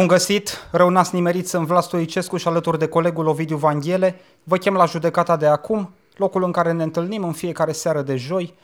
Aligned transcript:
Bun 0.00 0.08
găsit, 0.08 0.68
rău 0.70 0.88
n-ați 0.88 1.14
nimerit, 1.14 1.48
sunt 1.48 1.66
Vlas 1.66 1.84
Stoicescu 1.84 2.36
și 2.36 2.48
alături 2.48 2.78
de 2.78 2.86
colegul 2.86 3.26
Ovidiu 3.26 3.56
Vanghele. 3.56 4.20
Vă 4.42 4.56
chem 4.56 4.74
la 4.74 4.84
judecata 4.84 5.36
de 5.36 5.46
acum, 5.46 5.94
locul 6.16 6.44
în 6.44 6.52
care 6.52 6.72
ne 6.72 6.82
întâlnim 6.82 7.24
în 7.24 7.32
fiecare 7.32 7.72
seară 7.72 8.02
de 8.02 8.16
joi, 8.16 8.54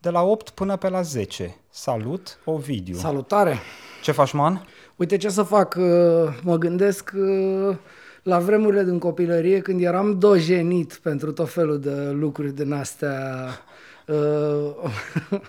de 0.00 0.10
la 0.10 0.22
8 0.22 0.50
până 0.50 0.76
pe 0.76 0.88
la 0.88 1.02
10. 1.02 1.56
Salut, 1.70 2.38
Ovidiu. 2.44 2.94
Salutare! 2.94 3.58
Ce 4.02 4.12
faci, 4.12 4.32
man? 4.32 4.66
Uite 4.96 5.16
ce 5.16 5.28
să 5.28 5.42
fac, 5.42 5.74
uh, 5.78 6.38
mă 6.42 6.56
gândesc 6.56 7.12
uh, 7.14 7.76
la 8.22 8.38
vremurile 8.38 8.84
din 8.84 8.98
copilărie 8.98 9.60
când 9.60 9.82
eram 9.82 10.18
dojenit 10.18 11.00
pentru 11.02 11.32
tot 11.32 11.52
felul 11.52 11.80
de 11.80 12.10
lucruri 12.10 12.54
din 12.54 12.72
astea 12.72 13.48
uh, 14.06 14.90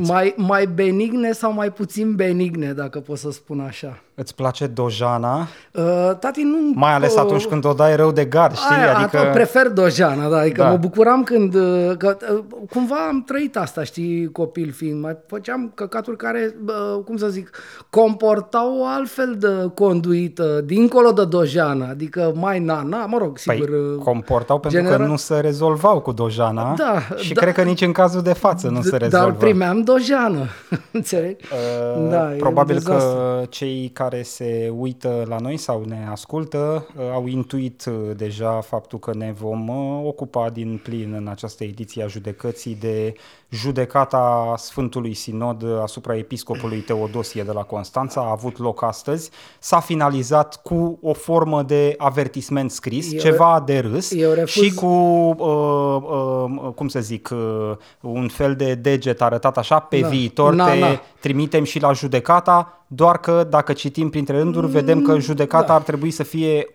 mai, 0.00 0.34
mai 0.36 0.66
benigne 0.66 1.32
sau 1.32 1.52
mai 1.52 1.70
puțin 1.72 2.14
benigne, 2.14 2.72
dacă 2.72 2.98
pot 2.98 3.18
să 3.18 3.30
spun 3.30 3.60
așa. 3.60 3.98
Îți 4.14 4.34
place 4.34 4.66
dojana? 4.66 5.38
Uh, 5.72 6.10
tati 6.18 6.42
nu... 6.42 6.56
Mai 6.74 6.92
ales 6.94 7.12
uh, 7.14 7.20
atunci 7.20 7.44
când 7.46 7.64
o 7.64 7.72
dai 7.72 7.96
rău 7.96 8.12
de 8.12 8.24
gard, 8.24 8.54
știi? 8.56 8.76
Aia, 8.76 8.96
adică... 8.96 9.16
atunci 9.18 9.32
prefer 9.34 9.68
dojana, 9.68 10.28
da, 10.28 10.36
adică 10.38 10.56
Da. 10.60 10.64
da. 10.64 10.70
mă 10.70 10.76
bucuram 10.76 11.22
când, 11.22 11.54
uh, 11.54 11.92
că, 11.98 12.16
uh, 12.32 12.38
cumva 12.70 12.94
am 13.08 13.22
trăit 13.26 13.56
asta, 13.56 13.82
știi, 13.84 14.32
copil 14.32 14.72
fiind, 14.72 15.02
mai 15.02 15.16
făceam 15.26 15.70
căcaturi 15.74 16.16
care, 16.16 16.56
uh, 16.66 17.02
cum 17.04 17.16
să 17.16 17.28
zic, 17.28 17.50
comportau 17.90 18.78
o 18.78 18.84
altfel 18.86 19.36
de 19.38 19.70
conduită, 19.74 20.60
dincolo 20.64 21.10
de 21.10 21.24
dojana, 21.24 21.88
adică 21.88 22.32
mai 22.34 22.58
na-na, 22.60 23.06
mă 23.06 23.18
rog, 23.18 23.38
sigur... 23.38 23.68
Păi, 23.68 23.78
uh, 23.78 24.02
comportau 24.02 24.58
pentru 24.58 24.82
că 24.82 24.86
genera- 24.88 25.06
nu 25.06 25.16
se 25.16 25.40
rezolvau 25.40 26.00
cu 26.00 26.12
dojana 26.12 26.74
Da, 26.76 27.16
și 27.16 27.32
da. 27.32 27.40
cred 27.40 27.54
că 27.54 27.62
nici 27.62 27.80
în 27.80 27.92
cazul 27.92 28.22
de 28.22 28.32
față 28.32 28.68
nu 28.68 28.82
se 28.82 28.96
d- 28.96 28.98
rezolvă. 29.00 29.26
Dar 29.26 29.34
primeam 29.36 29.82
dojană, 29.86 30.48
înțelegi? 30.92 31.44
Uh, 31.52 32.08
Da, 32.10 32.34
e 32.34 32.36
Probabil 32.36 32.76
un 32.76 32.82
că 32.82 32.92
dezastru. 32.92 33.46
cei 33.50 33.88
care 33.92 34.22
se 34.22 34.72
uită 34.78 35.24
la 35.28 35.38
noi 35.38 35.56
sau 35.56 35.84
ne 35.84 36.06
ascultă 36.10 36.86
uh, 36.96 37.02
au 37.12 37.26
intuit 37.26 37.84
uh, 37.84 38.16
deja 38.16 38.60
faptul 38.60 38.98
că 38.98 39.14
ne 39.14 39.32
vom 39.32 39.68
uh, 39.68 40.02
ocupa 40.06 40.50
din 40.50 40.80
plin 40.82 41.12
în 41.12 41.26
această 41.28 41.64
ediție 41.64 42.02
a 42.02 42.06
judecății 42.06 42.74
de 42.80 43.14
judecata 43.50 44.54
Sfântului 44.56 45.14
Sinod 45.14 45.64
asupra 45.82 46.16
episcopului 46.16 46.78
Teodosie 46.78 47.42
de 47.42 47.52
la 47.52 47.62
Constanța. 47.62 48.20
A 48.20 48.30
avut 48.30 48.58
loc 48.58 48.82
astăzi. 48.82 49.30
S-a 49.58 49.80
finalizat 49.80 50.62
cu 50.62 50.98
o 51.02 51.12
formă 51.12 51.62
de 51.62 51.94
avertisment 51.98 52.70
scris, 52.70 53.12
Eu- 53.12 53.18
ceva 53.18 53.62
de 53.66 53.78
râs 53.78 54.12
eu 54.12 54.32
refuz- 54.32 54.64
și 54.64 54.74
cu, 54.74 54.86
uh, 54.86 56.02
uh, 56.02 56.72
cum 56.74 56.88
să 56.88 57.00
zic, 57.00 57.28
uh, 57.32 57.76
un 58.00 58.28
fel 58.28 58.54
de 58.54 58.74
deget 58.74 59.22
arătat 59.22 59.58
așa 59.58 59.78
pe 59.78 60.00
Da. 60.00 60.08
viitor 60.08 60.54
Na, 60.54 60.70
te 60.70 60.78
na. 60.78 61.00
trimitem 61.20 61.64
și 61.64 61.80
la 61.80 61.92
judecata, 61.92 62.84
doar 62.86 63.18
că 63.18 63.46
dacă 63.50 63.72
citim 63.72 64.10
printre 64.10 64.36
rânduri, 64.38 64.66
vedem 64.66 65.02
că 65.02 65.18
judecata 65.18 65.66
da. 65.66 65.74
ar 65.74 65.82
trebui 65.82 66.10
să 66.10 66.22
fie 66.22 66.66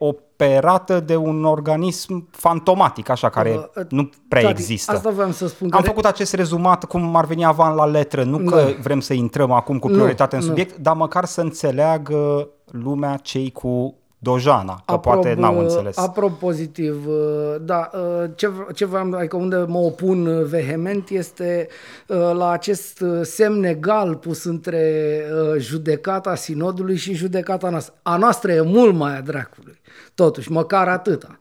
operată 0.46 1.00
de 1.00 1.16
un 1.16 1.44
organism 1.46 2.28
fantomatic, 2.31 3.09
așa, 3.09 3.29
care 3.29 3.69
Uh, 3.75 3.84
nu 3.90 4.09
prea 4.28 4.41
Tati, 4.41 4.53
există. 4.53 4.91
Asta 4.91 5.09
voiam 5.09 5.31
să 5.31 5.47
spun. 5.47 5.69
Am 5.72 5.81
că 5.81 5.88
făcut 5.88 6.06
acest 6.06 6.34
rezumat 6.34 6.84
cum 6.85 7.16
ar 7.16 7.25
veni 7.25 7.46
avan 7.46 7.75
la 7.75 7.85
letră, 7.85 8.24
nu 8.24 8.38
că 8.38 8.56
Da. 8.56 8.75
vrem 8.81 9.00
să 9.00 9.13
intrăm 9.13 9.52
acum 9.52 9.79
cu 9.79 9.88
Nu, 9.88 9.94
prioritate 9.94 10.35
în 10.35 10.41
nu. 10.41 10.47
subiect, 10.47 10.78
dar 10.78 10.96
măcar 10.96 11.25
să 11.25 11.41
înțeleagă 11.41 12.50
lumea 12.72 13.16
cei 13.18 13.52
cu 13.52 13.96
dojana, 14.24 14.81
că 14.85 14.97
poate 14.97 15.34
n-au 15.34 15.59
înțeles. 15.59 15.97
Aprob 15.97 16.31
pozitiv, 16.31 17.08
uh, 17.08 17.56
da, 17.62 17.90
uh, 17.94 18.29
ce, 18.35 18.47
v- 18.47 18.73
ce 18.73 18.85
vreau, 18.85 19.12
adică 19.13 19.35
unde 19.35 19.56
mă 19.68 19.78
opun 19.78 20.25
uh, 20.25 20.46
vehement 20.46 21.09
este 21.09 21.68
uh, 22.08 22.18
la 22.34 22.50
acest 22.50 23.00
uh, 23.02 23.19
semn 23.23 23.63
egal 23.63 24.16
pus 24.16 24.44
între 24.44 25.13
uh, 25.53 25.59
judecata 25.59 26.35
sinodului 26.35 26.96
și 26.96 27.13
judecata 27.13 27.69
noastră. 27.69 27.94
A 28.02 28.18
noastră 28.18 28.52
e 28.52 28.62
mult 28.62 28.96
mai 28.96 29.18
a 29.18 29.22
dracului, 29.22 29.81
totuși, 30.16 30.51
măcar 30.51 30.88
atâta. 30.88 31.39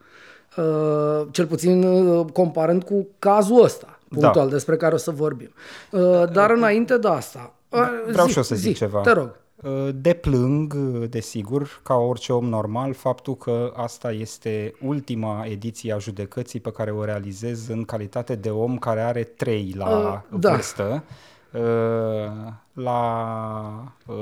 Uh, 0.56 1.26
Cel 1.30 1.46
puțin 1.46 1.82
uh, 1.82 2.26
comparând 2.32 2.82
cu 2.82 3.06
cazul 3.18 3.62
ăsta, 3.62 3.98
punctual, 4.08 4.46
Da. 4.46 4.52
despre 4.52 4.76
care 4.76 4.94
o 4.94 4.96
să 4.96 5.10
vorbim. 5.10 5.50
Uh, 5.90 6.32
Dar 6.32 6.50
înainte 6.50 6.98
de 6.98 7.08
asta... 7.08 7.54
uh, 7.68 7.80
Vreau 8.10 8.24
zi, 8.26 8.30
și 8.30 8.36
eu 8.36 8.42
să 8.44 8.54
zic 8.54 8.72
zi, 8.72 8.78
ceva. 8.78 9.00
Te 9.00 9.10
rog. 9.12 9.38
Uh, 9.62 9.88
Deplâng, 9.94 10.76
uh, 10.94 11.08
desigur, 11.08 11.80
ca 11.82 11.94
orice 11.94 12.32
om 12.32 12.44
normal, 12.44 12.94
faptul 12.94 13.36
că 13.36 13.72
asta 13.76 14.12
este 14.12 14.74
ultima 14.86 15.44
ediție 15.48 15.92
a 15.92 15.98
judecății 15.98 16.60
pe 16.60 16.70
care 16.72 16.90
o 16.90 17.04
realizez 17.04 17.68
în 17.68 17.84
calitate 17.84 18.34
de 18.34 18.50
om 18.50 18.78
care 18.78 19.00
are 19.00 19.22
trei 19.22 19.74
la 19.76 19.88
Uh, 20.30 20.38
da. 20.40 20.50
vârstă. 20.50 20.82
Uh, 20.92 21.00
La 22.72 23.92
uh, 24.06 24.14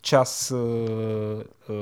ceas 0.00 0.48
uh, 0.48 1.38
uh, 1.68 1.74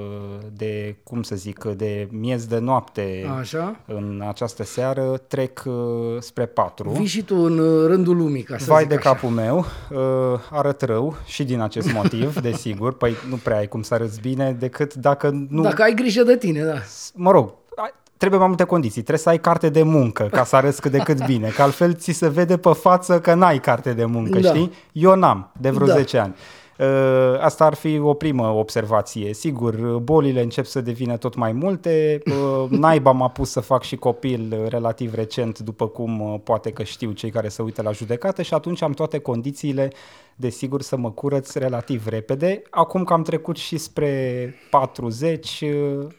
de, 0.57 0.97
cum 1.03 1.23
să 1.23 1.35
zic, 1.37 1.65
de 1.65 2.09
miez 2.11 2.47
de 2.47 2.59
noapte 2.59 3.31
Așa. 3.39 3.81
în 3.87 4.23
această 4.29 4.65
seară 4.65 5.17
trec 5.29 5.63
uh, 5.67 5.75
spre 6.19 6.47
patru. 6.47 6.91
Vii 6.91 7.07
și 7.07 7.23
tu 7.23 7.37
în 7.37 7.59
uh, 7.59 7.87
rândul 7.87 8.17
lumii, 8.17 8.43
ca 8.43 8.59
să 8.59 8.65
Vai 8.71 8.81
zic 8.81 8.89
de 8.89 8.95
așa. 8.95 9.11
capul 9.13 9.29
meu, 9.29 9.59
uh, 9.91 10.41
arăt 10.51 10.81
rău 10.83 11.17
și 11.25 11.45
din 11.45 11.61
acest 11.61 11.93
motiv, 11.93 12.39
desigur, 12.51 12.93
păi 12.93 13.15
nu 13.29 13.37
prea 13.37 13.57
ai 13.57 13.69
cum 13.69 13.83
să 13.83 13.95
arăți 13.95 14.21
bine 14.21 14.53
decât 14.53 14.95
dacă 14.95 15.47
nu... 15.49 15.63
Dacă 15.63 15.83
ai 15.83 15.95
grijă 15.95 16.23
de 16.23 16.37
tine, 16.37 16.63
da. 16.65 16.79
Mă 17.15 17.31
rog, 17.31 17.55
ai- 17.77 17.95
trebuie 18.19 18.39
mai 18.39 18.49
multe 18.49 18.65
condiții, 18.65 19.01
trebuie 19.03 19.19
să 19.19 19.29
ai 19.29 19.39
carte 19.39 19.69
de 19.69 19.83
muncă 19.83 20.23
ca 20.25 20.45
să 20.45 20.57
arăți 20.57 20.81
cât 20.81 20.91
de 20.91 20.99
cât 20.99 21.27
bine, 21.27 21.49
că 21.49 21.63
altfel 21.63 21.95
ți 21.95 22.13
se 22.13 22.29
vede 22.29 22.57
pe 22.57 22.73
față 22.73 23.21
că 23.21 23.35
n-ai 23.35 23.59
carte 23.59 23.93
de 23.93 24.05
muncă, 24.05 24.39
Da. 24.39 24.49
știi? 24.49 24.73
Eu 24.93 25.15
n-am, 25.15 25.51
de 25.61 25.71
vreo 25.71 25.87
Da. 25.87 25.95
10 25.95 26.19
ani. 26.19 26.35
Uh, 26.79 27.39
Asta 27.41 27.65
ar 27.65 27.75
fi 27.75 27.99
o 27.99 28.15
primă 28.15 28.47
observație. 28.47 29.35
Sigur, 29.35 29.99
bolile 29.99 30.43
încep 30.43 30.65
să 30.65 30.81
devină 30.81 31.17
tot 31.17 31.35
mai 31.35 31.53
multe. 31.53 32.23
Uh, 32.27 32.71
Naiba 32.71 33.11
m-a 33.11 33.29
pus 33.29 33.51
să 33.51 33.61
fac 33.61 33.83
și 33.83 33.97
copil 33.97 34.57
uh, 34.61 34.69
relativ 34.69 35.15
recent, 35.15 35.59
după 35.59 35.89
cum 35.89 36.21
uh, 36.21 36.41
poate 36.45 36.71
că 36.71 36.83
știu 36.83 37.11
cei 37.11 37.31
care 37.31 37.49
se 37.49 37.63
uită 37.63 37.83
la 37.83 37.93
judecată 37.93 38.43
și 38.43 38.55
atunci 38.55 38.83
am 38.83 38.93
toate 38.93 39.19
condițiile, 39.19 39.93
desigur, 40.37 40.83
să 40.83 40.97
mă 40.97 41.11
curăț 41.11 41.55
relativ 41.55 42.07
repede. 42.07 42.63
Acum 42.71 43.05
că 43.05 43.13
am 43.13 43.23
trecut 43.23 43.57
și 43.57 43.77
spre 43.77 44.55
40, 44.71 45.65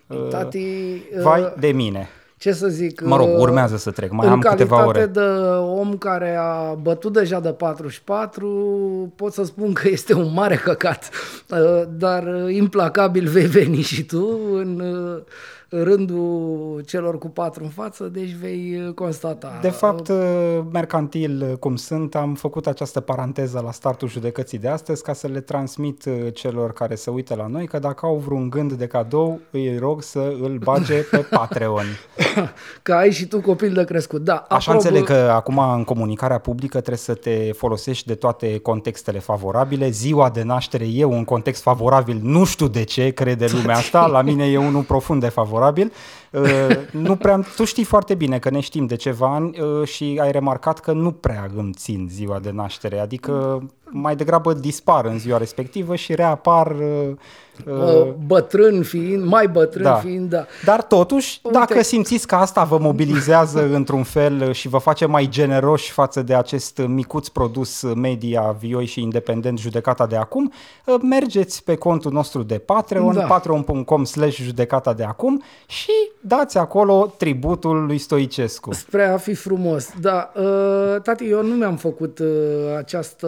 uh, 0.07 0.27
Tati, 0.29 0.57
uh, 0.57 1.21
vai 1.21 1.53
de 1.59 1.71
mine. 1.71 2.07
Ce 2.39 2.51
să 2.51 2.67
zic... 2.67 3.01
Mă 3.01 3.15
rog, 3.15 3.27
uh, 3.27 3.37
urmează 3.37 3.77
să 3.77 3.91
trec, 3.91 4.11
mai 4.11 4.27
în 4.27 4.33
am 4.33 4.39
câteva 4.39 4.77
calitate 4.77 4.99
ore. 4.99 5.05
de 5.05 5.41
om 5.79 5.97
care 5.97 6.35
a 6.35 6.73
bătut 6.73 7.13
deja 7.13 7.39
de 7.39 7.49
44, 7.49 9.13
pot 9.15 9.33
să 9.33 9.43
spun 9.43 9.73
că 9.73 9.87
este 9.87 10.13
un 10.13 10.33
mare 10.33 10.55
căcat. 10.55 11.09
Uh, 11.49 11.83
Dar 11.97 12.23
uh, 12.23 12.55
implacabil 12.55 13.27
vei 13.27 13.45
veni 13.45 13.81
și 13.81 14.03
tu 14.03 14.39
în 14.53 14.79
uh, 14.79 15.21
rândul 15.69 16.81
celor 16.85 17.17
cu 17.17 17.27
patru 17.27 17.63
în 17.63 17.69
față, 17.69 18.03
deci 18.03 18.31
vei 18.31 18.81
uh, 18.85 18.93
constata. 18.93 19.59
De 19.61 19.69
fapt, 19.69 20.07
uh, 20.07 20.17
mercantil 20.71 21.47
uh, 21.49 21.57
cum 21.57 21.75
sunt, 21.75 22.15
am 22.15 22.33
făcut 22.33 22.67
această 22.67 22.99
paranteză 22.99 23.61
la 23.65 23.71
startul 23.71 24.07
judecății 24.07 24.57
de 24.57 24.67
astăzi 24.67 25.03
ca 25.03 25.13
să 25.13 25.27
le 25.27 25.39
transmit 25.39 26.05
uh, 26.05 26.33
celor 26.33 26.73
care 26.73 26.95
se 26.95 27.09
uită 27.09 27.35
la 27.35 27.47
noi 27.47 27.67
că 27.67 27.79
dacă 27.79 28.05
au 28.05 28.15
vreun 28.15 28.49
gând 28.49 28.73
de 28.73 28.87
cadou, 28.87 29.39
îi 29.51 29.77
rog 29.77 30.01
să 30.01 30.33
îl 30.41 30.57
bage 30.63 31.01
pe 31.01 31.17
Patreon. 31.29 31.85
Că 32.83 32.93
ai 32.93 33.11
și 33.11 33.25
tu 33.25 33.41
copil 33.41 33.73
de 33.73 33.83
crescut. 33.83 34.21
Da, 34.23 34.45
Așa 34.49 34.71
aprob- 34.71 34.73
înțeleg 34.73 35.03
că 35.05 35.31
acum 35.33 35.57
în 35.57 35.83
comunicarea 35.83 36.37
publică 36.37 36.77
trebuie 36.77 36.97
să 36.97 37.13
te 37.13 37.51
folosești 37.51 38.07
de 38.07 38.15
toate 38.15 38.57
contextele 38.57 39.19
favorabile. 39.19 39.89
Ziua 39.89 40.29
de 40.29 40.43
naștere 40.43 40.85
e 40.93 41.03
un 41.03 41.23
context 41.23 41.61
favorabil, 41.61 42.19
nu 42.23 42.45
știu 42.45 42.67
de 42.67 42.83
ce 42.83 43.09
crede 43.09 43.47
lumea 43.51 43.75
asta, 43.75 44.05
la 44.05 44.21
mine 44.21 44.45
e 44.51 44.57
unul 44.57 44.83
profund 44.83 45.21
defavorabil. 45.21 45.91
Uh, 46.31 46.49
nu 46.91 47.15
prea, 47.15 47.41
tu 47.55 47.63
știi 47.63 47.83
foarte 47.83 48.13
bine 48.13 48.39
că 48.39 48.49
ne 48.49 48.59
știm 48.59 48.85
de 48.85 48.95
ceva 48.95 49.33
ani 49.33 49.59
uh, 49.59 49.87
și 49.87 50.19
ai 50.21 50.31
remarcat 50.31 50.79
că 50.79 50.91
nu 50.91 51.11
prea 51.11 51.49
îmi 51.55 51.73
țin 51.73 52.07
ziua 52.11 52.39
de 52.39 52.51
naștere, 52.51 52.99
adică 52.99 53.63
mai 53.83 54.15
degrabă 54.15 54.53
dispar 54.53 55.05
în 55.05 55.19
ziua 55.19 55.37
respectivă 55.37 55.95
și 55.95 56.15
reapar 56.15 56.71
uh, 56.71 57.09
Uh, 57.09 57.15
bătrân 58.27 58.83
fiind, 58.83 59.25
mai 59.25 59.47
bătrân 59.47 59.83
da. 59.83 59.93
fiind, 59.95 60.29
da. 60.29 60.45
Dar 60.65 60.81
totuși, 60.83 61.39
Uite. 61.43 61.57
dacă 61.57 61.81
simțiți 61.81 62.27
că 62.27 62.35
asta 62.35 62.63
vă 62.63 62.77
mobilizează 62.77 63.69
într-un 63.79 64.03
fel 64.03 64.51
și 64.51 64.67
vă 64.67 64.77
face 64.77 65.05
mai 65.05 65.27
generoși 65.29 65.91
față 65.91 66.21
de 66.21 66.35
acest 66.35 66.81
micuț 66.87 67.27
produs 67.27 67.81
media, 67.95 68.55
vioi 68.59 68.85
și 68.85 69.01
independent 69.01 69.57
judecata 69.59 70.05
de 70.05 70.15
acum, 70.15 70.51
mergeți 71.01 71.63
pe 71.63 71.75
contul 71.75 72.11
nostru 72.11 72.43
de 72.43 72.57
Patreon, 72.57 73.13
Da. 73.13 73.23
patreon.com 73.23 74.03
slash 74.03 74.37
judecata 74.41 74.93
de 74.93 75.03
acum 75.03 75.43
și 75.65 75.91
dați 76.21 76.57
acolo 76.57 77.13
tributul 77.17 77.85
lui 77.85 77.97
Stoicescu. 77.97 78.73
Spre 78.73 79.03
a 79.05 79.17
fi 79.17 79.33
frumos, 79.33 79.89
da. 80.01 80.31
Uh, 80.35 81.01
tati, 81.03 81.25
eu 81.29 81.43
nu 81.43 81.53
mi-am 81.53 81.75
făcut 81.75 82.19
uh, 82.19 82.27
această... 82.77 83.27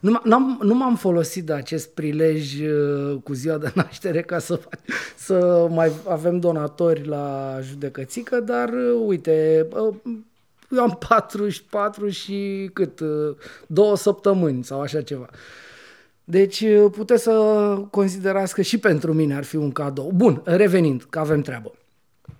Nu, 0.00 0.18
m- 0.18 0.22
n-am, 0.24 0.58
nu 0.62 0.74
m-am 0.74 0.96
folosit 0.96 1.44
de 1.46 1.52
acest 1.52 1.88
prilej 1.88 2.60
uh, 2.60 3.16
cu 3.24 3.32
ziua 3.32 3.49
de 3.58 3.72
naștere 3.80 4.22
ca 4.22 4.38
să, 4.38 4.54
fac, 4.54 4.78
să 5.16 5.66
mai 5.70 5.92
avem 6.08 6.38
donatori 6.38 7.06
la 7.06 7.58
judecățică, 7.62 8.40
dar 8.40 8.68
uh, 8.68 9.02
uite, 9.06 9.66
uh, 9.72 9.94
eu 10.70 10.82
am 10.82 10.98
44 11.08 12.08
și 12.08 12.70
cât? 12.72 13.00
Uh, 13.00 13.36
două 13.66 13.96
săptămâni 13.96 14.64
sau 14.64 14.80
așa 14.80 15.02
ceva. 15.02 15.28
Deci 16.24 16.60
uh, 16.60 16.90
puteți 16.92 17.22
să 17.22 17.32
considerați 17.90 18.54
că 18.54 18.62
și 18.62 18.78
pentru 18.78 19.12
mine 19.12 19.34
ar 19.34 19.44
fi 19.44 19.56
un 19.56 19.72
cadou. 19.72 20.10
Bun, 20.14 20.42
revenind, 20.44 21.06
că 21.10 21.18
avem 21.18 21.40
treabă. 21.40 21.72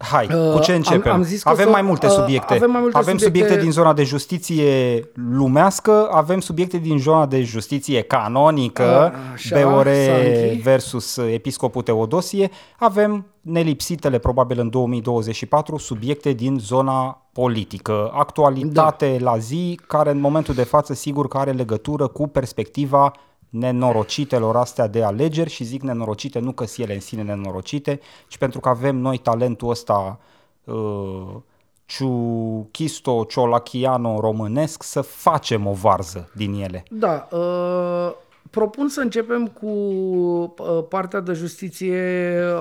Hai, 0.03 0.27
cu 0.27 0.59
ce 0.63 0.71
Uh, 0.71 0.77
începem? 0.77 1.11
am- 1.13 1.17
am 1.19 1.23
zis 1.23 1.43
că 1.43 1.49
avem 1.49 1.65
o 1.65 1.67
să- 1.69 1.73
mai 1.73 1.83
multe 1.83 2.07
uh, 2.07 2.13
subiecte. 2.13 2.55
avem 2.55 2.71
mai 2.71 2.81
multe 2.81 2.97
avem 2.97 3.17
subiecte. 3.19 3.39
subiecte 3.41 3.63
din 3.65 3.73
zona 3.73 3.93
de 3.93 4.03
justiție 4.05 5.03
lumească, 5.15 6.09
avem 6.13 6.41
subiecte 6.41 6.77
din 6.79 6.99
zona 6.99 7.27
de 7.27 7.43
justiție 7.43 8.03
canonică, 8.03 8.83
A, 8.83 9.13
așa, 9.33 9.61
BOR 9.71 9.87
Sanchi. 9.87 10.61
versus 10.63 11.17
Episcopul 11.17 11.83
Teodosie, 11.83 12.51
avem 12.79 13.27
nelipsitele 13.41 14.19
probabil 14.19 14.59
în 14.61 14.71
2024 14.71 15.77
subiecte 15.79 16.33
din 16.33 16.59
zona 16.59 17.23
politică, 17.33 18.11
actualitate 18.15 19.17
Da. 19.19 19.31
la 19.31 19.39
zi, 19.39 19.81
care 19.87 20.11
în 20.11 20.21
momentul 20.21 20.55
de 20.55 20.63
față 20.65 20.95
sigur 20.95 21.29
că 21.29 21.39
are 21.39 21.51
legătură 21.51 22.07
cu 22.07 22.27
perspectiva 22.29 23.13
nenorocitelor 23.51 24.57
astea 24.57 24.87
de 24.87 25.03
alegeri 25.03 25.51
și 25.51 25.65
zic 25.65 25.83
nenorocite 25.83 26.39
nu 26.39 26.53
că 26.53 26.65
sunt 26.65 26.87
ele 26.87 26.95
în 26.95 27.01
sine 27.01 27.23
nenorocite, 27.23 28.01
ci 28.29 28.39
pentru 28.39 28.61
că 28.61 28.69
avem 28.69 28.97
noi 28.97 29.19
talentul 29.19 29.71
ăsta 29.71 30.21
uh, 30.65 31.37
ciuchisto, 31.85 33.25
ciolachiano 33.29 34.21
românesc 34.21 34.83
să 34.83 35.01
facem 35.01 35.67
o 35.67 35.73
varză 35.73 36.31
din 36.35 36.53
ele. 36.53 36.83
Da, 36.91 37.29
uh, 37.31 38.13
propun 38.51 38.89
să 38.89 39.01
începem 39.01 39.47
cu 39.47 39.67
uh, 39.67 40.85
partea 40.89 41.21
de 41.21 41.33
justiție 41.33 42.03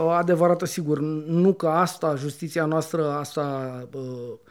adevărată, 0.10 0.66
sigur. 0.66 1.00
Nu 1.28 1.54
că 1.54 1.68
asta, 1.68 2.16
justiția 2.16 2.66
noastră, 2.66 3.12
asta 3.12 3.74
uh, 3.94 4.02
m, 4.02 4.49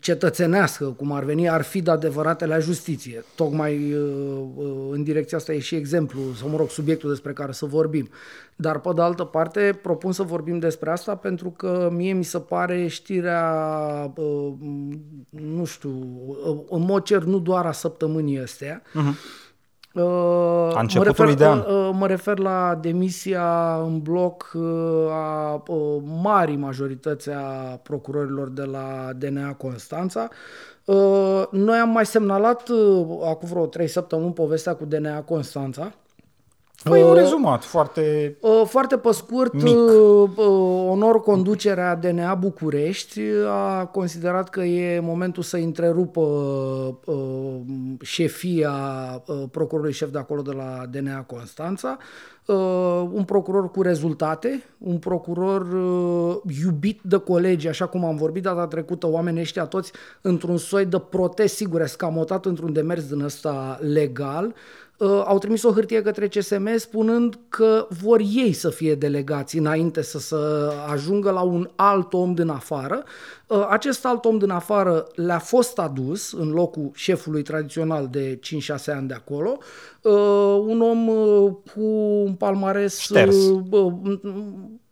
cetățenească, 0.00 0.84
cum 0.84 1.12
ar 1.12 1.24
veni, 1.24 1.48
ar 1.48 1.62
fi 1.62 1.82
de 1.82 1.90
adevărate 1.90 2.46
la 2.46 2.58
justiție. 2.58 3.24
Tocmai 3.34 3.92
uh, 3.92 4.44
uh, 4.56 4.88
în 4.90 5.02
direcția 5.02 5.38
asta 5.38 5.52
e 5.52 5.58
și 5.58 5.74
exemplu, 5.74 6.20
sau 6.36 6.48
mă 6.48 6.56
rog, 6.56 6.70
subiectul 6.70 7.08
despre 7.08 7.32
care 7.32 7.52
să 7.52 7.66
vorbim. 7.66 8.08
Dar, 8.56 8.80
pe 8.80 8.90
de 8.94 9.00
altă 9.00 9.24
parte, 9.24 9.78
propun 9.82 10.12
să 10.12 10.22
vorbim 10.22 10.58
despre 10.58 10.90
asta 10.90 11.14
pentru 11.16 11.50
că 11.50 11.90
mie 11.92 12.12
mi 12.12 12.24
se 12.24 12.38
pare 12.38 12.86
știrea, 12.86 14.12
uh, 14.16 14.52
nu 15.30 15.64
știu, 15.64 15.90
uh, 16.26 16.58
în 16.70 16.82
mod 16.82 17.02
cer 17.02 17.22
nu 17.22 17.38
doar 17.38 17.66
a 17.66 17.72
săptămânii 17.72 18.40
astea, 18.40 18.82
Uh, 19.94 20.02
A 20.74 20.80
începutului 20.80 21.34
mă 21.34 21.34
refer, 21.34 21.34
de 21.34 21.44
an. 21.44 21.58
uh, 21.58 21.88
uh, 21.88 21.94
Mă 21.98 22.06
refer 22.06 22.38
la 22.38 22.78
demisia 22.80 23.74
în 23.76 23.98
bloc 24.00 24.50
uh, 24.54 24.62
a 25.10 25.62
uh, 25.66 26.02
marii 26.22 26.56
majorități 26.56 27.30
a 27.30 27.40
procurorilor 27.82 28.48
de 28.48 28.62
la 28.62 29.10
DNA 29.18 29.52
Constanța. 29.52 30.28
Uh, 30.84 31.42
Noi 31.50 31.78
am 31.78 31.88
mai 31.88 32.06
semnalat 32.06 32.68
uh, 32.68 33.06
acum 33.24 33.48
vreo 33.48 33.66
trei 33.66 33.86
săptămâni 33.88 34.32
povestea 34.32 34.74
cu 34.74 34.84
DNA 34.84 35.20
Constanța. 35.22 35.92
Păi 36.84 37.02
un 37.02 37.08
Uh, 37.08 37.16
rezumat 37.16 37.64
foarte... 37.64 38.36
Uh, 38.40 38.62
Foarte 38.64 38.96
pe 38.96 39.12
scurt, 39.12 39.52
Mic. 39.52 39.76
uh, 39.76 40.30
uh, 40.36 40.86
onor 40.88 41.20
conducerea 41.20 41.94
DNA 41.94 42.34
București 42.34 43.20
a 43.48 43.84
considerat 43.84 44.48
că 44.48 44.60
e 44.60 45.00
momentul 45.00 45.42
să 45.42 45.56
întrerupă 45.56 46.20
uh, 47.04 47.16
șefia 48.00 48.72
uh, 49.26 49.42
procurorului 49.50 49.92
șef 49.92 50.10
de 50.10 50.18
acolo 50.18 50.42
de 50.42 50.52
la 50.52 50.82
DNA 50.90 51.22
Constanța, 51.22 51.98
uh, 52.46 52.56
un 53.12 53.24
procuror 53.24 53.70
cu 53.70 53.82
rezultate, 53.82 54.62
un 54.78 54.98
procuror 54.98 55.60
uh, 55.72 56.36
iubit 56.64 57.00
de 57.02 57.16
colegi, 57.16 57.68
așa 57.68 57.86
cum 57.86 58.04
am 58.04 58.16
vorbit 58.16 58.42
data 58.42 58.66
trecută, 58.66 59.06
oamenii 59.08 59.40
ăștia 59.40 59.64
toți 59.64 59.92
într-un 60.20 60.56
soi 60.56 60.84
de 60.84 60.98
protest, 61.10 61.54
sigur, 61.54 61.80
escamotat 61.80 62.46
într-un 62.46 62.72
demers 62.72 63.08
din 63.08 63.20
ăsta 63.20 63.78
legal, 63.80 64.46
uh, 64.46 64.52
au 65.06 65.38
trimis 65.38 65.62
o 65.62 65.72
hârtie 65.72 66.02
către 66.02 66.28
CSM 66.28 66.76
spunând 66.76 67.38
că 67.48 67.86
vor 68.02 68.20
ei 68.20 68.52
să 68.52 68.70
fie 68.70 68.94
delegați 68.94 69.58
înainte 69.58 70.02
să, 70.02 70.18
să 70.18 70.72
ajungă 70.92 71.30
la 71.30 71.40
un 71.40 71.70
alt 71.74 72.12
om 72.12 72.34
din 72.34 72.48
afară. 72.48 73.04
Uh, 73.46 73.66
acest 73.70 74.06
alt 74.06 74.24
om 74.24 74.38
din 74.38 74.50
afară 74.50 75.06
le-a 75.14 75.38
fost 75.38 75.78
adus 75.78 76.32
în 76.32 76.50
locul 76.50 76.90
șefului 76.94 77.42
tradițional 77.42 78.08
de 78.10 78.38
5-6 78.38 78.84
ani 78.86 79.08
de 79.08 79.14
acolo, 79.14 79.58
uh, 80.02 80.12
un 80.66 80.80
om 80.80 81.08
uh, 81.08 81.52
cu 81.74 81.82
un 82.24 82.34
palmares 82.34 82.98
Șters. 82.98 83.36
uh, 83.36 83.62
uh, 83.70 83.92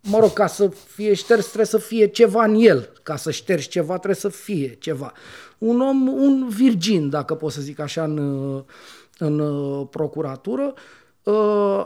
mă 0.02 0.18
rog, 0.18 0.32
ca 0.32 0.46
să 0.46 0.68
fie 0.68 1.14
șters 1.14 1.44
trebuie 1.44 1.66
să 1.66 1.78
fie 1.78 2.06
ceva 2.06 2.44
în 2.44 2.54
el. 2.54 2.92
Ca 3.02 3.16
să 3.16 3.30
ștergi 3.30 3.68
ceva 3.68 3.94
trebuie 3.94 4.14
să 4.14 4.28
fie 4.28 4.76
ceva. 4.80 5.12
Un 5.58 5.80
om, 5.80 6.08
un 6.08 6.48
virgin, 6.48 7.10
dacă 7.10 7.34
pot 7.34 7.52
să 7.52 7.60
zic 7.60 7.78
așa, 7.78 8.02
în, 8.04 8.64
în 9.18 9.38
uh, 9.38 9.86
procuratură. 9.90 10.74
Uh, 11.22 11.84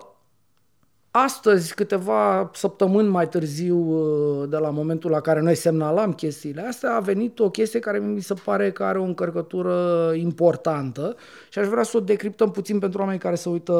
Astăzi, 1.14 1.74
câteva 1.74 2.50
săptămâni 2.54 3.08
mai 3.08 3.28
târziu 3.28 3.76
uh, 3.78 4.48
de 4.48 4.56
la 4.56 4.70
momentul 4.70 5.10
la 5.10 5.20
care 5.20 5.40
noi 5.40 5.54
semnalam 5.54 6.12
chestiile 6.12 6.60
astea, 6.60 6.94
a 6.94 7.00
venit 7.00 7.38
o 7.38 7.50
chestie 7.50 7.78
care 7.80 7.98
mi 7.98 8.20
se 8.20 8.34
pare 8.44 8.72
că 8.72 8.84
are 8.84 8.98
o 8.98 9.02
încărcătură 9.02 10.10
importantă 10.14 11.16
și 11.50 11.58
aș 11.58 11.66
vrea 11.66 11.82
să 11.82 11.96
o 11.96 12.00
decriptăm 12.00 12.50
puțin 12.50 12.78
pentru 12.78 12.98
oamenii 12.98 13.20
care 13.20 13.34
se 13.34 13.48
uită 13.48 13.74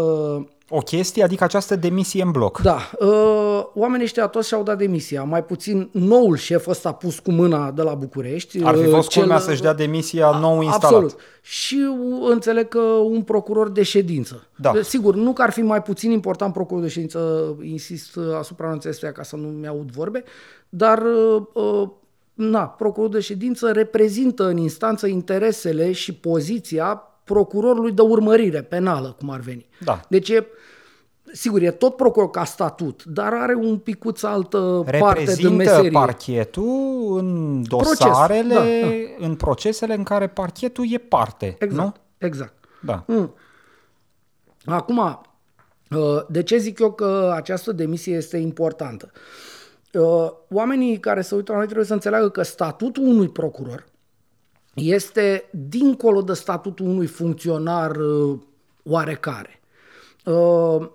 O 0.75 0.79
chestie, 0.79 1.23
adică 1.23 1.45
această 1.45 1.77
demisie 1.77 2.23
în 2.23 2.31
bloc. 2.31 2.61
da, 2.61 2.91
uh, 2.99 3.65
oamenii 3.75 4.05
ăștia 4.05 4.27
toți 4.27 4.49
și-au 4.49 4.63
dat 4.63 4.79
demisia. 4.79 5.23
Mai 5.23 5.45
puțin 5.45 5.89
noul 5.93 6.37
șef 6.37 6.67
ăsta 6.67 6.93
pus 6.93 7.19
cu 7.19 7.31
mâna 7.31 7.71
de 7.71 7.83
la 7.83 7.95
București. 7.95 8.65
Ar 8.65 8.75
fi 8.75 8.85
uh, 8.85 8.91
fost 8.91 9.09
cel- 9.09 9.23
culmea 9.23 9.39
să-și 9.39 9.63
dea 9.63 9.75
demisia 9.75 10.39
nou 10.41 10.61
instalat. 10.61 10.83
Absolut. 10.83 11.17
Și 11.43 11.89
uh, 11.99 12.31
înțeleg 12.31 12.69
că 12.69 12.79
un 12.81 13.23
procuror 13.23 13.71
de 13.71 13.83
ședință. 13.83 14.47
Da. 14.57 14.73
Sigur, 14.83 15.15
nu 15.15 15.33
că 15.33 15.43
ar 15.43 15.51
fi 15.51 15.63
mai 15.63 15.83
puțin 15.83 16.11
important 16.11 16.53
procurorul 16.53 16.87
de 16.87 16.93
ședință, 16.93 17.55
insist 17.63 18.17
uh, 18.17 18.25
asupra 18.39 18.67
anunțului 18.67 19.13
ca 19.13 19.23
să 19.23 19.37
nu 19.37 19.49
mi-aud 19.49 19.91
vorbe, 19.91 20.25
dar 20.69 21.03
uh, 21.03 21.43
uh, 21.53 21.89
na, 22.35 22.67
procurorul 22.67 23.15
de 23.15 23.21
ședință 23.21 23.71
reprezintă 23.73 24.47
în 24.47 24.57
instanță 24.57 25.07
interesele 25.07 25.93
și 25.93 26.15
poziția 26.15 27.03
procurorului 27.25 27.93
de 27.93 28.03
urmărire 28.03 28.63
penală, 28.63 29.17
cum 29.19 29.31
ar 29.31 29.41
veni. 29.41 29.67
Da. 29.85 30.01
Deci 30.09 30.29
e, 30.29 30.47
sigur, 31.33 31.63
e 31.63 31.71
tot 31.71 31.97
procuror 31.97 32.31
ca 32.31 32.45
statut, 32.45 33.05
dar 33.05 33.33
are 33.35 33.55
un 33.55 33.79
picuț 33.79 34.23
altă 34.23 34.83
parte 34.85 34.99
de 34.99 35.05
Reprezintă 35.19 35.55
meserie. 35.55 35.91
parchetul 35.91 37.17
în 37.19 37.63
dosarele, 37.69 38.55
da, 38.55 38.61
da. 38.61 39.27
în 39.27 39.35
procesele 39.35 39.95
în 39.95 40.03
care 40.03 40.27
parchetul 40.27 40.85
e 40.93 40.99
parte, 40.99 41.57
Exact, 41.59 41.83
nu? 41.85 42.27
exact. 42.27 42.55
Da. 42.81 43.05
Mm. 43.07 43.35
Acum, 44.65 44.99
uh, 44.99 46.23
de 46.29 46.43
ce 46.43 46.57
zic 46.57 46.79
eu 46.79 46.93
că 46.93 47.33
această 47.35 47.73
demisie 47.73 48.17
este 48.17 48.37
importantă? 48.37 49.11
Uh, 49.93 50.31
Oamenii 50.51 50.99
care 50.99 51.21
se 51.21 51.35
uită 51.35 51.51
la 51.51 51.57
noi 51.57 51.67
trebuie 51.67 51.87
să 51.87 51.93
înțeleagă 51.93 52.29
că 52.29 52.43
statutul 52.43 53.07
unui 53.07 53.29
procuror 53.29 53.85
este 54.75 55.49
dincolo 55.51 56.23
de 56.23 56.33
statutul 56.33 56.87
unui 56.87 57.07
funcționar 57.07 57.97
uh, 57.97 58.39
oarecare. 58.83 59.61
Uh, 60.25 60.89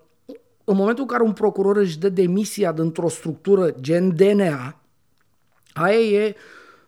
În 0.63 0.75
momentul 0.75 1.03
în 1.03 1.09
care 1.09 1.23
un 1.23 1.33
procuror 1.33 1.77
își 1.77 1.99
dă 1.99 2.09
demisia 2.09 2.71
dintr-o 2.71 3.09
structură 3.09 3.75
gen 3.81 4.15
DNA, 4.15 4.79
aia 5.73 5.97
e, 5.97 6.35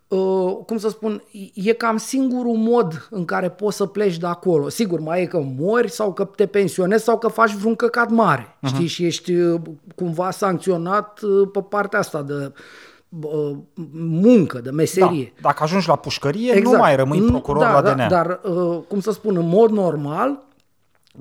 uh, 0.07 0.57
cum 0.65 0.77
să 0.77 0.89
spun, 0.89 1.23
e 1.53 1.73
cam 1.73 1.97
singurul 1.97 2.55
mod 2.55 3.07
în 3.11 3.25
care 3.25 3.49
poți 3.49 3.77
să 3.77 3.85
pleci 3.85 4.17
de 4.17 4.25
acolo. 4.25 4.69
Sigur, 4.69 4.99
mai 4.99 5.21
e 5.21 5.25
că 5.25 5.39
mori 5.57 5.89
sau 5.91 6.13
că 6.13 6.25
te 6.25 6.45
pensionezi 6.45 7.03
sau 7.03 7.17
că 7.17 7.27
faci 7.27 7.53
vreun 7.53 7.75
căcat 7.75 8.09
mare, 8.09 8.57
uh-huh. 8.57 8.67
știi, 8.67 8.87
și 8.87 9.05
ești 9.05 9.33
uh, 9.33 9.61
cumva 9.95 10.31
sancționat 10.31 11.21
uh, 11.21 11.49
pe 11.51 11.61
partea 11.61 11.99
asta 11.99 12.21
de 12.21 12.33
uh, 12.33 12.51
muncă, 13.91 14.59
de 14.59 14.69
meserie. 14.69 15.33
Da. 15.35 15.39
Dacă 15.41 15.63
ajungi 15.63 15.87
la 15.87 15.95
pușcărie, 15.95 16.59
nu 16.59 16.71
mai 16.71 16.95
rămâi 16.95 17.19
Nu- 17.19 17.27
procuror 17.27 17.61
da, 17.61 17.73
la 17.73 17.81
da, 17.81 17.93
DNA. 17.93 18.07
Dar, 18.07 18.39
uh, 18.43 18.79
cum 18.87 18.99
să 18.99 19.11
spun, 19.11 19.37
în 19.37 19.47
mod 19.47 19.69
normal, 19.69 20.43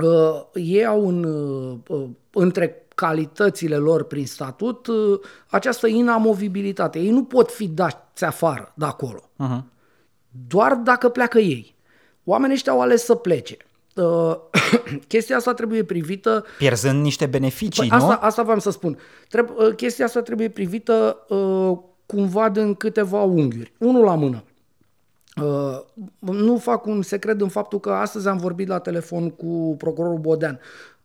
uh, 0.02 0.42
ei 0.54 0.86
au 0.86 1.08
în, 1.08 1.24
uh, 1.24 1.78
uh, 1.88 2.08
între 2.32 2.86
calitățile 2.94 3.76
lor 3.76 4.02
prin 4.04 4.26
statut 4.26 4.86
uh, 4.86 5.20
această 5.46 5.86
inamovibilitate. 5.86 6.98
Ei 6.98 7.10
nu 7.10 7.24
pot 7.24 7.50
fi 7.50 7.68
dați 7.68 8.24
afară 8.24 8.72
de 8.74 8.84
acolo. 8.84 9.20
Uh-huh. 9.20 9.62
Doar 10.48 10.74
dacă 10.74 11.08
pleacă 11.08 11.38
ei. 11.38 11.74
Oamenii 12.24 12.54
ăștia 12.54 12.72
au 12.72 12.80
ales 12.80 13.04
să 13.04 13.14
plece. 13.14 13.56
Uh, 13.98 14.36
chestia 15.08 15.36
asta 15.36 15.54
trebuie 15.54 15.84
privită 15.84 16.44
Pierzând 16.58 17.02
niște 17.02 17.26
beneficii, 17.26 17.88
Păi 17.88 17.98
nu? 17.98 18.04
asta, 18.04 18.18
asta 18.22 18.42
vreau 18.42 18.58
să 18.58 18.70
spun. 18.70 18.98
Treb- 19.28 19.54
uh, 19.56 19.74
chestia 19.76 20.04
asta 20.04 20.22
trebuie 20.22 20.48
privită 20.48 21.24
uh, 21.28 21.78
cumva 22.06 22.48
din 22.48 22.74
câteva 22.74 23.22
unghiuri. 23.22 23.72
Unul 23.78 24.04
la 24.04 24.14
mână. 24.14 24.42
Uh, 25.42 25.78
nu 26.18 26.56
fac 26.56 26.86
un 26.86 27.02
secret 27.02 27.40
în 27.40 27.48
faptul 27.48 27.80
că 27.80 27.90
astăzi 27.90 28.28
am 28.28 28.36
vorbit 28.36 28.68
la 28.68 28.78
telefon 28.78 29.30
cu 29.30 29.74
procurorul 29.78 30.18
Bodean. 30.18 30.60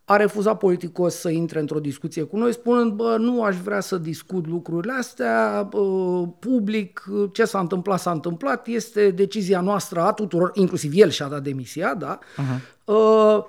A 0.06 0.16
refuzat 0.16 0.58
politicos 0.58 1.16
să 1.16 1.30
intre 1.30 1.60
într-o 1.60 1.80
discuție 1.80 2.24
cu 2.24 2.38
noi, 2.38 2.54
spunând, 2.54 2.92
bă, 2.92 3.16
nu 3.20 3.44
aș 3.44 3.56
vrea 3.56 3.80
să 3.80 3.98
discut 3.98 4.48
lucrurile 4.48 4.94
astea 4.94 5.70
uh, 5.74 6.28
public, 6.40 7.06
uh, 7.12 7.30
ce 7.34 7.46
s-a 7.46 7.60
întâmplat, 7.60 8.00
s-a 8.00 8.12
întâmplat, 8.12 8.68
este 8.68 9.12
decizia 9.12 9.62
noastră 9.62 10.02
a 10.02 10.12
tuturor, 10.12 10.52
inclusiv 10.54 10.92
el 10.96 11.10
și-a 11.10 11.28
dat 11.28 11.44
demisia, 11.44 11.94
da? 11.94 12.20
Uh-huh. 12.20 12.73
Uh, 12.86 13.44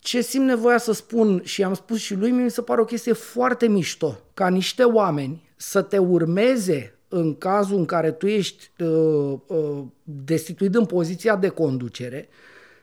ce 0.00 0.20
simt 0.20 0.44
nevoia 0.44 0.78
să 0.78 0.92
spun 0.92 1.40
și 1.44 1.62
am 1.62 1.74
spus 1.74 1.98
și 1.98 2.14
lui, 2.14 2.30
mi 2.30 2.50
se 2.50 2.62
pare 2.62 2.80
o 2.80 2.84
chestie 2.84 3.12
foarte 3.12 3.68
mișto 3.68 4.18
ca 4.34 4.48
niște 4.48 4.82
oameni 4.84 5.48
să 5.56 5.82
te 5.82 5.98
urmeze 5.98 6.98
în 7.08 7.34
cazul 7.34 7.76
în 7.76 7.84
care 7.84 8.10
tu 8.10 8.26
ești 8.26 8.70
uh, 8.78 9.38
uh, 9.46 9.82
destituit 10.02 10.74
în 10.74 10.86
poziția 10.86 11.36
de 11.36 11.48
conducere, 11.48 12.28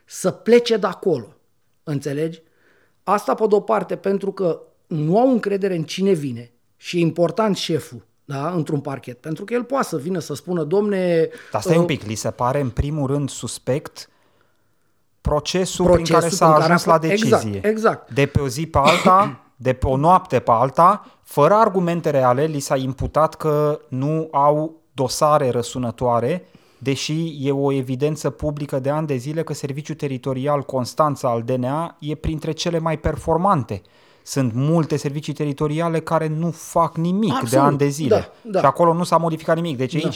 să 0.04 0.30
plece 0.30 0.76
de 0.76 0.86
acolo. 0.86 1.36
Înțelegi? 1.82 2.42
Asta 3.02 3.34
pe 3.34 3.46
de-o 3.46 3.60
parte 3.60 3.96
pentru 3.96 4.32
că 4.32 4.60
nu 4.86 5.18
au 5.18 5.30
încredere 5.30 5.76
în 5.76 5.84
cine 5.84 6.12
vine 6.12 6.50
și 6.76 6.96
e 6.96 7.00
important 7.00 7.56
șeful 7.56 8.06
da, 8.24 8.50
într-un 8.50 8.80
parchet, 8.80 9.20
pentru 9.20 9.44
că 9.44 9.54
el 9.54 9.64
poate 9.64 9.86
să 9.86 9.96
vină 9.96 10.18
să 10.18 10.34
spună, 10.34 10.64
domne... 10.64 11.28
Dar 11.52 11.60
stai 11.60 11.74
uh, 11.74 11.80
un 11.80 11.86
pic, 11.86 12.02
li 12.02 12.14
se 12.14 12.30
pare 12.30 12.60
în 12.60 12.70
primul 12.70 13.06
rând 13.06 13.30
suspect 13.30 14.08
procesul, 15.28 15.84
procesul 15.84 16.04
prin 16.04 16.04
care 16.04 16.28
s-a 16.28 16.54
ajuns 16.54 16.84
la 16.84 16.98
decizie. 16.98 17.34
Exact, 17.34 17.64
exact. 17.64 18.10
De 18.10 18.26
pe 18.26 18.40
o 18.40 18.48
zi 18.48 18.66
pe 18.66 18.78
alta, 18.78 19.40
de 19.56 19.72
pe 19.72 19.86
o 19.86 19.96
noapte 19.96 20.38
pe 20.38 20.50
alta, 20.50 21.06
fără 21.22 21.54
argumente 21.54 22.10
reale, 22.10 22.44
li 22.44 22.58
s-a 22.58 22.76
imputat 22.76 23.34
că 23.34 23.80
nu 23.88 24.28
au 24.32 24.76
dosare 24.92 25.50
răsunătoare, 25.50 26.44
deși 26.78 27.36
e 27.40 27.52
o 27.52 27.72
evidență 27.72 28.30
publică 28.30 28.78
de 28.78 28.90
ani 28.90 29.06
de 29.06 29.16
zile 29.16 29.42
că 29.42 29.54
Serviciul 29.54 29.94
Teritorial 29.94 30.62
Constanța 30.62 31.28
al 31.28 31.42
DNA 31.42 31.96
e 32.00 32.14
printre 32.14 32.52
cele 32.52 32.78
mai 32.78 32.98
performante. 32.98 33.82
Sunt 34.22 34.52
multe 34.54 34.96
servicii 34.96 35.32
teritoriale 35.32 36.00
care 36.00 36.26
nu 36.26 36.50
fac 36.50 36.96
nimic 36.96 37.32
Absolut, 37.32 37.50
de 37.50 37.58
ani 37.58 37.78
de 37.78 37.88
zile. 37.88 38.08
Da, 38.08 38.50
da. 38.50 38.58
Și 38.58 38.64
acolo 38.64 38.92
nu 38.92 39.04
s-a 39.04 39.16
modificat 39.16 39.56
nimic. 39.56 39.76
Deci 39.76 40.02
da. 40.02 40.08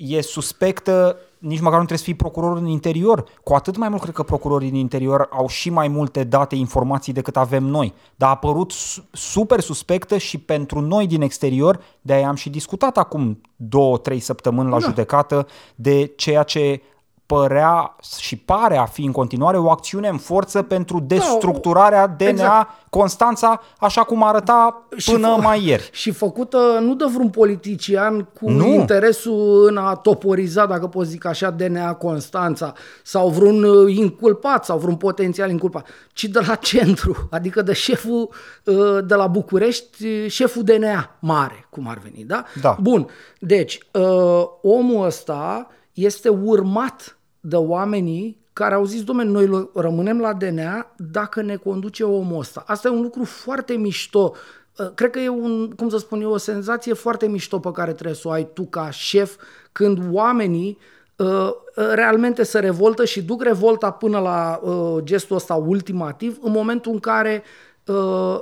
Aici 0.00 0.16
e 0.16 0.20
suspectă, 0.20 1.16
nici 1.38 1.60
măcar 1.60 1.78
nu 1.78 1.84
trebuie 1.84 1.98
să 1.98 2.04
fii 2.04 2.14
procuror 2.14 2.56
în 2.56 2.66
interior. 2.66 3.24
Cu 3.42 3.54
atât 3.54 3.76
mai 3.76 3.88
mult 3.88 4.02
cred 4.02 4.14
că 4.14 4.22
procurorii 4.22 4.70
din 4.70 4.78
interior 4.78 5.28
au 5.30 5.48
și 5.48 5.70
mai 5.70 5.88
multe 5.88 6.24
date, 6.24 6.54
informații 6.54 7.12
decât 7.12 7.36
avem 7.36 7.64
noi. 7.64 7.94
Dar 8.16 8.28
a 8.28 8.32
apărut 8.32 8.72
super 9.12 9.60
suspectă 9.60 10.18
și 10.18 10.38
pentru 10.38 10.80
noi 10.80 11.06
din 11.06 11.22
exterior, 11.22 11.80
de 12.00 12.12
aia 12.12 12.28
am 12.28 12.34
și 12.34 12.50
discutat 12.50 12.98
acum 12.98 13.40
două, 13.56 13.98
trei 13.98 14.20
săptămâni 14.20 14.70
la 14.70 14.78
da. 14.78 14.86
judecată 14.86 15.46
de 15.74 16.12
ceea 16.16 16.42
ce 16.42 16.82
părea 17.30 17.96
și 18.18 18.36
pare 18.36 18.76
a 18.76 18.84
fi 18.84 19.04
în 19.04 19.12
continuare 19.12 19.58
o 19.58 19.70
acțiune 19.70 20.08
în 20.08 20.18
forță 20.18 20.62
pentru 20.62 20.98
da, 20.98 21.14
destructurarea 21.14 22.06
DNA 22.06 22.28
exact. 22.28 22.78
Constanța, 22.88 23.60
așa 23.78 24.02
cum 24.02 24.22
arăta 24.22 24.86
până 25.04 25.34
și 25.34 25.40
mai 25.40 25.66
ieri. 25.66 25.90
Și 26.00 26.10
făcută 26.10 26.58
nu 26.80 26.94
de 26.94 27.04
vreun 27.12 27.30
politician 27.30 28.28
cu 28.40 28.50
nu. 28.50 28.66
interesul 28.66 29.66
în 29.68 29.76
a 29.76 29.94
toporiza, 29.94 30.66
dacă 30.66 30.86
pot 30.86 31.06
zic 31.06 31.24
așa, 31.24 31.50
DNA 31.50 31.94
Constanța 31.94 32.72
sau 33.02 33.28
vreun 33.28 33.62
uh, 33.62 33.96
inculpat 33.96 34.64
sau 34.64 34.78
vreun 34.78 34.96
potențial 34.96 35.50
inculpat, 35.50 35.86
ci 36.12 36.24
de 36.24 36.40
la 36.46 36.54
centru, 36.54 37.16
adică 37.30 37.62
de 37.62 37.72
șeful 37.72 38.28
uh, 38.64 38.98
de 39.04 39.14
la 39.14 39.26
București, 39.26 40.26
șeful 40.26 40.62
DNA 40.62 41.16
mare, 41.18 41.66
cum 41.70 41.88
ar 41.88 41.98
veni, 42.02 42.24
da? 42.24 42.44
Da. 42.60 42.76
Bun, 42.80 43.06
deci 43.38 43.78
uh, 43.92 44.42
omul 44.62 45.04
ăsta 45.04 45.68
este 45.92 46.28
urmat 46.28 47.14
de 47.40 47.56
oamenii 47.56 48.38
care 48.52 48.74
au 48.74 48.84
zis, 48.84 49.02
domnule, 49.02 49.28
noi 49.28 49.70
rămânem 49.74 50.20
la 50.20 50.32
DNA 50.32 50.94
dacă 50.96 51.42
ne 51.42 51.56
conduce 51.56 52.04
omul 52.04 52.38
ăsta. 52.38 52.62
Asta 52.66 52.88
e 52.88 52.90
un 52.90 53.02
lucru 53.02 53.24
foarte 53.24 53.72
mișto. 53.72 54.32
Uh, 54.78 54.90
cred 54.94 55.10
că 55.10 55.18
e 55.18 55.28
un, 55.28 55.70
cum 55.70 55.88
să 55.88 55.98
spun 55.98 56.20
eu, 56.20 56.30
o 56.30 56.36
senzație 56.36 56.92
foarte 56.92 57.26
mișto 57.26 57.58
pe 57.58 57.70
care 57.72 57.92
trebuie 57.92 58.14
să 58.14 58.28
o 58.28 58.30
ai 58.30 58.48
tu 58.52 58.62
ca 58.62 58.90
șef 58.90 59.36
când 59.72 59.98
oamenii 60.12 60.78
uh, 61.16 61.26
uh, 61.26 61.52
realmente 61.92 62.42
se 62.42 62.58
revoltă 62.58 63.04
și 63.04 63.22
duc 63.22 63.42
revolta 63.42 63.90
până 63.90 64.18
la 64.18 64.60
gestul 65.02 65.36
ăsta 65.36 65.54
ultimativ 65.54 66.38
în 66.42 66.52
momentul 66.52 66.92
în 66.92 66.98
care 66.98 67.42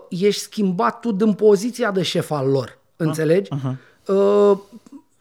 ești 0.08 0.42
schimbat 0.42 1.00
tu 1.00 1.12
din 1.12 1.32
poziția 1.32 1.90
de 1.90 2.02
șef 2.02 2.30
al 2.30 2.48
lor. 2.48 2.78
Înțelegi? 2.96 3.50
Uh-huh 3.54 3.86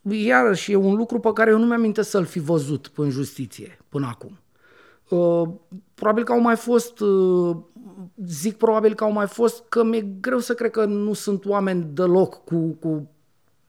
iarăși 0.09 0.71
e 0.71 0.75
un 0.75 0.95
lucru 0.95 1.19
pe 1.19 1.33
care 1.33 1.51
eu 1.51 1.57
nu 1.57 1.65
mi-am 1.65 1.93
să-l 2.01 2.25
fi 2.25 2.39
văzut 2.39 2.91
în 2.95 3.09
justiție 3.09 3.79
până 3.89 4.07
acum. 4.09 4.39
Uh, 5.09 5.49
probabil 5.93 6.23
că 6.23 6.31
au 6.31 6.39
mai 6.39 6.55
fost, 6.55 6.99
uh, 6.99 7.55
zic 8.25 8.57
probabil 8.57 8.93
că 8.93 9.03
au 9.03 9.11
mai 9.11 9.27
fost, 9.27 9.63
că 9.69 9.83
mi-e 9.83 10.07
greu 10.21 10.39
să 10.39 10.53
cred 10.53 10.71
că 10.71 10.85
nu 10.85 11.13
sunt 11.13 11.45
oameni 11.45 11.87
deloc 11.93 12.43
cu, 12.43 12.77
cu 12.79 13.09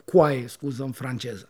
coaie, 0.05 0.47
scuză 0.47 0.83
în 0.83 0.91
franceză. 0.91 1.49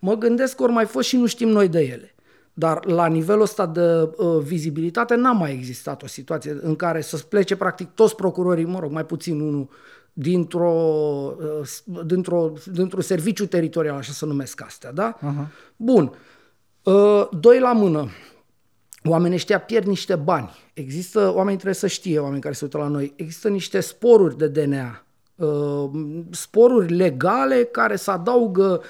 Mă 0.00 0.14
gândesc 0.14 0.56
că 0.56 0.62
ori 0.62 0.72
mai 0.72 0.84
fost 0.84 1.08
și 1.08 1.16
nu 1.16 1.26
știm 1.26 1.48
noi 1.48 1.68
de 1.68 1.80
ele. 1.80 2.14
Dar 2.52 2.84
la 2.86 3.06
nivelul 3.06 3.42
ăsta 3.42 3.66
de 3.66 4.10
uh, 4.16 4.38
vizibilitate 4.42 5.14
n-a 5.14 5.32
mai 5.32 5.52
existat 5.52 6.02
o 6.02 6.06
situație 6.06 6.58
în 6.60 6.76
care 6.76 7.00
să 7.00 7.16
plece 7.16 7.56
practic 7.56 7.90
toți 7.94 8.16
procurorii, 8.16 8.64
mă 8.64 8.78
rog, 8.78 8.90
mai 8.90 9.06
puțin 9.06 9.40
unul 9.40 9.68
dintr-o, 10.20 10.72
uh, 11.60 12.02
dintr-o, 12.04 12.52
dintr-un 12.72 13.02
serviciu 13.02 13.46
teritorial, 13.46 13.96
așa 13.96 14.12
să 14.12 14.26
numesc 14.26 14.62
astea, 14.62 14.92
da? 14.92 15.18
Uh-huh. 15.18 15.48
Bun. 15.76 16.12
Uh, 16.82 17.28
doi 17.40 17.58
la 17.60 17.72
mână. 17.72 18.08
Oamenii 19.04 19.36
ăștia 19.36 19.60
pierd 19.60 19.86
niște 19.86 20.14
bani. 20.14 20.50
Există, 20.74 21.32
oamenii 21.34 21.54
trebuie 21.54 21.74
să 21.74 21.86
știe, 21.86 22.18
oamenii 22.18 22.40
care 22.40 22.54
se 22.54 22.64
uită 22.64 22.78
la 22.78 22.88
noi, 22.88 23.12
există 23.16 23.48
niște 23.48 23.80
sporuri 23.80 24.36
de 24.36 24.48
DNA 24.48 25.04
uh, 25.36 25.90
sporuri 26.30 26.94
legale 26.94 27.64
care 27.64 27.96
se 27.96 28.10
adaugă, 28.10 28.82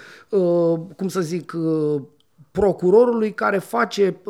cum 0.96 1.08
să 1.08 1.20
zic, 1.20 1.56
procurorului 2.50 3.34
care 3.34 3.58
face 3.58 4.20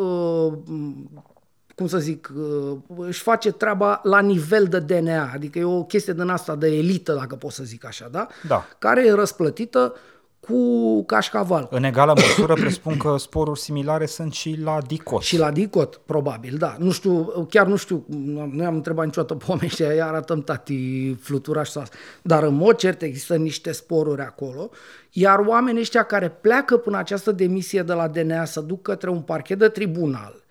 cum 1.79 1.87
să 1.87 1.99
zic, 1.99 2.33
uh, 2.37 2.77
își 2.97 3.23
face 3.23 3.53
treaba 3.53 4.01
la 4.03 4.21
nivel 4.21 4.65
de 4.65 4.79
DNA, 4.79 5.31
adică 5.35 5.59
e 5.59 5.65
o 5.65 5.85
chestie 5.85 6.13
din 6.13 6.29
asta 6.29 6.57
de 6.57 6.77
elită, 6.77 7.13
dacă 7.13 7.35
pot 7.35 7.51
să 7.51 7.65
zic 7.65 7.87
așa, 7.87 8.09
da? 8.11 8.27
Da. 8.47 8.67
Care 8.79 9.07
e 9.07 9.13
răsplătită 9.13 9.95
cu 10.41 11.05
cașcaval. 11.05 11.69
În 11.71 11.85
egală 11.85 12.13
măsură 12.17 12.55
presupun 12.55 12.97
că 12.97 13.17
sporuri 13.17 13.61
similare 13.61 14.07
sunt 14.07 14.33
și 14.33 14.59
la 14.65 14.79
DICOT. 14.87 15.23
Și 15.23 15.39
la 15.39 15.51
DICOT, 15.51 15.97
probabil, 15.97 16.57
da. 16.57 16.77
Nu 16.79 16.91
știu, 16.91 17.47
chiar 17.51 17.67
nu 17.67 17.77
știu, 17.77 18.05
nu 18.53 18.65
am 18.65 18.75
întrebat 18.75 19.05
niciodată 19.05 19.35
pe 19.35 19.45
oameni 19.49 19.71
și 19.71 19.83
aia 19.83 20.07
arătăm 20.07 20.43
tati 20.43 21.15
fluturaș 21.21 21.69
sau 21.69 21.83
Dar 22.23 22.43
în 22.43 22.55
mod 22.55 22.77
cert 22.77 23.03
există 23.03 23.37
niște 23.37 23.73
sporuri 23.73 24.23
acolo, 24.23 24.71
iar 25.11 25.39
oamenii 25.39 25.81
ăștia 25.81 26.03
care 26.03 26.29
pleacă 26.29 26.77
până 26.77 26.97
această 26.97 27.33
demisie 27.33 27.83
de 27.83 27.93
la 27.93 28.09
DNA 28.09 28.45
să 28.45 28.61
duc 28.61 28.83
către 28.83 29.11
un 29.11 29.21
parchet 29.21 29.59
de 29.59 29.69
tribunal, 29.69 30.45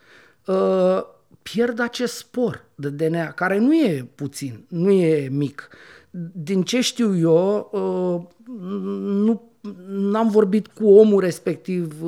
uh, 0.45 1.15
pierd 1.53 1.79
acest 1.79 2.15
spor 2.15 2.65
de 2.75 2.89
DNA, 2.89 3.31
care 3.31 3.57
nu 3.57 3.75
e 3.75 4.09
puțin, 4.15 4.65
nu 4.67 4.91
e 4.91 5.29
mic. 5.31 5.69
Din 6.33 6.63
ce 6.63 6.81
știu 6.81 7.17
eu, 7.17 7.69
uh, 7.71 8.21
nu 9.01 9.41
n-am 9.87 10.29
vorbit 10.29 10.67
cu 10.67 10.89
omul 10.89 11.19
respectiv, 11.19 12.01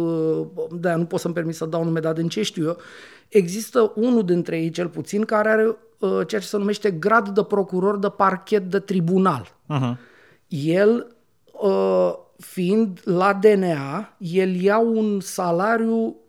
da, 0.72 0.96
nu 0.96 1.06
pot 1.06 1.20
să-mi 1.20 1.34
permit 1.34 1.56
să 1.56 1.66
dau 1.66 1.84
nume, 1.84 2.00
dar 2.00 2.14
din 2.14 2.28
ce 2.28 2.42
știu 2.42 2.66
eu, 2.66 2.78
există 3.28 3.92
unul 3.96 4.26
dintre 4.26 4.60
ei, 4.62 4.70
cel 4.70 4.88
puțin, 4.88 5.24
care 5.24 5.50
are 5.50 5.66
uh, 5.66 6.28
ceea 6.28 6.42
ce 6.42 6.48
se 6.48 6.58
numește 6.58 6.92
grad 6.92 7.30
de 7.30 7.44
procuror 7.44 7.98
de 7.98 8.10
parchet 8.10 8.70
de 8.70 8.80
tribunal. 8.80 9.56
Uh-huh. 9.74 9.98
El, 10.48 11.16
fiind 12.38 13.00
la 13.04 13.34
DNA, 13.34 14.16
el 14.18 14.56
ia 14.56 14.78
un 14.78 15.20
salariu 15.20 15.96
Uh, 16.06 16.29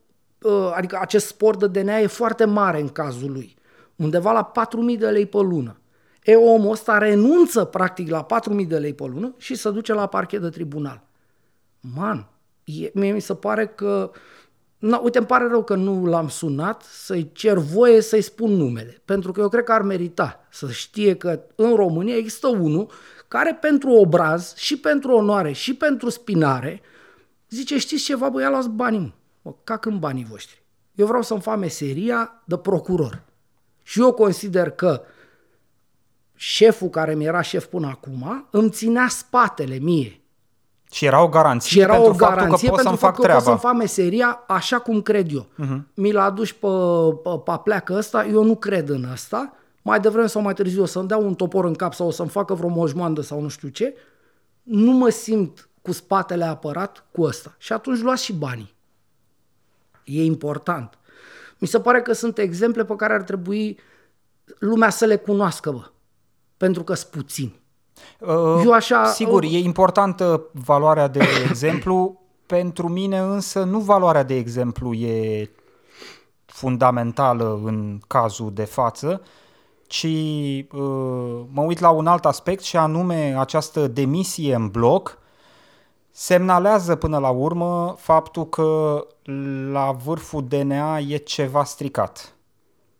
adică 0.74 0.98
acest 1.00 1.26
spor 1.26 1.56
de 1.56 1.66
DNA 1.66 1.98
e 1.98 2.06
foarte 2.06 2.44
mare 2.44 2.80
în 2.80 2.88
cazul 2.88 3.32
lui, 3.32 3.56
undeva 3.96 4.32
la 4.32 4.52
4.000 4.92 4.98
de 4.98 5.06
lei 5.06 5.26
pe 5.26 5.38
lună. 5.38 5.80
E, 6.22 6.34
omul 6.34 6.70
ăsta 6.70 6.98
renunță 6.98 7.64
practic 7.64 8.10
la 8.10 8.26
4.000 8.60 8.66
de 8.66 8.78
lei 8.78 8.94
pe 8.94 9.04
lună 9.04 9.34
și 9.36 9.54
se 9.54 9.70
duce 9.70 9.92
la 9.92 10.06
parchet 10.06 10.40
de 10.40 10.48
tribunal. 10.48 11.02
Man, 11.80 12.28
e, 12.64 12.90
mie 12.94 13.12
mi 13.12 13.20
se 13.20 13.34
pare 13.34 13.66
că... 13.66 14.10
Na, 14.78 14.98
uite, 14.98 15.18
îmi 15.18 15.26
pare 15.26 15.46
rău 15.46 15.64
că 15.64 15.74
nu 15.74 16.04
l-am 16.04 16.28
sunat 16.28 16.82
să-i 16.82 17.30
cer 17.32 17.56
voie 17.56 18.00
să-i 18.00 18.20
spun 18.22 18.50
numele, 18.50 19.02
pentru 19.04 19.32
că 19.32 19.40
eu 19.40 19.48
cred 19.48 19.64
că 19.64 19.72
ar 19.72 19.82
merita 19.82 20.46
să 20.50 20.70
știe 20.70 21.16
că 21.16 21.40
în 21.54 21.74
România 21.74 22.16
există 22.16 22.48
unul 22.48 22.90
care 23.28 23.58
pentru 23.60 23.90
obraz 23.90 24.54
și 24.56 24.78
pentru 24.78 25.12
onoare 25.12 25.52
și 25.52 25.74
pentru 25.74 26.08
spinare 26.08 26.82
zice, 27.50 27.78
știți 27.78 28.04
ceva, 28.04 28.28
băi, 28.28 28.48
luați 28.48 28.68
banii, 28.68 28.98
mă 29.00 29.10
cac 29.64 29.84
în 29.84 29.98
banii 29.98 30.24
voștri. 30.24 30.62
Eu 30.94 31.06
vreau 31.06 31.22
să-mi 31.22 31.40
fac 31.40 31.58
meseria 31.58 32.42
de 32.44 32.56
procuror. 32.56 33.22
Și 33.82 34.00
eu 34.00 34.12
consider 34.12 34.70
că 34.70 35.02
șeful 36.34 36.88
care 36.88 37.14
mi 37.14 37.24
era 37.24 37.40
șef 37.40 37.64
până 37.64 37.86
acum 37.86 38.46
îmi 38.50 38.70
ținea 38.70 39.08
spatele 39.08 39.76
mie. 39.76 40.20
Și 40.92 41.04
era 41.04 41.22
o 41.22 41.28
garanție 41.28 41.70
și 41.70 41.80
era 41.80 41.92
pentru 41.92 42.12
o 42.12 42.14
garanție 42.14 42.46
faptul 42.48 42.68
că 42.68 42.74
pot 42.74 42.84
să-mi 42.84 42.96
fac 42.96 43.20
treaba. 43.20 43.40
să-mi 43.40 43.58
fac 43.58 43.74
meseria 43.74 44.44
așa 44.46 44.78
cum 44.78 45.02
cred 45.02 45.32
eu. 45.32 45.46
Uh-huh. 45.46 45.80
Mi 45.94 46.12
l-a 46.12 46.24
adus 46.24 46.52
pe, 46.52 46.66
pe, 47.22 47.30
pe 47.44 47.60
pleacă 47.64 47.94
ăsta, 47.96 48.24
eu 48.24 48.44
nu 48.44 48.56
cred 48.56 48.88
în 48.88 49.04
asta. 49.04 49.52
Mai 49.82 50.00
devreme 50.00 50.26
sau 50.26 50.42
mai 50.42 50.54
târziu 50.54 50.82
o 50.82 50.86
să-mi 50.86 51.08
dea 51.08 51.16
un 51.16 51.34
topor 51.34 51.64
în 51.64 51.74
cap 51.74 51.94
sau 51.94 52.06
o 52.06 52.10
să-mi 52.10 52.28
facă 52.28 52.54
vreo 52.54 52.68
mojmoandă 52.68 53.20
sau 53.20 53.40
nu 53.40 53.48
știu 53.48 53.68
ce. 53.68 53.94
Nu 54.62 54.90
mă 54.90 55.08
simt 55.08 55.68
cu 55.82 55.92
spatele 55.92 56.44
apărat 56.44 57.04
cu 57.12 57.22
ăsta. 57.22 57.54
Și 57.58 57.72
atunci 57.72 58.00
luați 58.00 58.24
și 58.24 58.32
banii. 58.32 58.74
E 60.10 60.24
important. 60.24 60.98
Mi 61.58 61.68
se 61.68 61.80
pare 61.80 62.02
că 62.02 62.12
sunt 62.12 62.38
exemple 62.38 62.84
pe 62.84 62.94
care 62.96 63.12
ar 63.12 63.22
trebui 63.22 63.78
lumea 64.58 64.90
să 64.90 65.04
le 65.04 65.16
cunoască, 65.16 65.70
bă. 65.70 65.90
Pentru 66.56 66.82
că 66.84 66.94
sunt 66.94 67.10
puțini. 67.10 67.60
Uh, 68.18 68.62
Eu 68.64 68.72
așa- 68.72 69.06
Sigur, 69.06 69.42
uh, 69.42 69.52
e 69.52 69.58
importantă 69.58 70.42
valoarea 70.52 71.08
de 71.08 71.20
exemplu. 71.48 72.20
Pentru 72.46 72.88
mine 72.88 73.18
însă 73.18 73.64
nu 73.64 73.78
valoarea 73.78 74.22
de 74.22 74.34
exemplu 74.36 74.92
e 74.92 75.50
fundamentală 76.46 77.60
în 77.64 77.98
cazul 78.06 78.52
de 78.52 78.64
față, 78.64 79.22
ci 79.86 80.04
uh, 80.04 81.42
mă 81.52 81.62
uit 81.62 81.78
la 81.78 81.90
un 81.90 82.06
alt 82.06 82.24
aspect 82.24 82.62
și 82.62 82.76
anume 82.76 83.34
această 83.38 83.86
demisie 83.86 84.54
în 84.54 84.68
bloc 84.68 85.18
semnalează 86.12 86.96
până 86.96 87.18
la 87.18 87.28
urmă 87.28 87.94
faptul 87.98 88.48
că 88.48 89.00
la 89.72 89.96
vârful 90.04 90.44
DNA 90.48 90.98
e 90.98 91.16
ceva 91.16 91.64
stricat. 91.64 92.34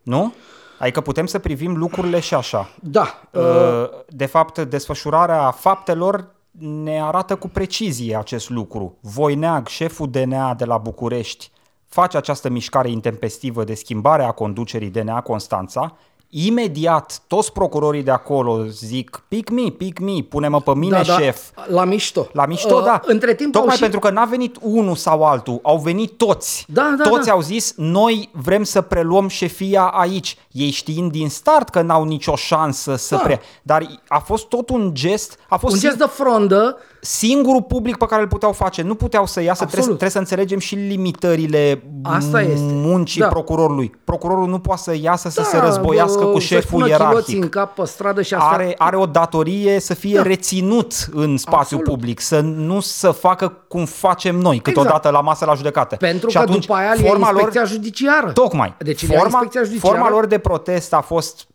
Nu? 0.03 0.33
Adică 0.79 1.01
putem 1.01 1.27
să 1.27 1.39
privim 1.39 1.77
lucrurile 1.77 2.21
și 2.21 2.35
așa. 2.35 2.71
Da, 2.83 3.21
Uh, 3.33 3.89
De 4.09 4.27
fapt, 4.27 4.59
desfășurarea 4.59 5.51
faptelor 5.51 6.35
ne 6.59 7.03
arată 7.03 7.37
cu 7.37 7.49
precizie 7.49 8.17
acest 8.17 8.51
lucru. 8.51 8.97
Voineag, 9.01 9.67
șeful 9.67 10.11
DNA 10.11 10.55
de 10.55 10.65
la 10.65 10.79
București, 10.79 11.51
face 11.87 12.17
această 12.17 12.49
mișcare 12.49 12.91
intempestivă 12.91 13.65
de 13.65 13.75
schimbare 13.75 14.23
a 14.23 14.31
conducerii 14.31 14.91
DNA 14.91 15.21
Constanța. 15.21 15.97
Imediat, 16.33 17.23
toți 17.27 17.53
procurorii 17.53 18.03
de 18.03 18.11
acolo 18.11 18.65
zic, 18.65 19.23
pick 19.29 19.51
me, 19.51 19.63
pick 19.63 19.99
me, 19.99 20.13
pune-mă 20.29 20.61
pe 20.61 20.75
mine, 20.75 20.97
da, 20.97 21.03
da, 21.03 21.19
șef. 21.19 21.41
La 21.67 21.85
mișto. 21.85 22.29
La 22.33 22.47
mișto, 22.47 22.75
Uh, 22.75 22.85
da. 22.85 23.01
Între 23.05 23.35
timp 23.35 23.53
Tocmai 23.53 23.71
au 23.71 23.75
și... 23.77 23.81
pentru 23.83 23.99
că 24.01 24.11
n-a 24.11 24.25
venit 24.25 24.57
unul 24.61 24.95
sau 24.95 25.25
altul, 25.25 25.59
au 25.63 25.79
venit 25.79 26.17
toți. 26.17 26.65
Da, 26.69 26.95
da, 26.99 27.09
toți 27.09 27.27
da. 27.27 27.33
au 27.33 27.41
zis, 27.41 27.75
noi 27.77 28.29
vrem 28.33 28.63
să 28.63 28.81
preluăm 28.81 29.29
șefia 29.29 29.83
aici. 29.83 30.37
Ei 30.53 30.71
știind 30.71 31.11
din 31.11 31.29
start 31.29 31.69
că 31.69 31.81
n-au 31.83 32.05
nicio 32.05 32.37
șansă 32.37 32.97
să 32.97 33.15
Da. 33.15 33.21
pre... 33.23 33.41
Dar 33.63 33.87
a 34.09 34.19
fost 34.19 34.47
tot 34.49 34.69
un 34.71 34.91
gest, 34.95 35.39
a 35.49 35.57
fost 35.57 35.73
Un 35.75 35.79
sing- 35.79 35.83
gest 35.83 35.97
de 35.97 36.07
frondă, 36.11 36.77
singurul 37.01 37.63
public 37.63 37.97
pe 37.97 38.07
care 38.07 38.23
îl 38.23 38.29
puteau 38.29 38.53
face. 38.53 38.83
Nu 38.83 38.95
puteau 38.95 39.27
să 39.27 39.41
iasă, 39.41 39.53
trebuie, 39.65 39.65
Absolut. 39.79 39.99
trebuie 39.99 40.11
să 40.11 40.19
înțelegem 40.19 40.59
și 40.59 40.75
limitările 40.75 41.83
Asta 42.03 42.41
este. 42.41 42.55
muncii 42.61 43.21
Da. 43.21 43.29
procurorului. 43.29 43.93
Procurorul 44.05 44.49
nu 44.49 44.59
poate 44.59 44.81
să 44.83 44.95
iasă 45.01 45.29
să 45.29 45.41
da, 45.41 45.47
se 45.47 45.59
războiască 45.59 46.21
bă, 46.25 46.27
cu 46.31 46.39
să-și 46.39 46.47
șeful 46.47 46.71
pună 46.71 46.85
chiloții 46.85 47.05
ierarhic 47.07 47.43
în 47.43 47.49
cap 47.49 47.75
pe 47.75 47.85
stradă 47.85 48.23
și 48.23 48.35
asta... 48.35 48.49
are, 48.49 48.75
are 48.79 48.97
o 48.97 49.07
datorie 49.07 49.81
să 49.81 49.95
fie 49.95 50.17
Da. 50.17 50.23
reținut 50.23 50.93
în 51.13 51.37
spațiu 51.37 51.59
Absolut. 51.77 51.85
public, 51.85 52.21
să 52.21 52.41
nu 52.41 52.81
să 52.81 53.11
facă 53.11 53.49
cum 53.69 53.85
facem 53.85 54.37
noi 54.37 54.59
câteodată 54.59 54.97
Exact. 54.97 55.15
la 55.15 55.21
masă 55.21 55.45
la 55.45 55.55
judecată. 55.55 55.97
Pentru 55.97 56.29
și 56.29 56.37
că 56.37 56.43
atunci, 56.43 56.67
după 56.67 56.75
aia 56.79 56.93
le 56.93 57.03
ia 57.03 57.09
forma 57.09 57.29
inspecția 57.31 57.61
lor, 57.61 57.71
judiciară. 57.71 58.31
Tocmai. 58.33 58.75
Deci 58.79 59.07
le 59.07 59.13
ia 59.15 59.19
forma, 59.21 59.33
inspecția 59.33 59.63
judiciară. 59.63 59.95
forma 59.97 60.11
lor 60.11 60.27
de 60.27 60.39
protest 60.41 60.93
a 60.93 61.01
fost 61.01 61.49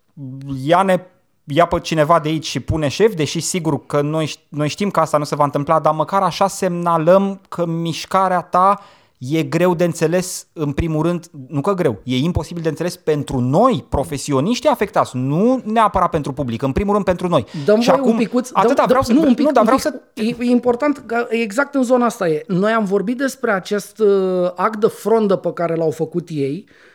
ia-ne 0.63 1.07
ia 1.43 1.65
pe 1.65 1.79
cineva 1.79 2.19
de 2.19 2.29
aici 2.29 2.45
și 2.45 2.59
pune 2.59 2.87
șef, 2.87 3.13
deși 3.13 3.39
sigur 3.39 3.85
că 3.85 4.01
noi, 4.01 4.33
noi 4.49 4.67
știm 4.67 4.89
că 4.89 4.99
asta 4.99 5.17
nu 5.17 5.23
se 5.23 5.35
va 5.35 5.43
întâmpla, 5.43 5.79
dar 5.79 5.93
măcar 5.93 6.21
așa 6.21 6.47
semnalăm 6.47 7.41
că 7.49 7.65
mișcarea 7.65 8.41
ta 8.41 8.79
e 9.17 9.43
greu 9.43 9.75
de 9.75 9.83
înțeles, 9.83 10.47
în 10.53 10.71
primul 10.71 11.03
rând, 11.03 11.25
nu 11.47 11.61
că 11.61 11.73
greu, 11.73 12.01
e 12.03 12.17
imposibil 12.17 12.63
de 12.63 12.69
înțeles 12.69 12.95
pentru 12.95 13.39
noi, 13.39 13.85
profesioniști 13.89 14.67
afectați, 14.67 15.17
nu 15.17 15.61
neapărat 15.65 16.09
pentru 16.09 16.31
public, 16.31 16.61
în 16.61 16.71
primul 16.71 16.93
rând 16.93 17.05
pentru 17.05 17.27
noi. 17.27 17.45
Dăm 17.65 17.79
și 17.79 17.89
voie 17.89 17.99
acum, 17.99 18.11
un 18.11 18.17
picuț, 18.17 18.49
atâta 18.53 18.73
dăm, 18.73 18.85
vreau 18.85 19.01
dăm, 19.01 19.15
să, 19.15 19.21
nu, 19.21 19.27
un 19.27 19.33
pic, 19.33 19.45
nu, 19.45 19.51
dar 19.51 19.63
un 19.63 19.77
vreau 19.77 19.77
pic, 19.77 20.01
să 20.13 20.43
E, 20.43 20.45
e 20.47 20.51
important, 20.51 21.03
că 21.05 21.27
exact 21.29 21.75
în 21.75 21.83
zona 21.83 22.05
asta 22.05 22.27
e. 22.27 22.43
Noi 22.47 22.71
am 22.71 22.85
vorbit 22.85 23.17
despre 23.17 23.51
acest 23.51 23.99
uh, 23.99 24.51
act 24.55 24.79
de 24.79 24.87
frondă 24.87 25.35
pe 25.35 25.53
care 25.53 25.75
l-au 25.75 25.91
făcut 25.91 26.27
ei, 26.29 26.65
uh, 26.67 26.94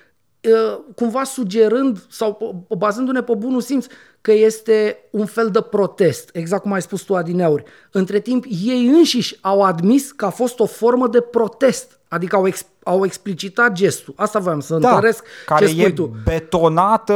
cumva 0.95 1.25
sugerând 1.25 2.07
sau 2.09 2.65
uh, 2.69 2.77
bazându-ne 2.77 3.23
pe 3.23 3.35
bunul 3.35 3.61
simț 3.61 3.87
că 4.21 4.33
este 4.33 4.97
un 5.11 5.27
fel 5.27 5.51
de 5.51 5.61
protest, 5.61 6.31
exact 6.33 6.63
cum 6.63 6.73
ai 6.73 6.83
spus 6.83 7.03
tu 7.03 7.15
adineauri. 7.17 7.65
Între 7.91 8.21
timp, 8.21 8.45
ei 8.65 8.87
înșiși 8.87 9.39
au 9.41 9.63
admis 9.63 10.13
că 10.13 10.25
a 10.25 10.31
fost 10.31 10.61
o 10.61 10.67
formă 10.67 11.09
de 11.09 11.21
protest, 11.21 11.99
adică 12.09 12.37
au, 12.37 12.47
ex, 12.47 12.65
au 12.83 13.05
explicitat 13.05 13.73
gestul. 13.73 14.15
Asta 14.17 14.39
voiam 14.39 14.61
să 14.61 14.77
da, 14.77 14.89
întăresc 14.89 15.25
care 15.47 15.65
ce 15.65 15.71
spui 15.71 15.83
e 15.83 15.91
tu. 15.91 16.17
betonată 16.25 17.13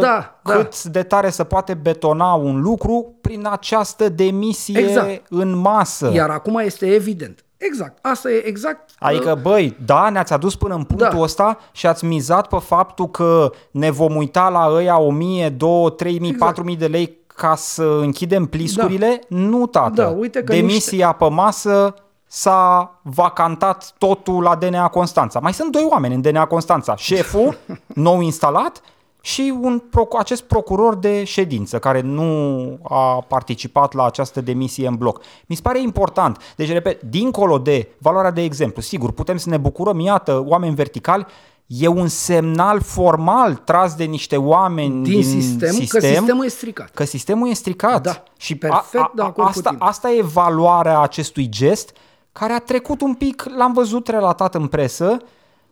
Da, 0.00 0.40
da. 0.42 0.52
cât 0.52 0.84
de 0.84 1.02
tare 1.02 1.30
se 1.30 1.44
poate 1.44 1.74
betona 1.74 2.32
un 2.32 2.60
lucru 2.60 3.14
prin 3.20 3.46
această 3.50 4.08
demisie 4.08 4.78
Exact. 4.78 5.26
în 5.28 5.56
masă. 5.56 6.10
Iar 6.14 6.30
acum 6.30 6.58
este 6.58 6.86
evident. 6.86 7.42
Exact. 7.58 7.98
Asta 8.06 8.30
e 8.30 8.46
exact. 8.46 8.90
Adică, 8.98 9.38
băi, 9.42 9.76
da, 9.84 10.10
ne-ați 10.10 10.32
adus 10.32 10.56
până 10.56 10.74
în 10.74 10.82
punctul 10.82 11.08
Da. 11.16 11.22
ăsta 11.22 11.58
și 11.72 11.86
ați 11.86 12.04
mizat 12.04 12.46
pe 12.48 12.56
faptul 12.58 13.08
că 13.10 13.50
ne 13.70 13.90
vom 13.90 14.16
uita 14.16 14.48
la 14.48 14.68
ăia 14.70 14.98
1000, 14.98 15.48
2, 15.48 15.92
3000, 15.96 16.28
Exact. 16.28 16.38
4000 16.44 16.76
de 16.76 16.86
lei 16.86 17.16
ca 17.26 17.54
să 17.56 17.82
închidem 18.00 18.44
pliscurile? 18.46 19.20
Nu, 19.28 19.66
tată. 19.66 20.02
Da, 20.02 20.08
uite 20.08 20.42
că 20.42 20.52
Demisia 20.52 21.12
pe 21.12 21.28
masă 21.28 21.94
s-a 22.26 22.94
vacantat 23.02 23.94
totul 23.98 24.42
la 24.42 24.54
DNA 24.54 24.88
Constanța. 24.88 25.38
Mai 25.38 25.52
sunt 25.54 25.72
doi 25.72 25.86
oameni 25.90 26.14
în 26.14 26.20
DNA 26.20 26.46
Constanța. 26.46 26.96
Șeful, 26.96 27.56
nou 27.94 28.20
instalat, 28.20 28.80
și 29.20 29.54
un, 29.60 29.82
proc- 29.90 30.18
acest 30.18 30.42
procuror 30.42 30.96
de 30.96 31.24
ședință 31.24 31.78
care 31.78 32.00
nu 32.00 32.78
a 32.82 33.24
participat 33.28 33.92
la 33.92 34.04
această 34.04 34.40
demisie 34.40 34.86
în 34.86 34.94
bloc. 34.94 35.22
Mi 35.46 35.56
se 35.56 35.62
pare 35.62 35.80
important. 35.80 36.54
Deci, 36.56 36.72
repet, 36.72 37.02
dincolo 37.02 37.58
de 37.58 37.88
valoarea 37.98 38.30
de 38.30 38.42
exemplu, 38.42 38.82
sigur, 38.82 39.12
putem 39.12 39.36
să 39.36 39.48
ne 39.48 39.56
bucurăm, 39.56 40.00
iată, 40.00 40.42
oameni 40.46 40.74
verticali, 40.74 41.26
e 41.66 41.86
un 41.86 42.08
semnal 42.08 42.80
formal 42.80 43.54
tras 43.54 43.94
de 43.94 44.04
niște 44.04 44.36
oameni 44.36 45.02
din, 45.02 45.12
din 45.12 45.22
sistem, 45.22 45.70
sistem 45.70 46.00
că 46.00 46.06
sistemul 46.06 46.44
e 46.44 46.48
stricat. 46.48 46.90
că 46.94 47.04
sistemul 47.04 47.48
e 47.48 47.52
stricat. 47.52 48.02
Da, 48.02 48.22
și 48.36 48.54
perfect 48.54 49.12
de 49.14 49.22
acord 49.22 49.34
cu 49.34 49.40
asta, 49.40 49.70
tine. 49.70 49.82
asta 49.82 50.10
e 50.10 50.22
valoarea 50.22 51.00
acestui 51.00 51.48
gest 51.48 51.96
care 52.32 52.52
a 52.52 52.58
trecut 52.58 53.00
un 53.00 53.14
pic, 53.14 53.44
l-am 53.56 53.72
văzut 53.72 54.08
relatat 54.08 54.54
în 54.54 54.66
presă, 54.66 55.16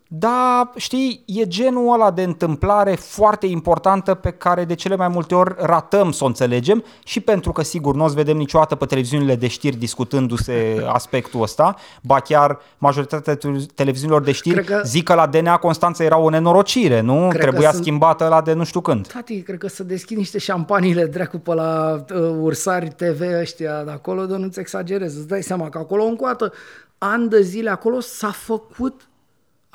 dar 0.09 0.71
știi, 0.77 1.23
e 1.27 1.47
genul 1.47 1.93
ăla 1.93 2.11
de 2.11 2.23
întâmplare 2.23 2.95
foarte 2.95 3.47
importantă 3.47 4.15
pe 4.15 4.31
care 4.31 4.65
de 4.65 4.75
cele 4.75 4.97
mai 4.97 5.09
multe 5.09 5.35
ori 5.35 5.55
ratăm 5.59 6.11
să 6.13 6.25
o 6.25 6.27
înțelegem 6.27 6.85
și 7.05 7.21
pentru 7.21 7.53
că 7.53 7.63
sigur 7.63 7.95
nu 7.95 8.05
o 8.05 8.09
să 8.09 8.15
vedem 8.15 8.37
niciodată 8.37 8.75
pe 8.75 8.85
televiziunile 8.87 9.35
de 9.37 9.47
știri 9.47 9.77
discutându-se 9.77 10.77
aspectul 10.93 11.43
ăsta, 11.43 11.77
ba 12.03 12.21
chiar 12.21 12.59
majoritatea 12.79 13.35
tele- 13.37 13.67
televiziunilor 13.75 14.23
de 14.23 14.33
știri 14.33 14.55
Cred 14.65 14.67
că- 14.79 14.87
zic 14.87 15.05
că 15.05 15.15
la 15.15 15.27
DNA 15.27 15.57
Constanța 15.57 16.05
era 16.05 16.19
o 16.19 16.29
nenorocire, 16.31 17.01
nu? 17.01 17.19
Cred 17.29 17.41
că 17.41 17.47
Trebuia 17.47 17.71
sunt- 17.71 17.83
schimbată 17.83 18.29
la 18.29 18.41
de 18.41 18.53
nu 18.53 18.65
știu 18.65 18.81
când. 18.81 19.07
Tati, 19.07 19.41
cred 19.43 19.59
că 19.59 19.69
să 19.69 19.83
deschid 19.85 20.17
niște 20.17 20.39
șampanile 20.39 21.05
dracu 21.07 21.39
pe 21.39 21.55
la 21.55 22.05
uh, 22.15 22.37
Ursari 22.41 22.89
TV 22.89 23.21
ăștia 23.41 23.83
de 23.85 23.91
acolo, 23.91 24.25
de 24.27 24.37
nu-ți 24.37 24.61
exagerez. 24.61 25.17
Îți 25.17 25.29
dai 25.29 25.43
seama 25.43 25.69
că 25.69 25.79
acolo 25.79 26.05
încoată, 26.05 26.53
ani 26.99 27.29
de 27.29 27.41
zile 27.43 27.71
acolo 27.71 28.01
s-a 28.01 28.31
făcut 28.31 29.09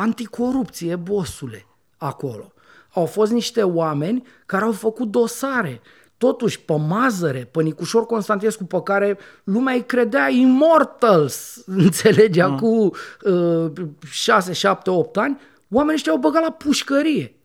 anticorupție, 0.01 0.95
bosule, 0.95 1.65
acolo. 1.97 2.53
Au 2.93 3.05
fost 3.05 3.31
niște 3.31 3.63
oameni 3.63 4.23
care 4.45 4.63
au 4.63 4.71
făcut 4.71 5.07
dosare. 5.07 5.81
Totuși, 6.17 6.61
pe 6.61 6.75
Mazăre, 6.87 7.49
pe 7.51 7.61
Nicușor 7.61 8.05
Constantinescu, 8.05 8.63
pe 8.63 8.81
care 8.83 9.17
lumea 9.43 9.73
îi 9.73 9.85
credea 9.85 10.29
immortals, 10.29 11.61
înțelege, 11.83 12.45
mm. 12.45 12.57
cu 12.57 12.91
uh, 13.25 13.71
6, 14.09 14.53
7, 14.53 14.89
8 14.89 15.17
ani, 15.17 15.39
oamenii 15.69 15.95
ăștia 15.95 16.11
au 16.11 16.17
băgat 16.17 16.41
la 16.41 16.51
pușcărie 16.51 17.35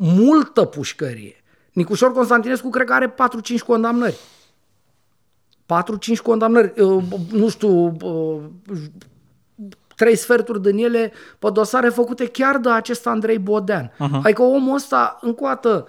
multă 0.00 0.64
pușcărie. 0.64 1.34
Nicușor 1.72 2.12
Constantinescu 2.12 2.70
cred 2.70 2.86
că 2.86 2.92
are 2.92 3.14
4-5 3.14 3.14
condamnări. 3.66 4.18
4-5 6.14 6.16
condamnări, 6.22 6.80
uh, 6.80 7.04
nu 7.30 7.48
știu, 7.48 7.96
uh, 8.02 8.40
trei 10.00 10.16
sferturi 10.16 10.62
din 10.62 10.78
ele 10.84 11.12
pe 11.38 11.50
dosare 11.50 11.88
făcute 11.88 12.26
chiar 12.26 12.58
de 12.58 12.70
acest 12.70 13.06
Andrei 13.06 13.38
Bodean. 13.38 13.88
Uh-huh. 13.88 14.20
Adică 14.22 14.42
omul 14.42 14.74
ăsta, 14.74 15.18
încă 15.20 15.44
o 15.44 15.46
dată, 15.46 15.86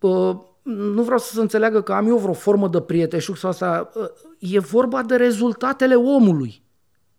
uh, 0.00 0.36
nu 0.62 1.02
vreau 1.02 1.18
să 1.18 1.34
se 1.34 1.40
înțeleagă 1.40 1.82
că 1.82 1.92
am 1.92 2.06
eu 2.06 2.16
vreo 2.16 2.32
formă 2.32 2.68
de 2.68 2.80
prieteșug 2.80 3.36
sau 3.36 3.50
asta, 3.50 3.90
uh, 3.94 4.04
e 4.38 4.58
vorba 4.58 5.02
de 5.02 5.16
rezultatele 5.16 5.94
omului. 5.94 6.62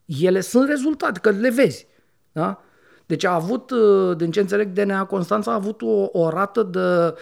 Ele 0.05 0.41
sunt 0.41 0.67
rezultate, 0.67 1.19
că 1.19 1.29
le 1.29 1.49
vezi. 1.49 1.87
Da? 2.31 2.61
Deci 3.05 3.23
a 3.23 3.33
avut, 3.33 3.71
uh, 3.71 4.17
din 4.17 4.31
ce 4.31 4.39
înțeleg, 4.39 4.71
DNA 4.71 5.05
Constanța 5.05 5.51
a 5.51 5.55
avut 5.55 5.81
o, 5.81 6.07
o 6.11 6.29
rată 6.29 6.63
de 6.63 7.13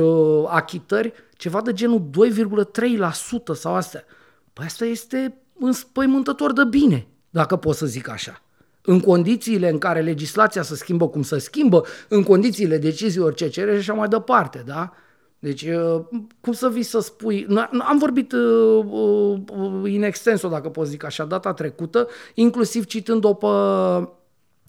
uh, 0.00 0.44
achitări 0.48 1.12
ceva 1.36 1.60
de 1.60 1.72
genul 1.72 2.10
2,3% 2.30 3.54
sau 3.54 3.74
astea. 3.74 4.04
Păi 4.52 4.64
asta 4.64 4.84
este 4.84 5.38
înspăimântător 5.58 6.52
de 6.52 6.64
bine, 6.64 7.06
dacă 7.30 7.56
pot 7.56 7.74
să 7.74 7.86
zic 7.86 8.08
așa. 8.08 8.40
În 8.86 9.00
condițiile 9.00 9.70
în 9.70 9.78
care 9.78 10.00
legislația 10.00 10.62
se 10.62 10.74
schimbă 10.74 11.08
cum 11.08 11.22
se 11.22 11.38
schimbă, 11.38 11.84
în 12.08 12.22
condițiile 12.22 12.78
deciziilor 12.78 13.34
ce 13.34 13.48
cere 13.48 13.72
și 13.72 13.78
așa 13.78 13.92
mai 13.92 14.08
departe, 14.08 14.62
da? 14.66 14.92
Deci, 15.38 15.62
uh, 15.62 16.00
cum 16.40 16.52
să 16.52 16.68
vii 16.68 16.82
să 16.82 17.00
spui... 17.00 17.46
n- 17.50 17.70
Am 17.88 17.98
vorbit 17.98 18.32
uh, 18.32 18.84
uh, 18.88 19.92
in 19.92 20.02
extenso, 20.02 20.48
dacă 20.48 20.68
pot 20.68 20.86
zic 20.86 21.04
așa, 21.04 21.24
data 21.24 21.52
trecută, 21.52 22.08
inclusiv 22.34 22.84
citând-o 22.84 23.34
pe 23.34 23.46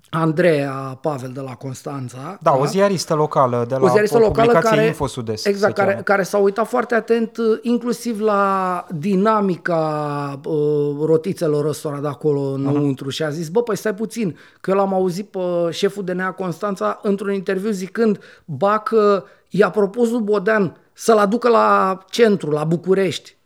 Andreea 0.09 0.97
Pavel 1.01 1.31
de 1.31 1.39
la 1.39 1.53
Constanța. 1.53 2.37
Da, 2.41 2.55
o 2.55 2.65
ziaristă 2.65 3.13
locală 3.13 3.65
de 3.67 3.75
la 3.75 3.83
o 3.83 3.87
ziaristă 3.87 4.17
locală 4.17 4.51
care, 4.51 4.85
Info 4.85 5.07
Sud-Est. 5.07 5.47
Exact, 5.47 5.73
care, 5.73 6.01
care 6.03 6.23
s-a 6.23 6.37
uitat 6.37 6.67
foarte 6.67 6.95
atent 6.95 7.37
uh, 7.37 7.59
inclusiv 7.61 8.19
la 8.19 8.85
dinamica 8.91 10.39
uh, 10.45 10.95
rotițelor 11.05 11.65
ăstora 11.65 11.99
de 11.99 12.07
acolo 12.07 12.41
înăuntru 12.41 13.07
uh-huh. 13.07 13.13
și 13.13 13.23
a 13.23 13.29
zis, 13.29 13.49
bă, 13.49 13.63
păi 13.63 13.77
stai 13.77 13.93
puțin, 13.93 14.37
că 14.61 14.69
eu 14.69 14.75
l-am 14.75 14.93
auzit 14.93 15.27
pe 15.27 15.39
șeful 15.69 16.03
DNA 16.03 16.31
Constanța 16.31 16.99
într-un 17.03 17.33
interviu 17.33 17.71
zicând, 17.71 18.19
ba 18.45 18.77
că 18.79 19.23
i-a 19.49 19.69
propus 19.69 20.11
lui 20.11 20.21
Bodean 20.21 20.77
să-l 20.93 21.17
aducă 21.17 21.49
la 21.49 21.97
centru, 22.09 22.51
la 22.51 22.63
București. 22.63 23.36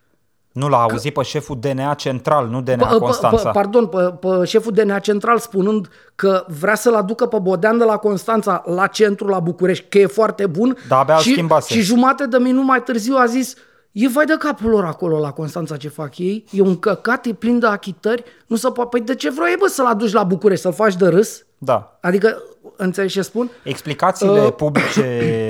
Nu 0.52 0.68
l-a 0.70 0.82
auzit 0.82 1.14
pe 1.14 1.22
șeful 1.22 1.58
DNA 1.60 1.94
Central, 1.94 2.48
nu 2.48 2.62
DNA 2.62 2.96
p- 2.96 2.98
Constanța. 3.00 3.50
P- 3.50 3.54
pardon, 3.54 3.88
pe, 3.88 4.14
pe 4.20 4.46
șeful 4.46 4.72
DNA 4.72 5.00
Central 5.00 5.38
spunând 5.38 5.90
că 6.16 6.46
vrea 6.60 6.76
să-l 6.76 6.96
aducă 6.96 7.26
pe 7.26 7.38
Bodean 7.42 7.78
de 7.78 7.84
la 7.84 7.98
Constanța 7.98 8.64
la 8.66 8.88
centru, 8.88 9.28
la 9.28 9.40
București, 9.40 9.86
că 9.90 9.98
e 9.98 10.06
foarte 10.06 10.46
bun. 10.46 10.78
Da, 10.88 11.00
abia 11.00 11.16
și, 11.18 11.46
și 11.66 11.82
jumate 11.82 12.26
de 12.26 12.38
minut 12.38 12.64
mai 12.64 12.84
târziu 12.84 13.16
a 13.18 13.26
zis 13.26 13.54
E 13.92 14.08
vai 14.10 14.26
de 14.26 14.36
capul 14.40 14.70
lor 14.70 14.86
acolo 14.86 15.20
la 15.20 15.32
Constanța 15.32 15.78
ce 15.78 15.88
fac 15.90 16.18
ei, 16.18 16.46
e 16.52 16.62
un 16.62 16.80
căcat, 16.80 17.26
e 17.26 17.34
plin 17.34 17.60
de 17.60 17.66
achitări, 17.68 18.24
nu 18.48 18.56
se 18.56 18.70
poate. 18.70 18.90
Păi 18.92 19.02
de 19.02 19.16
ce 19.16 19.30
vrei, 19.30 19.56
bă, 19.60 19.68
să-l 19.68 19.86
aduci 19.86 20.12
la 20.14 20.24
București, 20.24 20.64
să-l 20.64 20.74
faci 20.74 20.96
de 20.96 21.08
râs? 21.08 21.46
Da. 21.58 21.98
Adică, 22.02 22.42
înțelegi 22.84 23.14
ce 23.14 23.22
spun? 23.22 23.50
Explicațiile 23.64 24.46
uh, 24.46 24.54
publice 24.54 25.10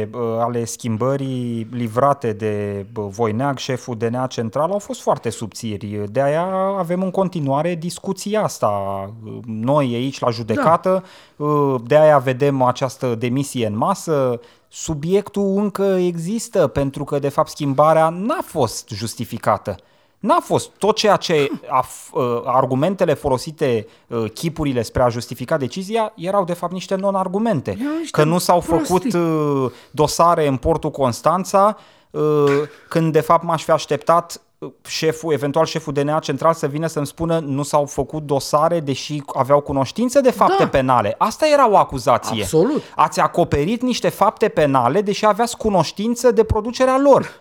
uh, 0.13 0.21
ale 0.39 0.65
schimbării 0.65 1.67
livrate 1.71 2.33
de 2.33 2.85
uh, 2.95 3.05
Voineag, 3.09 3.57
șeful 3.57 3.97
DNA 3.97 4.27
Central, 4.27 4.71
au 4.71 4.79
fost 4.79 5.01
foarte 5.01 5.29
subțiri. 5.29 6.03
De 6.11 6.21
aia 6.21 6.45
avem 6.77 7.01
în 7.03 7.11
continuare 7.11 7.75
discuția 7.75 8.43
asta. 8.43 8.67
Uh, 9.23 9.31
noi 9.45 9.93
aici 9.93 10.19
la 10.19 10.29
judecată, 10.29 11.03
da. 11.35 11.45
uh, 11.45 11.81
de 11.87 11.97
aia 11.97 12.17
vedem 12.17 12.61
această 12.61 13.15
demisie 13.15 13.65
în 13.65 13.77
masă, 13.77 14.39
subiectul 14.67 15.53
încă 15.57 15.83
există 15.83 16.67
pentru 16.67 17.03
că 17.03 17.19
de 17.19 17.29
fapt 17.29 17.49
schimbarea 17.49 18.09
n-a 18.09 18.41
fost 18.41 18.89
justificată. 18.89 19.75
N-a 20.21 20.39
fost 20.39 20.69
tot 20.77 20.95
ceea 20.95 21.15
ce 21.15 21.51
a, 21.67 21.85
uh, 22.13 22.41
argumentele 22.45 23.13
folosite, 23.13 23.87
uh, 24.07 24.31
chipurile 24.33 24.81
spre 24.81 25.01
a 25.01 25.09
justifica 25.09 25.57
decizia, 25.57 26.13
erau 26.15 26.43
de 26.43 26.53
fapt 26.53 26.73
niște 26.73 26.95
non-argumente. 26.95 27.77
Că 28.11 28.23
nu 28.23 28.37
s-au 28.37 28.59
făcut 28.59 29.13
uh, 29.13 29.71
dosare 29.91 30.47
în 30.47 30.57
portul 30.57 30.91
Constanța, 30.91 31.77
când 32.89 33.11
de 33.11 33.19
fapt 33.19 33.43
m-aș 33.43 33.63
fi 33.63 33.71
așteptat 33.71 34.41
șeful, 34.87 35.33
eventual 35.33 35.65
șeful 35.65 35.93
DNA 35.93 36.19
central 36.19 36.53
să 36.53 36.67
vină 36.67 36.87
să-mi 36.87 37.07
spună 37.07 37.39
nu 37.39 37.63
s-au 37.63 37.85
făcut 37.85 38.23
dosare 38.23 38.79
deși 38.79 39.23
aveau 39.33 39.59
cunoștință 39.59 40.21
de 40.21 40.31
fapte 40.31 40.63
da. 40.63 40.69
penale. 40.69 41.15
Asta 41.17 41.47
era 41.47 41.69
o 41.69 41.77
acuzație. 41.77 42.41
Absolut. 42.41 42.81
Ați 42.95 43.19
acoperit 43.19 43.81
niște 43.81 44.09
fapte 44.09 44.47
penale 44.47 45.01
deși 45.01 45.25
aveați 45.25 45.57
cunoștință 45.57 46.31
de 46.31 46.43
producerea 46.43 46.97
lor. 46.97 47.39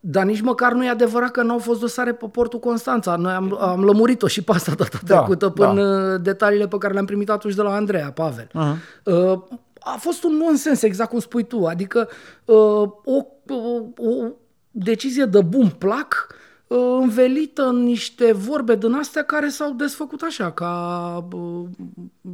Dar 0.00 0.24
nici 0.24 0.40
măcar 0.40 0.72
nu 0.72 0.84
e 0.84 0.88
adevărat 0.88 1.30
că 1.30 1.42
nu 1.42 1.52
au 1.52 1.58
fost 1.58 1.80
dosare 1.80 2.12
pe 2.12 2.26
portul 2.26 2.58
Constanța. 2.58 3.16
Noi 3.16 3.32
am, 3.32 3.58
am 3.60 3.84
lămurit-o 3.84 4.26
și 4.26 4.42
pe 4.42 4.52
asta 4.52 4.72
data 4.76 4.98
da, 5.04 5.16
trecută 5.16 5.48
până 5.48 6.10
da. 6.10 6.16
detaliile 6.16 6.68
pe 6.68 6.78
care 6.78 6.92
le-am 6.92 7.04
primit 7.04 7.30
atunci 7.30 7.54
de 7.54 7.62
la 7.62 7.74
Andreea 7.74 8.12
Pavel. 8.12 8.46
Uh-huh. 8.46 9.02
Uh, 9.04 9.42
a 9.80 9.96
fost 9.98 10.24
un 10.24 10.36
nonsens, 10.36 10.82
exact 10.82 11.10
cum 11.10 11.18
spui 11.18 11.44
tu. 11.44 11.64
Adică 11.64 12.08
uh, 12.44 12.56
o, 13.04 13.26
o, 13.48 13.56
o 13.96 14.28
decizie 14.70 15.24
de 15.24 15.40
bun 15.40 15.68
plac 15.78 16.26
uh, 16.66 16.78
învelită 17.00 17.62
în 17.62 17.82
niște 17.82 18.32
vorbe 18.32 18.74
din 18.74 18.92
astea 18.92 19.22
care 19.22 19.48
s-au 19.48 19.70
desfăcut 19.70 20.22
așa, 20.22 20.50
ca 20.50 21.28
uh, 21.32 21.64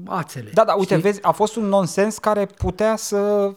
ațele. 0.06 0.50
Da, 0.54 0.64
da, 0.64 0.72
uite, 0.72 0.94
știi? 0.94 1.10
vezi, 1.10 1.22
a 1.22 1.30
fost 1.30 1.56
un 1.56 1.64
nonsens 1.64 2.18
care 2.18 2.46
putea 2.56 2.96
să 2.96 3.52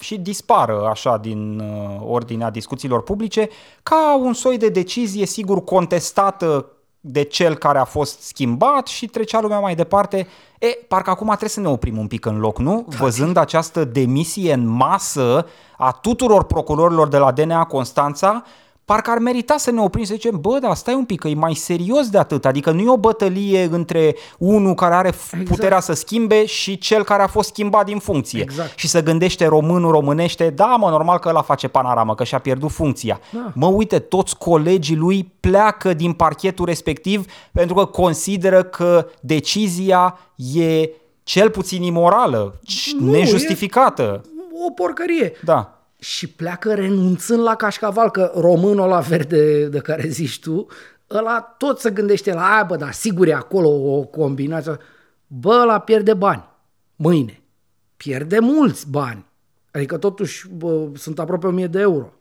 și 0.00 0.18
dispară 0.18 0.86
așa 0.90 1.16
din 1.16 1.58
uh, 1.58 2.00
ordinea 2.06 2.50
discuțiilor 2.50 3.02
publice 3.02 3.48
ca 3.82 4.16
un 4.16 4.32
soi 4.32 4.58
de 4.58 4.68
decizie 4.68 5.26
sigur 5.26 5.64
contestată 5.64 6.66
de 7.00 7.22
cel 7.22 7.54
care 7.54 7.78
a 7.78 7.84
fost 7.84 8.20
schimbat 8.20 8.86
și 8.86 9.06
trecea 9.06 9.40
lumea 9.40 9.58
mai 9.58 9.74
departe. 9.74 10.26
E, 10.58 10.66
parcă 10.88 11.10
acum 11.10 11.26
trebuie 11.26 11.48
să 11.48 11.60
ne 11.60 11.68
oprim 11.68 11.98
un 11.98 12.06
pic 12.06 12.24
în 12.24 12.38
loc, 12.38 12.58
nu? 12.58 12.84
Văzând 12.98 13.36
această 13.36 13.84
demisie 13.84 14.52
în 14.52 14.66
masă 14.66 15.46
a 15.76 15.92
tuturor 15.92 16.44
procurorilor 16.44 17.08
de 17.08 17.18
la 17.18 17.32
DNA 17.32 17.64
Constanța, 17.64 18.44
parcă 18.90 19.10
ar 19.10 19.18
merita 19.18 19.56
să 19.56 19.70
ne 19.70 19.80
oprim 19.80 20.04
să 20.04 20.14
zicem, 20.14 20.40
bă, 20.40 20.58
dar 20.58 20.74
stai 20.74 20.94
un 20.94 21.04
pic, 21.04 21.20
că 21.20 21.28
e 21.28 21.34
mai 21.34 21.54
serios 21.54 22.08
de 22.08 22.18
atât, 22.18 22.44
adică 22.44 22.70
nu 22.70 22.80
e 22.80 22.90
o 22.90 22.96
bătălie 22.96 23.68
între 23.70 24.14
unul 24.38 24.74
care 24.74 24.94
are 24.94 25.08
exact. 25.08 25.44
puterea 25.44 25.80
să 25.80 25.92
schimbe 25.92 26.46
și 26.46 26.78
cel 26.78 27.04
care 27.04 27.22
a 27.22 27.26
fost 27.26 27.48
schimbat 27.48 27.84
din 27.84 27.98
funcție. 27.98 28.40
Exact. 28.40 28.78
Și 28.78 28.88
să 28.88 29.02
gândește 29.02 29.46
românul 29.46 29.90
românește, 29.90 30.50
da, 30.50 30.66
mă, 30.66 30.88
normal 30.88 31.18
că 31.18 31.28
ăla 31.28 31.42
face 31.42 31.68
panoramă, 31.68 32.14
că 32.14 32.24
și-a 32.24 32.38
pierdut 32.38 32.70
funcția. 32.70 33.20
Da. 33.32 33.52
Mă, 33.54 33.66
uite, 33.66 33.98
toți 33.98 34.38
colegii 34.38 34.96
lui 34.96 35.32
pleacă 35.40 35.94
din 35.94 36.12
parchetul 36.12 36.64
respectiv 36.64 37.24
pentru 37.52 37.74
că 37.74 37.84
consideră 37.84 38.62
că 38.62 39.06
decizia 39.20 40.18
e 40.54 40.90
cel 41.22 41.50
puțin 41.50 41.82
imorală, 41.82 42.60
nu, 42.98 43.10
nejustificată. 43.10 44.20
E 44.24 44.66
o 44.66 44.70
porcărie. 44.70 45.32
Da 45.44 45.79
și 46.00 46.28
pleacă 46.28 46.74
renunțând 46.74 47.42
la 47.42 47.54
cașcaval, 47.54 48.10
că 48.10 48.32
românul 48.34 48.88
la 48.88 49.00
verde 49.00 49.66
de 49.66 49.78
care 49.78 50.08
zici 50.08 50.40
tu, 50.40 50.66
ăla 51.10 51.40
tot 51.40 51.80
se 51.80 51.90
gândește 51.90 52.32
la 52.32 52.52
aia, 52.52 52.62
bă, 52.62 52.76
dar 52.76 52.92
sigur 52.92 53.26
e 53.26 53.34
acolo 53.34 53.68
o 53.68 54.04
combinație. 54.04 54.76
Bă, 55.26 55.58
ăla 55.62 55.78
pierde 55.78 56.14
bani 56.14 56.48
mâine. 57.00 57.42
Pierde 57.96 58.38
mulți 58.38 58.90
bani. 58.90 59.26
Adică 59.70 59.98
totuși 59.98 60.48
bă, 60.48 60.88
sunt 60.94 61.18
aproape 61.18 61.46
1000 61.46 61.66
de 61.66 61.80
euro 61.80 62.12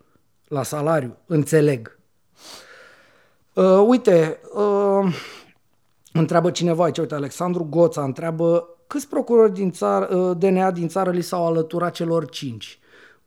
la 0.48 0.64
salariu, 0.64 1.18
înțeleg. 1.26 2.00
Uh, 3.54 3.84
uite, 3.88 4.40
uh, 4.54 5.16
întreabă 6.14 6.52
cineva 6.52 6.84
aici, 6.84 6.98
uite, 6.98 7.16
Alexandru 7.16 7.64
Goța 7.64 8.04
întreabă 8.04 8.68
câți 8.88 9.08
procurori 9.08 9.54
din 9.54 9.72
țară, 9.72 10.16
uh, 10.16 10.38
DNA 10.38 10.72
din 10.72 10.88
țară 10.88 11.12
li 11.12 11.22
s-au 11.22 11.46
alăturat 11.46 11.94
celor 11.94 12.30
cinci? 12.30 12.79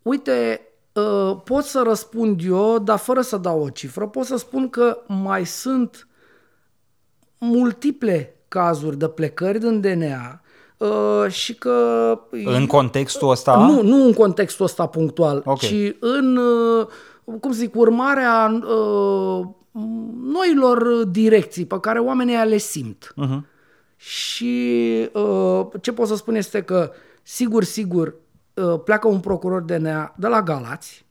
Uite, 0.03 0.61
uh, 0.93 1.37
pot 1.45 1.65
să 1.65 1.83
răspund 1.87 2.41
eu, 2.45 2.79
dar 2.79 2.99
fără 2.99 3.21
să 3.21 3.37
dau 3.37 3.62
o 3.62 3.69
cifră, 3.69 4.07
pot 4.07 4.25
să 4.25 4.37
spun 4.37 4.69
că 4.69 4.99
mai 5.07 5.47
sunt 5.47 6.09
multiple 7.38 8.37
cazuri 8.49 8.99
de 8.99 9.09
plecări 9.09 9.59
din 9.59 9.81
DNA 9.81 10.41
uh, 10.77 11.31
și 11.31 11.55
că... 11.55 12.19
În 12.31 12.67
contextul 12.67 13.31
ăsta? 13.31 13.67
Nu, 13.67 13.83
nu 13.83 14.05
în 14.05 14.12
contextul 14.12 14.65
ăsta 14.65 14.87
punctual, 14.87 15.43
okay. 15.45 15.69
ci 15.69 15.97
în, 16.01 16.37
uh, 16.37 16.87
cum 17.41 17.53
zic, 17.53 17.75
urmarea 17.75 18.61
noilor 20.23 21.05
direcții 21.05 21.65
pe 21.65 21.81
care 21.81 21.99
oamenii 21.99 22.37
le 22.37 22.57
simt. 22.57 23.15
Uh-huh. 23.23 23.51
Și 23.97 25.09
ce 25.81 25.93
pot 25.93 26.07
să 26.07 26.17
spun 26.17 26.35
este 26.35 26.62
că, 26.62 26.91
sigur, 27.23 27.65
sigur, 27.65 28.15
Uh, 28.32 28.32
pleacă 28.85 29.09
un 29.09 29.21
procuror 29.21 29.61
DNA 29.61 30.15
de 30.17 30.27
la 30.27 30.43
Galați, 30.43 31.05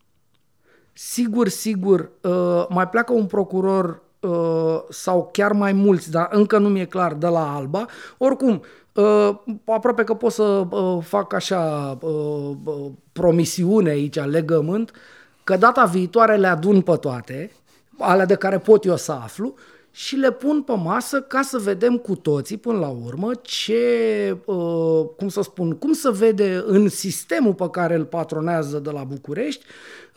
sigur, 0.93 1.47
sigur, 1.47 2.09
uh, 2.21 2.65
mai 2.69 2.89
pleacă 2.89 3.13
un 3.13 3.25
procuror 3.25 4.01
uh, 4.19 4.79
sau 4.89 5.29
chiar 5.31 5.51
mai 5.51 5.73
mulți, 5.73 6.11
dar 6.11 6.27
încă 6.31 6.57
nu 6.57 6.69
mi-e 6.69 6.85
clar, 6.85 7.13
de 7.13 7.27
la 7.27 7.55
Alba. 7.55 7.85
Oricum, 8.17 8.61
aproape 9.65 10.03
că 10.03 10.13
pot 10.13 10.31
să 10.31 10.67
fac 11.01 11.33
așa 11.33 11.97
promisiune 13.11 13.89
aici, 13.89 14.19
legământ, 14.19 14.91
că 15.43 15.57
data 15.57 15.85
viitoare 15.85 16.35
le 16.35 16.47
adun 16.47 16.81
pe 16.81 16.95
toate, 16.95 17.51
alea 17.97 18.25
de 18.25 18.35
care 18.35 18.57
pot 18.57 18.85
eu 18.85 18.95
să 18.95 19.11
aflu, 19.11 19.53
și 19.91 20.15
le 20.15 20.31
pun 20.31 20.61
pe 20.61 20.73
masă 20.75 21.21
ca 21.21 21.41
să 21.41 21.57
vedem 21.57 21.97
cu 21.97 22.15
toții 22.15 22.57
până 22.57 22.79
la 22.79 22.87
urmă 22.87 23.33
ce, 23.41 24.37
uh, 24.45 25.05
cum 25.17 25.29
să 25.29 25.41
spun, 25.41 25.77
cum 25.77 25.93
să 25.93 26.11
vede 26.11 26.63
în 26.65 26.89
sistemul 26.89 27.53
pe 27.53 27.69
care 27.69 27.95
îl 27.95 28.05
patronează 28.05 28.79
de 28.79 28.89
la 28.89 29.03
București 29.03 29.65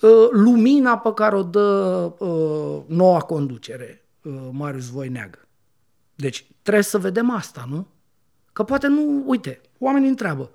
uh, 0.00 0.10
lumina 0.30 0.98
pe 0.98 1.12
care 1.14 1.36
o 1.36 1.42
dă 1.42 2.12
uh, 2.18 2.82
noua 2.86 3.20
conducere, 3.20 4.04
Marius 4.50 4.88
Voineagă. 4.88 5.38
Deci 6.14 6.46
trebuie 6.62 6.84
să 6.84 6.98
vedem 6.98 7.30
asta, 7.30 7.66
nu? 7.70 7.86
Că 8.52 8.62
poate 8.62 8.86
nu, 8.86 9.22
uite, 9.26 9.60
oamenii 9.78 10.08
întreabă, 10.08 10.50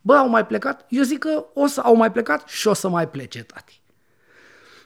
bă, 0.00 0.14
au 0.14 0.28
mai 0.28 0.46
plecat? 0.46 0.86
Eu 0.88 1.02
zic 1.02 1.18
că 1.18 1.44
o 1.54 1.66
să 1.66 1.80
au 1.80 1.96
mai 1.96 2.12
plecat 2.12 2.48
și 2.48 2.68
o 2.68 2.72
să 2.72 2.88
mai 2.88 3.08
plece, 3.08 3.42
tati. 3.42 3.80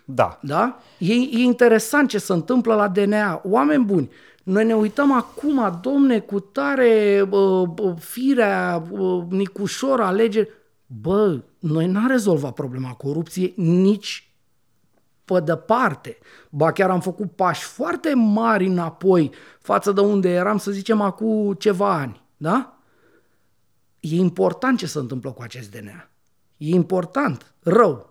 Da. 0.04 0.38
Da? 0.42 0.78
E, 0.98 1.12
e 1.12 1.38
interesant 1.38 2.08
ce 2.08 2.18
se 2.18 2.32
întâmplă 2.32 2.74
la 2.74 2.88
DNA. 2.88 3.40
Oameni 3.44 3.84
buni, 3.84 4.10
noi 4.42 4.64
ne 4.64 4.74
uităm 4.74 5.12
acum, 5.12 5.78
domne, 5.82 6.18
cu 6.18 6.40
tare 6.40 7.26
uh, 7.30 7.68
firea, 7.98 8.82
uh, 8.90 9.22
Nicușor, 9.28 10.00
alegeri. 10.00 10.48
Bă, 10.86 11.40
noi 11.58 11.86
n-am 11.86 12.08
rezolvat 12.08 12.52
problema 12.52 12.92
corupției 12.92 13.54
nici 13.56 14.30
pe 15.24 15.40
departe. 15.40 16.18
Ba 16.50 16.72
chiar 16.72 16.90
am 16.90 17.00
făcut 17.00 17.30
pași 17.30 17.64
foarte 17.64 18.14
mari 18.14 18.66
înapoi 18.66 19.30
față 19.60 19.92
de 19.92 20.00
unde 20.00 20.28
eram, 20.28 20.58
să 20.58 20.70
zicem, 20.70 21.00
acum 21.00 21.52
ceva 21.52 21.92
ani. 21.92 22.22
Da? 22.36 22.80
e 24.00 24.16
important 24.16 24.78
ce 24.78 24.86
se 24.86 24.98
întâmplă 24.98 25.30
cu 25.30 25.42
acest 25.42 25.70
DNA. 25.70 26.10
E 26.56 26.68
important, 26.68 27.54
rău. 27.62 28.09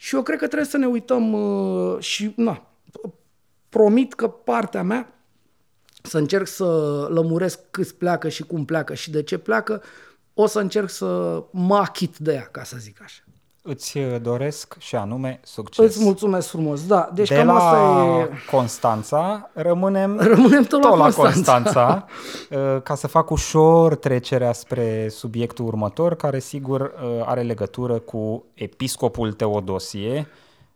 Și 0.00 0.14
eu 0.14 0.22
cred 0.22 0.38
că 0.38 0.46
trebuie 0.46 0.68
să 0.68 0.76
ne 0.76 0.86
uităm 0.86 1.32
uh, 1.32 2.00
și, 2.00 2.32
na, 2.36 2.70
promit 3.68 4.14
că 4.14 4.28
partea 4.28 4.82
mea 4.82 5.12
să 6.02 6.18
încerc 6.18 6.46
să 6.46 6.64
lămuresc 7.10 7.60
câți 7.70 7.94
pleacă 7.94 8.28
și 8.28 8.42
cum 8.42 8.64
pleacă 8.64 8.94
și 8.94 9.10
de 9.10 9.22
ce 9.22 9.38
pleacă, 9.38 9.82
o 10.34 10.46
să 10.46 10.60
încerc 10.60 10.90
să 10.90 11.42
mă 11.50 11.76
achit 11.76 12.18
de 12.18 12.32
ea, 12.32 12.48
ca 12.50 12.64
să 12.64 12.76
zic 12.78 13.02
așa. 13.02 13.22
Îți 13.70 13.98
doresc 14.22 14.76
și 14.78 14.96
anume 14.96 15.40
succes. 15.42 15.84
Îți 15.84 16.04
mulțumesc 16.04 16.48
frumos, 16.48 16.86
da. 16.86 17.10
Deci 17.14 17.28
de 17.28 17.34
cam 17.34 17.46
la 17.46 17.54
asta 17.54 18.04
e... 18.20 18.28
Constanța 18.50 19.50
rămânem, 19.52 20.18
Rămânem 20.34 20.62
tot 20.62 20.82
la 20.82 20.88
tot 20.88 20.98
la 20.98 21.04
Constanța. 21.04 21.32
Constanța 21.32 22.04
uh, 22.50 22.82
ca 22.88 22.94
să 22.94 23.06
fac 23.06 23.30
ușor 23.30 23.96
trecerea 23.96 24.52
spre 24.52 25.08
subiectul 25.08 25.66
următor, 25.66 26.14
care 26.14 26.38
sigur 26.38 26.80
uh, 26.80 27.24
are 27.24 27.42
legătură 27.42 27.98
cu 27.98 28.44
episcopul 28.54 29.32
Teodosie, 29.32 30.28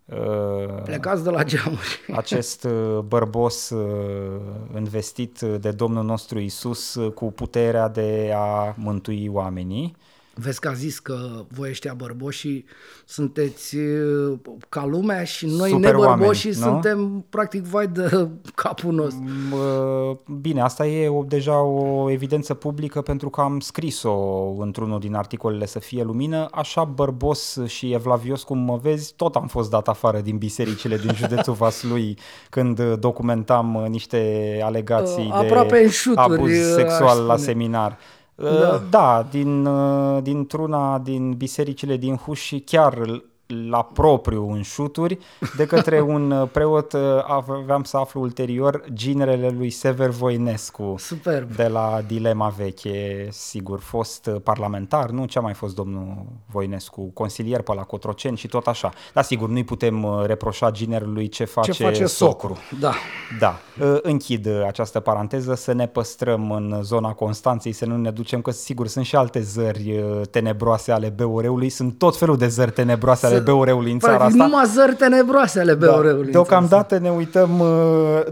uh, 0.05 0.83
Plecați 0.85 1.25
de 1.25 1.31
la 1.31 1.43
geamuri. 1.43 2.01
acest 2.17 2.65
uh, 2.65 2.99
bărbos 2.99 3.71
uh, 3.71 4.41
investit 4.77 5.41
de 5.41 5.71
Domnul 5.71 6.05
nostru 6.05 6.39
Isus 6.39 6.95
uh, 6.95 7.13
cu 7.13 7.25
puterea 7.25 7.89
de 7.89 8.33
a 8.37 8.75
mântui 8.77 9.31
oamenii. 9.33 9.97
Vezi 10.35 10.61
că 10.61 10.69
a 10.69 10.73
zis 10.73 10.99
că 10.99 11.45
voi 11.49 11.69
ăștia 11.71 11.95
bărboșii 11.95 12.65
sunteți 13.05 13.77
uh, 13.77 14.39
ca 14.69 14.87
lumea 14.87 15.25
și 15.25 15.47
noi 15.47 15.71
Super 15.71 15.93
nebărboșii 15.95 16.51
oameni, 16.51 16.65
nu? 16.65 16.73
suntem 16.73 17.25
practic 17.29 17.63
vai 17.63 17.87
de 17.87 18.29
capul 18.55 18.93
nostru. 18.93 19.23
Uh, 19.53 20.17
Bine, 20.41 20.61
asta 20.61 20.87
e 20.87 21.09
o, 21.09 21.23
deja 21.23 21.61
o 21.61 22.11
evidență 22.11 22.55
publică 22.55 23.01
pentru 23.01 23.31
că 23.31 23.41
am 23.41 23.61
scris-o 23.61 24.15
într-unul 24.59 25.01
din 25.01 25.15
articolele 25.15 25.67
Să 25.67 25.79
fie 25.79 26.03
lumină. 26.03 26.49
Așa 26.51 26.85
bărbos 26.85 27.59
și 27.67 27.93
evlavios 27.93 28.43
cum 28.43 28.59
mă 28.59 28.79
vezi, 28.83 29.15
tot 29.17 29.35
am 29.35 29.47
fost 29.47 29.71
dat 29.71 29.89
afară 29.89 30.21
din 30.21 30.37
bisericile 30.37 30.97
din 30.97 31.15
județul 31.15 31.53
Vaslui 31.63 32.19
când 32.51 32.83
documentam 32.83 33.87
niște 33.89 34.61
alegații 34.63 35.31
Uh, 35.33 35.33
aproape 35.33 35.77
în 35.77 35.83
de 35.83 35.91
șuturi, 35.91 36.35
abuz 36.35 36.51
aș 36.51 36.75
sexual 36.75 37.25
la 37.25 37.37
spune. 37.37 37.53
seminar. 37.53 37.99
Da. 38.43 38.51
Da, 38.51 38.83
da 38.91 39.27
din, 39.31 39.67
uh, 39.67 40.23
dintr-una 40.23 40.99
din 40.99 41.33
bisericile 41.33 41.97
din 41.97 42.17
Huș 42.17 42.41
și 42.41 42.61
chiar 42.61 43.23
la 43.47 43.83
propriu 43.83 44.51
în 44.51 44.63
șuturi, 44.63 45.19
de 45.57 45.67
către 45.67 46.01
un 46.15 46.31
uh, 46.31 46.49
preot 46.53 46.93
uh, 46.93 47.01
aveam 47.27 47.83
să 47.83 47.97
aflu 47.97 48.21
ulterior 48.21 48.85
ginerele 48.93 49.49
lui 49.49 49.71
Sever 49.71 50.09
Voinescu 50.09 50.95
Superb. 50.99 51.55
de 51.55 51.67
la 51.67 52.01
Dilema 52.07 52.49
Veche, 52.49 53.29
sigur, 53.31 53.81
fost 53.81 54.27
uh, 54.27 54.41
parlamentar, 54.43 55.11
nu? 55.11 55.25
Ce 55.25 55.39
a 55.39 55.41
mai 55.41 55.55
fost 55.55 55.75
domnul 55.75 56.27
Voinescu? 56.47 57.11
Consilier 57.15 57.61
pe 57.63 57.75
la 57.75 57.83
Cotroceni 57.83 58.37
și 58.37 58.47
tot 58.47 58.67
așa. 58.67 58.93
Dar 59.13 59.25
sigur, 59.25 59.49
nu-i 59.49 59.65
putem 59.65 60.03
uh, 60.03 60.23
reproșa 60.27 60.71
ginerului 60.71 61.29
ce 61.29 61.45
face, 61.45 61.71
Ce 61.71 61.85
face 61.85 62.07
socru? 62.07 62.59
Da. 62.81 62.93
da, 63.39 63.59
uh, 63.81 63.99
închid 64.03 64.47
uh, 64.47 64.63
această 64.67 65.01
paranteză 65.01 65.55
să 65.55 65.73
ne 65.73 65.87
păstrăm 65.87 66.51
în 66.51 66.79
zona 66.83 67.13
Constanței, 67.13 67.73
să 67.73 67.87
nu 67.87 67.97
ne 67.97 68.11
ducem, 68.11 68.41
că 68.41 68.51
sigur 68.51 68.87
sunt 68.87 69.05
și 69.05 69.17
alte 69.17 69.41
zări 69.41 69.99
uh, 69.99 70.21
tenebroase 70.31 70.93
ale 70.93 71.09
BUR-ului, 71.09 71.69
sunt 71.69 71.99
tot 71.99 72.17
felul 72.17 72.37
de 72.37 72.49
zări 72.49 72.71
tenebroase 72.71 73.27
ale 73.27 73.32
BUR-ului 73.39 73.93
în 73.93 73.99
țara 73.99 74.17
Practic, 74.17 74.41
asta. 74.41 74.51
numai 74.51 74.67
zări 74.67 74.95
tenebroase 74.95 75.61
ale 75.61 75.75
BOR-ului. 75.75 76.25
Da. 76.25 76.31
Deocamdată 76.31 76.99
ne 76.99 77.11
uităm 77.11 77.61
uh, 77.61 77.69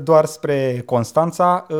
doar 0.03 0.25
spre 0.25 0.83
Constanța. 0.85 1.67
Uh, 1.71 1.77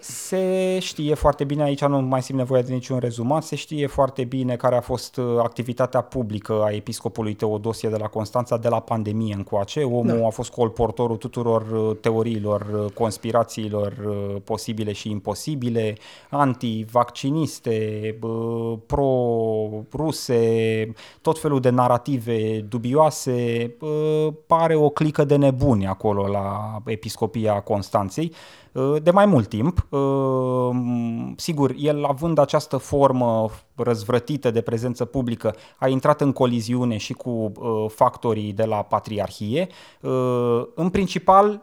se 0.00 0.78
știe 0.78 1.14
foarte 1.14 1.44
bine, 1.44 1.62
aici 1.62 1.84
nu 1.84 2.00
mai 2.00 2.22
simt 2.22 2.38
nevoie 2.38 2.62
de 2.62 2.72
niciun 2.72 2.98
rezumat, 2.98 3.42
se 3.42 3.56
știe 3.56 3.86
foarte 3.86 4.24
bine 4.24 4.56
care 4.56 4.76
a 4.76 4.80
fost 4.80 5.16
uh, 5.16 5.24
activitatea 5.38 6.00
publică 6.00 6.62
a 6.64 6.70
episcopului 6.70 7.34
Teodosie 7.34 7.88
de 7.88 7.96
la 7.96 8.06
Constanța 8.06 8.56
de 8.56 8.68
la 8.68 8.80
pandemie 8.80 9.34
încoace. 9.34 9.80
Omul 9.80 10.18
da. 10.18 10.26
a 10.26 10.30
fost 10.30 10.50
colportorul 10.50 11.16
tuturor 11.16 11.62
uh, 11.72 11.96
teoriilor, 12.00 12.66
uh, 12.74 12.90
conspirațiilor 12.94 13.92
uh, 14.06 14.36
posibile 14.44 14.92
și 14.92 15.10
imposibile, 15.10 15.96
antivacciniste, 16.30 18.18
uh, 18.20 18.78
pro-ruse, 18.86 20.40
tot 21.20 21.38
felul 21.38 21.60
de 21.60 21.70
narrative 21.70 22.51
dubioase, 22.60 23.70
uh, 23.80 24.32
pare 24.46 24.74
o 24.74 24.88
clică 24.88 25.24
de 25.24 25.36
nebuni 25.36 25.86
acolo 25.86 26.26
la 26.26 26.76
Episcopia 26.84 27.60
Constanței 27.60 28.32
uh, 28.72 29.02
de 29.02 29.10
mai 29.10 29.26
mult 29.26 29.48
timp. 29.48 29.86
Uh, 29.90 30.00
Sigur, 31.36 31.74
el 31.78 32.04
având 32.04 32.38
această 32.38 32.76
formă 32.76 33.50
răzvrătită 33.74 34.50
de 34.50 34.60
prezență 34.60 35.04
publică, 35.04 35.54
a 35.78 35.88
intrat 35.88 36.20
în 36.20 36.32
coliziune 36.32 36.96
și 36.96 37.12
cu 37.12 37.30
uh, 37.30 37.84
factorii 37.88 38.52
de 38.52 38.64
la 38.64 38.76
Patriarhie. 38.82 39.68
Uh, 40.00 40.62
În 40.74 40.90
principal, 40.90 41.62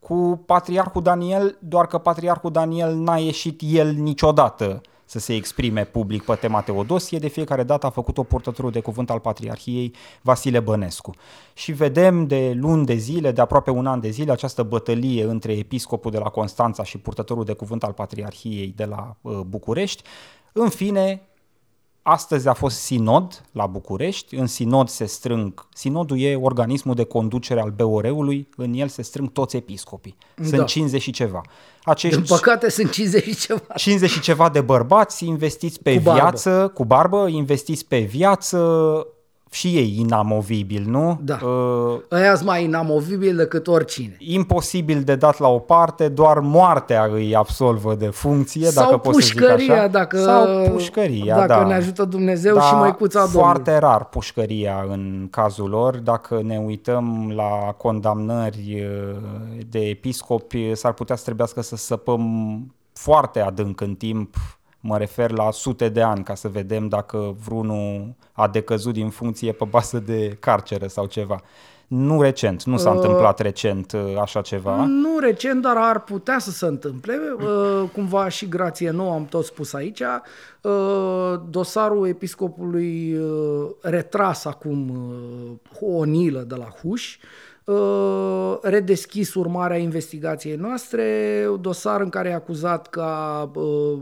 cu 0.00 0.42
Patriarhul 0.46 1.02
Daniel, 1.02 1.58
doar 1.60 1.86
că 1.86 1.98
Patriarhul 1.98 2.50
Daniel 2.50 2.94
n-a 2.94 3.16
ieșit 3.16 3.60
el 3.64 3.92
niciodată 3.92 4.80
să 5.14 5.20
se 5.20 5.34
exprime 5.34 5.84
public 5.84 6.22
pe 6.22 6.34
tema 6.34 6.60
Teodosie, 6.60 7.18
de 7.18 7.28
fiecare 7.28 7.62
dată 7.62 7.86
a 7.86 7.90
făcut 7.90 8.18
o 8.18 8.22
purtătorul 8.22 8.70
de 8.70 8.80
cuvânt 8.80 9.10
al 9.10 9.20
Patriarhiei 9.20 9.94
Vasile 10.22 10.60
Bănescu. 10.60 11.14
Și 11.52 11.72
vedem 11.72 12.26
de 12.26 12.52
luni 12.56 12.86
de 12.86 12.94
zile, 12.94 13.32
de 13.32 13.40
aproape 13.40 13.70
un 13.70 13.86
an 13.86 14.00
de 14.00 14.10
zile, 14.10 14.32
această 14.32 14.62
bătălie 14.62 15.24
între 15.24 15.52
episcopul 15.52 16.10
de 16.10 16.18
la 16.18 16.28
Constanța 16.28 16.82
și 16.82 16.98
purtătorul 16.98 17.44
de 17.44 17.52
cuvânt 17.52 17.84
al 17.84 17.92
Patriarhiei 17.92 18.72
de 18.76 18.84
la 18.84 19.16
uh, 19.20 19.40
București. 19.40 20.02
În 20.52 20.68
fine, 20.68 21.22
Astăzi 22.06 22.48
a 22.48 22.52
fost 22.52 22.76
sinod 22.76 23.44
la 23.52 23.66
București, 23.66 24.34
în 24.34 24.46
sinod 24.46 24.88
se 24.88 25.04
strâng, 25.04 25.66
sinodul 25.74 26.20
e 26.20 26.36
organismul 26.36 26.94
de 26.94 27.04
conducere 27.04 27.60
al 27.60 27.70
BOR-ului, 27.70 28.48
în 28.56 28.72
el 28.72 28.88
se 28.88 29.02
strâng 29.02 29.32
toți 29.32 29.56
episcopii, 29.56 30.16
sunt 30.36 30.56
Da. 30.56 30.64
50 30.64 31.02
și 31.02 31.10
ceva. 31.10 31.40
Acești 31.84 32.16
Din 32.16 32.26
păcate 32.28 32.70
sunt 32.70 32.90
50 32.90 33.24
și 33.24 33.34
ceva. 33.36 33.60
50 33.74 34.10
și 34.10 34.20
ceva 34.20 34.48
de 34.48 34.60
bărbați 34.60 35.26
investiți 35.26 35.82
pe 35.82 35.94
Cu 35.94 36.00
barbă. 36.02 36.20
viață, 36.20 36.70
cu 36.74 36.84
barbă, 36.84 37.26
investiți 37.28 37.86
pe 37.86 37.98
viață, 37.98 38.58
și 39.54 39.66
ei 39.68 39.96
inamovibil, 39.98 40.84
nu? 40.86 41.18
Da. 41.22 41.38
Uh, 41.42 42.00
Ăia 42.12 42.34
sunt 42.34 42.48
mai 42.48 42.64
inamovibil 42.64 43.36
decât 43.36 43.66
oricine. 43.66 44.16
imposibil 44.18 45.02
de 45.02 45.14
dat 45.14 45.38
la 45.38 45.48
o 45.48 45.58
parte, 45.58 46.08
doar 46.08 46.38
moartea 46.38 47.08
îi 47.12 47.34
absolvă 47.36 47.94
de 47.94 48.06
funcție, 48.06 48.66
Sau 48.66 48.84
dacă 48.84 48.96
pot 48.98 49.14
să 49.14 49.20
zic 49.20 49.34
pușcăria, 49.34 49.74
așa. 49.74 49.86
dacă, 49.86 50.18
Sau 50.18 50.70
pușcăria, 50.72 51.34
dacă 51.36 51.46
da. 51.46 51.64
ne 51.66 51.74
ajută 51.74 52.04
Dumnezeu 52.04 52.54
Da, 52.54 52.60
și 52.60 52.74
măicuța 52.74 53.18
Domnului. 53.20 53.42
foarte 53.42 53.78
rar 53.78 54.04
pușcăria 54.04 54.84
în 54.88 55.26
cazul 55.30 55.68
lor. 55.68 55.96
Dacă 55.96 56.40
ne 56.44 56.58
uităm 56.58 57.32
la 57.36 57.74
condamnări 57.76 58.82
uh, 59.10 59.16
de 59.70 59.78
episcopi, 59.78 60.74
s-ar 60.74 60.92
putea 60.92 61.16
să 61.16 61.24
trebuiască 61.24 61.62
să 61.62 61.76
săpăm 61.76 62.22
foarte 62.92 63.40
adânc 63.40 63.80
în 63.80 63.94
timp, 63.94 64.34
mă 64.86 64.98
refer 64.98 65.30
la 65.30 65.50
sute 65.50 65.88
de 65.88 66.02
ani, 66.02 66.24
ca 66.24 66.34
să 66.34 66.48
vedem 66.48 66.88
dacă 66.88 67.36
vreunul 67.44 68.14
a 68.32 68.48
decăzut 68.48 68.92
din 68.92 69.10
funcție 69.10 69.52
pe 69.52 69.64
bază 69.64 69.98
de 69.98 70.36
carceră 70.40 70.86
sau 70.86 71.06
ceva. 71.06 71.40
Nu 71.86 72.22
recent, 72.22 72.62
nu 72.62 72.76
s-a 72.76 72.90
Uh, 72.90 72.96
întâmplat 72.96 73.38
recent 73.40 73.92
uh, 73.92 74.00
așa 74.20 74.40
ceva. 74.40 74.84
Nu 74.84 75.18
recent, 75.18 75.62
dar 75.62 75.76
ar 75.76 76.00
putea 76.00 76.38
să 76.38 76.50
se 76.50 76.66
întâmple. 76.66 77.18
Uh, 77.36 77.88
Cumva 77.92 78.28
și 78.28 78.48
grație 78.48 78.90
nouă 78.90 79.14
am 79.14 79.24
tot 79.24 79.44
spus 79.44 79.72
aici. 79.72 80.02
Uh, 80.62 81.40
Dosarul 81.50 82.08
episcopului 82.08 83.14
uh, 83.14 83.70
retras 83.80 84.44
acum 84.44 84.88
uh, 85.80 85.90
o 85.96 86.04
nilă 86.04 86.40
de 86.40 86.54
la 86.54 86.68
Huș, 86.82 87.16
uh, 87.16 87.22
redeschis 88.62 89.34
urmarea 89.34 89.76
investigației 89.76 90.56
noastre, 90.56 91.46
dosar 91.60 92.00
în 92.00 92.08
care 92.08 92.28
e 92.28 92.34
acuzat 92.34 92.88
că 92.88 93.00
a 93.00 93.50
uh, 93.54 93.98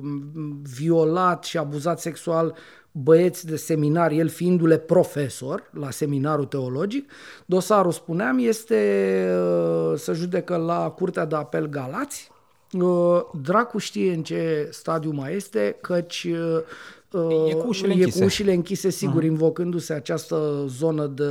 violat 0.77 1.45
și 1.45 1.59
abuzat 1.59 2.01
sexual 2.01 2.55
băieți 2.93 3.47
de 3.47 3.57
seminar, 3.57 4.11
el 4.11 4.29
fiindu-le 4.29 4.79
profesor 4.79 5.71
la 5.73 5.91
seminarul 5.91 6.45
teologic. 6.45 7.11
Dosarul, 7.47 7.93
spuneam, 7.93 8.39
este 8.39 9.25
uh, 9.31 9.99
să 9.99 10.13
judecă 10.13 10.57
la 10.57 10.91
Curtea 10.91 11.25
de 11.25 11.37
Apel 11.37 11.67
Galați. 11.67 12.31
Uh, 12.73 13.21
Dracu 13.43 13.79
știe 13.79 14.13
în 14.13 14.23
ce 14.23 14.69
stadiu 14.71 15.11
mai 15.11 15.35
este, 15.35 15.77
căci 15.81 16.27
uh, 16.31 17.49
E 17.49 17.55
cu 17.55 17.67
ușile 17.67 17.93
e 17.93 17.95
închise. 17.95 18.19
cu 18.19 18.25
ușile 18.25 18.53
închise, 18.53 18.91
sigur, 18.91 19.25
invocându-se 19.25 19.93
această 19.93 20.65
zonă 20.69 21.07
de 21.07 21.25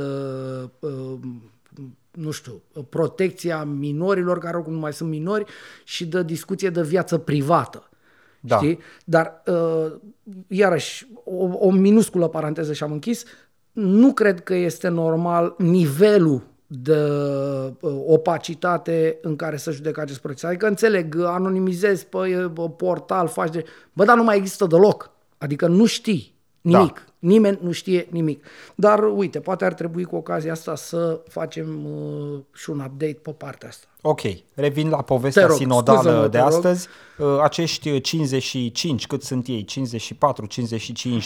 uh, 0.78 1.18
nu 2.12 2.30
știu, 2.30 2.62
protecția 2.88 3.64
minorilor, 3.64 4.38
care 4.38 4.56
oricum 4.56 4.72
nu 4.72 4.78
mai 4.78 4.92
sunt 4.92 5.10
minori, 5.10 5.44
și 5.84 6.06
de 6.06 6.22
discuție 6.22 6.70
de 6.70 6.82
viață 6.82 7.18
privată. 7.18 7.88
Da. 8.40 8.56
Știi? 8.56 8.78
Dar, 9.04 9.42
uh, 9.46 9.92
iarăși, 10.46 11.06
o, 11.24 11.44
o 11.52 11.70
minusculă 11.70 12.28
paranteză 12.28 12.72
și 12.72 12.82
am 12.82 12.92
închis, 12.92 13.24
nu 13.72 14.12
cred 14.12 14.42
că 14.42 14.54
este 14.54 14.88
normal 14.88 15.54
nivelul 15.58 16.42
de 16.66 16.98
uh, 17.80 18.02
opacitate 18.06 19.18
în 19.22 19.36
care 19.36 19.56
să 19.56 19.70
judecă 19.70 20.00
acest 20.00 20.20
proces. 20.20 20.42
Adică 20.42 20.66
înțeleg, 20.66 21.20
anonimizezi 21.20 22.06
pe 22.06 22.50
uh, 22.56 22.70
portal, 22.76 23.28
faci 23.28 23.50
de... 23.50 23.64
Bă, 23.92 24.04
dar 24.04 24.16
nu 24.16 24.24
mai 24.24 24.36
există 24.36 24.66
deloc. 24.66 25.10
Adică 25.38 25.66
nu 25.66 25.86
știi 25.86 26.34
nimic. 26.60 26.94
Da. 26.94 27.11
Nimeni 27.22 27.58
nu 27.62 27.72
știe 27.72 28.06
nimic. 28.10 28.44
Dar 28.74 29.02
uite, 29.14 29.40
poate 29.40 29.64
ar 29.64 29.74
trebui 29.74 30.04
cu 30.04 30.16
ocazia 30.16 30.52
asta 30.52 30.76
să 30.76 31.20
facem 31.28 31.84
uh, 31.84 32.38
și 32.54 32.70
un 32.70 32.78
update 32.78 33.18
pe 33.22 33.30
partea 33.30 33.68
asta. 33.68 33.86
Ok, 34.00 34.20
revin 34.54 34.88
la 34.88 35.02
povestea 35.02 35.46
rog, 35.46 35.56
sinodală 35.56 35.98
scuză-mă, 35.98 36.22
de 36.22 36.28
te 36.28 36.38
rog. 36.38 36.46
astăzi. 36.46 36.88
Uh, 37.18 37.40
Acești 37.42 38.00
55, 38.00 39.06
cât 39.06 39.22
sunt 39.22 39.46
ei, 39.46 39.64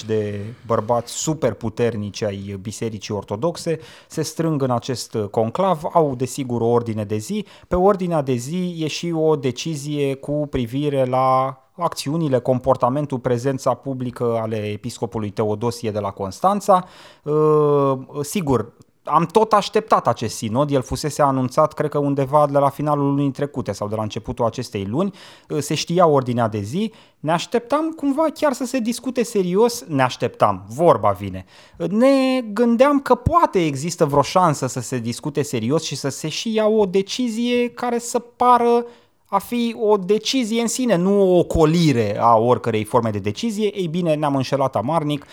54-55 0.03 0.07
de 0.07 0.41
bărbați 0.67 1.13
super 1.13 1.53
puternici 1.53 2.23
ai 2.23 2.59
Bisericii 2.61 3.15
Ortodoxe, 3.15 3.79
se 4.09 4.23
strâng 4.23 4.63
în 4.63 4.71
acest 4.71 5.17
conclav, 5.31 5.89
au 5.93 6.15
desigur 6.15 6.61
o 6.61 6.67
ordine 6.67 7.05
de 7.05 7.17
zi. 7.17 7.47
Pe 7.69 7.77
ordinea 7.77 8.23
de 8.23 8.35
zi 8.35 8.77
e 8.79 8.87
și 8.87 9.13
o 9.13 9.37
decizie 9.37 10.15
cu 10.15 10.47
privire 10.51 11.05
la 11.05 11.61
acțiunile, 11.77 12.39
comportamentul, 12.39 13.19
prezența 13.19 13.75
publică 13.75 14.39
ale 14.43 14.57
episcopului 14.57 15.31
Teodosie 15.31 15.91
de 15.91 15.99
la 15.99 16.11
Constanța. 16.11 16.85
Uh, 17.23 17.99
Sigur, 18.21 18.73
am 19.07 19.27
tot 19.27 19.53
așteptat 19.53 20.07
acest 20.07 20.37
sinod, 20.37 20.71
el 20.71 20.83
fusese 20.83 21.23
anunțat, 21.23 21.73
cred 21.73 21.91
că 21.91 21.99
undeva 21.99 22.47
de 22.47 22.59
la 22.59 22.69
finalul 22.69 23.15
lunii 23.15 23.31
trecute 23.31 23.73
sau 23.73 23.89
de 23.89 23.95
la 23.95 24.03
începutul 24.03 24.45
acestei 24.45 24.85
luni, 24.85 25.11
se 25.59 25.75
știa 25.75 26.07
ordinea 26.07 26.49
de 26.49 26.61
zi, 26.61 26.93
ne 27.21 27.33
așteptam 27.33 27.91
cumva 27.91 28.25
chiar 28.35 28.53
să 28.53 28.65
se 28.65 28.79
discute 28.79 29.23
serios, 29.23 29.85
ne 29.85 30.03
așteptam, 30.03 30.65
vorba 30.69 31.11
vine. 31.11 31.45
Ne 31.89 32.41
gândeam 32.53 33.01
că 33.01 33.15
poate 33.15 33.65
există 33.65 34.05
vreo 34.05 34.23
șansă 34.23 34.67
să 34.67 34.81
se 34.81 34.99
discute 34.99 35.43
serios 35.43 35.83
și 35.83 35.97
să 35.97 36.09
se 36.09 36.29
și 36.29 36.55
ia 36.55 36.67
o 36.67 36.87
decizie 36.87 37.69
care 37.71 37.99
să 37.99 38.19
pară 38.19 38.87
a 39.29 39.39
fi 39.39 39.77
o 39.81 39.97
decizie 39.97 40.61
în 40.61 40.67
sine, 40.67 40.97
nu 40.97 41.21
o 41.21 41.39
ocolire 41.39 42.19
a 42.21 42.37
oricărei 42.37 42.85
forme 42.85 43.11
de 43.11 43.19
decizie, 43.19 43.77
ei 43.79 43.87
bine, 43.87 44.15
ne-am 44.15 44.37
înșelat 44.37 44.77
amarnic. 44.77 45.27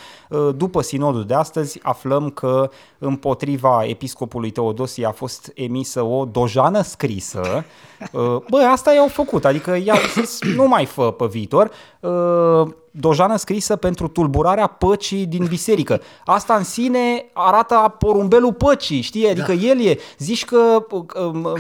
După 0.56 0.82
sinodul 0.82 1.26
de 1.26 1.34
astăzi 1.34 1.80
aflăm 1.82 2.30
că 2.30 2.70
împotriva 2.98 3.84
episcopului 3.86 4.50
Teodosie 4.50 5.06
a 5.06 5.12
fost 5.12 5.52
emisă 5.56 6.02
o 6.02 6.26
dojană 6.26 6.82
scrisă. 6.82 7.66
Bă, 8.50 8.58
asta 8.72 8.94
i-au 8.94 9.08
făcut, 9.08 9.46
adică 9.46 9.76
i-au 9.86 10.00
zis 10.14 10.40
nu 10.56 10.68
mai 10.68 10.86
fă 10.86 11.12
pe 11.12 11.26
viitor 11.26 11.72
dojană 12.96 13.36
scrisă 13.36 13.76
pentru 13.76 14.08
tulburarea 14.08 14.68
păcii 14.68 15.26
din 15.26 15.46
biserică. 15.46 16.02
Asta 16.26 16.54
în 16.54 16.64
sine 16.64 17.26
arată 17.34 17.96
porumbelul 18.00 18.54
păcii, 18.54 19.02
știi? 19.02 19.30
Adică 19.30 19.54
da. 19.54 19.62
el 19.62 19.86
e, 19.86 19.98
zici 20.18 20.46
că, 20.46 20.86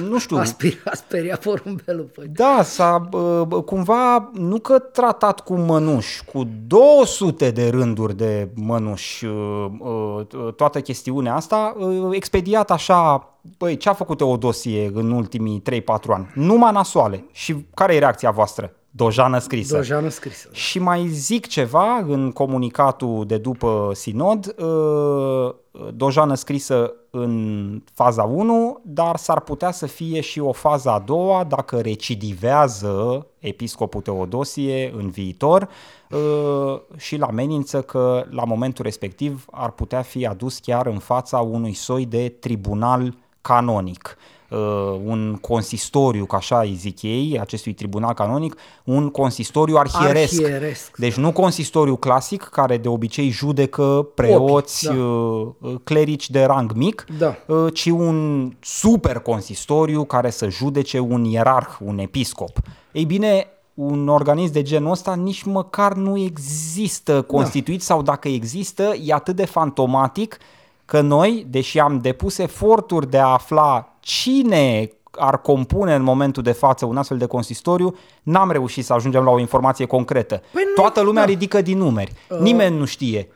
nu 0.09 0.19
știu... 0.19 0.37
A, 0.37 0.43
speria, 0.43 0.77
a 0.85 0.95
speriat 0.95 1.43
porumbelul 1.43 2.09
păcii. 2.15 2.31
Da, 2.33 2.59
s-a 2.63 3.09
cumva, 3.65 4.29
nu 4.33 4.59
că 4.59 4.79
tratat 4.79 5.39
cu 5.39 5.53
mănuși, 5.53 6.25
cu 6.25 6.47
200 6.67 7.51
de 7.51 7.69
rânduri 7.69 8.17
de 8.17 8.49
mănuși, 8.55 9.25
toată 10.55 10.81
chestiunea 10.81 11.35
asta, 11.35 11.75
expediat 12.11 12.71
așa 12.71 13.27
Băi, 13.57 13.77
ce 13.77 13.89
a 13.89 13.93
făcut 13.93 14.17
Teodosie 14.17 14.91
în 14.93 15.11
ultimii 15.11 15.61
3-4 15.71 15.83
ani? 16.07 16.31
Numai 16.33 16.71
nasoale. 16.71 17.25
Și 17.31 17.65
care 17.73 17.95
e 17.95 17.99
reacția 17.99 18.31
voastră? 18.31 18.73
Dojană 18.95 19.39
scrisă. 19.39 19.75
Dojană 19.75 20.09
scrisă. 20.09 20.49
Și 20.51 20.79
mai 20.79 21.07
zic 21.07 21.47
ceva 21.47 21.97
în 22.07 22.31
comunicatul 22.31 23.25
de 23.25 23.37
după 23.37 23.91
sinod, 23.93 24.55
dojană 25.93 26.35
scrisă 26.35 26.93
în 27.09 27.83
faza 27.93 28.23
1, 28.23 28.81
dar 28.83 29.15
s-ar 29.15 29.39
putea 29.39 29.71
să 29.71 29.85
fie 29.85 30.21
și 30.21 30.39
o 30.39 30.51
fază 30.51 30.89
a 30.89 30.99
doua 30.99 31.43
dacă 31.43 31.79
recidivează 31.79 33.27
episcopul 33.39 34.01
Teodosie 34.01 34.93
în 34.97 35.09
viitor 35.09 35.69
și 36.97 37.17
la 37.17 37.25
amenință 37.25 37.81
că 37.81 38.25
la 38.29 38.43
momentul 38.43 38.83
respectiv 38.83 39.45
ar 39.51 39.71
putea 39.71 40.01
fi 40.01 40.25
adus 40.25 40.59
chiar 40.59 40.85
în 40.85 40.99
fața 40.99 41.39
unui 41.39 41.73
soi 41.73 42.05
de 42.05 42.29
tribunal 42.39 43.13
canonic 43.41 44.17
uh, 44.17 44.42
un 45.05 45.37
consistoriu, 45.41 46.25
ca 46.25 46.37
așa 46.37 46.59
îi 46.59 46.73
zic 46.73 47.01
ei, 47.01 47.37
acestui 47.39 47.73
tribunal 47.73 48.13
canonic, 48.13 48.55
un 48.83 49.09
consistoriu 49.09 49.75
arhieresc. 49.77 50.43
Arhieresc, 50.43 50.97
deci 50.97 51.15
nu 51.15 51.31
consistoriu 51.31 51.95
clasic, 51.95 52.41
care 52.41 52.77
de 52.77 52.87
obicei 52.87 53.29
judecă 53.29 54.07
preoți, 54.15 54.87
Opi, 54.87 54.97
da. 54.97 55.03
uh, 55.03 55.75
clerici 55.83 56.29
de 56.29 56.43
rang 56.43 56.71
mic, 56.73 57.05
Da. 57.17 57.35
uh, 57.47 57.73
ci 57.73 57.85
un 57.85 58.51
super 58.59 59.19
consistoriu 59.19 60.03
care 60.03 60.29
să 60.29 60.49
judece 60.49 60.99
un 60.99 61.23
ierarh, 61.23 61.69
un 61.85 61.97
episcop. 61.97 62.57
Ei 62.91 63.05
bine, 63.05 63.47
un 63.73 64.07
organism 64.07 64.53
de 64.53 64.61
genul 64.61 64.91
ăsta 64.91 65.15
nici 65.15 65.43
măcar 65.43 65.93
nu 65.93 66.17
există 66.17 67.21
constituit 67.21 67.81
sau 67.81 68.01
dacă 68.01 68.27
există, 68.27 68.93
e 69.03 69.13
atât 69.13 69.35
de 69.35 69.45
fantomatic 69.45 70.37
că 70.85 71.01
noi, 71.01 71.45
deși 71.49 71.79
am 71.79 71.99
depus 71.99 72.37
eforturi 72.37 73.09
de 73.09 73.17
a 73.17 73.25
afla 73.27 73.95
cine 73.99 74.89
ar 75.19 75.41
compune 75.41 75.93
în 75.95 76.01
momentul 76.03 76.43
de 76.43 76.51
față 76.51 76.85
un 76.85 76.97
astfel 76.97 77.17
de 77.17 77.25
consistoriu, 77.25 77.95
n-am 78.23 78.51
reușit 78.51 78.85
să 78.85 78.93
ajungem 78.93 79.23
la 79.23 79.31
o 79.31 79.39
informație 79.39 79.85
concretă. 79.85 80.41
Păi 80.51 80.63
nu- 80.75 80.81
Toată 80.81 81.01
lumea 81.01 81.23
da. 81.23 81.29
ridică 81.29 81.61
din 81.61 81.77
numeri. 81.77 82.11
Nimeni 82.39 82.77
nu 82.77 82.85
știe. 82.85 83.27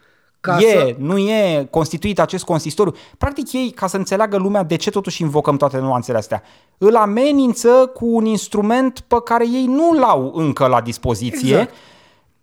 Ca 0.41 0.57
e, 0.57 0.69
să- 0.71 0.95
nu 0.97 1.17
e 1.17 1.67
constituit 1.71 2.19
acest 2.19 2.43
consistoriu. 2.43 2.93
Practic 3.17 3.51
ei, 3.53 3.69
ca 3.75 3.88
să 3.88 3.97
înțeleagă 3.97 4.38
lumea 4.38 4.63
de 4.63 4.75
ce 4.75 4.89
totuși 4.89 5.21
invocăm 5.21 5.57
toate 5.57 5.77
nuanțele 5.79 6.17
astea, 6.17 6.43
îl 6.77 6.95
amenință 6.95 7.91
cu 7.93 8.05
un 8.05 8.25
instrument 8.25 8.99
pe 9.07 9.15
care 9.23 9.45
ei 9.47 9.65
nu 9.65 9.93
l-au 9.99 10.31
încă 10.36 10.67
la 10.67 10.81
dispoziție 10.81 11.51
Exact. 11.53 11.73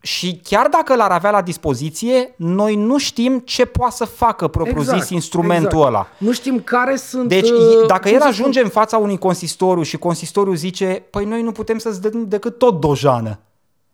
Și 0.05 0.41
chiar 0.43 0.69
dacă 0.69 0.95
l-ar 0.95 1.11
avea 1.11 1.31
la 1.31 1.43
dispoziție, 1.43 2.35
noi 2.37 2.77
nu 2.77 2.99
știm 2.99 3.39
ce 3.39 3.65
poate 3.65 3.95
să 3.95 4.05
facă 4.05 4.49
propriu-zis 4.49 5.09
instrumentul 5.09 5.79
exact. 5.79 5.87
ăla. 5.87 6.07
Nu 6.19 6.33
știm 6.33 6.61
care 6.61 6.97
sunt... 6.97 7.29
Deci, 7.29 7.51
uh, 7.51 7.87
dacă 7.87 8.03
cum 8.03 8.13
el 8.13 8.21
să 8.21 8.27
ajunge 8.27 8.61
în 8.61 8.69
fața 8.69 8.97
unui 8.97 9.19
consistoriu 9.19 9.83
și 9.83 9.97
consistoriul 9.97 10.57
zice, 10.57 11.05
păi 11.11 11.25
noi 11.25 11.43
nu 11.43 11.53
putem 11.53 11.79
să-ți 11.79 12.01
dăm 12.01 12.29
decât 12.29 12.59
tot 12.59 12.81
dojană. 12.81 13.39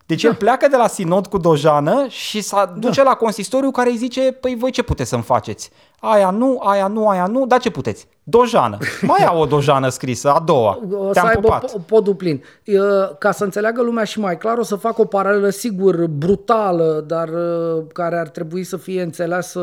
Deci 0.06 0.22
Da. 0.22 0.28
el 0.28 0.34
pleacă 0.34 0.68
de 0.68 0.76
la 0.76 0.88
sinod 0.88 1.26
cu 1.26 1.38
dojană 1.38 2.06
și 2.08 2.40
se 2.40 2.56
duce 2.76 3.02
la 3.02 3.14
consistoriu 3.14 3.70
care 3.70 3.90
îi 3.90 3.96
zice, 3.96 4.20
păi 4.20 4.56
voi 4.58 4.70
ce 4.70 4.82
puteți 4.82 5.08
să-mi 5.08 5.22
faceți? 5.22 5.70
Aia 6.02 6.30
nu, 6.30 6.60
aia 6.62 6.86
nu, 6.86 7.08
aia 7.08 7.26
nu, 7.26 7.46
dar 7.46 7.60
ce 7.60 7.70
puteți? 7.70 8.08
Dojană. 8.22 8.78
Mai 9.02 9.24
au 9.24 9.40
o 9.40 9.44
dojană 9.46 9.88
scrisă, 9.88 10.30
a 10.30 10.40
doua. 10.40 10.78
O 10.92 11.06
să 11.06 11.12
Te-am 11.12 11.26
aibă 11.26 11.40
pupat. 11.40 11.70
po- 11.70 11.86
podul 11.86 12.14
plin. 12.14 12.42
Uh, 12.66 12.76
Ca 13.18 13.30
să 13.30 13.44
înțeleagă 13.44 13.82
lumea 13.82 14.04
și 14.04 14.20
mai 14.20 14.38
clar, 14.38 14.58
o 14.58 14.62
să 14.62 14.76
fac 14.76 14.98
o 14.98 15.04
paralelă, 15.04 15.48
sigur, 15.50 16.06
brutală, 16.06 17.04
dar 17.06 17.28
uh, 17.28 17.82
care 17.92 18.18
ar 18.18 18.28
trebui 18.28 18.64
să 18.64 18.76
fie 18.76 19.02
înțeleasă 19.02 19.60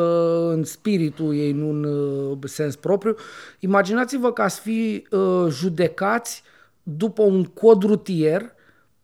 în 0.51 0.63
spiritul 0.63 1.35
ei, 1.35 1.51
nu 1.51 1.69
în 1.69 1.83
uh, 1.83 2.37
sens 2.43 2.75
propriu. 2.75 3.15
Imaginați-vă 3.59 4.31
că 4.31 4.41
ați 4.41 4.59
fi 4.59 5.07
uh, 5.11 5.45
judecați 5.49 6.43
după 6.83 7.21
un 7.23 7.43
cod 7.43 7.83
rutier 7.83 8.41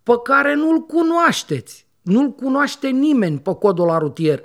pe 0.03 0.13
care 0.23 0.55
nu-l 0.55 0.79
cunoașteți. 0.79 1.85
Nu-l 2.01 2.29
cunoaște 2.29 2.87
nimeni 2.87 3.39
pe 3.39 3.53
codul 3.55 3.85
la 3.85 3.97
rutier. 3.97 4.41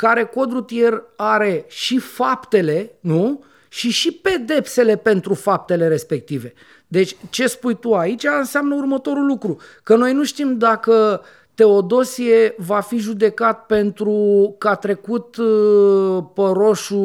Care 0.00 0.24
cod 0.24 0.52
rutier 0.52 1.02
are 1.16 1.64
și 1.68 1.98
faptele, 1.98 2.90
nu? 3.00 3.44
Și 3.68 3.90
și 3.90 4.12
pedepsele 4.12 4.96
pentru 4.96 5.34
faptele 5.34 5.88
respective. 5.88 6.52
Deci 6.86 7.16
ce 7.30 7.46
spui 7.46 7.74
tu 7.74 7.94
aici 7.94 8.24
înseamnă 8.38 8.74
următorul 8.74 9.26
lucru. 9.26 9.56
Că 9.82 9.96
noi 9.96 10.12
nu 10.12 10.24
știm 10.24 10.58
dacă 10.58 11.22
Teodosie 11.54 12.54
va 12.56 12.80
fi 12.80 12.98
judecat 12.98 13.66
pentru 13.66 14.14
că 14.58 14.68
a 14.68 14.74
trecut 14.74 15.36
uh, 15.36 16.24
pe 16.34 16.42
roșu 16.42 16.98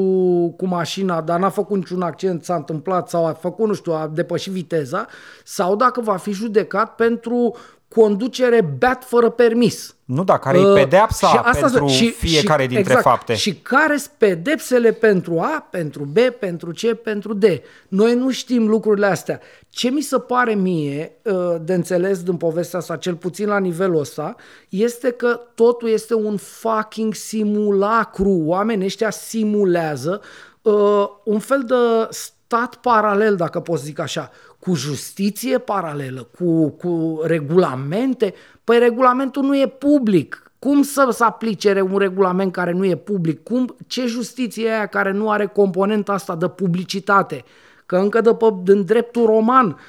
cu 0.58 0.66
mașina, 0.66 1.22
dar 1.22 1.40
n-a 1.40 1.50
făcut 1.50 1.78
niciun 1.78 2.02
accent, 2.02 2.44
s-a 2.44 2.56
întâmplat 2.56 3.10
sau 3.10 3.26
a 3.26 3.34
făcut, 3.34 3.68
nu 3.68 3.74
știu, 3.74 3.92
a 3.94 4.12
depășit 4.14 4.52
viteza, 4.52 5.08
sau 5.44 5.76
dacă 5.76 6.02
va 6.02 6.16
fi 6.16 6.32
judecat 6.32 6.96
pentru 6.96 7.56
conducere 7.96 8.62
beat 8.78 9.04
fără 9.04 9.30
permis. 9.30 9.96
Nu, 10.06 10.24
da, 10.24 10.38
care 10.38 10.58
e 10.60 10.66
Uh, 10.66 10.74
pedeapsa 10.74 11.28
și 11.28 11.38
asta- 11.44 11.60
pentru 11.68 11.88
și- 11.88 12.12
fiecare 12.12 12.62
și- 12.62 12.68
dintre 12.68 12.94
exact, 12.94 13.08
fapte. 13.08 13.34
Și 13.36 13.54
care 13.56 13.98
sunt 13.98 14.12
pedepsele 14.18 14.92
pentru 14.92 15.40
A, 15.40 15.68
pentru 15.72 16.04
B, 16.04 16.18
pentru 16.40 16.72
C, 16.72 16.94
pentru 16.94 17.34
D. 17.34 17.44
Noi 17.88 18.16
nu 18.16 18.32
știm 18.32 18.68
lucrurile 18.68 19.06
astea. 19.06 19.40
Ce 19.70 19.90
mi 19.90 20.02
se 20.02 20.18
pare 20.20 20.54
mie 20.54 21.12
uh, 21.24 21.56
de 21.62 21.74
înțeles 21.74 22.24
din 22.24 22.38
povestea 22.38 22.80
asta, 22.80 22.96
cel 22.96 23.16
puțin 23.16 23.48
la 23.48 23.58
nivelul 23.60 24.00
ăsta, 24.00 24.36
este 24.70 25.12
că 25.12 25.40
totul 25.56 25.90
este 25.90 26.14
un 26.14 26.38
fucking 26.38 27.14
simulacru. 27.14 28.42
Oamenii 28.46 28.86
ăștia 28.86 29.10
simulează 29.10 30.22
uh, 30.62 31.08
un 31.24 31.40
fel 31.40 31.64
de 31.68 31.76
stat 32.10 32.76
paralel, 32.76 33.36
dacă 33.36 33.60
pot 33.60 33.80
zic 33.80 34.00
așa, 34.00 34.32
cu 34.66 34.74
justiție 34.74 35.58
paralelă, 35.58 36.28
cu, 36.38 36.70
cu 36.70 37.22
regulamente. 37.24 38.34
Păi 38.64 38.80
regulamentul 38.80 39.44
nu 39.44 39.58
e 39.58 39.68
public. 39.68 40.52
Cum 40.60 40.84
să 40.84 41.08
se 41.12 41.24
aplice 41.24 41.82
un 41.82 41.98
regulament 41.98 42.52
care 42.52 42.72
nu 42.72 42.86
e 42.86 42.96
public? 42.96 43.44
Cum, 43.44 43.76
ce 43.88 44.06
justiție 44.06 44.68
e 44.68 44.74
aia 44.74 44.86
care 44.86 45.12
nu 45.12 45.30
are 45.30 45.46
componenta 45.46 46.14
asta 46.14 46.36
de 46.36 46.48
publicitate? 46.48 47.44
Că 47.86 47.98
încă 47.98 48.22
de 48.22 48.34
pe, 48.34 48.46
din 48.64 48.86
dreptul 48.86 49.26
roman 49.26 49.80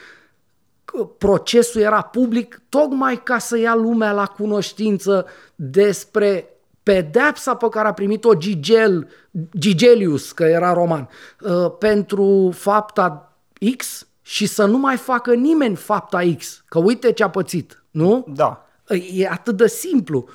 că 0.84 1.04
procesul 1.04 1.80
era 1.80 2.02
public 2.02 2.62
tocmai 2.68 3.22
ca 3.22 3.38
să 3.38 3.58
ia 3.58 3.74
lumea 3.74 4.12
la 4.12 4.26
cunoștință 4.26 5.26
despre 5.54 6.48
Pedepsa 6.82 7.54
pe 7.54 7.68
care 7.70 7.88
a 7.88 7.92
primit-o 7.92 8.34
Gigel, 8.34 9.08
Gigelius, 9.58 10.32
că 10.32 10.44
era 10.44 10.72
roman, 10.72 11.08
uh, 11.40 11.72
pentru 11.78 12.50
fapta 12.54 13.36
X 13.76 14.06
și 14.26 14.46
să 14.46 14.64
nu 14.64 14.78
mai 14.78 14.96
facă 14.96 15.34
nimeni 15.34 15.76
fapta 15.76 16.22
X. 16.36 16.64
Că 16.68 16.78
uite 16.78 17.12
ce 17.12 17.22
a 17.22 17.30
pățit, 17.30 17.84
nu? 17.90 18.24
Da. 18.28 18.66
E 19.12 19.28
atât 19.28 19.56
de 19.56 19.66
simplu. 19.66 20.28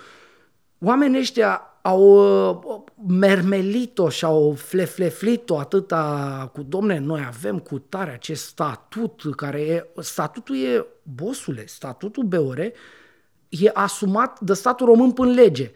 Oamenii 0.79 1.19
ăștia 1.19 1.61
au 1.81 2.01
uh, 2.49 2.81
mermelit-o 3.07 4.09
și 4.09 4.25
au 4.25 4.53
flefleflit-o 4.53 5.59
atâta 5.59 6.49
cu, 6.53 6.63
domne, 6.63 6.97
noi 6.97 7.23
avem 7.27 7.59
cu 7.59 7.79
tare 7.79 8.11
acest 8.11 8.45
statut 8.45 9.35
care 9.35 9.61
e, 9.61 9.85
statutul 10.01 10.55
e, 10.55 10.85
bosule, 11.03 11.65
statutul 11.65 12.23
BOR 12.23 12.59
e 13.49 13.69
asumat 13.73 14.39
de 14.39 14.53
statul 14.53 14.85
român 14.85 15.11
până 15.11 15.31
lege. 15.31 15.71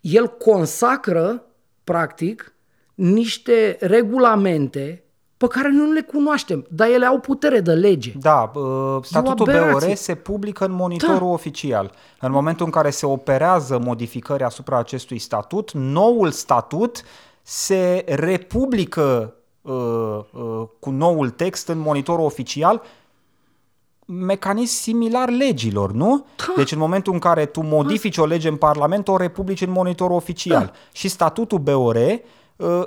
El 0.00 0.26
consacră, 0.26 1.44
practic, 1.84 2.54
niște 2.94 3.76
regulamente 3.80 5.04
pe 5.40 5.46
care 5.46 5.70
nu 5.70 5.92
le 5.92 6.00
cunoaștem, 6.00 6.66
dar 6.68 6.88
ele 6.88 7.06
au 7.06 7.18
putere 7.18 7.60
de 7.60 7.72
lege. 7.72 8.12
Da, 8.18 8.50
statutul 9.02 9.46
BOR 9.46 9.94
se 9.94 10.14
publică 10.14 10.64
în 10.64 10.72
monitorul 10.72 11.18
da. 11.18 11.24
oficial. 11.24 11.92
În 12.20 12.30
momentul 12.30 12.66
în 12.66 12.72
care 12.72 12.90
se 12.90 13.06
operează 13.06 13.78
modificări 13.78 14.42
asupra 14.42 14.78
acestui 14.78 15.18
statut, 15.18 15.72
noul 15.72 16.30
statut 16.30 17.02
se 17.42 18.04
republică 18.06 19.34
uh, 19.60 19.72
uh, 19.72 20.62
cu 20.80 20.90
noul 20.90 21.30
text 21.30 21.68
în 21.68 21.78
monitorul 21.78 22.24
oficial 22.24 22.82
mecanism 24.04 24.74
similar 24.74 25.30
legilor, 25.30 25.92
nu? 25.92 26.26
Da. 26.36 26.52
Deci 26.56 26.72
în 26.72 26.78
momentul 26.78 27.12
în 27.12 27.18
care 27.18 27.46
tu 27.46 27.60
modifici 27.62 28.18
o 28.18 28.26
lege 28.26 28.48
în 28.48 28.56
Parlament, 28.56 29.08
o 29.08 29.16
republici 29.16 29.60
în 29.60 29.70
monitorul 29.70 30.16
oficial. 30.16 30.64
Da. 30.64 30.72
Și 30.92 31.08
statutul 31.08 31.58
BOR 31.58 31.96
uh, 31.96 32.18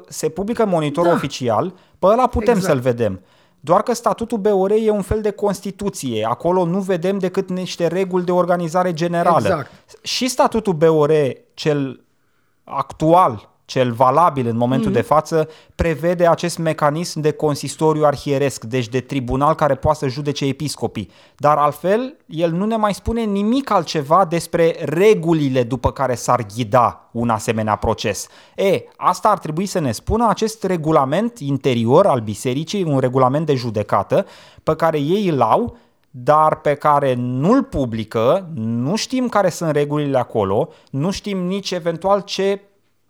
se 0.07 0.29
publică 0.29 0.63
în 0.63 0.69
monitorul 0.69 1.09
da. 1.09 1.15
oficial, 1.15 1.73
pe 1.99 2.05
ăla 2.05 2.27
putem 2.27 2.55
exact. 2.55 2.73
să-l 2.73 2.79
vedem. 2.79 3.21
Doar 3.59 3.83
că 3.83 3.93
statutul 3.93 4.37
BOR 4.37 4.71
e 4.71 4.89
un 4.89 5.01
fel 5.01 5.21
de 5.21 5.31
Constituție. 5.31 6.25
Acolo 6.29 6.65
nu 6.65 6.79
vedem 6.79 7.17
decât 7.17 7.49
niște 7.49 7.87
reguli 7.87 8.25
de 8.25 8.31
organizare 8.31 8.93
generală. 8.93 9.47
Exact. 9.47 9.71
Și 10.01 10.27
statutul 10.27 10.73
BOR, 10.73 11.11
cel 11.53 12.03
actual, 12.63 13.52
cel 13.65 13.91
valabil 13.91 14.47
în 14.47 14.57
momentul 14.57 14.91
mm-hmm. 14.91 14.93
de 14.93 15.01
față, 15.01 15.49
prevede 15.75 16.27
acest 16.27 16.57
mecanism 16.57 17.19
de 17.19 17.31
consistoriu 17.31 18.05
arhieresc, 18.05 18.63
deci 18.63 18.87
de 18.87 18.99
tribunal 18.99 19.55
care 19.55 19.75
poate 19.75 19.97
să 19.97 20.07
judece 20.07 20.45
episcopii. 20.45 21.09
Dar 21.37 21.57
altfel, 21.57 22.17
el 22.25 22.51
nu 22.51 22.65
ne 22.65 22.75
mai 22.75 22.93
spune 22.93 23.21
nimic 23.21 23.71
altceva 23.71 24.25
despre 24.25 24.75
regulile 24.79 25.63
după 25.63 25.91
care 25.91 26.15
s-ar 26.15 26.45
ghida 26.55 27.09
un 27.11 27.29
asemenea 27.29 27.75
proces. 27.75 28.27
E, 28.55 28.83
asta 28.97 29.29
ar 29.29 29.39
trebui 29.39 29.65
să 29.65 29.79
ne 29.79 29.91
spună 29.91 30.29
acest 30.29 30.63
regulament 30.63 31.39
interior 31.39 32.05
al 32.05 32.19
bisericii, 32.19 32.83
un 32.83 32.99
regulament 32.99 33.45
de 33.45 33.55
judecată, 33.55 34.25
pe 34.63 34.75
care 34.75 34.99
ei 34.99 35.27
îl 35.27 35.41
au 35.41 35.77
dar 36.15 36.55
pe 36.55 36.73
care 36.73 37.13
nu-l 37.13 37.63
publică, 37.63 38.49
nu 38.53 38.95
știm 38.95 39.27
care 39.27 39.49
sunt 39.49 39.71
regulile 39.71 40.17
acolo, 40.17 40.69
nu 40.89 41.11
știm 41.11 41.37
nici 41.37 41.71
eventual 41.71 42.21
ce 42.21 42.61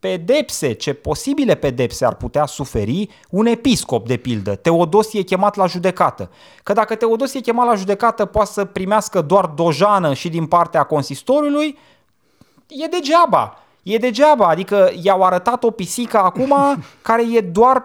pedepse, 0.04 0.74
ce 0.74 0.94
posibile 0.94 1.56
pedepse 1.56 2.06
ar 2.06 2.16
putea 2.16 2.46
suferi 2.46 3.10
un 3.30 3.46
episcop, 3.46 4.08
de 4.08 4.18
pildă. 4.18 4.56
Teodosie 4.56 5.20
e 5.20 5.24
chemat 5.24 5.56
la 5.56 5.66
judecată. 5.66 6.30
Că 6.64 6.74
dacă 6.74 6.96
Teodosie 6.96 7.40
e 7.40 7.42
chemat 7.42 7.68
la 7.68 7.76
judecată, 7.76 8.26
poate 8.26 8.52
să 8.52 8.66
primească 8.66 9.22
doar 9.22 9.46
dojană 9.46 10.14
și 10.14 10.30
din 10.30 10.46
partea 10.46 10.84
consistoriului, 10.84 11.78
e 12.68 12.86
degeaba. 12.88 13.58
E 13.84 13.98
degeaba, 13.98 14.48
adică 14.48 14.92
i-au 15.02 15.24
arătat 15.24 15.64
o 15.64 15.72
pisică 15.72 16.18
acum 16.18 16.54
care 17.02 17.24
e 17.32 17.42
doar 17.42 17.84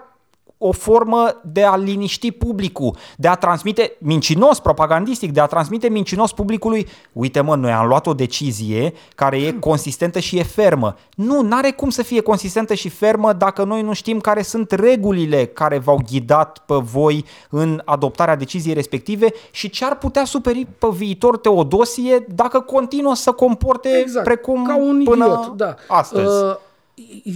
o 0.58 0.72
formă 0.72 1.40
de 1.44 1.64
a 1.64 1.76
liniști 1.76 2.30
publicul, 2.30 2.96
de 3.16 3.28
a 3.28 3.34
transmite 3.34 3.92
mincinos, 3.98 4.60
propagandistic, 4.60 5.32
de 5.32 5.40
a 5.40 5.46
transmite 5.46 5.88
mincinos 5.88 6.32
publicului, 6.32 6.86
uite 7.12 7.40
mă, 7.40 7.56
noi 7.56 7.72
am 7.72 7.86
luat 7.86 8.06
o 8.06 8.14
decizie 8.14 8.92
care 9.14 9.36
e 9.36 9.52
consistentă 9.52 10.18
și 10.18 10.38
e 10.38 10.42
fermă. 10.42 10.96
Nu, 11.14 11.42
n-are 11.42 11.70
cum 11.70 11.90
să 11.90 12.02
fie 12.02 12.20
consistentă 12.20 12.74
și 12.74 12.88
fermă 12.88 13.32
dacă 13.32 13.64
noi 13.64 13.82
nu 13.82 13.92
știm 13.92 14.20
care 14.20 14.42
sunt 14.42 14.70
regulile 14.70 15.44
care 15.44 15.78
v-au 15.78 16.00
ghidat 16.10 16.58
pe 16.66 16.74
voi 16.74 17.24
în 17.50 17.82
adoptarea 17.84 18.36
deciziei 18.36 18.74
respective 18.74 19.32
și 19.50 19.70
ce 19.70 19.84
ar 19.84 19.98
putea 19.98 20.24
superi 20.24 20.66
pe 20.78 20.86
viitor 20.92 21.38
Teodosie 21.38 22.24
dacă 22.28 22.60
continuă 22.60 23.14
să 23.14 23.32
comporte 23.32 23.88
exact, 23.88 24.24
precum 24.24 24.64
ca 24.64 24.76
un 24.76 25.02
până 25.04 25.24
idiot, 25.24 25.56
da. 25.56 25.74
astăzi. 25.88 26.44
Uh, 26.44 26.56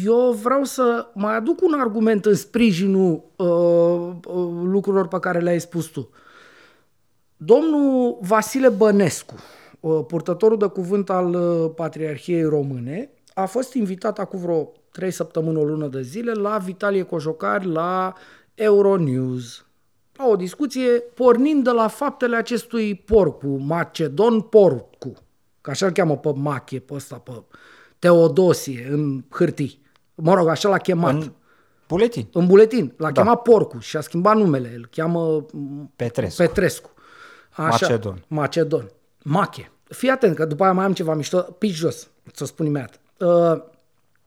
eu 0.04 0.32
vreau 0.42 0.64
să 0.64 1.06
mai 1.14 1.36
aduc 1.36 1.62
un 1.62 1.74
argument 1.80 2.26
în 2.26 2.34
sprijinul 2.34 3.24
uh, 3.36 3.46
uh, 3.46 4.48
lucrurilor 4.62 5.08
pe 5.08 5.18
care 5.18 5.40
le-ai 5.40 5.60
spus 5.60 5.86
tu. 5.86 6.10
Domnul 7.36 8.18
Vasile 8.20 8.68
Bănescu, 8.68 9.34
uh, 9.80 10.04
purtătorul 10.06 10.58
de 10.58 10.66
cuvânt 10.66 11.10
al 11.10 11.34
uh, 11.34 11.70
Patriarhiei 11.76 12.42
Române, 12.42 13.10
a 13.34 13.44
fost 13.44 13.74
invitat 13.74 14.18
acum 14.18 14.40
vreo 14.40 14.72
trei 14.92 15.10
săptămâni, 15.10 15.56
o 15.56 15.64
lună 15.64 15.86
de 15.86 16.02
zile, 16.02 16.32
la 16.32 16.58
Vitalie 16.58 17.02
Cojocari, 17.02 17.66
la 17.66 18.14
Euronews, 18.54 19.66
la 20.12 20.26
o 20.26 20.36
discuție 20.36 20.90
pornind 21.14 21.64
de 21.64 21.70
la 21.70 21.88
faptele 21.88 22.36
acestui 22.36 22.94
porcu, 22.94 23.46
Macedon 23.46 24.40
Porcu, 24.40 25.12
că 25.60 25.70
așa-l 25.70 25.90
cheamă 25.90 26.16
pe 26.16 26.32
Mache, 26.34 26.78
pe 26.78 26.94
ăsta, 26.94 27.16
pe 27.16 27.42
Teodosie 28.02 28.88
în 28.90 29.24
hârtii. 29.30 29.80
Mă 30.14 30.34
rog, 30.34 30.48
așa 30.48 30.68
l-a 30.68 30.78
chemat. 30.78 31.14
În 31.14 31.32
buletin. 31.88 32.28
În 32.32 32.46
buletin. 32.46 32.94
L-a 32.96 33.10
da. 33.10 33.20
chemat 33.20 33.42
Porcu 33.42 33.78
și 33.78 33.96
a 33.96 34.00
schimbat 34.00 34.36
numele. 34.36 34.72
Îl 34.76 34.88
cheamă 34.90 35.46
Petrescu. 35.96 36.42
Petrescu. 36.42 36.90
Așa. 37.50 37.68
Macedon. 37.68 38.24
Macedon. 38.26 38.90
Mache. 39.22 39.70
Fii 39.84 40.08
atent 40.08 40.36
că 40.36 40.44
după 40.44 40.62
aia 40.62 40.72
mai 40.72 40.84
am 40.84 40.92
ceva 40.92 41.14
mișto. 41.14 41.40
Pici 41.40 41.74
jos, 41.74 42.10
să 42.32 42.44
spun 42.44 42.66
imediat. 42.66 43.00
Uh, 43.18 43.62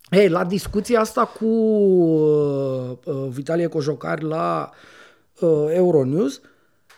Ei, 0.09 0.29
la 0.29 0.43
discuția 0.43 0.99
asta 0.99 1.25
cu 1.25 1.45
uh, 1.45 2.97
uh, 3.05 3.27
Vitalie 3.29 3.67
Cojocari 3.67 4.23
la 4.23 4.69
uh, 5.39 5.65
Euronews, 5.69 6.41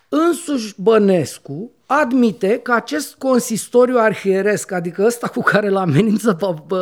însuși 0.10 0.74
Bănescu 0.78 1.72
admite 1.86 2.60
că 2.60 2.72
acest 2.74 3.16
consistoriu 3.16 3.97
arhieresc, 3.97 4.72
adică 4.72 5.03
ăsta 5.05 5.28
cu 5.28 5.41
care 5.41 5.68
îl 5.68 5.78
amenință 5.78 6.34
pe, 6.34 6.53
pe 6.68 6.76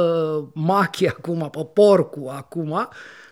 Machi 0.53 1.07
acum, 1.07 1.49
pe 1.51 1.67
Porcu 1.73 2.32
acum, 2.36 2.88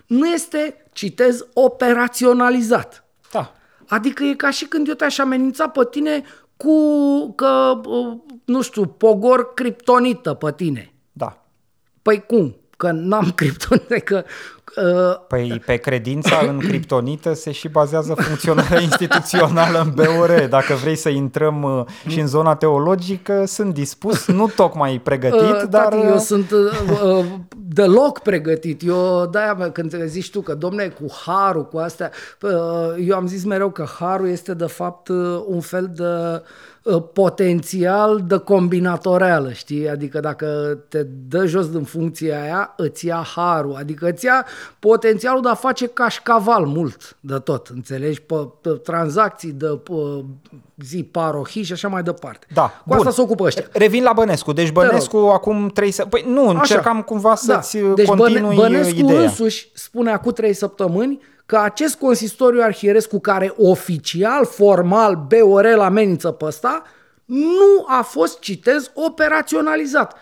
nu 0.08 0.28
este, 0.28 0.86
citez, 0.91 1.46
operaționalizat. 1.54 3.06
Da. 3.32 3.54
Adică 3.88 4.24
e 4.24 4.34
ca 4.34 4.50
și 4.50 4.66
când 4.66 4.88
eu 4.88 4.94
te-aș 4.94 5.18
amenința 5.18 5.68
pe 5.68 5.88
tine 5.91 6.24
cu, 6.58 6.76
că, 7.36 7.82
nu 8.46 8.62
știu, 8.62 8.86
pogor 8.86 9.54
criptonită 9.54 10.34
pe 10.34 10.52
tine. 10.56 10.94
Da. 11.12 11.46
Păi 12.02 12.26
cum? 12.26 12.56
Că 12.78 12.91
n-am 12.91 13.32
criptonită, 13.36 14.00
că 14.00 14.24
Uh, 14.26 14.62
păi 15.28 15.61
pe 15.66 15.76
credința 15.76 16.39
în 16.47 16.59
criptonită 16.59 17.34
se 17.34 17.51
și 17.51 17.68
bazează 17.68 18.14
funcționarea 18.14 18.82
instituțională 18.89 19.80
în 19.80 19.91
BOR. 19.95 20.47
Dacă 20.49 20.74
vrei 20.74 20.95
să 20.95 21.09
intrăm 21.09 21.64
uh, 21.64 21.86
și 22.07 22.20
în 22.20 22.28
zona 22.28 22.55
teologică, 22.55 23.43
sunt 23.45 23.74
dispus, 23.74 24.28
nu 24.28 24.47
tocmai 24.55 25.01
pregătit, 25.03 25.61
uh, 25.61 25.64
dar... 25.70 25.84
Tati, 25.84 26.05
eu 26.05 26.18
sunt 26.18 26.51
uh, 26.51 27.26
deloc 27.57 28.20
pregătit. 28.20 28.82
Eu, 28.88 29.28
de-aia 29.32 29.72
când 29.72 30.03
zici 30.05 30.32
tu 30.32 30.41
că, 30.41 30.53
domne, 30.53 30.88
cu 30.88 31.05
harul, 31.26 31.68
cu 31.68 31.78
astea, 31.78 32.11
uh, 32.41 32.51
eu 33.07 33.16
am 33.16 33.28
zis 33.28 33.43
mereu 33.43 33.70
că 33.70 33.86
harul 33.99 34.28
este 34.28 34.53
de 34.53 34.66
fapt 34.66 35.07
un 35.47 35.59
fel 35.59 35.91
de 35.95 36.41
Uh, 36.84 37.03
potențial 37.14 38.24
de 38.28 38.38
combinatoreală, 38.38 39.51
știi? 39.51 39.89
Adică 39.89 40.20
dacă 40.20 40.78
te 40.88 41.03
dă 41.28 41.45
jos 41.45 41.70
din 41.70 41.84
funcția 41.84 42.41
aia, 42.41 42.74
îți 42.78 43.05
ia 43.05 43.26
harul, 43.36 43.76
adică 43.76 44.07
îți 44.07 44.26
ia 44.26 44.45
potențialul 44.80 45.41
de 45.41 45.49
a 45.49 45.53
face 45.53 45.88
cașcaval 45.88 46.66
mult 46.66 47.18
de 47.20 47.36
tot, 47.39 47.68
înțelegi? 47.68 48.22
Pe, 48.22 48.36
pe 48.61 48.70
tranzacții 48.70 49.51
de 49.51 49.68
pe, 49.84 50.24
zi 50.78 51.03
parohii 51.03 51.64
și 51.64 51.72
așa 51.72 51.88
mai 51.88 52.03
departe. 52.03 52.47
Da, 52.53 52.61
Cu 52.61 52.84
bun. 52.86 52.97
asta 52.97 53.09
se 53.09 53.22
ocupă 53.22 53.43
ăștia. 53.43 53.68
Revin 53.72 54.03
la 54.03 54.14
Bănescu. 54.14 54.51
Deci 54.53 54.72
Bănescu 54.72 55.18
acum 55.18 55.68
trei 55.68 55.91
săptămâni... 55.91 56.26
Păi 56.34 56.43
nu, 56.43 56.49
încercam 56.49 56.95
așa. 56.95 57.03
cumva 57.05 57.36
să-ți 57.36 57.78
da. 57.78 57.93
deci 57.93 58.07
continui 58.07 58.55
Bănescu 58.55 58.99
ideea. 58.99 59.22
însuși 59.22 59.70
spune 59.74 60.11
acum 60.11 60.32
trei 60.32 60.53
săptămâni 60.53 61.20
că 61.45 61.57
acest 61.57 61.95
consistoriu 61.95 62.61
arhieresc 62.61 63.09
cu 63.09 63.20
care 63.20 63.53
oficial, 63.57 64.45
formal, 64.45 65.26
BOR 65.28 65.66
amenință 65.80 66.32
pe 66.32 66.45
ăsta, 66.45 66.82
nu 67.26 67.86
a 67.88 68.01
fost, 68.01 68.39
citez, 68.39 68.91
operaționalizat. 68.93 70.16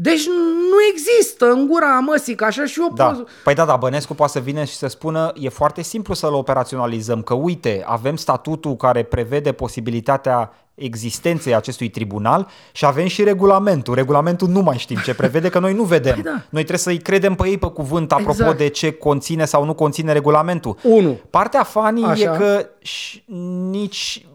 Deci 0.00 0.26
nu 0.70 0.76
există 0.92 1.50
în 1.50 1.66
gura 1.66 1.98
măsii, 1.98 2.34
că 2.34 2.44
așa 2.44 2.64
și 2.64 2.80
eu 2.80 2.92
Da. 2.94 3.04
pot... 3.04 3.28
Păi 3.44 3.54
da, 3.54 3.64
da, 3.64 3.76
Bănescu 3.76 4.14
poate 4.14 4.32
să 4.32 4.38
vină 4.38 4.64
și 4.64 4.74
să 4.74 4.86
spună, 4.86 5.32
e 5.34 5.48
foarte 5.48 5.82
simplu 5.82 6.14
să-l 6.14 6.32
operaționalizăm, 6.32 7.22
că 7.22 7.34
uite, 7.34 7.82
avem 7.86 8.16
statutul 8.16 8.76
care 8.76 9.02
prevede 9.02 9.52
posibilitatea 9.52 10.52
existenței 10.74 11.54
acestui 11.54 11.88
tribunal 11.88 12.48
și 12.72 12.84
avem 12.86 13.06
și 13.06 13.22
regulamentul. 13.24 13.94
Regulamentul 13.94 14.48
nu 14.48 14.60
mai 14.60 14.78
știm 14.78 14.98
ce 15.04 15.14
prevede, 15.14 15.48
că 15.48 15.58
noi 15.58 15.74
nu 15.74 15.82
vedem. 15.82 16.14
Păi 16.14 16.22
da. 16.22 16.30
Noi 16.30 16.64
trebuie 16.64 16.78
să-i 16.78 16.98
credem 16.98 17.34
pe 17.34 17.48
ei 17.48 17.58
pe 17.58 17.66
cuvânt 17.66 18.12
apropo 18.12 18.30
Exact. 18.30 18.58
de 18.58 18.68
ce 18.68 18.92
conține 18.92 19.44
sau 19.44 19.64
nu 19.64 19.74
conține 19.74 20.12
regulamentul. 20.12 20.76
Unu. 20.82 21.20
Partea 21.30 21.62
fanii 21.62 22.04
Așa. 22.04 22.34
e 22.34 22.36
că 22.38 22.66
și 22.78 23.24
nici 23.70 24.22
uh, 24.24 24.27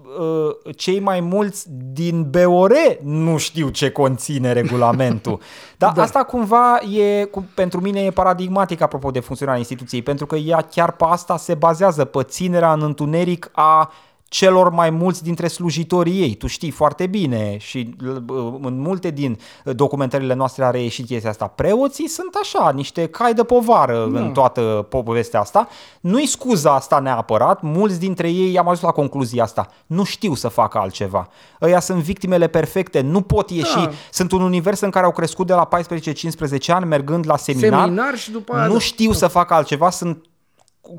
cei 0.76 1.00
mai 1.00 1.20
mulți 1.20 1.66
din 1.70 2.30
BOR 2.30 2.74
nu 3.04 3.38
știu 3.38 3.70
ce 3.70 3.92
conține 3.92 4.52
regulamentul. 4.52 5.40
Dar 5.78 5.90
da. 5.90 5.96
Da. 5.96 6.02
asta 6.02 6.24
cumva 6.24 6.80
e, 6.98 7.24
cu, 7.24 7.46
pentru 7.56 7.82
mine 7.82 8.00
e 8.00 8.12
paradigmatic 8.12 8.82
apropo 8.82 9.12
de 9.12 9.20
funcționarea 9.20 9.60
instituției, 9.60 10.02
pentru 10.02 10.26
că 10.26 10.36
ea 10.36 10.62
chiar 10.62 10.92
pe 10.92 11.06
asta 11.08 11.38
se 11.38 11.54
bazează, 11.54 12.06
pe 12.06 12.24
ținerea 12.24 12.74
în 12.74 12.82
întuneric 12.82 13.50
a 13.52 13.92
celor 14.34 14.70
mai 14.70 14.90
mulți 14.90 15.24
dintre 15.24 15.48
slujitorii 15.48 16.22
ei. 16.22 16.36
Tu 16.36 16.48
știi 16.48 16.72
foarte 16.72 17.08
bine 17.08 17.58
și 17.58 17.96
uh, 18.06 18.16
în 18.62 18.80
multe 18.80 19.10
din 19.10 19.40
documentările 19.64 20.34
noastre 20.34 20.64
a 20.64 20.70
reieșit 20.70 21.06
chestia 21.06 21.30
asta. 21.30 21.48
Preoții 21.48 22.08
sunt 22.08 22.38
așa, 22.42 22.72
niște 22.76 23.08
cai 23.08 23.34
de 23.34 23.44
povară 23.44 24.10
da. 24.12 24.20
în 24.20 24.32
toată 24.32 24.62
povestea 24.90 25.40
asta. 25.40 25.68
Nu-i 26.02 26.26
scuza 26.26 26.74
asta 26.74 27.00
neapărat, 27.00 27.62
mulți 27.62 28.00
dintre 28.00 28.30
ei 28.30 28.58
am 28.58 28.68
ajuns 28.68 28.82
la 28.82 28.92
concluzia 28.92 29.44
asta. 29.44 29.68
Nu 29.86 30.04
știu 30.04 30.34
să 30.34 30.48
facă 30.48 30.78
altceva. 30.78 31.28
Ăia 31.62 31.80
sunt 31.80 32.02
victimele 32.02 32.48
perfecte, 32.48 33.02
nu 33.02 33.22
pot 33.22 33.50
ieși. 33.50 33.76
Da. 33.76 33.92
Sunt 34.12 34.32
un 34.32 34.42
univers 34.42 34.80
în 34.80 34.90
care 34.90 35.06
au 35.06 35.12
crescut 35.12 35.48
de 35.48 35.54
la 35.54 35.68
14-15 35.68 36.66
ani 36.68 36.86
mergând 36.86 37.26
la 37.28 37.38
seminar. 37.38 37.84
Seminar 37.84 38.16
și 38.16 38.32
după 38.32 38.56
aia... 38.56 38.66
nu 38.66 38.74
da. 38.74 38.80
știu 38.80 39.12
să 39.12 39.28
facă 39.28 39.54
altceva, 39.54 39.90
sunt 39.90 40.26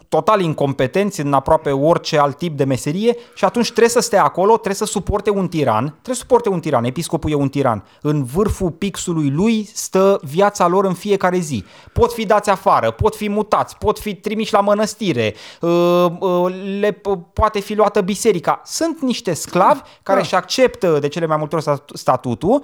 total 0.08 0.40
incompetenți 0.40 1.20
în 1.20 1.32
aproape 1.32 1.70
orice 1.70 2.18
alt 2.18 2.38
tip 2.38 2.56
de 2.56 2.64
meserie 2.64 3.16
și 3.34 3.44
atunci 3.44 3.66
trebuie 3.66 3.88
să 3.88 4.00
stea 4.00 4.24
acolo, 4.24 4.52
trebuie 4.52 4.74
să 4.74 4.84
suporte 4.84 5.30
un 5.30 5.48
tiran, 5.48 5.84
trebuie 5.84 6.14
să 6.14 6.20
suporte 6.20 6.48
un 6.48 6.60
tiran, 6.60 6.84
episcopul 6.84 7.30
e 7.30 7.34
un 7.34 7.48
tiran. 7.48 7.84
În 8.00 8.24
vârful 8.24 8.70
pixului 8.70 9.30
lui 9.30 9.68
stă 9.74 10.20
viața 10.22 10.66
lor 10.66 10.84
în 10.84 10.94
fiecare 10.94 11.38
zi. 11.38 11.64
Pot 11.92 12.12
fi 12.12 12.26
dați 12.26 12.50
afară, 12.50 12.90
pot 12.90 13.16
fi 13.16 13.28
mutați, 13.28 13.76
pot 13.76 13.98
fi 13.98 14.14
trimiși 14.14 14.52
la 14.52 14.60
mănăstire, 14.60 15.34
uh, 15.60 16.06
uh, 16.18 16.54
le 16.78 17.00
poate 17.32 17.60
fi 17.60 17.74
luată 17.74 18.00
biserica. 18.00 18.60
Sunt 18.64 19.00
niște 19.00 19.32
sclavi 19.32 19.80
care 20.02 20.18
Da. 20.18 20.24
își 20.24 20.34
acceptă 20.34 20.98
de 20.98 21.08
cele 21.08 21.26
mai 21.26 21.36
multe 21.36 21.54
ori 21.54 21.64
stat- 21.64 21.94
statutul 21.94 22.62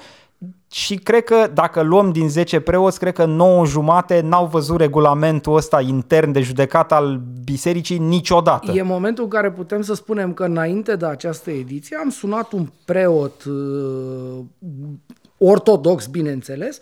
și 0.71 0.95
cred 0.95 1.25
că 1.25 1.51
dacă 1.55 1.83
luăm 1.83 2.13
din 2.13 2.29
10 2.29 2.61
preoți, 2.61 2.99
cred 2.99 3.13
că 3.13 3.25
9 3.25 3.67
jumate 3.67 4.21
n-au 4.21 4.47
văzut 4.47 4.77
regulamentul 4.77 5.57
ăsta 5.57 5.81
intern 5.81 6.33
de 6.33 6.41
judecat 6.41 6.93
al 6.93 7.23
bisericii 7.45 7.99
niciodată. 7.99 8.73
E 8.73 8.83
momentul 8.83 9.25
în 9.25 9.31
care 9.31 9.51
putem 9.51 9.83
să 9.83 9.95
spunem 9.95 10.35
că 10.35 10.45
înainte 10.45 10.97
de 10.97 11.07
această 11.07 11.51
ediție 11.51 11.97
am 11.97 12.11
sunat 12.11 12.53
un 12.53 12.69
preot 12.85 13.45
uh, 13.45 14.39
ortodox, 15.39 16.07
bineînțeles, 16.07 16.79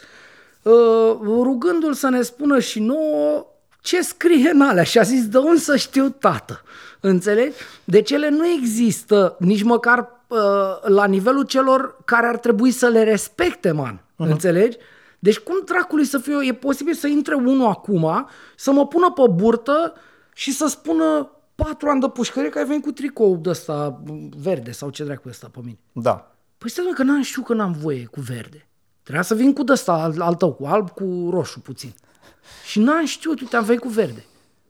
uh, 0.63 0.73
rugându-l 1.23 1.93
să 1.93 2.09
ne 2.09 2.23
spună 2.23 2.59
și 2.59 2.81
nouă 2.81 3.47
ce 3.81 4.03
scrie 4.03 4.51
în 4.53 4.61
alea 4.61 4.83
și 4.83 4.99
a 4.99 5.03
zis, 5.03 5.29
de 5.29 5.39
unde 5.39 5.61
să 5.61 5.77
știu, 5.77 6.09
tată? 6.09 6.63
Înțelegi? 7.01 7.55
Deci 7.85 8.11
ele 8.11 8.29
nu 8.29 8.47
există 8.47 9.37
nici 9.39 9.63
măcar 9.63 9.99
uh, 9.99 10.18
la 10.81 11.07
nivelul 11.07 11.45
celor 11.45 11.97
care 12.05 12.27
ar 12.27 12.39
trebui 12.39 12.71
să 12.71 12.87
le 12.89 13.03
respecte, 13.03 13.71
man. 13.71 13.97
Uh-huh. 13.97 14.31
Înțelegi? 14.31 14.77
Deci 15.19 15.39
cum 15.39 15.63
dracului 15.65 16.05
să 16.05 16.19
fiu 16.19 16.33
eu? 16.33 16.41
E 16.41 16.55
posibil 16.55 16.95
să 16.95 17.07
intre 17.07 17.35
unul 17.35 17.67
acum, 17.67 18.29
să 18.57 18.73
mă 18.73 18.87
pună 18.87 19.11
pe 19.11 19.23
burtă 19.31 19.95
și 20.35 20.53
să 20.53 20.67
spună 20.67 21.31
patru 21.55 21.89
ani 21.89 22.01
de 22.01 22.09
pușcărie 22.09 22.49
că 22.49 22.59
ai 22.59 22.65
venit 22.65 22.83
cu 22.83 22.93
tricou 22.93 23.37
de 23.37 23.49
ăsta 23.49 24.03
verde 24.43 24.71
sau 24.71 24.91
ce 24.91 25.05
dracu 25.05 25.23
e 25.27 25.31
ăsta 25.31 25.49
pe 25.53 25.59
mine. 25.63 25.79
Da. 25.93 26.33
Păi 26.59 26.71
stai 26.71 26.85
mă, 26.89 26.95
că 26.95 27.03
n-am 27.03 27.23
știut 27.23 27.45
că 27.45 27.55
n-am 27.55 27.73
voie 27.73 28.05
cu 28.05 28.21
verde. 28.21 28.69
Trebuia 29.03 29.23
să 29.23 29.35
vin 29.35 29.53
cu 29.53 29.65
ăsta 29.69 29.93
al, 29.93 30.21
al 30.21 30.35
tău, 30.35 30.53
cu 30.53 30.67
alb, 30.67 30.91
cu 30.91 31.29
roșu 31.33 31.61
puțin. 31.61 31.95
Și 32.65 32.81
n-am 32.81 33.05
știut, 33.05 33.41
uite, 33.41 33.57
am 33.57 33.65
venit 33.65 33.81
cu 33.81 33.89
verde. 33.89 34.25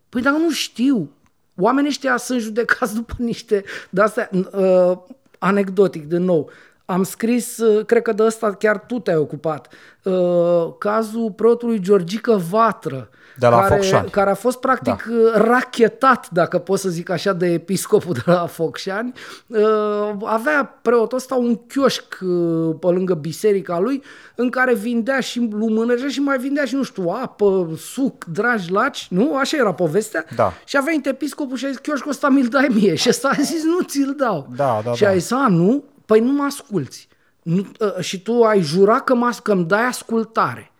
Păi 0.08 0.22
dacă 0.22 0.36
nu 0.36 0.50
știu, 0.50 1.10
oamenii 1.56 1.88
ăștia 1.88 2.16
sunt 2.16 2.40
judecați 2.40 2.94
după 3.00 3.14
niște 3.18 3.64
de-astea, 3.90 4.30
uh, 4.32 4.98
anecdotic, 5.38 6.08
din 6.08 6.22
nou. 6.22 6.50
Am 6.84 7.02
scris, 7.02 7.58
uh, 7.58 7.84
cred 7.84 8.02
că 8.02 8.12
de 8.12 8.22
ăsta 8.22 8.54
chiar 8.54 8.78
tu 8.78 8.98
te-ai 8.98 9.16
ocupat, 9.16 9.68
uh, 10.02 10.74
cazul 10.78 11.32
preotului 11.32 11.80
Georgică 11.80 12.36
Vatră, 12.50 13.08
De 13.38 13.46
la 13.46 13.60
care, 13.60 13.74
Focșani. 13.74 14.10
care 14.10 14.30
a 14.30 14.34
fost 14.34 14.60
practic 14.60 15.04
da. 15.32 15.42
rachetat, 15.42 16.30
dacă 16.30 16.58
pot 16.58 16.78
să 16.78 16.88
zic 16.88 17.10
așa, 17.10 17.32
de 17.32 17.46
episcopul 17.46 18.12
de 18.12 18.22
la 18.24 18.46
Focșani. 18.46 19.12
Uh, 19.46 19.58
Avea 20.24 20.78
preotul 20.82 21.18
ăsta 21.18 21.34
un 21.34 21.56
chioșc 21.66 22.18
uh, 22.20 22.74
pe 22.80 22.86
lângă 22.86 23.14
biserica 23.14 23.78
lui 23.78 24.02
în 24.34 24.50
care 24.50 24.74
vindea 24.74 25.20
și 25.20 25.48
lumânări 25.50 26.10
și 26.10 26.20
mai 26.20 26.38
vindea 26.38 26.64
și, 26.64 26.74
nu 26.74 26.82
știu, 26.82 27.08
apă, 27.08 27.68
suc, 27.76 28.24
dragi 28.24 28.72
laci, 28.72 29.06
nu? 29.10 29.36
Așa 29.36 29.56
era 29.56 29.72
povestea. 29.72 30.24
Da. 30.36 30.52
Și 30.64 30.76
a 30.76 30.80
venit 30.80 31.06
episcopul 31.06 31.56
și 31.56 31.64
a 31.64 31.68
zis, 31.68 31.78
chioșcul 31.78 32.10
ăsta 32.10 32.28
mi-l 32.28 32.46
dai 32.46 32.68
mie. 32.70 32.94
Și 33.02 33.08
ăsta 33.08 33.28
a 33.28 33.42
zis, 33.42 33.64
nu 33.64 33.80
ți-l 33.80 34.14
dau. 34.16 34.48
Da, 34.56 34.80
da, 34.84 34.92
și 34.92 35.02
da. 35.02 35.08
a 35.08 35.14
zis, 35.14 35.30
a, 35.30 35.46
nu? 35.48 35.84
Păi 36.06 36.20
nu 36.20 36.32
mă 36.32 36.44
asculți. 36.44 37.08
Nu, 37.42 37.66
uh, 37.78 37.98
și 38.00 38.22
tu 38.22 38.42
ai 38.42 38.60
jurat 38.60 39.04
că, 39.04 39.14
mă, 39.14 39.36
că 39.42 39.52
îmi 39.52 39.64
dai 39.64 39.84
ascultare. 39.84 40.72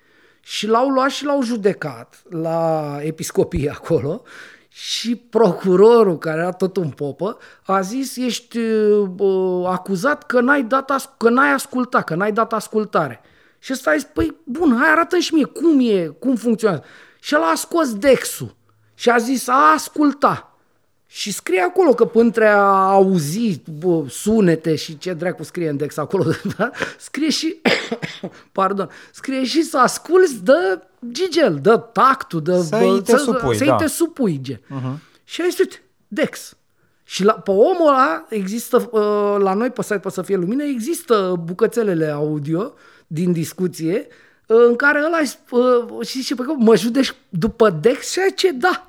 Și 0.49 0.67
l-au 0.67 0.89
luat 0.89 1.11
și 1.11 1.25
l-au 1.25 1.43
judecat 1.43 2.23
la 2.29 2.97
episcopie 3.01 3.71
acolo 3.71 4.23
și 4.69 5.17
procurorul, 5.17 6.19
care 6.19 6.41
era 6.41 6.51
tot 6.51 6.77
un 6.77 6.91
popă, 6.91 7.39
a 7.67 7.81
zis 7.81 8.17
ești 8.17 8.59
uh, 8.59 9.67
acuzat 9.67 10.27
că 10.27 10.41
n-ai, 10.41 10.63
dat 10.63 10.91
as- 10.91 11.11
că 11.17 11.29
n-ai 11.29 11.53
ascultat, 11.53 12.05
că 12.05 12.15
n-ai 12.15 12.33
dat 12.33 12.53
ascultare. 12.53 13.21
Și 13.59 13.73
ăsta 13.73 13.91
a 13.91 13.95
zis, 13.95 14.09
păi 14.13 14.37
bun, 14.45 14.77
hai 14.81 14.91
arată 14.91 15.19
și 15.19 15.35
mie 15.35 15.45
cum 15.45 15.79
e, 15.81 16.07
cum 16.07 16.37
funcționează. 16.37 16.85
Și 17.21 17.35
el 17.35 17.43
a 17.43 17.55
scos 17.55 17.95
dexul 17.95 18.57
și 18.95 19.11
a 19.11 19.17
zis 19.17 19.49
a 19.49 19.73
asculta. 19.75 20.48
Și 21.11 21.33
scrie 21.33 21.61
acolo 21.61 21.95
că 21.95 22.11
între 22.15 22.47
a 22.47 22.91
auzi 22.91 23.61
bă, 23.79 24.05
sunete 24.09 24.75
și 24.75 24.99
ce 24.99 25.13
dracu 25.13 25.43
scrie 25.43 25.69
în 25.69 25.77
Dex 25.77 25.97
acolo, 25.97 26.25
da? 26.57 26.71
scrie 26.99 27.31
și, 27.31 27.61
pardon, 28.53 28.91
scrie 29.13 29.45
și 29.45 29.63
să 29.63 29.79
asculți 29.79 30.45
de 30.45 30.83
gigel, 31.11 31.59
de 31.63 31.81
tactul, 31.93 32.43
de... 32.43 32.61
Să-i 32.61 33.03
te 33.05 33.17
supui, 33.17 33.57
să 33.57 33.65
da. 33.65 33.77
te 33.77 33.87
supui, 33.87 34.39
gen. 34.43 34.57
Uh-huh. 34.57 34.99
Și 35.25 35.41
ai 35.41 35.51
zis, 35.51 35.59
uite, 35.59 35.83
Dex. 36.09 36.57
Și 37.05 37.25
la, 37.25 37.33
pe 37.33 37.51
omul 37.51 37.89
ăla 37.89 38.27
există, 38.29 38.89
uh, 38.91 39.37
la 39.43 39.55
noi 39.55 39.71
pe 39.71 39.83
site, 39.83 39.99
pe 39.99 40.11
să 40.11 40.23
fie 40.23 40.37
lumină, 40.37 40.63
există 40.63 41.41
bucățelele 41.45 42.07
audio 42.07 42.75
din 43.07 43.33
discuție 43.33 44.07
uh, 44.47 44.57
în 44.69 44.77
care 44.77 45.03
ăla 45.07 45.19
uh, 45.51 46.07
și 46.07 46.19
zice, 46.19 46.35
păi, 46.35 46.47
că 46.47 46.53
mă 46.57 46.77
judeci 46.77 47.15
după 47.29 47.71
Dex 47.71 48.11
și 48.11 48.21
ce 48.35 48.51
da. 48.51 48.88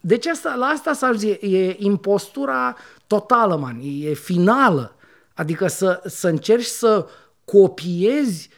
Deci 0.00 0.26
asta, 0.26 0.54
la 0.58 0.66
asta 0.66 0.92
s-ar 0.92 1.16
zice, 1.16 1.46
e 1.46 1.76
impostura 1.78 2.76
totală, 3.06 3.56
man, 3.56 3.80
e 4.00 4.12
finală. 4.12 4.94
Adică 5.34 5.66
să, 5.66 6.00
să 6.04 6.28
încerci 6.28 6.64
să 6.64 7.06
copiezi 7.44 8.48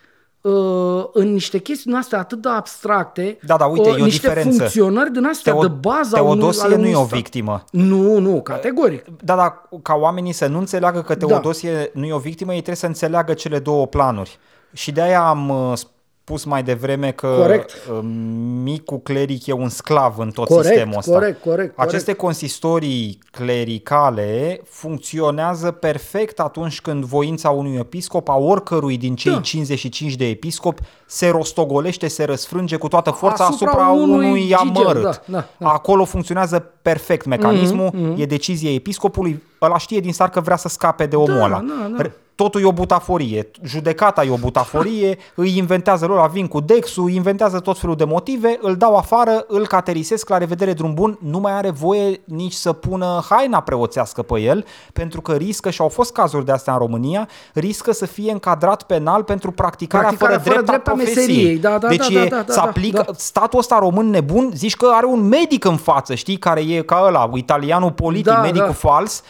uh, 0.40 1.04
în 1.12 1.32
niște 1.32 1.58
chestiuni 1.58 1.96
astea 1.96 2.18
atât 2.18 2.42
de 2.42 2.48
abstracte, 2.48 3.38
Da, 3.46 3.56
da, 3.56 3.64
uite, 3.66 3.88
uh, 3.88 3.96
e 3.98 4.00
o 4.00 4.04
niște 4.04 4.26
diferență. 4.28 4.58
funcționări 4.58 5.12
din 5.12 5.24
astea 5.24 5.52
Teo- 5.54 5.60
de 5.60 5.68
bază 5.68 6.16
a 6.16 6.22
unui- 6.22 6.36
Teodosie 6.38 6.64
ale 6.64 6.74
nu 6.76 6.80
e 6.82 6.86
unui 6.86 7.00
o 7.00 7.04
stat. 7.04 7.16
victimă. 7.18 7.64
Nu, 7.70 8.18
nu, 8.18 8.42
categoric. 8.42 9.04
Da, 9.24 9.34
dar 9.36 9.68
ca 9.82 9.94
oamenii 9.94 10.32
să 10.32 10.46
nu 10.46 10.58
înțeleagă 10.58 11.02
că 11.02 11.14
Teodosie 11.14 11.72
da. 11.72 12.00
nu 12.00 12.06
e 12.06 12.12
o 12.12 12.18
victimă, 12.18 12.50
ei 12.50 12.56
trebuie 12.56 12.76
să 12.76 12.86
înțeleagă 12.86 13.34
cele 13.34 13.58
două 13.58 13.86
planuri. 13.86 14.38
Și 14.72 14.92
de 14.92 15.00
aia 15.02 15.20
am 15.28 15.48
uh, 15.48 15.78
spus 16.24 16.44
mai 16.44 16.62
devreme 16.62 17.10
că 17.10 17.26
Corect. 17.40 17.70
uh, 17.90 17.98
micul 18.62 18.98
cleric 19.02 19.46
e 19.46 19.52
un 19.52 19.68
sclav 19.68 20.18
în 20.18 20.30
tot 20.30 20.46
Corect, 20.46 20.66
sistemul 20.66 20.96
ăsta. 20.98 21.12
corect, 21.12 21.42
corect, 21.42 21.78
Aceste 21.78 22.12
consistorii 22.12 23.18
clericale 23.30 24.60
funcționează 24.64 25.70
perfect 25.70 26.40
atunci 26.40 26.80
când 26.80 27.04
voința 27.04 27.50
unui 27.50 27.76
episcop, 27.78 28.28
a 28.28 28.36
oricărui 28.36 28.96
din 28.96 29.14
cei 29.14 29.32
Da. 29.32 29.40
55 29.40 30.14
de 30.14 30.28
episcopi, 30.28 30.82
se 31.06 31.28
rostogolește, 31.28 32.08
se 32.08 32.24
răsfrânge 32.24 32.76
cu 32.76 32.88
toată 32.88 33.10
forța 33.10 33.44
Asupra 33.44 33.70
asupra, 33.70 33.88
unui 33.88 34.26
unui 34.26 34.40
gigel, 34.40 34.56
amărât. 34.86 35.02
da, 35.02 35.10
da, 35.26 35.46
da. 35.58 35.68
Acolo 35.68 36.04
funcționează 36.04 36.58
perfect 36.82 37.26
mecanismul, 37.26 37.90
mm-hmm, 37.90 38.18
e 38.20 38.26
decizie 38.26 38.70
episcopului, 38.74 39.42
ăla 39.62 39.78
știe 39.78 40.00
din 40.00 40.12
start 40.12 40.32
că 40.32 40.40
vrea 40.40 40.56
să 40.56 40.68
scape 40.68 41.06
de 41.06 41.16
omul 41.16 41.38
Da, 41.38 41.44
ăla. 41.44 41.64
da, 41.68 41.88
da. 41.96 42.10
R- 42.42 42.44
totul 42.44 42.60
e 42.60 42.64
o 42.64 42.72
butaforie. 42.72 43.50
Judecata 43.64 44.24
e 44.24 44.30
o 44.30 44.36
butaforie, 44.36 45.18
îi 45.34 45.56
inventează 45.56 46.06
lor, 46.06 46.30
vin 46.30 46.46
cu 46.46 46.60
Dexul, 46.60 47.10
inventează 47.10 47.60
tot 47.60 47.78
felul 47.78 47.96
de 47.96 48.04
motive, 48.04 48.58
îl 48.60 48.76
dau 48.76 48.96
afară, 48.96 49.44
îl 49.48 49.66
caterisesc, 49.66 50.28
la 50.28 50.38
revedere 50.38 50.72
drum 50.72 50.94
bun, 50.94 51.18
nu 51.20 51.38
mai 51.38 51.52
are 51.52 51.70
voie 51.70 52.20
nici 52.24 52.52
să 52.52 52.72
pună 52.72 53.22
haina 53.28 53.60
preoțească 53.60 54.22
pe 54.22 54.40
el, 54.40 54.64
pentru 54.92 55.20
că 55.20 55.32
riscă, 55.32 55.70
și 55.70 55.80
au 55.80 55.88
fost 55.88 56.12
cazuri 56.12 56.44
de 56.44 56.52
astea 56.52 56.72
în 56.72 56.78
România, 56.78 57.28
riscă 57.54 57.92
să 57.92 58.06
fie 58.06 58.32
încadrat 58.32 58.82
penal 58.82 59.22
pentru 59.22 59.50
practicarea, 59.50 60.06
Practicarea 60.08 60.38
fără, 60.38 60.50
fără 60.54 60.64
drept 60.64 60.68
a 60.68 60.82
drept 60.82 60.88
a 60.88 60.90
profesiei. 60.92 61.26
meseriei. 61.26 61.58
Da, 61.58 61.78
da, 61.78 61.88
deci 61.88 62.08
da, 62.12 62.20
e, 62.22 62.28
da, 62.28 62.36
da, 62.36 62.52
să 62.52 62.60
da, 62.60 62.62
aplică, 62.62 63.02
da. 63.06 63.12
statul 63.16 63.58
ăsta 63.58 63.78
român 63.78 64.10
nebun, 64.10 64.50
zici 64.54 64.76
că 64.76 64.90
are 64.94 65.06
un 65.06 65.28
medic 65.28 65.64
în 65.64 65.76
față, 65.76 66.14
știi, 66.14 66.36
care 66.36 66.60
e 66.60 66.82
ca 66.82 67.02
ăla, 67.06 67.30
italianul 67.34 67.92
politic, 67.92 68.32
Da, 68.32 68.40
medicul 68.40 68.66
da. 68.66 68.72
fals. 68.88 69.22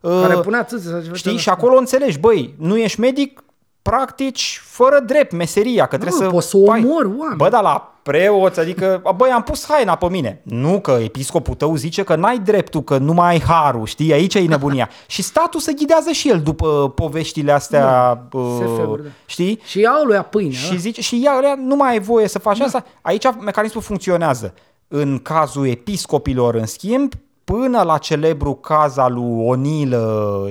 Care 0.00 0.34
Uh, 0.34 0.40
punea 0.40 0.64
țâțe 0.64 0.88
sau 0.88 1.00
ceva. 1.00 1.14
Știi? 1.14 1.36
Și 1.36 1.48
acolo 1.48 1.76
înțelegi, 1.76 2.18
băi, 2.18 2.54
nu 2.58 2.76
ești 2.76 3.00
medic, 3.00 3.44
practici 3.82 4.60
fără 4.64 5.00
drept 5.06 5.32
meseria, 5.32 5.86
că 5.86 5.96
trebuie 5.96 6.20
să... 6.20 6.28
poți 6.28 6.48
să 6.48 6.56
pai. 6.56 6.84
omori 6.84 7.06
oameni. 7.18 7.36
Bă, 7.36 7.48
dar 7.48 7.62
la 7.62 7.94
preoți, 8.02 8.60
adică, 8.60 9.02
băi, 9.16 9.30
am 9.30 9.42
pus 9.42 9.66
haina 9.68 9.94
pe 9.94 10.08
mine. 10.08 10.40
Nu, 10.42 10.80
că 10.80 10.90
episcopul 10.90 11.54
tău 11.54 11.76
zice 11.76 12.02
că 12.02 12.14
n-ai 12.14 12.38
dreptul, 12.38 12.82
că 12.82 12.98
nu 12.98 13.12
mai 13.12 13.28
ai 13.28 13.40
harul, 13.40 13.86
știi? 13.86 14.12
Aici 14.12 14.34
e 14.34 14.40
nebunia. 14.40 14.88
și 15.06 15.22
statul 15.22 15.60
se 15.60 15.72
ghidează 15.72 16.10
și 16.10 16.28
el 16.28 16.40
după 16.40 16.92
poveștile 16.94 17.52
astea, 17.52 18.18
uh, 18.32 18.42
SF-uri, 18.56 19.02
da. 19.02 19.08
știi? 19.26 19.60
Și 19.64 19.80
ia 19.80 19.92
lui 20.04 20.18
pâine. 20.18 20.52
Și 20.52 20.78
zice, 20.78 21.00
și 21.00 21.20
ea, 21.24 21.40
ea 21.42 21.54
nu 21.58 21.76
mai 21.76 21.90
ai 21.90 22.00
voie 22.00 22.28
să 22.28 22.38
faci 22.38 22.58
da. 22.58 22.64
asta. 22.64 22.84
Aici 23.02 23.24
mecanismul 23.40 23.82
funcționează. 23.82 24.54
În 24.88 25.18
cazul 25.18 25.66
episcopilor, 25.66 26.54
în 26.54 26.66
schimb, 26.66 27.12
până 27.50 27.82
la 27.82 27.98
celebru 27.98 28.54
caz 28.54 28.96
al 28.96 29.12
lui 29.12 29.46
Onil, 29.46 29.96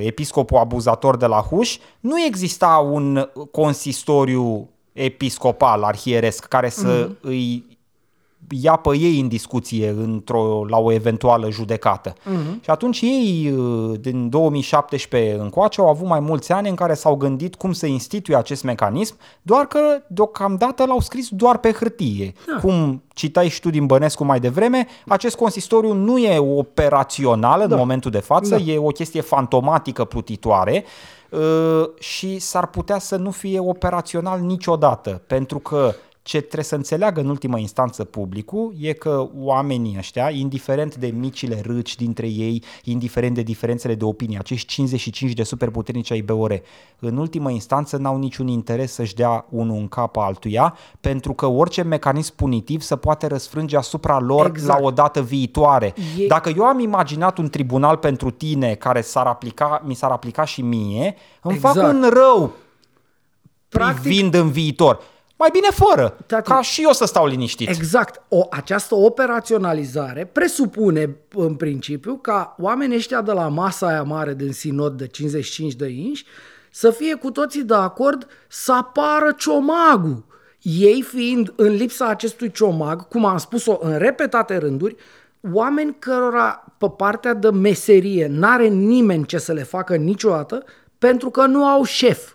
episcopul 0.03 0.57
abuzator 0.57 1.17
de 1.17 1.25
la 1.25 1.39
Huș, 1.41 1.77
nu 1.99 2.21
exista 2.21 2.87
un 2.91 3.29
consistoriu 3.51 4.69
episcopal, 4.93 5.83
arhieresc, 5.83 6.45
care 6.45 6.69
să 6.69 7.07
mm-hmm. 7.07 7.19
îi 7.21 7.78
ia 8.49 8.75
pe 8.75 8.97
ei 8.97 9.19
în 9.19 9.27
discuție 9.27 9.89
într-o, 9.89 10.65
la 10.69 10.77
o 10.77 10.91
eventuală 10.91 11.49
judecată. 11.49 12.13
Uh-huh. 12.13 12.61
Și 12.61 12.69
atunci 12.69 13.01
ei, 13.01 13.53
uh, 13.57 13.99
din 13.99 14.29
2017 14.29 15.37
încoace, 15.39 15.81
au 15.81 15.89
avut 15.89 16.07
mai 16.07 16.19
mulți 16.19 16.51
ani 16.51 16.69
în 16.69 16.75
care 16.75 16.93
s-au 16.93 17.15
gândit 17.15 17.55
cum 17.55 17.71
să 17.71 17.85
instituie 17.85 18.35
acest 18.37 18.63
mecanism, 18.63 19.15
doar 19.41 19.65
că 19.65 19.79
deocamdată 20.07 20.85
l-au 20.85 20.99
scris 20.99 21.29
doar 21.29 21.57
pe 21.57 21.71
hârtie. 21.71 22.33
Da. 22.47 22.59
Cum 22.61 23.03
citai 23.13 23.49
și 23.49 23.59
tu 23.59 23.69
din 23.69 23.85
Bănescu 23.85 24.23
mai 24.23 24.39
devreme, 24.39 24.87
acest 25.07 25.35
consistoriu 25.35 25.93
nu 25.93 26.17
e 26.17 26.37
operațional 26.39 27.61
în 27.61 27.69
Da. 27.69 27.75
momentul 27.75 28.11
de 28.11 28.19
față, 28.19 28.55
Da. 28.55 28.71
e 28.71 28.77
o 28.77 28.87
chestie 28.87 29.21
fantomatică 29.21 30.03
plutitoare 30.03 30.83
uh, 31.29 31.89
și 31.99 32.39
s-ar 32.39 32.67
putea 32.67 32.99
să 32.99 33.15
nu 33.15 33.31
fie 33.31 33.59
operațional 33.59 34.39
niciodată, 34.39 35.21
pentru 35.27 35.59
că 35.59 35.93
ce 36.29 36.37
trebuie 36.41 36.63
să 36.63 36.75
înțeleagă 36.75 37.19
în 37.19 37.29
ultimă 37.29 37.57
instanță 37.59 38.03
publicul 38.03 38.73
e 38.79 38.93
că 38.93 39.27
oamenii 39.37 39.95
ăștia, 39.97 40.29
indiferent 40.29 40.95
de 40.95 41.07
micile 41.07 41.61
râci 41.65 41.95
dintre 41.95 42.27
ei, 42.27 42.63
indiferent 42.83 43.35
de 43.35 43.41
diferențele 43.41 43.95
de 43.95 44.03
opinie, 44.03 44.37
acești 44.37 44.67
55 44.67 45.33
de 45.33 45.43
superputernici 45.43 46.11
ai 46.11 46.21
BOR, 46.21 46.61
în 46.99 47.17
ultimă 47.17 47.49
instanță 47.51 47.97
n-au 47.97 48.17
niciun 48.17 48.47
interes 48.47 48.93
să-și 48.93 49.15
dea 49.15 49.45
unul 49.49 49.75
în 49.77 49.87
cap 49.87 50.17
altuia, 50.17 50.77
pentru 51.01 51.33
că 51.33 51.45
orice 51.45 51.81
mecanism 51.81 52.35
punitiv 52.35 52.81
se 52.81 52.95
poate 52.95 53.27
răsfrânge 53.27 53.77
asupra 53.77 54.19
lor 54.19 54.45
Exact. 54.45 54.79
la 54.79 54.85
o 54.85 54.91
dată 54.91 55.21
viitoare. 55.21 55.93
E- 56.17 56.27
Dacă 56.27 56.51
eu 56.55 56.63
am 56.63 56.79
imaginat 56.79 57.37
un 57.37 57.49
tribunal 57.49 57.97
pentru 57.97 58.29
tine 58.31 58.73
care 58.73 59.01
s-ar 59.01 59.25
aplica, 59.25 59.81
mi 59.85 59.93
s-ar 59.93 60.11
aplica 60.11 60.45
și 60.45 60.61
mie, 60.61 61.15
îmi 61.41 61.57
fac 61.57 61.75
Exact. 61.75 61.93
un 61.93 62.09
rău 62.13 62.51
Practic- 63.69 64.01
privind 64.01 64.33
în 64.33 64.49
viitor. 64.49 64.99
Mai 65.39 65.49
bine 65.51 65.67
fără, 65.71 66.17
Tati, 66.25 66.49
ca 66.49 66.61
și 66.61 66.81
eu 66.81 66.91
să 66.91 67.05
stau 67.05 67.27
liniștit. 67.27 67.69
Exact. 67.69 68.21
O, 68.27 68.47
această 68.49 68.95
operaționalizare 68.95 70.25
presupune, 70.25 71.15
în 71.35 71.55
principiu, 71.55 72.17
ca 72.17 72.55
oamenii 72.59 72.95
ăștia 72.95 73.21
de 73.21 73.31
la 73.31 73.47
masa 73.47 73.87
aia 73.87 74.03
mare 74.03 74.33
din 74.33 74.51
sinod 74.51 74.97
de 74.97 75.07
55 75.07 75.73
de 75.73 75.87
inși 75.87 76.25
să 76.71 76.89
fie 76.89 77.15
cu 77.15 77.31
toții 77.31 77.63
de 77.63 77.73
acord 77.73 78.27
să 78.47 78.73
apară 78.73 79.31
ciomagul. 79.37 80.25
Ei 80.61 81.01
fiind 81.01 81.53
în 81.55 81.73
lipsa 81.73 82.07
acestui 82.07 82.51
ciomag, 82.51 83.07
cum 83.07 83.25
am 83.25 83.37
spus-o 83.37 83.77
în 83.81 83.97
repetate 83.97 84.57
rânduri, 84.57 84.95
oameni 85.51 85.95
cărora 85.99 86.65
pe 86.77 86.89
partea 86.97 87.33
de 87.33 87.49
meserie 87.49 88.27
n-are 88.27 88.67
nimeni 88.67 89.25
ce 89.25 89.37
să 89.37 89.53
le 89.53 89.63
facă 89.63 89.95
niciodată 89.95 90.63
pentru 90.97 91.29
că 91.29 91.45
nu 91.45 91.65
au 91.65 91.83
șef. 91.83 92.33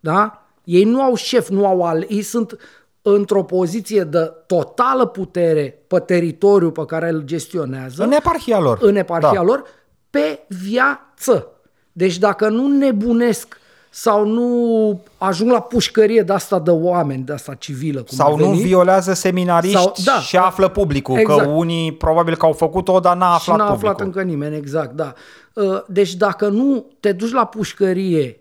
Da? 0.00 0.47
Ei 0.70 0.84
nu 0.84 1.02
au 1.02 1.14
șef, 1.14 1.48
nu 1.48 1.66
au 1.66 1.82
al, 1.82 2.04
ei 2.08 2.22
sunt 2.22 2.56
într-o 3.02 3.42
poziție 3.42 4.02
de 4.02 4.32
totală 4.46 5.06
putere 5.06 5.82
pe 5.86 5.98
teritoriul 5.98 6.70
pe 6.70 6.84
care 6.86 7.08
îl 7.08 7.20
gestionează, 7.24 8.02
În 8.02 8.12
eparhia 8.12 8.58
lor. 8.60 8.78
în 8.80 8.96
eparhia 8.96 9.30
Da. 9.34 9.42
lor, 9.42 9.62
pe 10.10 10.44
viață. 10.48 11.46
Deci 11.92 12.18
dacă 12.18 12.48
nu 12.48 12.66
nebunesc 12.68 13.56
sau 13.90 14.26
nu 14.26 15.00
ajung 15.18 15.50
la 15.50 15.60
pușcărie 15.60 16.22
de 16.22 16.32
asta 16.32 16.58
de 16.58 16.70
oameni, 16.70 17.22
de 17.22 17.32
asta 17.32 17.54
civilă, 17.54 17.98
cum 18.02 18.16
Sau 18.16 18.32
ar 18.34 18.38
nu 18.40 18.46
veni, 18.50 18.62
violează 18.62 19.12
seminariști 19.12 19.76
Sau- 19.78 19.94
da. 20.04 20.20
și 20.20 20.36
află 20.36 20.68
publicul, 20.68 21.18
Exact. 21.18 21.40
că 21.40 21.46
unii 21.48 21.92
probabil 21.92 22.36
că 22.36 22.46
au 22.46 22.52
făcut-o, 22.52 23.00
dar 23.00 23.16
n-a 23.16 23.26
și 23.26 23.32
aflat 23.50 23.56
n-a 23.58 23.64
publicul. 23.64 23.88
aflat 23.88 24.06
încă 24.06 24.22
nimeni, 24.22 24.56
exact, 24.56 24.92
da. 24.94 25.12
Uh, 25.54 25.80
Deci 25.86 26.14
dacă 26.14 26.48
nu 26.48 26.86
te 27.00 27.12
duci 27.12 27.32
la 27.32 27.44
pușcărie 27.44 28.40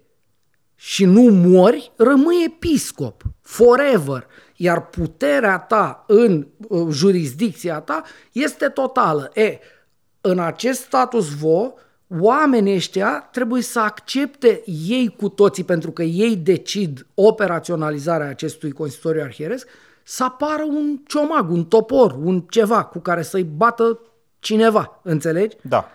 și 0.80 1.06
nu 1.06 1.22
mori, 1.22 1.92
rămâi 1.96 2.44
episcop, 2.46 3.22
forever. 3.42 4.28
Iar 4.56 4.86
puterea 4.90 5.60
ta 5.60 6.04
în 6.08 6.48
uh, 6.68 6.88
jurisdicția 6.92 7.80
ta 7.80 8.04
este 8.32 8.68
totală. 8.68 9.32
E, 9.34 9.60
în 10.22 10.40
acest 10.40 10.82
status 10.82 11.34
quo, 11.42 11.74
oamenii 12.20 12.76
ăștia 12.76 13.30
trebuie 13.32 13.62
să 13.62 13.80
accepte 13.80 14.64
ei 14.88 15.16
cu 15.18 15.30
toții, 15.30 15.64
pentru 15.64 15.92
că 15.92 16.04
ei 16.04 16.36
decid 16.36 17.06
operaționalizarea 17.14 18.30
acestui 18.30 18.72
consistoriu 18.72 19.22
arhieresc, 19.22 19.68
să 20.04 20.24
apară 20.24 20.64
un 20.64 20.98
ciomag, 21.08 21.50
un 21.50 21.66
topor, 21.66 22.16
un 22.24 22.40
ceva 22.40 22.84
cu 22.84 23.00
care 23.00 23.22
să-i 23.22 23.44
bată 23.44 24.00
cineva, 24.40 25.00
înțelegi? 25.04 25.58
Da. 25.62 25.90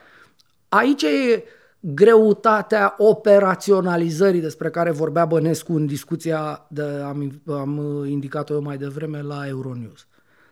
Aici 0.68 1.03
e 1.03 1.45
greutatea 1.85 2.95
operaționalizării 2.99 4.41
despre 4.41 4.70
care 4.70 4.91
vorbea 4.91 5.24
Bănescu 5.24 5.72
în 5.72 5.87
discuția 5.87 6.66
de, 6.68 6.83
am, 6.83 7.43
am 7.51 8.05
indicat-o 8.07 8.55
eu 8.55 8.62
mai 8.62 8.76
devreme 8.76 9.22
la 9.22 9.47
Euronews. 9.49 10.07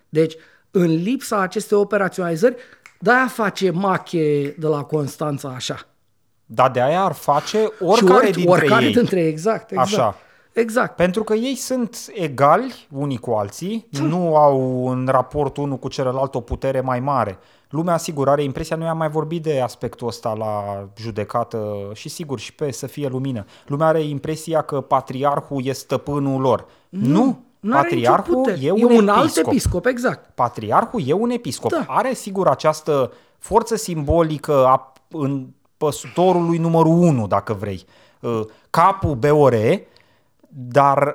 Deci, 0.08 0.34
în 0.70 1.02
lipsa 1.02 1.40
acestei 1.40 1.78
operaționalizări, 1.78 2.56
de-aia 2.98 3.26
face 3.26 3.70
mache 3.70 4.54
de 4.58 4.66
la 4.66 4.82
Constanța 4.82 5.48
așa. 5.48 5.86
Dar 6.46 6.70
de 6.70 6.80
aia 6.80 7.02
ar 7.02 7.12
face 7.12 7.58
și 7.58 7.82
oricare 7.82 8.26
ori, 8.26 8.30
dintre 8.30 8.50
oricare 8.50 8.84
ei. 8.84 8.92
dintre 8.92 9.20
ei, 9.20 9.28
exact, 9.28 9.70
exact. 9.70 9.92
Așa. 9.92 10.16
Exact. 10.52 10.96
Pentru 10.96 11.24
că 11.24 11.34
ei 11.34 11.54
sunt 11.54 11.96
egali 12.14 12.86
unii 12.90 13.18
cu 13.18 13.30
alții, 13.30 13.88
nu 13.90 14.36
au 14.36 14.88
în 14.88 15.08
raport 15.10 15.56
unul 15.56 15.76
cu 15.76 15.88
celălalt 15.88 16.34
o 16.34 16.40
putere 16.40 16.80
mai 16.80 17.00
mare. 17.00 17.38
Lumea, 17.70 17.96
sigur, 17.96 18.28
are 18.28 18.42
impresia, 18.42 18.76
noi 18.76 18.88
am 18.88 18.96
mai 18.96 19.10
vorbit 19.10 19.42
de 19.42 19.60
aspectul 19.60 20.06
ăsta 20.06 20.32
la 20.32 20.84
judecată 20.96 21.90
și 21.94 22.08
sigur 22.08 22.38
și 22.38 22.54
pe 22.54 22.70
să 22.70 22.86
fie 22.86 23.08
lumină. 23.08 23.44
Lumea 23.66 23.86
are 23.86 24.02
impresia 24.02 24.62
că 24.62 24.80
patriarhul 24.80 25.64
e 25.64 25.72
stăpânul 25.72 26.40
lor. 26.40 26.66
Nu, 26.88 27.44
N-are 27.60 27.88
nicio 27.94 28.00
patriarhul 28.00 28.34
putere. 28.34 28.58
e 28.62 28.70
un, 28.70 28.78
e 28.78 28.84
un 28.84 29.08
alt 29.08 29.22
episcop. 29.22 29.52
episcop, 29.52 29.86
exact. 29.86 30.30
Patriarhul 30.34 31.02
e 31.06 31.12
un 31.12 31.30
episcop. 31.30 31.70
Da. 31.70 31.84
Are 31.86 32.14
sigur 32.14 32.48
această 32.48 33.12
forță 33.38 33.76
simbolică 33.76 34.66
a 34.66 34.92
în 35.08 35.46
păstorului 35.76 36.58
numărul 36.58 36.92
1, 36.92 37.26
dacă 37.26 37.52
vrei. 37.52 37.84
Uh, 38.20 38.40
Capul 38.70 39.14
BOR, 39.14 39.54
dar 40.48 41.06
uh, 41.06 41.14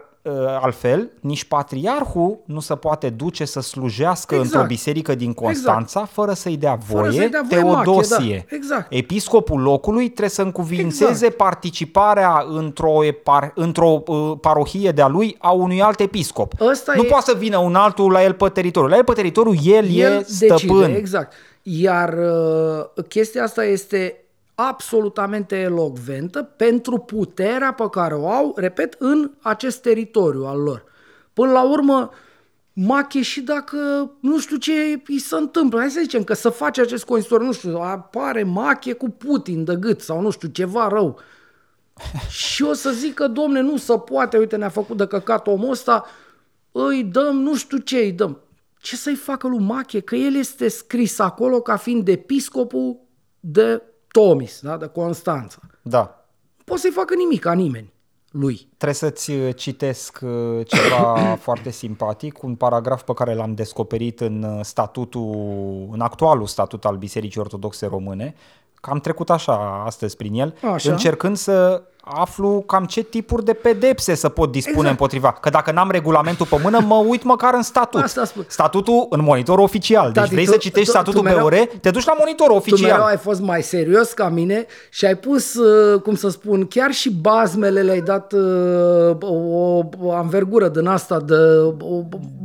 altfel, 0.61 1.09
nici 1.19 1.43
patriarhul 1.43 2.37
nu 2.45 2.59
se 2.59 2.75
poate 2.75 3.09
duce 3.09 3.45
să 3.45 3.59
slujească 3.61 4.35
Exact. 4.35 4.53
într-o 4.53 4.67
biserică 4.67 5.15
din 5.15 5.33
Constanța 5.33 6.05
fără 6.05 6.33
să-i 6.33 6.57
dea 6.57 6.75
voie 6.87 7.11
să-i 7.11 7.29
dea 7.29 7.41
voie 7.49 7.61
Teodosie. 7.61 8.15
Machie, 8.17 8.45
da. 8.49 8.55
Exact. 8.55 8.87
Episcopul 8.89 9.61
locului 9.61 10.05
trebuie 10.05 10.29
să 10.29 10.41
încuvințeze 10.41 11.09
Exact. 11.11 11.35
participarea 11.35 12.45
într-o, 12.49 13.03
epar, 13.03 13.51
într-o 13.55 14.03
uh, 14.07 14.31
parohie 14.41 14.91
de-a 14.91 15.07
lui 15.07 15.35
a 15.39 15.51
unui 15.51 15.81
alt 15.81 15.99
episcop. 15.99 16.53
Ăsta 16.59 16.93
nu 16.95 17.03
e- 17.03 17.07
poate 17.07 17.31
să 17.31 17.35
vină 17.37 17.57
un 17.57 17.75
altul 17.75 18.11
la 18.11 18.23
el 18.23 18.33
pe 18.33 18.49
teritoriu. 18.49 18.89
La 18.89 18.95
el 18.97 19.03
pe 19.03 19.13
teritoriu 19.13 19.53
el, 19.63 19.97
e 19.97 20.23
stăpân. 20.25 20.77
decide, 20.77 20.97
exact. 20.97 21.33
Iar 21.61 22.13
uh, 22.13 23.03
chestia 23.07 23.43
asta 23.43 23.65
este 23.65 24.24
absolutamente 24.55 25.55
elocventă 25.55 26.43
pentru 26.43 26.97
puterea 26.97 27.73
pe 27.73 27.89
care 27.91 28.13
o 28.13 28.29
au, 28.29 28.53
repet, 28.57 28.95
în 28.99 29.31
acest 29.41 29.81
teritoriu 29.81 30.45
al 30.45 30.59
lor. 30.59 30.83
Până 31.33 31.51
la 31.51 31.69
urmă, 31.69 32.09
Mache 32.73 33.21
și 33.21 33.41
dacă 33.41 34.11
nu 34.19 34.39
știu 34.39 34.57
ce 34.57 35.01
îi 35.07 35.19
se 35.19 35.35
întâmplă, 35.35 35.79
hai 35.79 35.89
să 35.89 35.99
zicem 36.01 36.23
că 36.23 36.33
să 36.33 36.49
face 36.49 36.81
acest 36.81 37.05
consistor, 37.05 37.41
nu 37.41 37.51
știu, 37.51 37.77
apare 37.77 38.43
Mache 38.43 38.93
cu 38.93 39.09
Putin 39.09 39.63
de 39.63 39.75
gât 39.75 40.01
sau 40.01 40.21
nu 40.21 40.29
știu, 40.29 40.47
ceva 40.47 40.87
rău. 40.87 41.19
și 42.29 42.63
o 42.63 42.73
să 42.73 42.91
zică, 42.91 43.27
domne, 43.27 43.61
nu 43.61 43.77
se 43.77 43.97
poate, 43.97 44.37
uite, 44.37 44.55
ne-a 44.55 44.69
făcut 44.69 44.97
de 44.97 45.07
căcat 45.07 45.47
omul 45.47 45.71
ăsta, 45.71 46.05
îi 46.71 47.03
dăm, 47.03 47.35
nu 47.35 47.55
știu 47.55 47.77
ce 47.77 47.97
îi 47.97 48.11
dăm. 48.11 48.39
Ce 48.79 48.95
să-i 48.95 49.15
facă 49.15 49.47
lui 49.47 49.59
Mache? 49.59 49.99
Că 49.99 50.15
el 50.15 50.35
este 50.35 50.67
scris 50.67 51.19
acolo 51.19 51.61
ca 51.61 51.75
fiind 51.75 52.07
episcopul 52.07 52.99
de 53.39 53.81
Tomis, 54.21 54.59
da? 54.61 54.77
de 54.77 54.85
Constanța. 54.85 55.57
Da. 55.81 56.25
Nu 56.57 56.63
poate 56.65 56.81
să-i 56.81 56.91
facă 56.91 57.15
nimic 57.15 57.41
ca 57.41 57.53
nimeni 57.53 57.93
lui. 58.31 58.67
Trebuie 58.77 58.93
să-ți 58.93 59.31
uh, 59.31 59.55
citesc 59.55 60.19
uh, 60.21 60.65
ceva 60.65 61.15
foarte 61.47 61.69
simpatic, 61.69 62.43
un 62.43 62.55
paragraf 62.55 63.01
pe 63.01 63.13
care 63.13 63.33
l-am 63.33 63.53
descoperit 63.53 64.19
în 64.19 64.43
uh, 64.43 64.59
statutul, 64.63 65.89
în 65.91 66.01
actualul 66.01 66.45
statut 66.45 66.85
al 66.85 66.97
Bisericii 66.97 67.41
Ortodoxe 67.41 67.85
Române, 67.85 68.35
că 68.81 68.89
am 68.89 68.99
trecut 68.99 69.29
așa 69.29 69.83
astăzi 69.85 70.15
prin 70.15 70.33
el, 70.33 70.55
Așa. 70.73 70.91
încercând 70.91 71.37
să 71.37 71.83
aflu 72.07 72.63
cam 72.67 72.83
ce 72.85 73.01
tipuri 73.01 73.45
de 73.45 73.53
pedepse 73.53 74.15
să 74.15 74.29
pot 74.29 74.51
dispune 74.51 74.75
Exact. 74.77 74.89
împotriva. 74.99 75.31
Că 75.31 75.49
dacă 75.49 75.71
n-am 75.71 75.91
regulamentul 75.91 76.45
pe 76.45 76.59
mână, 76.63 76.79
mă 76.87 76.95
uit 77.07 77.23
măcar 77.23 77.53
în 77.53 77.61
statut. 77.61 78.01
Asta 78.01 78.25
spun. 78.25 78.45
Statutul 78.47 79.05
în 79.09 79.21
monitor 79.23 79.59
oficial. 79.59 80.05
Deci 80.11 80.13
Tati, 80.23 80.33
vrei 80.33 80.45
tu- 80.45 80.51
să 80.51 80.57
citești 80.57 80.85
tu- 80.85 80.91
statutul 80.91 81.19
tu 81.19 81.25
mereu- 81.25 81.41
BOR, 81.41 81.53
te 81.81 81.89
duci 81.89 82.05
la 82.05 82.15
monitorul 82.19 82.59
Tu 82.61 82.63
mereu 82.69 82.85
oficial. 82.87 83.01
ai 83.09 83.17
fost 83.17 83.41
mai 83.41 83.61
serios 83.63 84.11
ca 84.11 84.29
mine 84.29 84.65
și 84.89 85.05
ai 85.05 85.15
pus, 85.15 85.53
uh, 85.53 86.01
cum 86.01 86.15
să 86.15 86.29
spun, 86.29 86.67
chiar 86.67 86.91
și 86.91 87.11
bazmele 87.11 87.81
le-ai 87.81 88.01
dat 88.01 88.33
uh, 88.33 89.15
o, 89.21 89.79
o 90.01 90.11
anvergură 90.13 90.67
din 90.67 90.87
asta 90.87 91.19
de, 91.19 91.35
o, 91.81 91.95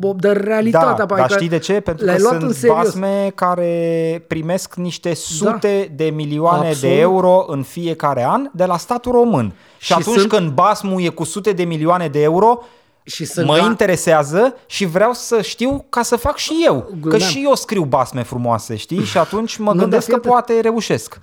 o- 0.03 0.13
de 0.17 0.31
realitatea 0.33 0.89
Da, 0.95 1.07
pe 1.07 1.15
dar 1.15 1.27
care 1.27 1.33
știi 1.35 1.49
de 1.49 1.59
ce? 1.59 1.81
Pentru 1.81 2.05
le-ai 2.05 2.17
că 2.17 2.23
luat 2.23 2.35
în 2.35 2.41
sunt 2.41 2.55
serios. 2.55 2.77
basme 2.85 3.33
care 3.35 4.25
primesc 4.27 4.75
niște 4.75 5.15
sute 5.15 5.93
de 5.97 6.05
milioane 6.05 6.67
Absolut. 6.69 6.95
de 6.95 7.01
euro 7.01 7.45
în 7.47 7.63
fiecare 7.63 8.25
an 8.29 8.49
de 8.53 8.65
la 8.65 8.77
statul 8.77 9.13
român. 9.13 9.49
Și, 9.78 9.86
Și 9.86 9.92
atunci 9.92 10.18
sunt- 10.18 10.30
când 10.30 10.51
basmul 10.51 11.03
e 11.03 11.09
cu 11.09 11.24
sute 11.24 11.53
de 11.53 11.64
milioane 11.64 12.09
de 12.09 12.22
euro, 12.22 12.62
Și 13.05 13.24
sunt 13.24 13.46
mă 13.46 13.59
ga- 13.59 13.62
interesează 13.64 14.57
și 14.66 14.84
vreau 14.84 15.12
să 15.12 15.40
știu 15.42 15.84
ca 15.88 16.03
să 16.03 16.16
fac 16.16 16.36
și 16.36 16.62
eu. 16.64 16.82
Că 16.82 16.94
Glumeam. 17.01 17.30
și 17.30 17.42
eu 17.44 17.55
scriu 17.55 17.84
basme 17.84 18.22
frumoase, 18.22 18.76
știi? 18.76 19.05
Și 19.05 19.18
atunci 19.18 19.57
mă 19.57 19.72
Nu, 19.72 19.80
gândesc 19.80 20.07
dar 20.09 20.14
că 20.16 20.22
fii 20.22 20.30
poate 20.30 20.61
reușesc. 20.61 21.18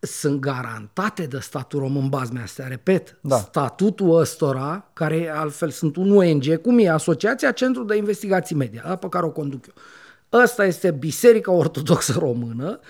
sunt 0.00 0.40
garantate 0.40 1.22
de 1.22 1.38
statul 1.40 1.80
român 1.80 2.08
bazmele 2.08 2.44
astea, 2.44 2.66
repet. 2.66 3.16
Da. 3.20 3.36
Statutul 3.36 4.18
ăstora, 4.18 4.84
care 4.92 5.32
altfel 5.36 5.70
sunt 5.70 5.96
un 5.96 6.16
ONG, 6.16 6.60
cum 6.60 6.78
e 6.78 6.88
Asociația 6.90 7.50
Centru 7.52 7.84
de 7.84 7.96
Investigații 7.96 8.56
Media, 8.56 8.82
da, 8.86 8.96
pe 8.96 9.08
care 9.08 9.24
o 9.24 9.30
conduc 9.30 9.64
eu. 9.66 9.74
Ăsta 10.42 10.64
este 10.64 10.90
Biserica 10.90 11.52
Ortodoxă 11.52 12.16
Română, 12.18 12.80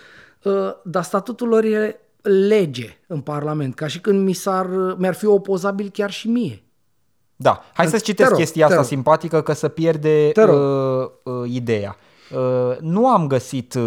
uh, 0.42 0.52
dar 0.84 1.02
statutul 1.02 1.48
lor 1.48 1.64
e 1.64 2.00
lege 2.28 2.96
în 3.06 3.20
Parlament, 3.20 3.74
ca 3.74 3.86
și 3.86 4.00
când 4.00 4.24
mi 4.24 4.32
s-ar, 4.32 4.66
mi-ar 4.98 5.14
fi 5.14 5.26
opozabil 5.26 5.88
chiar 5.92 6.10
și 6.10 6.28
mie. 6.28 6.62
Da, 7.36 7.62
hai 7.74 7.86
să-ți 7.86 7.98
Te 8.04 8.10
citesc 8.10 8.28
rog, 8.30 8.38
chestia 8.38 8.66
te 8.66 8.72
asta 8.72 8.82
rog. 8.82 8.90
simpatică 8.90 9.42
că 9.42 9.52
să 9.52 9.68
pierde 9.68 10.30
Te 10.32 10.42
rog. 10.42 10.54
uh, 11.24 11.32
uh, 11.34 11.50
ideea. 11.50 11.96
Uh, 12.34 12.76
nu 12.80 13.08
am 13.08 13.26
găsit, 13.26 13.74
uh, 13.74 13.82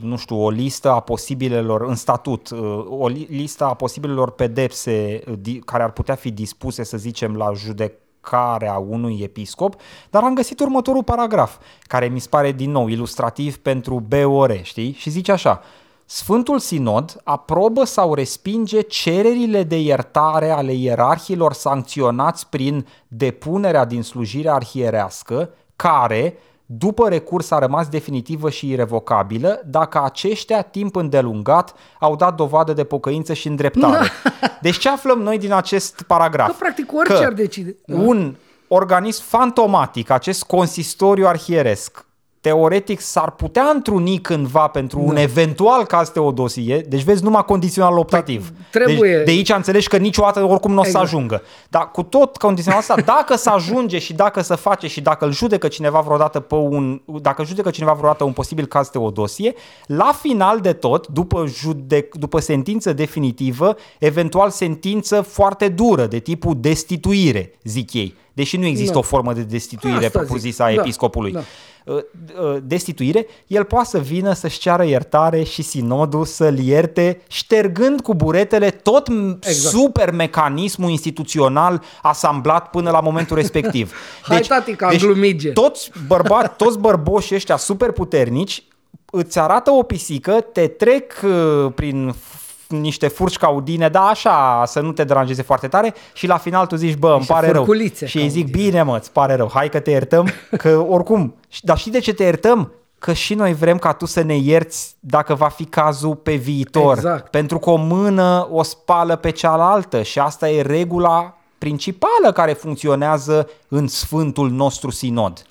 nu 0.00 0.16
știu, 0.16 0.44
o 0.44 0.50
listă 0.50 0.90
a 0.90 1.00
posibilelor, 1.00 1.82
în 1.82 1.94
statut, 1.94 2.50
uh, 2.50 2.84
o 2.88 3.08
li- 3.08 3.26
listă 3.30 3.64
a 3.64 3.74
posibilelor 3.74 4.30
pedepse 4.30 5.20
uh, 5.28 5.34
di- 5.40 5.58
care 5.58 5.82
ar 5.82 5.92
putea 5.92 6.14
fi 6.14 6.30
dispuse, 6.30 6.82
să 6.84 6.96
zicem, 6.96 7.36
la 7.36 7.52
judecarea 7.54 8.78
unui 8.78 9.20
episcop, 9.22 9.74
dar 10.10 10.22
am 10.22 10.34
găsit 10.34 10.60
următorul 10.60 11.02
paragraf, 11.04 11.56
care 11.82 12.06
mi 12.08 12.18
se 12.18 12.26
pare 12.30 12.52
din 12.52 12.70
nou 12.70 12.86
ilustrativ 12.88 13.56
pentru 13.56 14.04
BOR, 14.08 14.60
știi? 14.62 14.92
Și 14.92 15.10
zice 15.10 15.32
așa, 15.32 15.62
Sfântul 16.10 16.58
Sinod 16.58 17.20
aprobă 17.24 17.84
sau 17.84 18.14
respinge 18.14 18.80
cererile 18.80 19.62
de 19.62 19.80
iertare 19.80 20.50
ale 20.50 20.72
ierarhilor 20.72 21.52
sancționați 21.52 22.48
prin 22.48 22.86
depunerea 23.08 23.84
din 23.84 24.02
slujirea 24.02 24.54
arhierească, 24.54 25.50
care, 25.76 26.38
după 26.66 27.08
recurs, 27.08 27.50
a 27.50 27.58
rămas 27.58 27.88
definitivă 27.88 28.50
și 28.50 28.68
irrevocabilă, 28.68 29.62
dacă 29.66 30.02
aceștia, 30.04 30.62
timp 30.62 30.96
îndelungat, 30.96 31.74
au 32.00 32.16
dat 32.16 32.34
dovadă 32.34 32.72
de 32.72 32.84
pocăință 32.84 33.32
și 33.32 33.46
îndreptare. 33.46 34.08
Deci 34.62 34.78
ce 34.78 34.88
aflăm 34.88 35.18
noi 35.18 35.38
din 35.38 35.52
acest 35.52 36.02
paragraf? 36.02 36.48
Că, 36.48 36.54
practic, 36.58 36.92
orice 36.92 37.24
ar 37.24 37.32
decide. 37.32 37.76
Da. 37.86 37.96
Un 37.96 38.36
organism 38.68 39.22
fantomatic, 39.24 40.10
acest 40.10 40.44
consistoriu 40.44 41.26
arhieresc, 41.26 42.06
teoretic 42.40 43.00
s-ar 43.00 43.30
putea 43.30 43.70
întruni 43.74 44.18
cândva 44.18 44.66
pentru 44.66 45.00
un 45.00 45.16
eventual 45.16 45.84
caz 45.84 46.08
Teodosie, 46.08 46.78
deci 46.88 47.02
vezi 47.02 47.22
numai 47.22 47.44
condițional 47.44 47.98
optativ. 47.98 48.50
Păi, 48.50 48.66
trebuie- 48.70 49.16
Deci 49.16 49.24
de 49.24 49.30
aici 49.30 49.50
înțelegi 49.50 49.88
că 49.88 49.96
niciodată 49.96 50.42
oricum 50.42 50.72
nu 50.72 50.78
o 50.78 50.82
să 50.82 50.88
Exact. 50.88 51.04
ajungă. 51.04 51.42
Dar 51.68 51.90
cu 51.90 52.02
tot 52.02 52.36
condițional 52.36 52.78
asta, 52.78 52.94
dacă 53.04 53.36
să 53.36 53.50
ajunge 53.50 53.98
și 53.98 54.12
dacă 54.12 54.40
să 54.42 54.54
face 54.54 54.86
și 54.86 55.00
dacă 55.00 55.24
îl 55.24 55.32
judecă 55.32 55.68
cineva 55.68 56.00
vreodată 56.00 56.40
pe 56.40 56.54
un, 56.54 57.00
dacă 57.04 57.44
judecă 57.44 57.70
cineva 57.70 57.92
vreodată 57.92 58.24
un 58.24 58.32
posibil 58.32 58.66
caz 58.66 58.88
Teodosie, 58.88 59.54
la 59.86 60.12
final 60.20 60.60
de 60.60 60.72
tot, 60.72 61.06
după, 61.06 61.44
judec, 61.46 62.14
după 62.14 62.40
sentință 62.40 62.92
definitivă, 62.92 63.76
eventual 63.98 64.50
sentință 64.50 65.20
foarte 65.20 65.68
dură, 65.68 66.06
de 66.06 66.18
tipul 66.18 66.54
destituire, 66.60 67.52
zic 67.64 67.92
ei. 67.92 68.14
Deși 68.38 68.56
nu 68.56 68.66
există 68.66 68.92
Da. 68.92 68.98
o 68.98 69.02
formă 69.02 69.32
de 69.32 69.42
destituire 69.42 70.04
Asta 70.04 70.18
propriu-zisă 70.18 70.62
a 70.62 70.66
zic. 70.66 70.76
Da, 70.76 70.82
episcopului. 70.82 71.32
da. 71.32 71.40
Uh, 71.84 71.94
uh, 71.96 72.56
destituire, 72.62 73.26
el 73.46 73.64
poate 73.64 73.88
să 73.88 73.98
vină 73.98 74.32
să-și 74.32 74.58
ceară 74.58 74.84
iertare 74.84 75.42
și 75.42 75.62
sinodul 75.62 76.24
să-l 76.24 76.58
ierte, 76.58 77.20
ștergând 77.28 78.00
cu 78.00 78.14
buretele 78.14 78.70
tot 78.70 79.08
exact. 79.08 79.46
Exact. 79.46 79.74
super 79.76 80.10
mecanismul 80.12 80.90
instituțional 80.90 81.82
asamblat 82.02 82.70
până 82.70 82.90
la 82.90 83.00
momentul 83.00 83.36
respectiv. 83.42 83.92
Hai, 84.22 84.40
tati, 84.40 84.74
că 84.74 84.84
am 84.84 84.96
glumit, 84.96 85.38
gen. 85.38 85.52
toți, 85.52 85.90
bărba, 86.06 86.42
toți 86.46 86.78
bărboșii 86.78 87.34
ăștia 87.36 87.56
super 87.56 87.90
puternici 87.90 88.62
îți 89.10 89.38
arată 89.38 89.70
o 89.70 89.82
pisică, 89.82 90.32
te 90.52 90.66
trec 90.66 91.12
uh, 91.24 91.72
prin 91.74 92.12
f- 92.14 92.47
niște 92.68 93.08
furci 93.08 93.36
caudine, 93.38 93.88
da, 93.88 94.00
așa, 94.06 94.62
să 94.66 94.80
nu 94.80 94.92
te 94.92 95.04
deranjeze 95.04 95.42
foarte 95.42 95.68
tare 95.68 95.94
și 96.12 96.26
la 96.26 96.36
final 96.36 96.66
tu 96.66 96.76
zici, 96.76 96.96
bă, 96.96 97.08
îmi 97.08 97.16
Niște 97.16 97.32
pare 97.32 97.46
rău. 97.50 97.64
furculițe 97.64 98.06
Și 98.06 98.18
îi 98.18 98.28
zic, 98.28 98.42
caudine. 98.44 98.62
bine 98.68 98.82
mă, 98.82 98.96
îți 98.96 99.12
pare 99.12 99.34
rău, 99.34 99.50
hai 99.54 99.68
că 99.68 99.78
te 99.80 99.90
iertăm, 99.90 100.28
că 100.62 100.84
oricum, 100.88 101.34
și- 101.48 101.64
dar 101.64 101.78
știi 101.78 101.92
de 101.92 101.98
ce 101.98 102.12
te 102.14 102.22
iertăm? 102.22 102.72
Că 102.98 103.12
și 103.12 103.34
noi 103.34 103.54
vrem 103.54 103.78
ca 103.78 103.92
tu 103.92 104.06
să 104.06 104.22
ne 104.22 104.36
ierți 104.36 104.96
dacă 105.00 105.34
va 105.34 105.48
fi 105.48 105.64
cazul 105.64 106.14
pe 106.16 106.34
viitor. 106.34 106.96
Exact. 106.96 107.30
Pentru 107.30 107.58
că 107.58 107.70
o 107.70 107.76
mână 107.76 108.48
o 108.50 108.62
spală 108.62 109.16
pe 109.16 109.30
cealaltă 109.30 110.02
și 110.02 110.18
asta 110.18 110.48
e 110.50 110.62
regula 110.62 111.36
principală 111.58 112.32
care 112.34 112.52
funcționează 112.52 113.48
în 113.68 113.86
Sfântul 113.86 114.50
nostru 114.50 114.90
Sinod. 114.90 115.42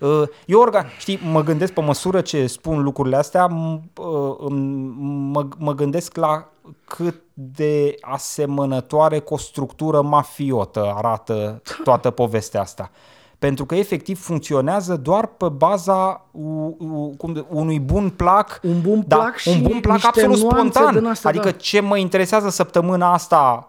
Uh, 0.00 0.22
Eu, 0.46 0.60
organ, 0.60 0.86
știi, 0.98 1.18
mă 1.32 1.42
gândesc 1.42 1.72
pe 1.72 1.80
măsură 1.80 2.20
ce 2.20 2.46
spun 2.46 2.82
lucrurile 2.82 3.16
astea, 3.16 3.46
m- 3.48 3.80
uh, 3.96 4.34
îmi- 4.38 4.94
mă, 5.32 5.46
mă 5.58 5.74
gândesc 5.74 6.16
la 6.16 6.48
cât 6.84 7.22
de 7.34 7.94
asemănătoare 8.00 9.18
cu 9.18 9.34
o 9.34 9.38
structură 9.38 10.00
mafiotă 10.02 10.92
arată 10.96 11.62
toată 11.84 12.10
povestea 12.20 12.60
asta. 12.60 12.90
Pentru 13.38 13.64
că 13.66 13.74
efectiv 13.74 14.20
funcționează 14.22 14.96
doar 14.96 15.26
pe 15.26 15.48
baza 15.48 16.26
u, 16.30 16.76
u, 16.78 17.14
cum, 17.18 17.32
de- 17.32 17.44
unui 17.48 17.80
bun 17.80 18.10
plac, 18.10 18.60
Un 18.62 18.80
bun 18.80 19.04
da, 19.06 19.16
plac 19.16 19.36
și 19.36 19.48
un 19.48 19.62
bun 19.62 19.80
plac 19.80 19.92
niște 19.94 20.08
absolut 20.08 20.52
nuanțe 20.52 20.70
spontan. 20.78 20.94
din 21.00 21.06
astea, 21.10 21.30
adică 21.30 21.44
da. 21.50 21.56
ce 21.56 21.80
mă 21.80 21.96
interesează 21.98 22.48
săptămâna 22.48 23.12
asta, 23.12 23.68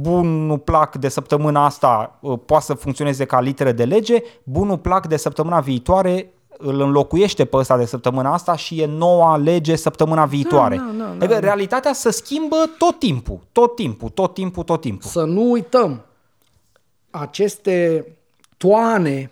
bunul 0.00 0.58
plac 0.58 0.96
de 0.96 1.08
săptămâna 1.08 1.64
asta 1.64 2.18
uh, 2.20 2.38
poate 2.46 2.64
să 2.64 2.74
funcționeze 2.74 3.24
ca 3.24 3.40
literă 3.40 3.72
de 3.72 3.84
lege, 3.84 4.22
bunul 4.42 4.78
plac 4.78 5.06
de 5.06 5.16
săptămâna 5.16 5.60
viitoare 5.60 6.34
îl 6.58 6.80
înlocuiește 6.80 7.44
pe 7.44 7.56
ăsta 7.56 7.76
de 7.76 7.84
săptămâna 7.84 8.32
asta 8.32 8.56
și 8.56 8.80
e 8.80 8.86
noua 8.86 9.36
lege 9.36 9.76
săptămâna 9.76 10.24
viitoare. 10.24 10.76
da, 10.76 10.92
da, 10.98 11.10
adică 11.10 11.32
da. 11.32 11.38
realitatea 11.38 11.92
se 11.92 12.10
schimbă 12.10 12.56
tot 12.78 12.98
timpul, 12.98 13.40
tot 13.52 13.74
timpul, 13.74 14.08
tot 14.08 14.34
timpul, 14.34 14.62
tot 14.62 14.80
timpul. 14.80 15.10
Să 15.10 15.24
nu 15.24 15.50
uităm, 15.50 16.04
aceste 17.10 18.06
toane 18.56 19.30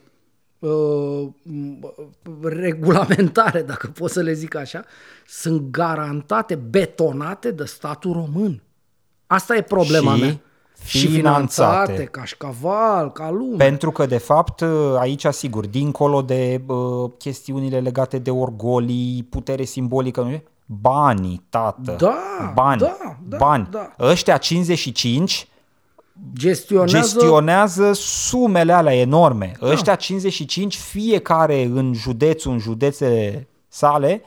uh, 0.59 1.29
regulamentare, 2.43 3.63
dacă 3.63 3.87
pot 3.87 4.11
să 4.11 4.21
le 4.21 4.33
zic 4.33 4.55
așa, 4.55 4.85
sunt 5.27 5.71
garantate, 5.71 6.55
betonate 6.55 7.51
de 7.51 7.65
statul 7.65 8.13
român. 8.13 8.63
Asta 9.35 9.57
e 9.57 9.63
problema 9.63 10.15
Și 10.15 10.21
mea. 10.21 10.41
Și 10.85 11.07
finanțate. 11.07 11.93
finanțate, 11.93 12.05
cașcaval, 12.05 13.13
ca 13.13 13.31
lume. 13.31 13.57
Pentru 13.57 13.91
că, 13.91 14.07
de 14.07 14.19
fapt, 14.19 14.65
aici, 14.99 15.27
sigur, 15.27 15.67
dincolo 15.67 16.23
de 16.23 16.61
uh, 16.67 17.11
chestiunile 17.19 17.81
legate 17.81 18.19
de 18.19 18.31
orgolii, 18.31 19.27
putere 19.31 19.65
simbolică, 19.65 20.21
nu 20.21 20.31
e? 20.31 20.43
banii, 20.81 21.45
tată. 21.49 21.97
Da, 21.99 22.53
bani, 22.55 22.81
da, 22.81 22.97
da, 23.29 23.37
bani. 23.37 23.69
da. 23.71 23.93
Ăștia 23.99 24.37
55 24.37 25.47
gestionează, 26.37 26.97
gestionează 26.97 27.93
sumele 27.93 28.73
alea 28.73 28.95
enorme. 28.95 29.53
Ăștia 29.61 29.95
55, 29.95 30.77
fiecare 30.77 31.63
în 31.65 31.93
județul, 31.95 32.53
în 32.53 32.59
județele 32.59 33.49
sale, 33.69 34.23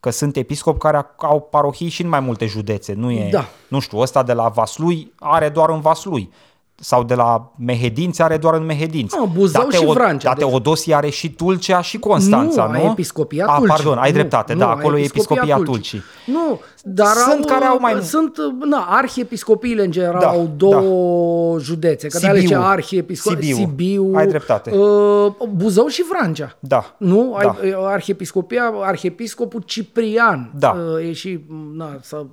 Că 0.00 0.10
sunt 0.10 0.36
episcopi 0.36 0.78
care 0.78 1.06
au 1.16 1.40
parohii 1.40 1.88
și 1.88 2.02
în 2.02 2.08
mai 2.08 2.20
multe 2.20 2.46
județe. 2.46 2.92
Nu 2.92 3.10
e, 3.10 3.28
Da. 3.30 3.44
nu 3.68 3.78
știu, 3.78 3.98
ăsta 3.98 4.22
de 4.22 4.32
la 4.32 4.48
Vaslui 4.48 5.12
are 5.18 5.48
doar 5.48 5.70
în 5.70 5.80
Vaslui. 5.80 6.30
Sau 6.78 7.04
de 7.04 7.14
la 7.14 7.52
Mehedinți 7.58 8.22
are 8.22 8.36
doar 8.36 8.54
în 8.54 8.64
Mehedinți. 8.64 9.16
Ah, 9.22 9.28
Buzău 9.34 9.68
și 9.70 9.84
Vrancea, 9.84 10.28
Da, 10.28 10.34
deci. 10.38 10.48
Teodosie 10.48 10.94
are 10.94 11.08
și 11.08 11.30
Tulcea 11.30 11.80
și 11.80 11.98
Constanța, 11.98 12.64
nu? 12.64 12.70
nu, 12.70 12.76
ai 12.78 12.90
episcopia 12.90 13.44
Ah, 13.48 13.56
Tulcii. 13.56 13.74
pardon, 13.74 13.98
ai 13.98 14.08
Nu, 14.10 14.14
dreptate, 14.16 14.52
nu, 14.52 14.58
da, 14.58 14.66
ai 14.66 14.72
acolo 14.78 14.98
e 14.98 15.02
episcopia 15.04 15.56
Tulcii. 15.56 16.02
Nu, 16.26 16.60
dar 16.84 17.06
Sunt 17.14 17.44
au, 17.44 17.50
care 17.52 17.64
au 17.64 17.78
mai- 17.80 18.00
Sunt, 18.02 18.36
na, 18.64 18.86
arhiepiscopiile 18.90 19.84
în 19.84 19.90
general 19.90 20.20
Da, 20.20 20.28
au 20.28 20.50
două 20.56 21.58
județe. 21.60 22.08
Că 22.08 22.18
de 22.18 22.26
ale 22.26 22.40
ce 22.40 22.46
Sibiu. 22.46 22.60
arhiepiscop... 22.62 23.32
Sibiu. 23.32 23.56
Sibiu. 23.56 24.12
Ai 24.14 24.26
dreptate. 24.26 24.70
Uh, 24.76 25.32
Buzău 25.54 25.86
și 25.86 26.04
Vrancea. 26.10 26.56
Da. 26.60 26.94
Nu? 26.98 27.36
Da. 27.42 27.48
Ai, 27.60 27.68
uh, 27.70 27.76
arhiepiscopia, 27.84 28.72
arhiepiscopul 28.82 29.62
Ciprian. 29.66 30.52
Da. 30.58 30.76
Uh, 30.98 31.08
E 31.08 31.12
și, 31.12 31.44
na, 31.76 31.98
să 32.02 32.24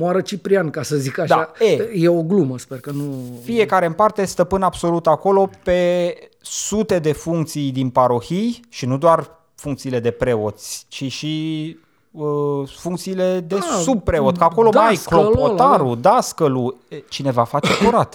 moară 0.00 0.20
Ciprian, 0.20 0.70
ca 0.70 0.82
să 0.82 0.96
zic 0.96 1.18
așa. 1.18 1.52
Da, 1.58 1.64
e. 1.64 1.90
e 1.94 2.08
o 2.08 2.22
glumă, 2.22 2.58
sper 2.58 2.80
că 2.80 2.90
nu... 2.90 3.14
Fiecare 3.42 3.86
în 3.86 3.92
parte 3.92 4.24
stăpân 4.24 4.62
absolut 4.62 5.06
acolo 5.06 5.50
pe 5.62 6.14
sute 6.40 6.98
de 6.98 7.12
funcții 7.12 7.72
din 7.72 7.90
parohii 7.90 8.60
și 8.68 8.86
nu 8.86 8.98
doar 8.98 9.30
funcțiile 9.54 10.00
de 10.00 10.10
preoți, 10.10 10.84
ci 10.88 11.12
și 11.12 11.76
uh, 12.10 12.68
funcțiile 12.78 13.40
de 13.40 13.54
Da, 13.54 13.78
subpreot, 13.82 14.36
că 14.36 14.44
acolo 14.44 14.70
mai 14.74 14.86
ai 14.86 14.94
dascălul 14.94 15.26
ăla, 15.26 15.32
clopotarul, 15.34 16.00
dascălul, 16.00 16.76
e, 16.88 17.02
cine 17.08 17.30
va 17.30 17.44
face 17.44 17.84
curat. 17.84 18.14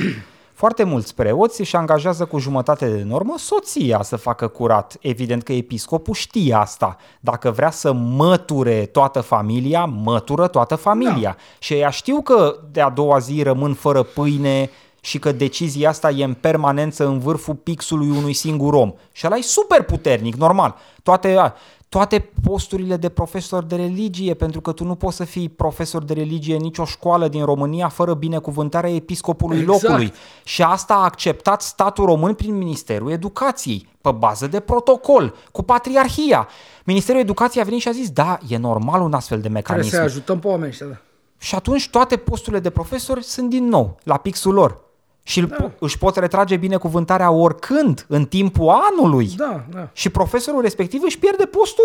Foarte 0.56 0.84
mulți 0.84 1.16
preoți 1.16 1.60
își 1.60 1.76
angajează 1.76 2.26
cu 2.26 2.38
jumătate 2.38 2.90
de 2.90 3.04
normă 3.04 3.34
soția 3.38 4.02
să 4.02 4.16
facă 4.16 4.48
curat. 4.48 4.98
Evident 5.02 5.44
că 5.44 5.54
episcopul 5.54 6.14
știe 6.14 6.54
asta. 6.54 6.98
Dacă 7.20 7.52
vrea 7.52 7.72
să 7.72 7.94
măture 7.94 8.86
toată 8.86 9.22
familia, 9.22 9.86
mătură 9.86 10.48
toată 10.48 10.76
familia. 10.76 11.30
Da. 11.30 11.36
Și 11.60 11.74
ea 11.74 11.90
știu 11.90 12.22
că 12.22 12.60
de 12.72 12.82
a 12.82 12.90
doua 12.90 13.20
zi 13.20 13.42
rămân 13.44 13.74
fără 13.74 14.04
pâine 14.04 14.70
și 15.02 15.20
că 15.20 15.32
decizia 15.32 15.90
asta 15.90 16.10
e 16.10 16.24
în 16.24 16.34
permanență 16.34 17.06
în 17.06 17.20
vârful 17.20 17.56
pixului 17.56 18.10
unui 18.10 18.34
singur 18.34 18.74
om. 18.74 18.94
Și 19.12 19.26
ăla 19.26 19.36
e 19.36 19.42
super 19.42 19.82
puternic, 19.82 20.36
normal. 20.36 20.76
Toate, 21.04 21.54
toate 21.90 22.30
posturile 22.44 22.98
de 22.98 23.10
profesor 23.10 23.64
de 23.64 23.76
religie, 23.76 24.34
pentru 24.34 24.62
că 24.62 24.72
tu 24.72 24.84
nu 24.84 24.96
poți 24.96 25.16
să 25.16 25.24
fii 25.24 25.50
profesor 25.50 26.04
de 26.04 26.14
religie 26.14 26.56
în 26.56 26.62
nicio 26.62 26.86
școală 26.86 27.28
din 27.28 27.46
România 27.46 27.88
fără 27.88 28.14
binecuvântarea 28.14 28.94
episcopului 28.94 29.60
Exact. 29.60 29.82
locului. 29.84 30.14
Și 30.44 30.62
asta 30.64 30.94
a 30.94 31.04
acceptat 31.04 31.62
statul 31.62 32.06
român 32.06 32.34
prin 32.34 32.58
Ministerul 32.58 33.12
Educației, 33.12 33.88
pe 34.02 34.12
bază 34.12 34.48
de 34.48 34.60
protocol, 34.60 35.36
cu 35.52 35.64
patriarhia. 35.64 36.48
Ministerul 36.84 37.22
Educației 37.22 37.64
a 37.64 37.66
venit 37.66 37.82
și 37.82 37.88
a 37.88 37.92
zis, 37.92 38.10
da, 38.10 38.38
e 38.48 38.58
normal 38.58 39.02
un 39.02 39.14
astfel 39.14 39.42
de 39.42 39.48
Trebuie 39.50 39.62
mecanism. 39.72 39.96
să 39.96 40.02
ajutăm 40.02 40.40
pe 40.40 40.48
oameni 40.48 40.70
ăștia, 40.70 40.86
da. 40.88 40.98
Și 41.38 41.56
atunci 41.56 41.90
toate 41.90 42.18
posturile 42.18 42.62
de 42.62 42.70
profesori 42.70 43.24
sunt 43.24 43.50
din 43.50 43.68
nou 43.68 43.98
la 44.04 44.18
pixul 44.18 44.54
lor. 44.54 44.84
Și 45.28 45.42
da. 45.42 45.72
își 45.80 45.98
pot 45.98 46.16
retrage 46.16 46.56
binecuvântarea 46.56 47.32
oricând, 47.32 48.06
în 48.08 48.26
timpul 48.26 48.70
anului. 48.92 49.30
Da, 49.38 49.64
da. 49.72 49.90
Și 49.94 50.10
profesorul 50.10 50.62
respectiv 50.62 51.02
își 51.04 51.20
pierde 51.20 51.46
postul 51.46 51.84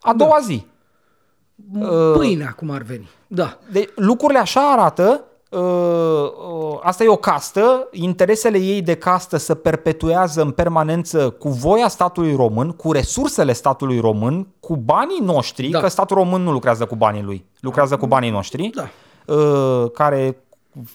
a 0.00 0.12
doua 0.12 0.38
zi. 0.42 0.66
Pâinea, 2.16 2.54
cum 2.56 2.70
ar 2.70 2.82
veni. 2.82 3.08
Da. 3.26 3.58
De, 3.72 3.92
lucrurile 3.94 4.38
așa 4.38 4.72
arată, 4.72 5.24
uh, 5.50 5.60
uh, 5.60 6.78
asta 6.82 7.04
e 7.04 7.08
o 7.08 7.16
castă, 7.16 7.88
interesele 7.92 8.58
ei 8.58 8.82
de 8.82 8.94
castă 8.94 9.36
se 9.36 9.54
perpetuează 9.54 10.42
în 10.42 10.50
permanență 10.50 11.30
cu 11.30 11.48
voia 11.48 11.88
statului 11.88 12.34
român, 12.36 12.70
cu 12.70 12.92
resursele 12.92 13.52
statului 13.52 14.00
român, 14.00 14.46
cu 14.60 14.76
banii 14.76 15.20
noștri, 15.22 15.68
Da. 15.68 15.80
că 15.80 15.88
statul 15.88 16.16
român 16.16 16.42
nu 16.42 16.52
lucrează 16.52 16.84
cu 16.84 16.96
banii 16.96 17.22
lui, 17.22 17.44
lucrează 17.60 17.96
cu 17.96 18.06
banii 18.06 18.30
noștri, 18.30 18.70
Da. 18.74 18.88
uh, 19.34 19.90
care 19.90 20.42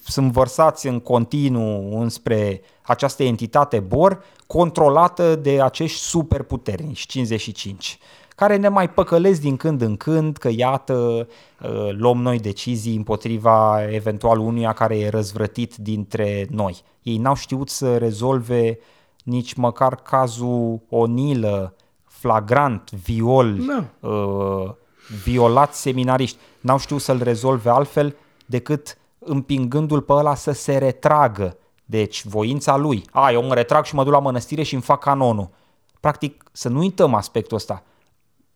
sunt 0.04 0.32
vărsați 0.32 0.86
în 0.86 1.00
continuu 1.00 2.00
înspre 2.00 2.60
această 2.82 3.22
entitate 3.22 3.80
BOR, 3.80 4.22
controlată 4.46 5.36
de 5.36 5.62
acești 5.62 5.98
superputernici, 5.98 7.06
55 7.06 7.98
care 8.36 8.56
ne 8.56 8.68
mai 8.68 8.90
păcălesc 8.90 9.40
din 9.40 9.56
când 9.56 9.80
în 9.80 9.96
când 9.96 10.36
că 10.36 10.48
iată 10.56 11.28
uh, 11.62 11.90
luăm 11.90 12.22
noi 12.22 12.38
decizii 12.38 12.96
împotriva 12.96 13.84
eventual 13.90 14.38
unuia 14.38 14.72
care 14.72 14.98
e 14.98 15.08
răzvrătit 15.08 15.76
dintre 15.76 16.46
noi. 16.50 16.82
Ei 17.02 17.16
n-au 17.16 17.34
știut 17.34 17.68
să 17.68 17.96
rezolve 17.96 18.78
nici 19.24 19.54
măcar 19.54 19.94
cazul 19.94 20.80
Onilă, 20.88 21.74
flagrant, 22.04 22.90
viol, 22.90 23.56
Da. 23.66 24.08
uh, 24.08 24.70
violat 25.24 25.74
seminariști. 25.74 26.38
N-au 26.60 26.78
știut 26.78 27.00
să-l 27.00 27.22
rezolve 27.22 27.70
altfel 27.70 28.16
decât 28.46 28.98
împingându-l 29.26 30.00
pe 30.00 30.12
ăla 30.12 30.34
să 30.34 30.52
se 30.52 30.76
retragă. 30.78 31.56
Deci 31.84 32.24
voința 32.26 32.76
lui. 32.76 33.04
A, 33.12 33.30
eu 33.30 33.42
mă 33.46 33.54
retrag 33.54 33.84
și 33.84 33.94
mă 33.94 34.04
duc 34.04 34.12
la 34.12 34.18
mănăstire 34.18 34.62
și 34.62 34.74
îmi 34.74 34.82
fac 34.82 35.00
canonul. 35.00 35.48
Practic, 36.00 36.44
să 36.52 36.68
nu 36.68 36.78
uităm 36.78 37.14
aspectul 37.14 37.56
ăsta. 37.56 37.82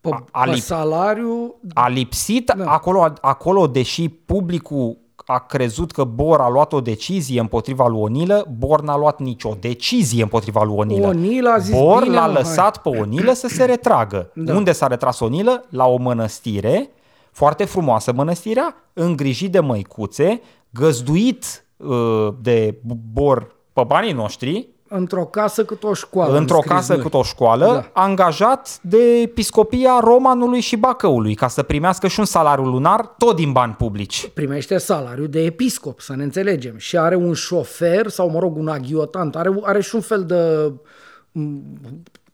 Pe, 0.00 0.08
A- 0.12 0.24
a 0.30 0.42
pe 0.44 0.50
lip- 0.50 0.58
salariu, 0.62 1.54
A 1.74 1.88
lipsit 1.88 2.52
da. 2.56 2.70
acolo, 2.72 3.12
acolo, 3.20 3.66
deși 3.66 4.08
publicul 4.08 4.98
a 5.26 5.38
crezut 5.38 5.90
că 5.92 6.04
Bor 6.04 6.40
a 6.40 6.48
luat 6.48 6.72
o 6.72 6.80
decizie 6.80 7.40
împotriva 7.40 7.86
lui 7.86 8.00
Onilă, 8.00 8.46
Bor 8.58 8.80
n-a 8.82 8.96
luat 8.96 9.18
nicio 9.20 9.56
decizie 9.60 10.22
împotriva 10.22 10.62
lui 10.62 10.74
Onilă. 10.76 11.06
Onilă 11.06 11.50
a 11.50 11.58
zis, 11.58 11.74
Bor 11.74 12.02
"Bine, 12.02 12.14
l-a 12.14 12.26
mă, 12.26 12.32
lăsat 12.32 12.82
pe 12.82 12.88
Onilă 12.88 13.32
să 13.32 13.48
se 13.48 13.64
retragă. 13.64 14.30
Da. 14.34 14.54
Unde 14.54 14.72
s-a 14.72 14.86
retras 14.86 15.20
Onilă? 15.20 15.64
La 15.68 15.86
o 15.86 15.96
mănăstire, 15.96 16.90
foarte 17.32 17.64
frumoasă 17.64 18.12
mănăstirea, 18.12 18.74
îngrijit 18.92 19.52
de 19.52 19.60
măicuțe, 19.60 20.40
găzduit 20.70 21.64
uh, 21.76 22.28
de 22.42 22.78
Bor 23.12 23.56
pe 23.72 23.82
banii 23.86 24.12
noștri, 24.12 24.68
într-o 24.90 25.24
casă 25.24 25.64
cât 25.64 25.82
o 25.84 25.94
școală. 25.94 26.36
într-o 26.36 26.54
am 26.54 26.60
scris 26.60 26.76
casă 26.76 26.92
noi. 26.92 27.02
cât 27.02 27.14
o 27.14 27.22
școală, 27.22 27.64
Da. 27.66 27.72
da. 27.72 27.90
angajat 27.92 28.78
de 28.82 29.20
episcopia 29.20 29.98
Romanului 30.00 30.60
și 30.60 30.76
Bacăului, 30.76 31.34
ca 31.34 31.48
să 31.48 31.62
primească 31.62 32.06
și 32.08 32.18
un 32.18 32.24
salariu 32.24 32.64
lunar, 32.64 33.14
tot 33.18 33.36
din 33.36 33.52
bani 33.52 33.72
publici. 33.72 34.30
Primește 34.34 34.78
salariu 34.78 35.26
de 35.26 35.44
episcop, 35.44 36.00
să 36.00 36.16
ne 36.16 36.22
înțelegem. 36.22 36.76
Și 36.76 36.98
are 36.98 37.16
un 37.16 37.34
șofer, 37.34 38.08
sau 38.08 38.30
mă 38.30 38.38
rog, 38.38 38.56
un 38.56 38.68
aghiotant, 38.68 39.36
are, 39.36 39.50
are 39.62 39.80
și 39.80 39.94
un 39.94 40.00
fel 40.00 40.24
de 40.24 40.72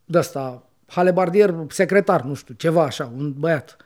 de 0.05 0.19
ăsta, 0.19 0.63
halebardier, 0.87 1.55
secretar, 1.69 2.23
nu 2.23 2.35
știu, 2.35 2.55
ceva 2.55 2.83
așa, 2.83 3.13
un 3.17 3.33
băiat 3.39 3.77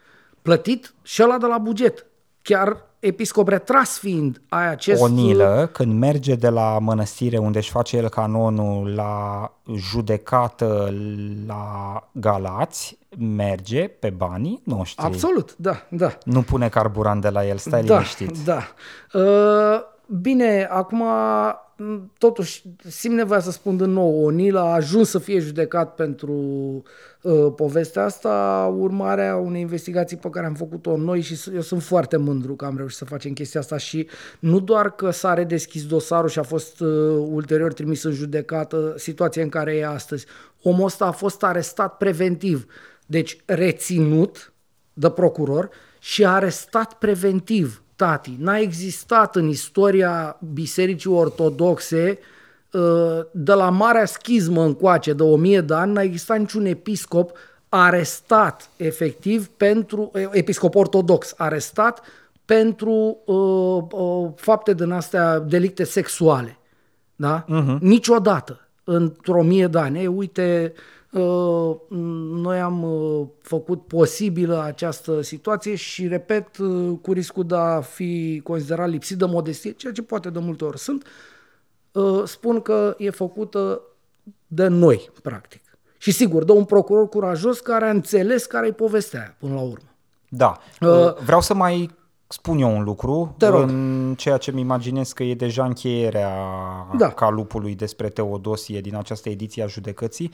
plătit 0.42 0.94
și 1.02 1.22
ăla 1.22 1.38
de 1.38 1.46
la 1.46 1.58
buget. 1.58 2.06
Chiar 2.48 2.76
episcop 2.98 3.48
retras 3.48 3.98
fiind, 3.98 4.40
ai 4.48 4.68
acest... 4.68 5.02
Onilă, 5.02 5.68
când 5.72 5.98
merge 5.98 6.34
de 6.34 6.48
la 6.48 6.78
mănăstire 6.78 7.38
unde 7.38 7.58
își 7.58 7.70
face 7.70 7.96
el 7.96 8.08
canonul 8.08 8.94
la 8.94 9.52
judecată 9.76 10.94
la 11.46 12.08
Galați, 12.12 12.98
merge 13.18 13.88
pe 13.88 14.10
banii 14.10 14.60
noștri. 14.64 15.04
Absolut, 15.04 15.56
da, 15.56 15.86
da. 15.90 16.18
Nu 16.24 16.42
pune 16.42 16.68
carburant 16.68 17.20
de 17.20 17.28
la 17.28 17.46
el, 17.46 17.56
stai 17.56 17.84
da, 17.84 17.94
liniștit. 17.94 18.44
Da. 18.44 18.62
Uh, 19.12 19.80
bine, 20.06 20.68
acum 20.70 21.04
m, 21.76 22.12
totuși 22.18 22.62
simt 22.86 23.14
nevoia 23.14 23.40
să 23.40 23.50
spun 23.50 23.76
din 23.76 23.90
nou, 23.90 24.24
Onil 24.24 24.56
a 24.56 24.72
ajuns 24.72 25.08
să 25.08 25.18
fie 25.18 25.38
judecat 25.38 25.94
pentru 25.94 26.32
uh, 26.32 26.82
povestea 27.56 28.04
asta, 28.04 28.74
urmarea 28.78 29.36
unei 29.36 29.60
investigații 29.60 30.16
pe 30.16 30.30
care 30.30 30.46
am 30.46 30.54
făcut-o 30.54 30.96
noi 30.96 31.20
și 31.20 31.36
s- 31.36 31.46
eu 31.54 31.60
sunt 31.60 31.82
foarte 31.82 32.16
mândru 32.16 32.54
că 32.54 32.64
am 32.64 32.76
reușit 32.76 32.98
să 32.98 33.04
facem 33.04 33.32
chestia 33.32 33.60
asta 33.60 33.76
și 33.76 34.08
nu 34.38 34.60
doar 34.60 34.94
că 34.94 35.10
s-a 35.10 35.34
redeschis 35.34 35.86
dosarul 35.86 36.28
și 36.28 36.38
a 36.38 36.42
fost 36.42 36.80
uh, 36.80 36.88
ulterior 37.30 37.72
trimis 37.72 38.02
în 38.02 38.12
judecată, 38.12 38.94
situația 38.96 39.42
în 39.42 39.48
care 39.48 39.74
e 39.76 39.86
astăzi. 39.86 40.26
Omul 40.62 40.84
ăsta 40.84 41.04
a 41.04 41.10
fost 41.10 41.42
arestat 41.42 41.96
preventiv, 41.96 42.66
deci 43.06 43.40
reținut 43.44 44.52
de 44.92 45.10
procuror 45.10 45.68
și 45.98 46.26
arestat 46.26 46.92
preventiv. 46.92 47.82
Tati, 47.96 48.36
n-a 48.38 48.58
existat 48.58 49.36
în 49.36 49.48
istoria 49.48 50.38
Bisericii 50.52 51.10
Ortodoxe 51.10 52.18
uh, 52.20 52.36
de 53.30 53.52
la 53.52 53.70
Marea 53.70 54.04
Schismă 54.04 54.64
încoace, 54.64 55.12
de 55.12 55.22
o 55.22 55.36
mie 55.36 55.60
de 55.60 55.74
ani, 55.74 55.92
n-a 55.92 56.02
existat 56.02 56.38
niciun 56.38 56.64
episcop 56.64 57.36
arestat 57.68 58.70
efectiv 58.76 59.46
pentru, 59.46 60.10
episcop 60.32 60.74
ortodox 60.74 61.34
arestat 61.36 62.02
pentru 62.44 63.18
uh, 63.24 64.00
uh, 64.00 64.30
fapte 64.36 64.74
din 64.74 64.90
astea, 64.90 65.38
delicte 65.38 65.84
sexuale. 65.84 66.58
Da? 67.16 67.44
Uh-huh. 67.44 67.78
Niciodată 67.80 68.68
într-o 68.84 69.42
mie 69.42 69.66
de 69.66 69.78
ani. 69.78 69.98
Ei, 69.98 70.06
uite, 70.06 70.72
uh, 71.10 71.74
noi 72.32 72.60
am 72.60 72.82
uh, 72.82 73.26
făcut 73.42 73.86
posibilă 73.86 74.62
această 74.62 75.22
situație 75.22 75.74
și, 75.74 76.06
repet, 76.06 76.58
uh, 76.58 76.98
cu 77.02 77.12
riscul 77.12 77.44
de 77.44 77.54
a 77.54 77.80
fi 77.80 78.40
considerat 78.44 78.88
lipsit 78.88 79.18
de 79.18 79.24
modestie, 79.24 79.70
ceea 79.70 79.92
ce 79.92 80.02
poate 80.02 80.30
de 80.30 80.38
multe 80.38 80.64
ori 80.64 80.78
sunt, 80.78 81.02
uh, 81.02 81.08
spun 82.26 82.60
că 82.60 82.94
e 82.98 83.10
făcută 83.10 83.80
de 84.46 84.66
noi, 84.66 85.10
practic. 85.22 85.62
Și 85.98 86.10
sigur, 86.10 86.44
de 86.44 86.52
un 86.52 86.64
procuror 86.64 87.08
curajos 87.08 87.60
care 87.60 87.84
a 87.84 87.90
înțeles 87.90 88.46
care 88.46 88.66
e 88.66 88.72
povestea 88.72 89.20
aia, 89.20 89.36
până 89.38 89.54
la 89.54 89.60
urmă. 89.60 89.88
Da. 90.28 90.58
Uh, 90.80 91.14
Vreau 91.24 91.40
să 91.40 91.54
mai 91.54 91.90
spun 92.30 92.58
eu 92.58 92.76
un 92.76 92.82
lucru, 92.82 93.34
Te 93.38 93.46
rog. 93.46 93.60
în 93.68 94.14
ceea 94.16 94.36
ce 94.36 94.50
mi 94.52 94.60
imaginez 94.60 95.12
că 95.12 95.22
e 95.22 95.34
deja 95.34 95.64
încheierea 95.64 96.30
Da. 96.98 97.08
calupului 97.08 97.74
despre 97.74 98.08
Teodosie 98.08 98.80
din 98.80 98.94
această 98.96 99.28
ediție 99.28 99.62
a 99.62 99.66
judecății. 99.66 100.30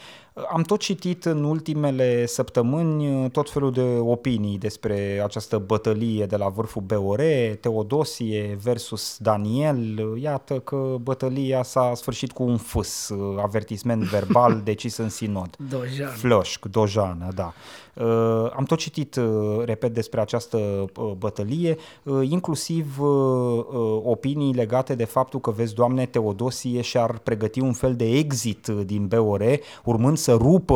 Am 0.52 0.62
tot 0.62 0.78
citit 0.80 1.24
în 1.24 1.44
ultimele 1.44 2.26
săptămâni 2.26 3.30
tot 3.30 3.50
felul 3.50 3.72
de 3.72 3.96
opinii 4.00 4.58
despre 4.58 5.20
această 5.24 5.58
bătălie 5.58 6.26
de 6.26 6.36
la 6.36 6.48
vârful 6.48 6.82
BOR, 6.82 7.20
Teodosie 7.60 8.58
versus 8.62 9.16
Daniel. 9.20 10.16
Iată 10.20 10.54
că 10.54 10.96
bătălia 11.00 11.62
s-a 11.62 11.92
sfârșit 11.94 12.32
cu 12.32 12.42
un 12.42 12.56
fâs, 12.56 13.10
avertisment 13.42 14.02
verbal 14.02 14.60
decis 14.64 14.96
în 14.96 15.08
sinod. 15.08 15.56
Dojan. 15.68 16.08
Floșc, 16.08 16.64
Dojană, 16.64 17.28
da. 17.34 17.52
Uh, 17.94 18.50
am 18.56 18.64
tot 18.64 18.78
citit, 18.78 19.16
uh, 19.16 19.64
repet, 19.64 19.94
despre 19.94 20.20
această 20.20 20.56
uh, 20.56 21.10
bătălie, 21.18 21.76
uh, 22.02 22.28
inclusiv 22.30 23.00
uh, 23.00 23.08
uh, 23.08 24.00
opinii 24.04 24.54
legate 24.54 24.94
de 24.94 25.04
faptul 25.04 25.40
că, 25.40 25.50
vezi, 25.50 25.74
Doamne, 25.74 26.06
Teodosie 26.06 26.80
și-ar 26.80 27.18
pregăti 27.18 27.60
un 27.60 27.72
fel 27.72 27.94
de 27.96 28.04
exit 28.04 28.66
uh, 28.66 28.80
din 28.86 29.06
BOR, 29.06 29.42
urmând 29.84 30.16
să 30.16 30.32
rupă 30.32 30.74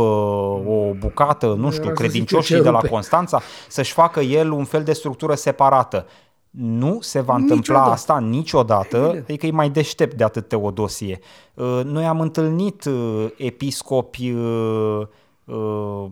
o 0.66 0.92
bucată, 0.98 1.46
nu 1.46 1.70
știu, 1.70 1.70
să 1.70 1.78
zic 1.80 1.86
eu 1.88 1.92
credincioșii 1.94 2.56
ce 2.56 2.62
de 2.62 2.68
la 2.70 2.78
rupe. 2.80 2.88
Constanța, 2.92 3.40
să-și 3.68 3.92
facă 3.92 4.20
el 4.20 4.50
un 4.50 4.64
fel 4.64 4.82
de 4.82 4.92
structură 4.92 5.34
separată. 5.34 6.06
Nu 6.50 6.98
se 7.00 7.20
va 7.20 7.34
întâmpla 7.34 7.54
Niciodată. 7.56 7.90
asta 7.90 8.18
niciodată, 8.18 8.96
Evident. 8.96 9.22
adică 9.24 9.46
e 9.46 9.50
mai 9.50 9.70
deștept 9.70 10.16
de 10.16 10.24
atât 10.24 10.48
Teodosie. 10.48 11.18
Uh, 11.54 11.80
Noi 11.84 12.04
am 12.06 12.20
întâlnit 12.20 12.84
uh, 12.84 13.26
episcopi, 13.36 14.30
uh, 14.30 15.00
uh, 15.44 16.06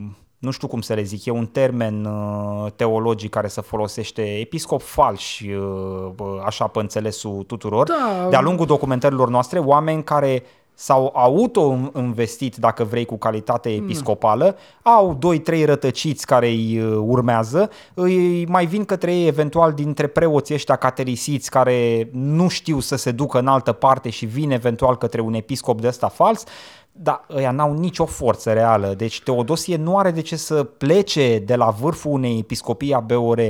nu 0.46 0.52
știu 0.52 0.68
cum 0.68 0.80
să 0.80 0.94
le 0.94 1.02
zic, 1.02 1.24
e 1.24 1.30
un 1.30 1.46
termen 1.46 2.04
uh, 2.04 2.72
teologic 2.76 3.30
care 3.30 3.48
se 3.48 3.60
folosește, 3.60 4.22
episcop 4.22 4.82
falși, 4.82 5.50
uh, 5.50 6.10
bă, 6.14 6.42
așa 6.44 6.66
pe 6.66 6.78
înțelesul 6.78 7.44
tuturor, 7.46 7.86
Da. 7.86 8.28
de-a 8.30 8.40
lungul 8.40 8.66
documentărilor 8.66 9.28
noastre, 9.28 9.58
oameni 9.58 10.04
care 10.04 10.42
s-au 10.78 11.12
auto-investit, 11.14 12.56
dacă 12.56 12.84
vrei, 12.84 13.04
cu 13.04 13.16
calitate 13.16 13.68
episcopală, 13.68 14.56
au 14.82 15.14
doi, 15.18 15.38
trei 15.38 15.64
rătăciți 15.64 16.26
care 16.26 16.48
îi 16.48 16.80
uh, 16.80 16.98
urmează, 17.06 17.70
îi 17.94 18.46
mai 18.46 18.66
vin 18.66 18.84
către 18.84 19.14
ei 19.14 19.26
eventual 19.26 19.72
dintre 19.72 20.06
preoții 20.06 20.54
ăștia 20.54 20.76
caterisiți 20.76 21.50
care 21.50 22.08
nu 22.12 22.48
știu 22.48 22.80
să 22.80 22.96
se 22.96 23.10
ducă 23.10 23.38
în 23.38 23.46
altă 23.46 23.72
parte 23.72 24.10
și 24.10 24.26
vin 24.26 24.50
eventual 24.50 24.96
către 24.96 25.20
un 25.20 25.34
episcop 25.34 25.80
de 25.80 25.86
ăsta 25.86 26.08
fals, 26.08 26.44
dar 26.98 27.24
ăia 27.34 27.50
n-au 27.50 27.72
nicio 27.72 28.04
forță 28.04 28.52
reală. 28.52 28.94
Deci 28.94 29.22
Teodosie 29.22 29.76
nu 29.76 29.98
are 29.98 30.10
de 30.10 30.20
ce 30.20 30.36
să 30.36 30.64
plece 30.64 31.38
de 31.38 31.56
la 31.56 31.70
vârful 31.70 32.12
unei 32.12 32.38
episcopii 32.38 32.94
a 32.94 33.00
BOR 33.00 33.40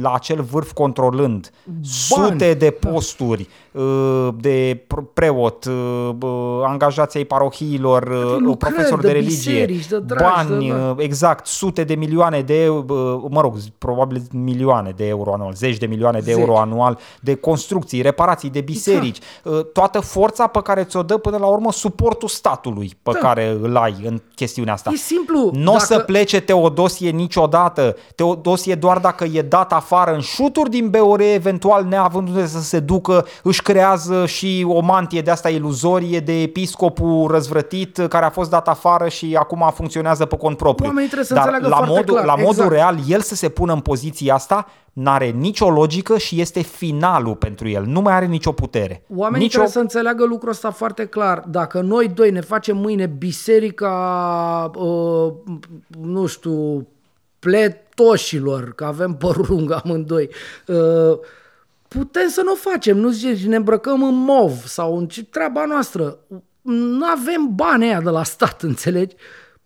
la 0.00 0.12
acel 0.14 0.42
vârf 0.42 0.72
controlând 0.72 1.50
sute 1.82 2.54
de 2.54 2.70
posturi 2.70 3.48
uh, 3.72 4.28
de 4.40 4.82
pr- 4.86 5.04
preot, 5.14 5.64
uh, 5.64 6.08
bă, 6.16 6.62
angajații 6.66 7.18
ai 7.18 7.24
parohiilor, 7.24 8.02
uh, 8.02 8.36
lucrări, 8.38 8.74
profesori 8.74 9.00
de 9.00 9.06
de 9.06 9.12
religie, 9.12 9.52
biserici, 9.52 9.86
de 9.86 9.98
dragi, 9.98 10.22
bani, 10.48 10.66
de- 10.66 10.72
da. 10.72 10.90
uh, 10.90 10.94
exact, 10.96 11.46
sute 11.46 11.84
de 11.84 11.94
milioane 11.94 12.40
de, 12.40 12.68
uh, 12.68 12.84
mă 13.28 13.40
rog, 13.40 13.54
probabil 13.78 14.22
milioane 14.32 14.92
de 14.96 15.06
euro 15.06 15.32
anual, 15.32 15.52
zeci 15.54 15.76
de 15.76 15.86
milioane 15.86 16.18
de 16.18 16.32
Zeci. 16.32 16.40
euro 16.40 16.58
anual 16.58 16.98
de 17.20 17.34
construcții, 17.34 18.00
reparații 18.02 18.50
de 18.50 18.60
biserici, 18.60 19.18
uh, 19.44 19.64
toată 19.72 20.00
forța 20.00 20.46
pe 20.46 20.60
care 20.62 20.84
ți-o 20.84 21.02
dă 21.02 21.16
până 21.16 21.36
la 21.36 21.46
urmă 21.46 21.72
suportul 21.72 22.28
statului 22.28 22.92
pe 23.02 23.10
Da. 23.12 23.18
care 23.18 23.58
îl 23.62 23.76
ai 23.76 23.94
în 24.04 24.20
chestiunea 24.34 24.72
asta. 24.72 24.90
E 24.92 24.96
simplu. 24.96 25.50
Nu 25.52 25.70
o 25.70 25.72
dacă- 25.72 25.84
să 25.84 25.98
plece 25.98 26.40
Teodosie 26.40 27.10
niciodată. 27.10 27.96
Teodosie 28.14 28.74
doar 28.74 28.98
dacă 28.98 29.24
e 29.24 29.42
dat 29.42 29.72
afară 29.82 30.14
în 30.14 30.20
șuturi 30.20 30.70
din 30.70 30.90
BOR, 30.90 31.20
eventual 31.20 31.84
neavând 31.84 32.28
unde 32.28 32.46
să 32.46 32.60
se 32.60 32.80
ducă, 32.80 33.26
își 33.42 33.62
creează 33.62 34.26
și 34.26 34.66
o 34.68 34.80
mantie 34.80 35.20
de 35.20 35.30
asta 35.30 35.48
iluzorie 35.48 36.20
de 36.20 36.42
episcopul 36.42 37.30
răzvrătit 37.30 37.96
care 38.08 38.24
a 38.24 38.30
fost 38.30 38.50
dat 38.50 38.68
afară 38.68 39.08
și 39.08 39.36
acum 39.38 39.70
funcționează 39.74 40.24
pe 40.24 40.36
cont 40.36 40.56
propriu. 40.56 40.86
Oamenii 40.86 41.08
trebuie 41.08 41.28
să 41.28 41.34
Dar 41.34 41.42
înțeleagă 41.42 41.68
la 41.68 41.76
foarte 41.76 41.98
modul, 41.98 42.14
clar, 42.14 42.26
la 42.26 42.42
modul 42.42 42.64
exact. 42.64 42.72
real, 42.72 42.98
el 43.08 43.20
să 43.20 43.34
se 43.34 43.48
pună 43.48 43.72
în 43.72 43.80
poziția 43.80 44.34
asta 44.34 44.66
n-are 44.92 45.26
nicio 45.26 45.70
logică 45.70 46.18
și 46.18 46.40
este 46.40 46.60
finalul 46.60 47.34
pentru 47.34 47.68
el. 47.68 47.84
Nu 47.84 48.00
mai 48.00 48.14
are 48.14 48.26
nicio 48.26 48.52
putere. 48.52 49.04
Oamenii 49.16 49.38
nicio... 49.38 49.50
trebuie 49.50 49.72
să 49.72 49.78
înțeleagă 49.78 50.24
lucrul 50.24 50.50
ăsta 50.50 50.70
foarte 50.70 51.06
clar. 51.06 51.44
Dacă 51.48 51.80
noi 51.80 52.08
doi 52.08 52.30
ne 52.30 52.40
facem 52.40 52.76
mâine 52.76 53.06
biserica, 53.06 54.70
uh, 54.74 55.32
nu 56.00 56.26
știu, 56.26 56.86
pletoșilor, 57.42 58.72
că 58.74 58.84
avem 58.84 59.14
părul 59.14 59.46
lung 59.48 59.70
amândoi, 59.70 60.30
uh, 60.66 61.18
putem 61.88 62.28
să 62.28 62.42
nu 62.44 62.52
o 62.52 62.54
facem, 62.54 62.96
nu 62.96 63.08
zice, 63.08 63.46
ne 63.46 63.56
îmbrăcăm 63.56 64.02
în 64.02 64.14
mov 64.14 64.64
sau 64.66 64.98
în 64.98 65.06
ce 65.08 65.24
treaba 65.24 65.64
noastră. 65.64 66.18
Nu 66.62 67.04
avem 67.04 67.50
bani 67.54 67.84
aia 67.84 68.00
de 68.00 68.10
la 68.10 68.24
stat, 68.24 68.62
înțelegi? 68.72 69.14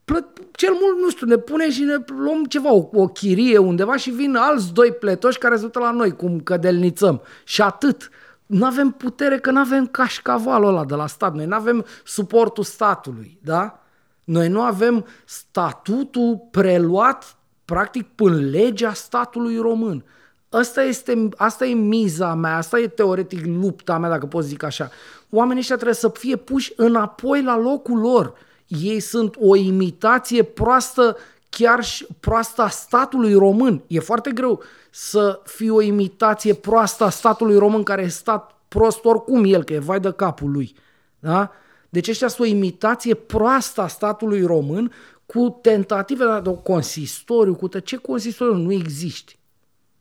Plă- 0.05 0.33
cel 0.53 0.73
mult, 0.81 0.99
nu 1.03 1.11
știu, 1.11 1.27
ne 1.27 1.37
punem 1.37 1.71
și 1.71 1.83
ne 1.83 1.97
luăm 2.19 2.45
ceva, 2.45 2.73
o, 2.73 2.89
o 2.93 3.07
chirie 3.07 3.59
undeva 3.59 3.97
și 3.97 4.11
vin 4.11 4.37
alți 4.37 4.73
doi 4.73 4.93
pletoși 4.93 5.39
care 5.39 5.57
se 5.57 5.65
uită 5.65 5.79
la 5.79 5.91
noi, 5.91 6.17
cum 6.17 6.41
cădelnițăm. 6.41 7.23
Și 7.45 7.63
atât. 7.63 8.11
Nu 8.47 8.65
avem 8.65 8.91
putere 8.91 9.39
că 9.39 9.51
nu 9.51 9.59
avem 9.59 9.87
cașcavalul 9.87 10.69
ăla 10.69 10.85
de 10.85 10.95
la 10.95 11.07
stat. 11.07 11.35
Noi 11.35 11.47
nu 11.47 11.55
avem 11.55 11.85
suportul 12.05 12.65
statului, 12.65 13.39
da? 13.43 13.81
Noi 14.25 14.49
nu 14.49 14.61
avem 14.61 15.07
statutul 15.25 16.49
preluat 16.51 17.36
practic 17.67 18.07
până 18.15 18.37
legea 18.37 18.93
statului 18.93 19.57
român. 19.57 20.05
Asta, 20.49 20.83
este, 20.83 21.29
asta 21.37 21.67
e 21.67 21.75
miza 21.75 22.35
mea, 22.35 22.57
asta 22.57 22.79
e 22.79 22.87
teoretic 22.87 23.47
lupta 23.47 23.99
mea, 23.99 24.09
dacă 24.09 24.27
pot 24.27 24.45
zic 24.45 24.63
așa. 24.63 24.91
Oamenii 25.31 25.61
ăștia 25.61 25.75
trebuie 25.75 25.97
să 25.97 26.09
fie 26.09 26.37
puși 26.37 26.73
înapoi 26.77 27.43
la 27.43 27.59
locul 27.59 27.99
lor. 27.99 28.35
Ei 28.67 29.01
sunt 29.01 29.37
o 29.39 29.57
imitație 29.57 30.43
proastă, 30.43 31.17
chiar 31.51 31.85
și 31.85 32.07
proastă 32.21 32.63
a 32.63 32.69
statului 32.69 33.35
român. 33.35 33.83
E 33.87 34.01
foarte 34.01 34.31
greu 34.31 34.63
să 34.91 35.41
fii 35.45 35.71
o 35.71 35.81
imitație 35.81 36.55
proastă 36.55 37.05
a 37.05 37.11
statului 37.11 37.59
român, 37.59 37.83
care 37.83 38.03
e 38.03 38.09
stat 38.09 38.55
prost 38.69 39.05
oricum 39.05 39.45
el, 39.45 39.65
că 39.65 39.73
e 39.73 39.79
vai 39.79 40.01
de 40.01 40.13
capul 40.13 40.51
lui. 40.51 40.75
Da? 41.19 41.51
Deci 41.89 42.09
ăștia 42.09 42.29
sunt 42.29 42.47
o 42.47 42.51
imitație 42.51 43.15
proastă 43.15 43.81
a 43.81 43.87
statului 43.87 44.45
român 44.45 44.93
cu 45.27 45.59
tentative 45.63 46.25
de 46.43 46.49
o 46.49 46.55
consistoriu, 46.55 47.55
cu 47.55 47.69
tă- 47.69 47.81
ce 47.81 47.97
consistoriu 47.97 48.55
nu 48.55 48.73
există. 48.73 49.33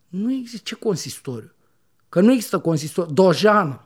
Nu 0.07 0.33
există 0.33 0.61
ce 0.63 0.75
consistoriu. 0.75 1.51
Că 2.09 2.21
nu 2.21 2.31
există 2.31 2.59
consistoriu. 2.59 3.13
Dojană. 3.13 3.79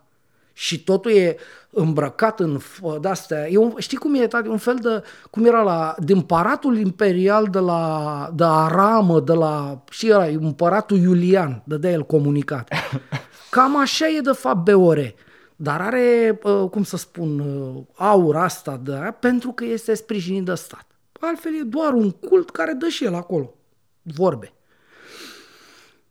Și 0.53 0.83
totul 0.83 1.11
e 1.11 1.35
îmbrăcat 1.69 2.39
în 2.39 2.59
f- 2.59 2.99
de-astea. 3.01 3.49
E 3.49 3.57
un, 3.57 3.73
știi 3.77 3.97
cum 3.97 4.15
e, 4.15 4.27
tati? 4.27 4.47
Un 4.47 4.57
fel 4.57 4.75
de, 4.75 5.03
cum 5.29 5.45
era 5.45 5.61
la, 5.61 5.95
de 5.99 6.13
împăratul 6.13 6.77
imperial 6.77 7.47
de 7.47 7.59
la, 7.59 8.31
de 8.35 8.43
Aramă, 8.43 9.19
de 9.19 9.33
la, 9.33 9.83
și 9.89 10.09
era 10.09 10.25
împăratul 10.25 10.97
Iulian, 10.97 11.61
dădea 11.65 11.91
el 11.91 12.03
comunicat. 12.03 12.73
Cam 13.51 13.77
așa 13.77 14.07
e 14.07 14.19
de 14.19 14.31
fapt 14.31 14.71
BOR. 14.71 15.13
Dar 15.55 15.81
are, 15.81 16.39
uh, 16.43 16.69
cum 16.69 16.83
să 16.83 16.97
spun, 16.97 17.39
uh, 17.39 17.83
aur 17.95 18.35
asta 18.35 18.79
de 18.83 18.93
aia, 18.93 19.11
pentru 19.11 19.51
că 19.51 19.65
este 19.65 19.93
sprijinit 19.93 20.45
de 20.45 20.53
stat. 20.55 20.85
Altfel 21.19 21.53
e 21.53 21.63
doar 21.63 21.93
un 21.93 22.11
cult 22.11 22.49
care 22.49 22.73
dă 22.73 22.87
și 22.87 23.03
el 23.03 23.13
acolo. 23.13 23.53
Vorbe. 24.01 24.53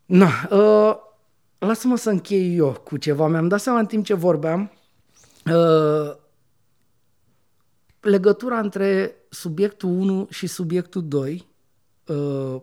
Na, 0.04 0.28
uh, 0.50 0.96
lasă-mă 1.58 1.96
să 1.96 2.10
închei 2.10 2.56
eu 2.56 2.72
cu 2.84 2.96
ceva. 2.96 3.26
Mi-am 3.26 3.48
dat 3.48 3.60
seama 3.60 3.78
în 3.78 3.86
timp 3.86 4.04
ce 4.04 4.14
vorbeam 4.14 4.72
uh, 5.46 6.16
legătura 8.00 8.58
între 8.58 9.14
subiectul 9.28 9.88
1 9.88 10.26
și 10.30 10.46
subiectul 10.46 11.08
2, 11.08 11.48
uh, 12.06 12.60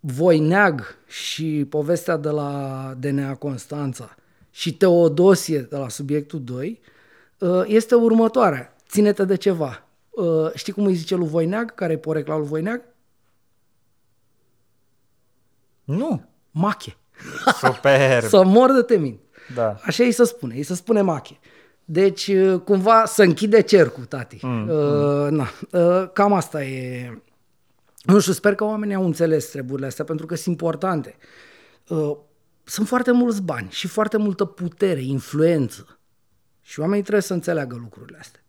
Voineag 0.00 0.96
și 1.06 1.66
povestea 1.68 2.16
de 2.16 2.28
la 2.28 2.94
DNA 2.98 3.34
Constanța 3.34 4.14
și 4.50 4.76
Teodosie 4.76 5.60
de 5.60 5.76
la 5.76 5.88
subiectul 5.88 6.42
2, 6.42 6.80
uh, 7.38 7.62
este 7.66 7.94
următoarea. 7.94 8.76
Ține-te 8.88 9.24
de 9.24 9.36
ceva. 9.36 9.89
Uh, 10.20 10.50
știi 10.54 10.72
cum 10.72 10.86
îi 10.86 10.94
zice 10.94 11.14
lui 11.14 11.28
Voineag, 11.28 11.74
care 11.74 11.92
e 11.92 11.98
porecla 11.98 12.36
lui 12.36 12.46
Voineag? 12.46 12.82
Nu. 15.84 16.24
Mache. 16.50 16.96
Super. 17.60 18.22
Să 18.28 18.44
mor 18.44 18.72
de 18.72 18.82
temin. 18.82 19.18
Da. 19.54 19.76
Așa 19.82 20.04
îi 20.04 20.12
se 20.12 20.24
spune, 20.24 20.54
îi 20.54 20.62
se 20.62 20.74
spune 20.74 21.00
mache. 21.00 21.38
Deci, 21.84 22.26
uh, 22.26 22.60
cumva, 22.60 23.04
să 23.04 23.22
închide 23.22 23.60
cercul, 23.60 24.04
tati. 24.04 24.38
Mm, 24.42 24.68
uh, 24.68 25.30
na, 25.30 25.48
uh, 25.70 26.10
cam 26.12 26.32
asta 26.32 26.64
e... 26.64 27.22
Nu 28.02 28.20
știu, 28.20 28.32
sper 28.32 28.54
că 28.54 28.64
oamenii 28.64 28.94
au 28.94 29.04
înțeles 29.04 29.50
treburile 29.50 29.86
astea, 29.86 30.04
pentru 30.04 30.26
că 30.26 30.34
sunt 30.34 30.46
importante. 30.46 31.16
Uh, 31.88 32.16
sunt 32.64 32.86
foarte 32.86 33.10
mulți 33.10 33.42
bani 33.42 33.70
și 33.70 33.88
foarte 33.88 34.16
multă 34.16 34.44
putere, 34.44 35.02
influență. 35.02 35.98
Și 36.60 36.80
oamenii 36.80 37.02
trebuie 37.02 37.22
să 37.22 37.32
înțeleagă 37.32 37.76
lucrurile 37.80 38.18
astea. 38.20 38.39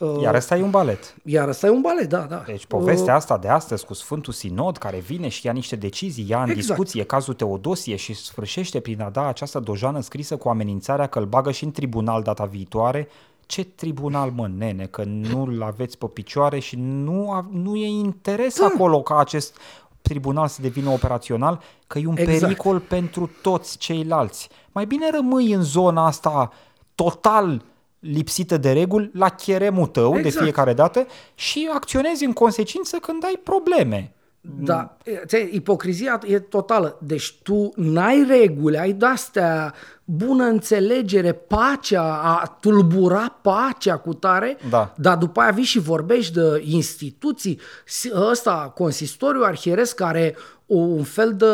Uh, 0.00 0.20
Iar 0.22 0.34
ăsta 0.34 0.56
e 0.56 0.62
un 0.62 0.70
balet. 0.70 1.14
Iar 1.24 1.48
ăsta 1.48 1.66
e 1.66 1.70
un 1.70 1.80
balet, 1.80 2.08
da, 2.08 2.18
da. 2.18 2.42
Deci 2.46 2.66
povestea 2.66 3.14
asta 3.14 3.38
de 3.38 3.48
astăzi 3.48 3.84
cu 3.84 3.94
Sfântul 3.94 4.32
Sinod 4.32 4.76
care 4.76 4.98
vine 4.98 5.28
și 5.28 5.46
ia 5.46 5.52
niște 5.52 5.76
decizii, 5.76 6.26
ia 6.28 6.42
în 6.42 6.48
Exact. 6.48 6.66
discuție 6.66 7.04
cazul 7.04 7.34
Teodosie 7.34 7.96
și 7.96 8.14
sfârșește 8.14 8.80
prin 8.80 9.00
a 9.00 9.10
da 9.10 9.26
această 9.26 9.58
dojană 9.58 10.00
scrisă 10.00 10.36
cu 10.36 10.48
amenințarea 10.48 11.06
că 11.06 11.18
îl 11.18 11.24
bagă 11.24 11.50
și 11.50 11.64
în 11.64 11.70
tribunal 11.70 12.22
data 12.22 12.44
viitoare. 12.44 13.08
Ce 13.46 13.64
tribunal, 13.64 14.30
mă, 14.30 14.48
nene, 14.56 14.84
că 14.86 15.02
nu-l 15.04 15.62
aveți 15.62 15.98
pe 15.98 16.06
picioare 16.06 16.58
și 16.58 16.76
nu, 16.78 17.30
a, 17.30 17.46
nu 17.52 17.76
e 17.76 17.86
interes 17.86 18.58
Da. 18.58 18.66
acolo 18.74 19.02
ca 19.02 19.18
acest 19.18 19.56
tribunal 20.02 20.48
să 20.48 20.62
devină 20.62 20.90
operațional, 20.90 21.60
că 21.86 21.98
e 21.98 22.06
un 22.06 22.16
Exact. 22.18 22.40
pericol 22.40 22.78
pentru 22.78 23.30
toți 23.42 23.78
ceilalți. 23.78 24.48
Mai 24.72 24.86
bine 24.86 25.10
rămâi 25.10 25.52
în 25.52 25.62
zona 25.62 26.06
asta 26.06 26.52
total 26.94 27.62
lipsită 28.00 28.56
de 28.56 28.72
reguli 28.72 29.10
la 29.14 29.28
cheremul 29.28 29.86
tău 29.86 30.12
de 30.12 30.18
Exact. 30.18 30.42
fiecare 30.44 30.72
dată 30.72 31.06
și 31.34 31.68
acționezi 31.74 32.24
în 32.24 32.32
consecință 32.32 32.96
când 32.96 33.24
ai 33.24 33.40
probleme. 33.44 34.12
Da, 34.42 34.96
e, 35.30 35.48
ipocrizia 35.50 36.20
e 36.26 36.38
totală. 36.38 36.98
Deci 37.02 37.34
tu 37.42 37.72
n-ai 37.76 38.24
reguli, 38.28 38.78
ai 38.78 38.92
de-astea 38.92 39.74
bună 40.04 40.44
înțelegere, 40.44 41.32
pacea, 41.32 42.20
a 42.22 42.56
tulbura 42.60 43.38
pacea 43.42 43.96
cu 43.96 44.14
tare, 44.14 44.56
Da. 44.70 44.94
dar 44.96 45.16
după 45.16 45.40
aia 45.40 45.50
vii 45.50 45.64
și 45.64 45.78
vorbești 45.78 46.32
de 46.34 46.62
instituții, 46.64 47.60
Si- 47.84 48.10
ăsta, 48.14 48.72
consistoriul 48.74 49.44
arhieresc 49.44 49.94
care 49.94 50.36
o- 50.36 50.40
un 50.72 51.02
fel 51.02 51.34
de 51.36 51.44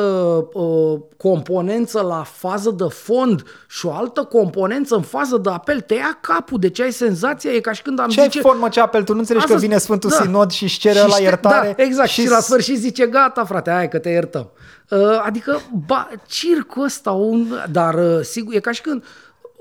uh, 0.59 0.99
componență 1.17 2.01
la 2.01 2.23
fază 2.23 2.71
de 2.71 2.85
fond 2.89 3.43
și 3.69 3.87
o 3.87 3.93
altă 3.93 4.23
componență 4.23 4.95
în 4.95 5.03
fază 5.03 5.37
de 5.37 5.51
apel, 5.51 5.81
te 5.81 5.95
ia 5.95 6.19
capul, 6.21 6.59
deci 6.59 6.81
ai 6.81 6.93
senzația, 6.93 7.51
e 7.53 7.61
ca 7.61 7.73
și 7.73 7.83
când 7.83 7.99
am 8.01 8.09
Ce 8.09 8.23
zice... 8.23 8.41
formă 8.41 8.69
ce 8.69 8.81
apel? 8.81 9.03
Tu 9.05 9.12
nu 9.12 9.19
înțelegi 9.19 9.47
că 9.47 9.53
Asta- 9.53 9.64
vine 9.67 9.79
Sfântul 9.79 10.11
da. 10.11 10.17
Sinod 10.17 10.51
și 10.51 10.62
își 10.62 10.79
cere 10.79 11.01
la 11.01 11.07
știe- 11.09 11.23
iertare? 11.25 11.75
Da, 11.77 11.83
exact. 11.83 12.09
Și, 12.09 12.21
și 12.21 12.29
la 12.29 12.39
s- 12.41 12.45
sfârșit 12.45 12.79
zice, 12.79 13.07
gata, 13.07 13.45
frate, 13.45 13.71
hai 13.71 13.89
că 13.89 13.99
te 13.99 14.09
iertăm. 14.09 14.51
Uh, 14.91 14.99
adică, 15.25 15.61
ba, 15.87 16.09
circul 16.27 16.85
ăsta, 16.85 17.11
un, 17.11 17.47
dar 17.71 17.95
uh, 17.95 18.21
sigur, 18.23 18.55
e 18.55 18.59
ca 18.61 18.71
și 18.71 18.81
când... 18.81 19.05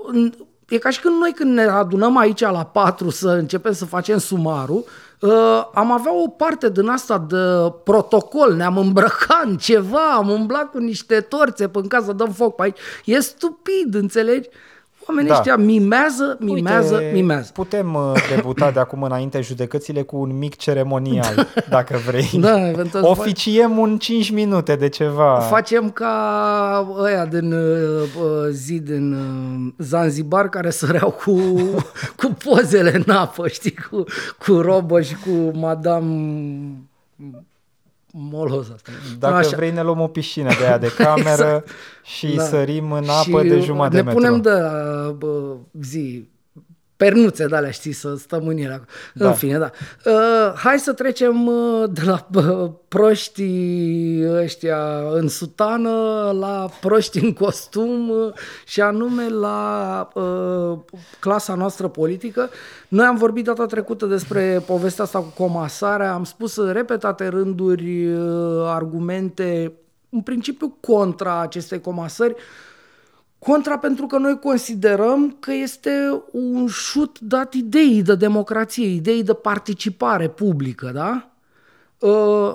în- 0.06 0.32
E 0.68 0.78
ca 0.78 0.90
și 0.90 1.00
când 1.00 1.18
noi 1.18 1.32
când 1.34 1.52
ne 1.54 1.62
adunăm 1.62 2.16
aici 2.16 2.40
la 2.40 2.64
patru 2.64 3.10
să 3.10 3.28
începem 3.28 3.72
să 3.72 3.84
facem 3.84 4.18
sumarul, 4.18 4.76
uh, 4.76 4.84
am 5.74 5.92
avea 5.92 6.14
o 6.14 6.28
parte 6.28 6.70
din 6.70 6.88
asta 6.88 7.18
de 7.18 7.72
protocol, 7.84 8.54
ne-am 8.54 8.78
îmbrăcat 8.78 9.44
în 9.44 9.56
ceva, 9.56 10.10
am 10.12 10.28
umblat 10.28 10.70
cu 10.70 10.78
niște 10.78 11.20
torțe 11.20 11.68
până 11.68 11.86
ca 11.86 12.02
să 12.04 12.12
dăm 12.12 12.30
foc 12.30 12.54
pe 12.54 12.62
aici. 12.62 12.78
E 13.04 13.20
stupid, 13.20 13.94
înțelegi? 13.94 14.48
Oamenii 15.08 15.30
Da. 15.30 15.36
ăștia 15.36 15.56
mimează, 15.56 16.36
mimează, 16.40 16.94
Uite, 16.94 17.10
mimează. 17.12 17.50
Putem 17.54 17.94
uh, 17.94 18.12
debuta 18.34 18.70
de 18.70 18.80
acum 18.80 19.02
înainte 19.02 19.40
judecățile 19.40 20.02
cu 20.02 20.16
un 20.16 20.38
mic 20.38 20.56
ceremonial, 20.56 21.46
dacă 21.68 21.96
vrei. 22.06 22.30
Da, 22.40 22.68
eventual 22.68 23.04
Oficiem 23.04 23.78
un 23.78 23.98
5 23.98 24.30
minute 24.30 24.76
de 24.76 24.88
ceva. 24.88 25.38
Facem 25.38 25.90
ca 25.90 26.94
ăia 26.98 27.24
din 27.26 27.52
uh, 27.52 28.02
uh, 28.02 28.48
zi 28.50 28.80
din 28.80 29.12
uh, 29.12 29.72
Zanzibar 29.78 30.48
care 30.48 30.70
săreau 30.70 31.10
cu, 31.10 31.32
cu 32.20 32.36
pozele 32.44 33.02
în 33.06 33.14
apă, 33.14 33.48
știi, 33.48 33.74
cu, 33.90 34.04
cu 34.46 34.60
robă 34.60 35.00
și 35.00 35.14
cu 35.14 35.58
Madame 35.58 36.14
Moloz 38.18 38.70
asta. 38.74 38.90
Dacă 39.18 39.34
Așa. 39.34 39.56
vrei 39.56 39.70
ne 39.70 39.82
luăm 39.82 40.00
o 40.00 40.06
piscină 40.06 40.48
de 40.58 40.66
aia 40.66 40.78
de 40.78 40.92
cameră 40.98 41.30
Exact. 41.30 41.68
și 42.02 42.26
Da. 42.34 42.42
sărim 42.42 42.92
în 42.92 43.08
apă 43.08 43.42
Și 43.42 43.48
de 43.48 43.60
jumătate 43.60 43.94
ne 43.96 44.02
de 44.02 44.02
metru. 44.02 44.20
punem 44.22 44.40
de 44.40 44.50
uh, 44.50 45.12
bă, 45.14 45.54
zi 45.80 46.28
pernuțe 46.96 47.46
de 47.46 47.56
alea, 47.56 47.70
știi, 47.70 47.92
să 47.92 48.16
stăm 48.16 48.46
în 48.46 48.56
ele. 48.56 48.84
Da. 49.14 49.28
În 49.28 49.34
fine, 49.34 49.58
da. 49.58 49.70
Uh, 50.04 50.52
hai 50.54 50.78
să 50.78 50.92
trecem 50.92 51.46
uh, 51.46 51.90
de 51.92 52.02
la 52.04 52.26
uh, 52.34 52.70
proștii 52.88 54.24
ăștia 54.28 54.78
în 55.12 55.28
sutană 55.28 55.90
la 56.38 56.68
proști 56.80 57.24
în 57.24 57.32
costum 57.32 58.08
uh, 58.10 58.32
și 58.66 58.80
anume 58.80 59.28
la 59.28 60.08
uh, 60.14 60.78
clasa 61.20 61.54
noastră 61.54 61.88
politică. 61.88 62.50
Noi 62.88 63.06
am 63.06 63.16
vorbit 63.16 63.44
data 63.44 63.66
trecută 63.66 64.06
despre 64.06 64.62
povestea 64.66 65.04
asta 65.04 65.18
cu 65.18 65.32
comasarea, 65.36 66.12
am 66.12 66.24
spus 66.24 66.56
în 66.56 66.72
repetate 66.72 67.28
rânduri 67.28 68.06
uh, 68.06 68.64
argumente 68.64 69.72
în 70.10 70.20
principiu 70.20 70.76
contra 70.80 71.40
acestei 71.40 71.80
comasări, 71.80 72.34
Contra 73.46 73.78
pentru 73.78 74.06
că 74.06 74.18
noi 74.18 74.38
considerăm 74.38 75.36
că 75.40 75.52
este 75.52 76.22
un 76.32 76.66
șut 76.66 77.18
dat 77.20 77.54
ideii 77.54 78.02
de 78.02 78.14
democrație, 78.14 78.86
ideii 78.86 79.22
de 79.22 79.34
participare 79.34 80.28
publică, 80.28 80.90
da? 80.94 81.30
Uh, 81.98 82.54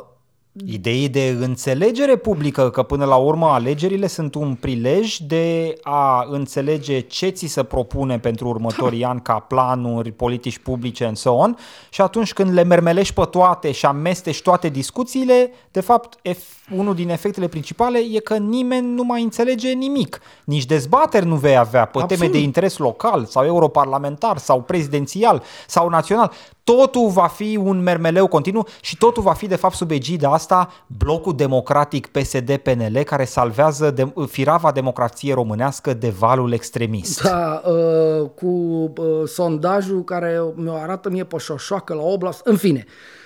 Idei 0.66 1.10
de 1.10 1.38
înțelegere 1.40 2.16
publică, 2.16 2.70
că 2.70 2.84
până 2.84 3.06
la 3.06 3.16
urmă 3.16 3.48
alegerile 3.48 4.08
sunt 4.08 4.36
un 4.36 4.56
prilej 4.56 5.18
de 5.18 5.76
a 5.82 6.28
înțelege 6.30 7.00
ce 7.00 7.28
ți 7.28 7.46
se 7.46 7.64
propune 7.64 8.20
pentru 8.20 8.48
următorii 8.48 9.04
ani 9.04 9.22
ca 9.22 9.40
planuri, 9.40 10.12
politici 10.12 10.58
publice 10.58 11.06
and 11.06 11.18
so 11.18 11.32
on 11.32 11.58
și 11.90 12.02
atunci 12.02 12.34
când 12.34 12.54
le 12.54 12.64
mermelești 12.64 13.14
pe 13.14 13.26
toate 13.30 13.72
și 13.72 13.86
amesteci 13.86 14.42
toate 14.42 14.70
discuțiile, 14.70 15.52
de 15.72 15.82
fapt 15.82 16.30
ef- 16.30 16.61
unul 16.78 16.96
din 16.96 17.10
efectele 17.10 17.48
principale 17.48 18.00
e 18.12 18.20
că 18.20 18.38
nimeni 18.38 18.94
nu 18.94 19.04
mai 19.04 19.24
înțelege 19.24 19.72
nimic. 19.72 20.20
Nici 20.44 20.66
dezbateri 20.66 21.26
nu 21.26 21.36
vei 21.36 21.58
avea 21.58 21.86
pe 21.86 21.92
teme 21.92 22.04
Absolut. 22.04 22.32
de 22.32 22.40
interes 22.40 22.78
local 22.78 23.26
sau 23.26 23.46
europarlamentar 23.46 24.38
sau 24.38 24.62
prezidențial 24.62 25.44
sau 25.68 25.90
național. 25.90 26.32
Totul 26.64 27.08
va 27.08 27.28
fi 27.28 27.60
un 27.64 27.82
mermeleu 27.82 28.28
continuu 28.28 28.68
și 28.82 28.98
totul 28.98 29.24
va 29.24 29.34
fi 29.34 29.48
de 29.48 29.56
fapt 29.56 29.76
sub 29.76 29.92
egida 29.92 30.34
asta 30.34 30.70
blocul 30.98 31.36
democratic 31.36 32.08
PSD-PNL 32.08 33.04
care 33.04 33.26
salvează 33.26 33.92
de, 33.92 34.14
firava 34.28 34.72
democrației 34.72 35.34
românească 35.34 35.94
de 35.94 36.10
valul 36.10 36.54
extremist. 36.54 37.22
da, 37.22 37.62
uh, 37.66 38.30
cu 38.36 38.46
uh, 38.46 39.28
sondajul 39.28 40.04
care 40.04 40.42
mi-o 40.56 40.74
arată 40.74 41.10
mie 41.10 41.24
pe 41.24 41.38
șoșoacă 41.38 41.94
la 41.94 42.02
oblast, 42.02 42.46
în 42.46 42.58
fine. 42.58 42.86
Uh, 42.88 43.21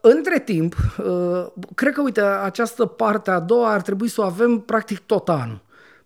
între 0.00 0.40
timp, 0.44 0.74
uh, 0.98 1.46
cred 1.74 1.92
că, 1.92 2.00
uite, 2.00 2.20
această 2.20 2.86
parte 2.86 3.30
a 3.30 3.40
doua 3.40 3.72
ar 3.72 3.82
trebui 3.82 4.08
să 4.08 4.20
o 4.20 4.24
avem 4.24 4.58
practic 4.58 4.98
tot 4.98 5.28
anul. 5.28 5.60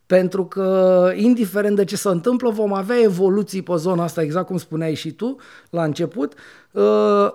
Pentru 0.06 0.44
că, 0.44 1.12
indiferent 1.14 1.76
de 1.76 1.84
ce 1.84 1.96
se 1.96 2.08
întâmplă, 2.08 2.50
vom 2.50 2.72
avea 2.72 3.00
evoluții 3.00 3.62
pe 3.62 3.72
zona 3.76 4.02
asta, 4.02 4.22
exact 4.22 4.46
cum 4.46 4.56
spuneai 4.56 4.94
și 4.94 5.12
tu 5.12 5.36
la 5.70 5.84
început. 5.84 6.34
Uh, 6.70 7.28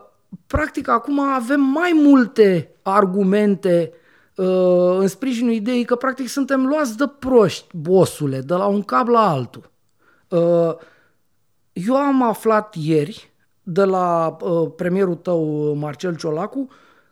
practic, 0.48 0.88
acum 0.88 1.20
avem 1.20 1.62
mai 1.62 1.92
multe 2.04 2.76
argumente 2.82 3.94
uh, 4.36 4.98
în 4.98 5.08
sprijinul 5.08 5.52
ideii 5.52 5.86
că, 5.86 5.96
practic, 5.96 6.28
suntem 6.28 6.66
luați 6.66 6.98
de 6.98 7.06
proști, 7.20 7.78
bosule, 7.78 8.42
de 8.42 8.54
la 8.54 8.66
un 8.66 8.82
cap 8.82 9.08
la 9.08 9.30
altul. 9.30 9.72
Uh, 10.28 10.76
eu 11.74 11.96
am 11.96 12.24
aflat 12.24 12.76
ieri 12.76 13.31
de 13.64 13.84
la 13.84 14.38
uh, 14.42 14.72
premierul 14.76 15.16
tău, 15.16 15.74
Marcel 15.80 16.16
Ciolacu, 16.16 16.68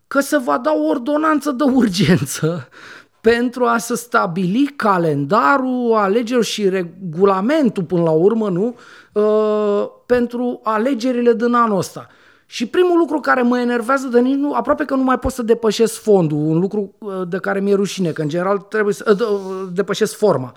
că 0.08 0.20
se 0.20 0.38
va 0.38 0.58
da 0.58 0.72
o 0.72 0.88
ordonanță 0.88 1.52
de 1.52 1.64
urgență 1.64 2.68
pentru 3.22 3.66
a 3.66 3.78
se 3.78 3.96
stabili 3.96 4.74
calendarul 4.76 5.94
alegerilor 5.94 6.44
și 6.44 6.70
regulamentul 6.70 7.84
până 7.84 8.02
la 8.02 8.12
urmă, 8.12 8.50
nu? 8.50 8.76
Uh, 9.12 9.90
pentru 10.06 10.60
alegerile 10.64 11.34
din 11.34 11.54
anul 11.54 11.78
ăsta. 11.78 12.08
Și 12.46 12.66
primul 12.66 12.98
lucru 12.98 13.20
care 13.20 13.42
mă 13.42 13.60
enervează 13.60 14.08
de 14.08 14.20
nici 14.20 14.36
nu, 14.36 14.54
aproape 14.54 14.86
că 14.86 14.96
nu 14.96 15.04
mai 15.04 15.20
pot 15.20 15.32
să 15.32 15.44
depășesc 15.44 16.02
fondul, 16.02 16.38
un 16.38 16.60
lucru 16.60 16.96
uh, 16.98 17.22
de 17.28 17.38
care 17.38 17.60
mi-e 17.60 17.76
rușine, 17.76 18.12
că 18.12 18.22
în 18.22 18.28
general 18.28 18.58
trebuie 18.58 18.94
să 18.94 19.18
uh, 19.20 19.28
uh, 19.30 19.68
depășesc 19.74 20.18
forma. 20.18 20.54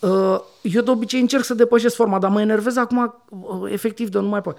Uh, 0.00 0.40
Eu 0.62 0.82
de 0.82 0.90
obicei 0.90 1.20
încerc 1.20 1.44
să 1.44 1.54
depășesc 1.54 1.94
forma, 1.94 2.18
dar 2.18 2.30
mă 2.30 2.40
enervez 2.40 2.76
acum 2.76 3.22
uh, 3.28 3.72
efectiv 3.72 4.08
de 4.08 4.18
nu 4.18 4.28
mai 4.28 4.40
pot. 4.40 4.58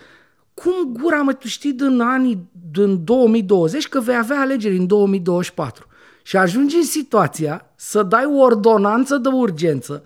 Cum 0.62 0.94
gura 1.02 1.22
mă, 1.22 1.34
tu 1.34 1.48
știi 1.48 1.74
din 1.74 2.00
anii 2.02 2.50
din 2.72 3.04
2020 3.04 3.88
că 3.88 4.00
vei 4.00 4.18
avea 4.18 4.40
alegeri 4.40 4.78
în 4.78 4.88
2024 4.88 5.86
și 6.24 6.38
ajungi 6.38 6.76
în 6.76 6.84
situația 6.84 7.72
să 7.76 8.04
dai 8.04 8.26
o 8.26 8.38
ordonanță 8.38 9.18
de 9.18 9.28
urgență, 9.28 10.04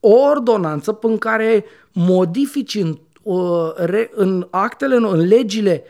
o 0.00 0.12
ordonanță 0.12 0.92
prin 0.92 1.18
care 1.18 1.64
modifici 1.92 2.74
în, 2.74 2.98
uh, 3.22 3.72
re- 3.76 4.10
în 4.14 4.46
actele, 4.50 4.94
în 4.94 5.26
legile 5.26 5.82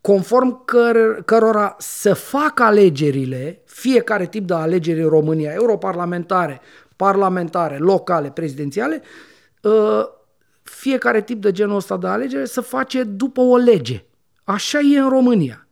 conform 0.00 0.64
căr- 0.64 1.24
cărora 1.24 1.76
se 1.78 2.12
fac 2.12 2.60
alegerile, 2.60 3.62
fiecare 3.64 4.26
tip 4.26 4.46
de 4.46 4.54
alegeri 4.54 5.02
în 5.02 5.08
România, 5.08 5.52
europarlamentare, 5.52 6.60
parlamentare, 6.96 7.76
locale, 7.78 8.30
prezidențiale, 8.30 9.02
uh, 9.62 10.20
fiecare 10.74 11.22
tip 11.22 11.40
de 11.40 11.52
genul 11.52 11.76
ăsta 11.76 11.96
de 11.96 12.06
alegere 12.06 12.44
se 12.44 12.60
face 12.60 13.02
după 13.02 13.40
o 13.40 13.56
lege. 13.56 14.04
Așa 14.44 14.78
e 14.78 14.98
în 14.98 15.08
România. 15.08 15.66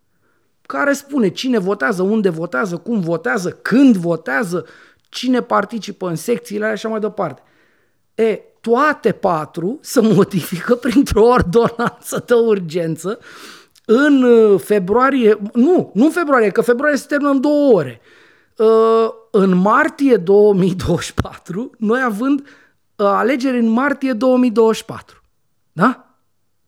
Care 0.63 0.93
spune 0.93 1.29
cine 1.29 1.59
votează, 1.59 2.03
unde 2.03 2.29
votează, 2.29 2.77
cum 2.77 3.01
votează, 3.01 3.51
când 3.51 3.97
votează, 3.97 4.67
cine 5.09 5.43
participă 5.43 6.09
în 6.09 6.17
secțiile 6.17 6.65
alea 6.65 6.77
și 6.77 6.87
așa 6.87 6.95
mai 6.95 7.09
departe. 7.09 7.43
E, 8.15 8.41
toate 8.61 9.13
patru 9.13 9.79
să 9.81 10.03
modifică 10.15 10.75
printr-o 10.75 11.27
ordonanță 11.27 12.25
de 12.27 12.35
urgență 12.35 13.19
în 13.85 14.23
uh, 14.23 14.61
februarie, 14.61 15.39
nu, 15.53 15.91
nu 15.95 16.05
în 16.05 16.11
februarie, 16.11 16.51
că 16.51 16.61
februarie 16.61 16.97
se 16.97 17.07
termină 17.09 17.31
în 17.31 17.41
două 17.41 17.73
ore. 17.73 18.01
Uh, 18.57 19.09
în 19.31 19.57
martie 19.57 20.17
2024, 20.17 21.71
noi 21.79 22.03
având 22.05 22.41
uh, 22.41 22.47
alegeri 23.07 23.59
în 23.59 23.69
martie 23.69 24.13
2024. 24.13 25.23
Da? 25.73 26.05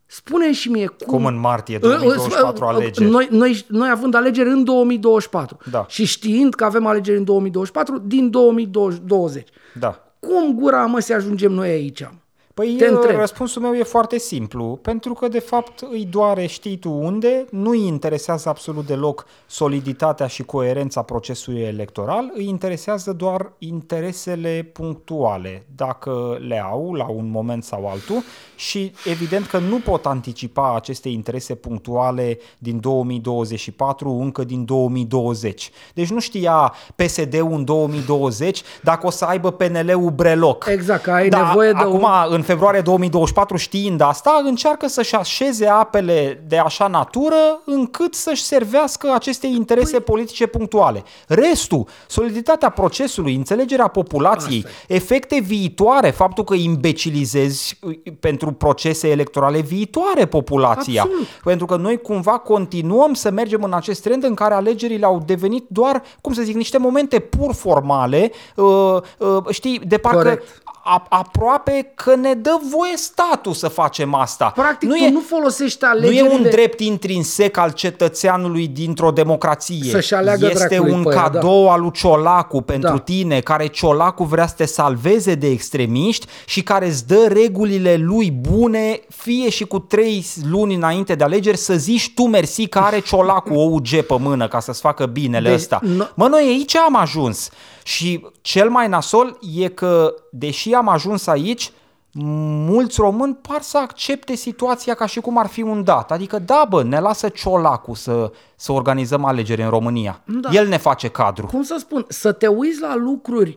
spune 0.06 0.52
și 0.52 0.70
mie 0.70 0.86
cum... 0.86 1.06
Cum 1.06 1.26
în 1.26 1.38
martie 1.38 1.78
2024 1.78 2.64
alegeri? 2.64 3.10
Noi, 3.10 3.28
noi, 3.30 3.64
noi 3.68 3.90
având 3.90 4.14
alegeri 4.14 4.48
în 4.48 4.64
2024 4.64 5.56
Da. 5.70 5.84
și 5.88 6.04
știind 6.04 6.54
că 6.54 6.64
avem 6.64 6.86
alegeri 6.86 7.18
în 7.18 7.24
2024 7.24 7.98
din 7.98 8.30
2020. 8.30 9.48
Da. 9.78 10.02
Cum 10.20 10.54
gura 10.54 10.86
mă 10.86 10.98
să 10.98 11.14
ajungem 11.14 11.52
noi 11.52 11.68
aici? 11.68 12.08
Păi 12.54 12.74
Te 12.78 12.86
întreb. 12.86 13.16
răspunsul 13.16 13.62
meu 13.62 13.74
e 13.74 13.82
foarte 13.82 14.18
simplu, 14.18 14.78
pentru 14.82 15.12
că 15.12 15.28
de 15.28 15.38
fapt 15.38 15.80
îi 15.90 16.04
doare 16.10 16.46
știi 16.46 16.76
tu 16.76 16.90
unde, 16.90 17.44
nu 17.50 17.70
îi 17.70 17.86
interesează 17.86 18.48
absolut 18.48 18.86
deloc 18.86 19.26
soliditatea 19.46 20.26
și 20.26 20.42
coerența 20.42 21.02
procesului 21.02 21.60
electoral, 21.60 22.30
îi 22.34 22.48
interesează 22.48 23.12
doar 23.12 23.52
interesele 23.58 24.70
punctuale, 24.72 25.66
dacă 25.76 26.38
le 26.48 26.62
au 26.64 26.92
la 26.92 27.08
un 27.08 27.30
moment 27.30 27.64
sau 27.64 27.88
altul 27.88 28.22
și 28.56 28.92
evident 29.04 29.46
că 29.46 29.58
nu 29.58 29.78
pot 29.78 30.06
anticipa 30.06 30.74
aceste 30.74 31.08
interese 31.08 31.54
punctuale 31.54 32.38
din 32.58 32.80
2024 32.80 34.10
încă 34.10 34.44
din 34.44 34.64
2020. 34.64 35.70
Deci 35.94 36.10
nu 36.10 36.20
știa 36.20 36.72
PSD-ul 36.96 37.52
în 37.52 37.64
2020 37.64 38.62
dacă 38.82 39.06
o 39.06 39.10
să 39.10 39.24
aibă 39.24 39.50
PNL-ul 39.50 40.10
breloc. 40.10 40.66
Exact, 40.68 41.02
că 41.02 41.10
ai 41.10 41.28
Da, 41.28 41.46
nevoie 41.46 41.72
de 41.72 41.78
acum, 41.78 42.02
un... 42.02 42.08
în 42.28 42.41
februarie 42.42 42.80
2024, 42.80 43.56
știind 43.56 44.00
asta, 44.00 44.42
încearcă 44.44 44.88
să-și 44.88 45.14
așeze 45.14 45.66
apele 45.66 46.44
de 46.48 46.58
așa 46.58 46.86
natură 46.86 47.62
încât 47.64 48.14
să-și 48.14 48.42
servească 48.42 49.12
aceste 49.14 49.46
interese 49.46 49.90
păi... 49.90 50.00
politice 50.00 50.46
punctuale. 50.46 51.02
Restul, 51.26 51.86
soliditatea 52.06 52.68
procesului, 52.68 53.34
înțelegerea 53.34 53.86
populației, 53.86 54.64
efecte 54.88 55.40
viitoare, 55.40 56.10
faptul 56.10 56.44
că 56.44 56.54
imbecilizezi 56.54 57.78
uh, 57.80 57.98
pentru 58.20 58.52
procese 58.52 59.08
electorale 59.08 59.60
viitoare 59.60 60.26
populația. 60.26 61.02
Absolut. 61.02 61.26
Pentru 61.44 61.66
că 61.66 61.76
noi 61.76 62.00
cumva 62.00 62.38
continuăm 62.38 63.14
să 63.14 63.30
mergem 63.30 63.62
în 63.62 63.72
acest 63.72 64.02
trend 64.02 64.24
în 64.24 64.34
care 64.34 64.54
alegerile 64.54 65.04
au 65.04 65.22
devenit 65.26 65.64
doar, 65.68 66.02
cum 66.20 66.32
să 66.32 66.42
zic, 66.42 66.54
niște 66.54 66.78
momente 66.78 67.18
pur 67.18 67.54
formale, 67.54 68.30
uh, 68.56 68.96
uh, 69.18 69.44
știi, 69.50 69.80
de 69.86 69.98
parcă 69.98 70.18
Corect. 70.22 70.61
A, 70.84 71.06
aproape 71.08 71.92
că 71.94 72.14
ne 72.14 72.34
dă 72.34 72.58
voie 72.70 72.96
statul 72.96 73.52
să 73.52 73.68
facem 73.68 74.14
asta. 74.14 74.52
Practic, 74.54 74.88
nu 74.88 74.94
tu 74.96 75.02
e, 75.02 75.10
nu 75.10 75.20
folosești 75.20 75.78
nu 75.82 75.88
alegerile... 75.88 76.28
e 76.28 76.34
un 76.34 76.42
drept 76.42 76.80
intrinsec 76.80 77.56
al 77.56 77.70
cetățeanului 77.70 78.66
dintr-o 78.68 79.10
democrație. 79.10 79.90
Să-și 79.90 80.14
aleagă 80.14 80.46
este 80.46 80.66
dracului 80.68 80.92
un 80.92 81.02
pe 81.02 81.14
ea, 81.14 81.22
cadou 81.22 81.70
al 81.70 81.80
lui 81.80 81.90
Ciolacu 81.92 82.60
pentru 82.60 82.90
Da. 82.90 82.98
tine, 82.98 83.40
care 83.40 83.66
Ciolacu 83.66 84.24
vrea 84.24 84.46
să 84.46 84.54
te 84.56 84.64
salveze 84.64 85.34
de 85.34 85.46
extremiști 85.48 86.26
și 86.46 86.62
care 86.62 86.86
îți 86.86 87.06
dă 87.06 87.26
regulile 87.28 87.96
lui 87.96 88.30
bune, 88.30 89.00
fie 89.08 89.50
și 89.50 89.64
cu 89.64 89.78
trei 89.78 90.26
luni 90.50 90.74
înainte 90.74 91.14
de 91.14 91.24
alegeri, 91.24 91.56
să 91.56 91.74
zici 91.74 92.12
tu 92.14 92.22
mersi 92.22 92.66
că 92.66 92.78
are 92.78 93.00
Ciolacu 93.00 93.54
o 93.54 93.62
UG 93.62 93.88
pe 93.88 94.16
mână 94.18 94.48
ca 94.48 94.60
să-ți 94.60 94.80
facă 94.80 95.06
binele 95.06 95.48
Deci, 95.48 95.58
ăsta. 95.58 95.78
nu- 95.82 96.08
Mă, 96.14 96.26
noi 96.28 96.42
aici 96.42 96.76
am 96.76 96.96
ajuns. 96.96 97.48
Și 97.84 98.26
cel 98.40 98.68
mai 98.70 98.88
nasol 98.88 99.38
e 99.60 99.68
că, 99.68 100.14
deși 100.30 100.71
am 100.74 100.88
ajuns 100.88 101.26
aici, 101.26 101.72
mulți 102.14 103.00
români 103.00 103.34
par 103.34 103.60
să 103.60 103.78
accepte 103.78 104.34
situația 104.34 104.94
ca 104.94 105.06
și 105.06 105.20
cum 105.20 105.38
ar 105.38 105.46
fi 105.46 105.62
un 105.62 105.84
dat. 105.84 106.10
Adică, 106.10 106.38
da, 106.38 106.66
bă, 106.68 106.82
ne 106.82 107.00
lasă 107.00 107.28
Ciolacu 107.28 107.94
să, 107.94 108.32
să 108.56 108.72
organizăm 108.72 109.24
alegeri 109.24 109.62
în 109.62 109.68
România. 109.68 110.22
Da. 110.40 110.50
El 110.52 110.68
ne 110.68 110.76
face 110.76 111.08
cadru. 111.08 111.46
cum 111.46 111.62
să 111.62 111.76
spun, 111.78 112.04
să 112.08 112.32
te 112.32 112.46
uiți 112.46 112.80
la 112.80 112.96
lucruri 112.96 113.56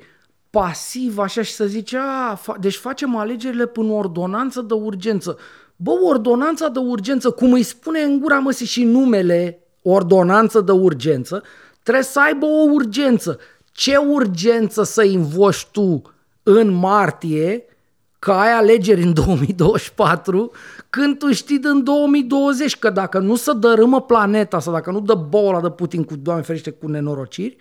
pasiv 0.50 1.18
așa 1.18 1.42
și 1.42 1.54
să 1.54 1.66
zici, 1.66 1.94
a, 1.94 2.40
fa- 2.40 2.60
deci 2.60 2.76
facem 2.76 3.16
alegerile 3.16 3.66
până 3.66 3.92
ordonanță 3.92 4.62
de 4.62 4.74
urgență. 4.74 5.38
Bă, 5.76 5.92
ordonanța 6.04 6.68
de 6.68 6.80
urgență, 6.80 7.30
cum 7.30 7.54
îi 7.54 7.64
spune 7.64 8.00
în 8.00 8.20
gura 8.20 8.40
măsii 8.40 8.66
și 8.66 8.84
numele 8.84 9.60
ordonanță 9.82 10.62
de 10.62 10.72
urgență, 10.72 11.44
trebuie 11.84 12.04
să 12.04 12.20
aibă 12.26 12.46
o 12.46 12.72
urgență. 12.72 13.40
Ce 13.72 13.96
urgență 13.96 14.84
să 14.84 15.04
invoci 15.04 15.68
tu 15.72 16.02
în 16.48 16.72
martie 16.72 17.64
că 18.20 18.32
ai 18.32 18.52
alegeri 18.52 19.02
în 19.02 19.14
2024 19.26 20.52
când 20.90 21.18
tu 21.18 21.32
știi 21.32 21.60
din 21.60 21.84
2020 21.84 22.78
că 22.78 22.90
dacă 22.90 23.20
nu 23.20 23.36
se 23.36 23.54
dărâmă 23.54 24.02
planeta 24.02 24.60
sau 24.60 24.74
dacă 24.74 24.92
nu 24.92 25.00
dă 25.00 25.14
boala 25.14 25.62
de 25.62 25.70
Putin 25.70 26.04
cu, 26.04 26.16
Doamne 26.16 26.44
ferește, 26.44 26.72
cu 26.72 26.88
nenorociri, 26.88 27.58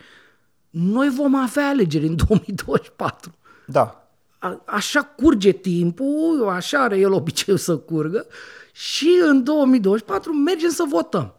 noi 0.69 1.09
vom 1.09 1.35
avea 1.35 1.67
alegeri 1.67 2.05
în 2.05 2.15
2024. 2.27 3.35
Da. 3.65 4.07
A, 4.39 4.61
așa 4.65 5.01
curge 5.03 5.51
timpul, 5.51 6.47
așa 6.49 6.83
are 6.83 6.97
el 6.97 7.11
obiceiul 7.11 7.59
să 7.59 7.77
curgă 7.77 8.25
și 8.71 9.09
în 9.27 9.43
2024 9.43 10.33
mergem 10.33 10.69
să 10.69 10.83
votăm. 10.89 11.33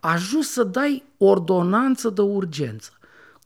Ajuns 0.00 0.50
să 0.50 0.64
dai 0.64 1.04
ordonanță 1.18 2.10
de 2.10 2.20
urgență. 2.20 2.90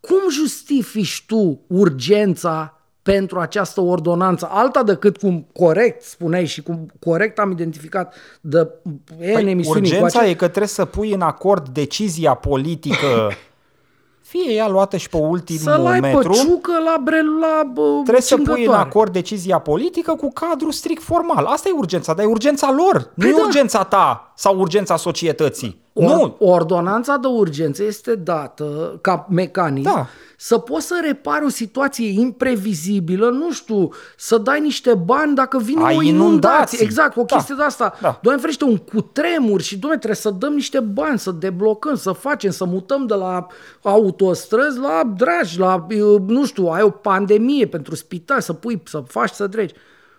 Cum 0.01 0.31
justifici 0.31 1.25
tu 1.27 1.61
urgența 1.67 2.78
pentru 3.13 3.39
această 3.39 3.81
ordonanță, 3.81 4.49
alta 4.51 4.83
decât 4.83 5.17
cum 5.17 5.47
corect 5.53 6.03
spuneai 6.03 6.47
și 6.47 6.63
cum 6.63 6.87
corect 7.01 7.39
am 7.39 7.51
identificat 7.51 8.15
de 8.41 8.69
N 8.83 8.91
Păi, 9.33 9.51
emisiuni 9.51 9.81
urgența 9.81 10.05
încoace? 10.05 10.29
e 10.29 10.35
că 10.35 10.47
trebuie 10.47 10.69
să 10.69 10.85
pui 10.85 11.13
în 11.13 11.21
acord 11.21 11.69
decizia 11.69 12.35
politică, 12.35 13.33
fie 14.31 14.53
ea 14.53 14.69
luată 14.69 14.97
și 14.97 15.09
pe 15.09 15.17
ultimul 15.17 15.61
Să-l 15.61 15.87
ai 15.87 16.01
pe 16.01 16.07
metru, 16.07 16.33
ciucă 16.33 16.73
la 16.85 17.01
brel, 17.05 17.39
la 17.41 17.63
bă, 17.73 18.01
trebuie 18.03 18.23
să 18.23 18.35
pui 18.35 18.45
în 18.45 18.55
cingătoare. 18.55 18.89
acord 18.89 19.13
decizia 19.13 19.59
politică 19.59 20.15
cu 20.15 20.31
cadru 20.33 20.71
strict 20.71 21.03
formal. 21.03 21.45
Asta 21.45 21.69
e 21.69 21.73
urgența, 21.77 22.15
dar 22.15 22.25
e 22.25 22.29
urgența 22.29 22.75
lor, 22.77 23.11
nu 23.15 23.25
Păi 23.25 23.29
e 23.29 23.33
da. 23.33 23.45
urgența 23.45 23.85
ta 23.85 24.28
sau 24.41 24.59
urgența 24.59 24.97
societății. 24.97 25.81
Or, 25.93 26.05
Nu, 26.05 26.37
Ordonanța 26.39 27.17
de 27.17 27.27
urgență 27.27 27.83
este 27.85 28.15
dată 28.15 28.99
ca 29.01 29.27
mecanism 29.31 29.95
Da. 29.95 30.07
să 30.37 30.59
poți 30.59 30.87
să 30.87 31.01
repari 31.05 31.45
o 31.45 31.49
situație 31.49 32.21
imprevizibilă, 32.21 33.29
nu 33.31 33.53
știu, 33.53 33.91
să 34.17 34.39
dai 34.39 34.61
niște 34.61 34.95
bani 34.95 35.35
dacă 35.35 35.59
vine 35.59 35.83
Ai 35.85 35.97
o 35.97 36.03
inundații. 36.03 36.11
inundație. 36.11 36.79
Exact, 36.83 37.17
o 37.17 37.23
Da. 37.23 37.35
chestie 37.37 37.55
de 37.55 37.63
asta. 37.63 37.95
Da. 38.01 38.19
Doamne 38.23 38.41
ferește, 38.41 38.65
un 38.65 38.77
cutremur 38.77 39.61
și 39.61 39.79
doamne, 39.79 39.99
trebuie 39.99 40.21
să 40.21 40.31
dăm 40.31 40.53
niște 40.53 40.81
bani, 40.81 41.19
să 41.19 41.31
deblocăm, 41.31 41.95
să 41.95 42.13
facem, 42.13 42.51
să 42.51 42.65
mutăm 42.65 43.07
de 43.07 43.15
la 43.15 43.47
autostrăzi 43.83 44.79
la 44.79 45.13
dragi, 45.17 45.59
la, 45.59 45.87
eu, 45.91 46.25
nu 46.27 46.45
știu, 46.45 46.67
ai 46.67 46.83
o 46.83 46.91
pandemie 46.91 47.67
pentru 47.67 47.95
spital, 47.95 48.41
să 48.41 48.53
pui, 48.53 48.83
să 48.85 49.03
faci, 49.09 49.31
să 49.31 49.49
treci. 49.49 49.75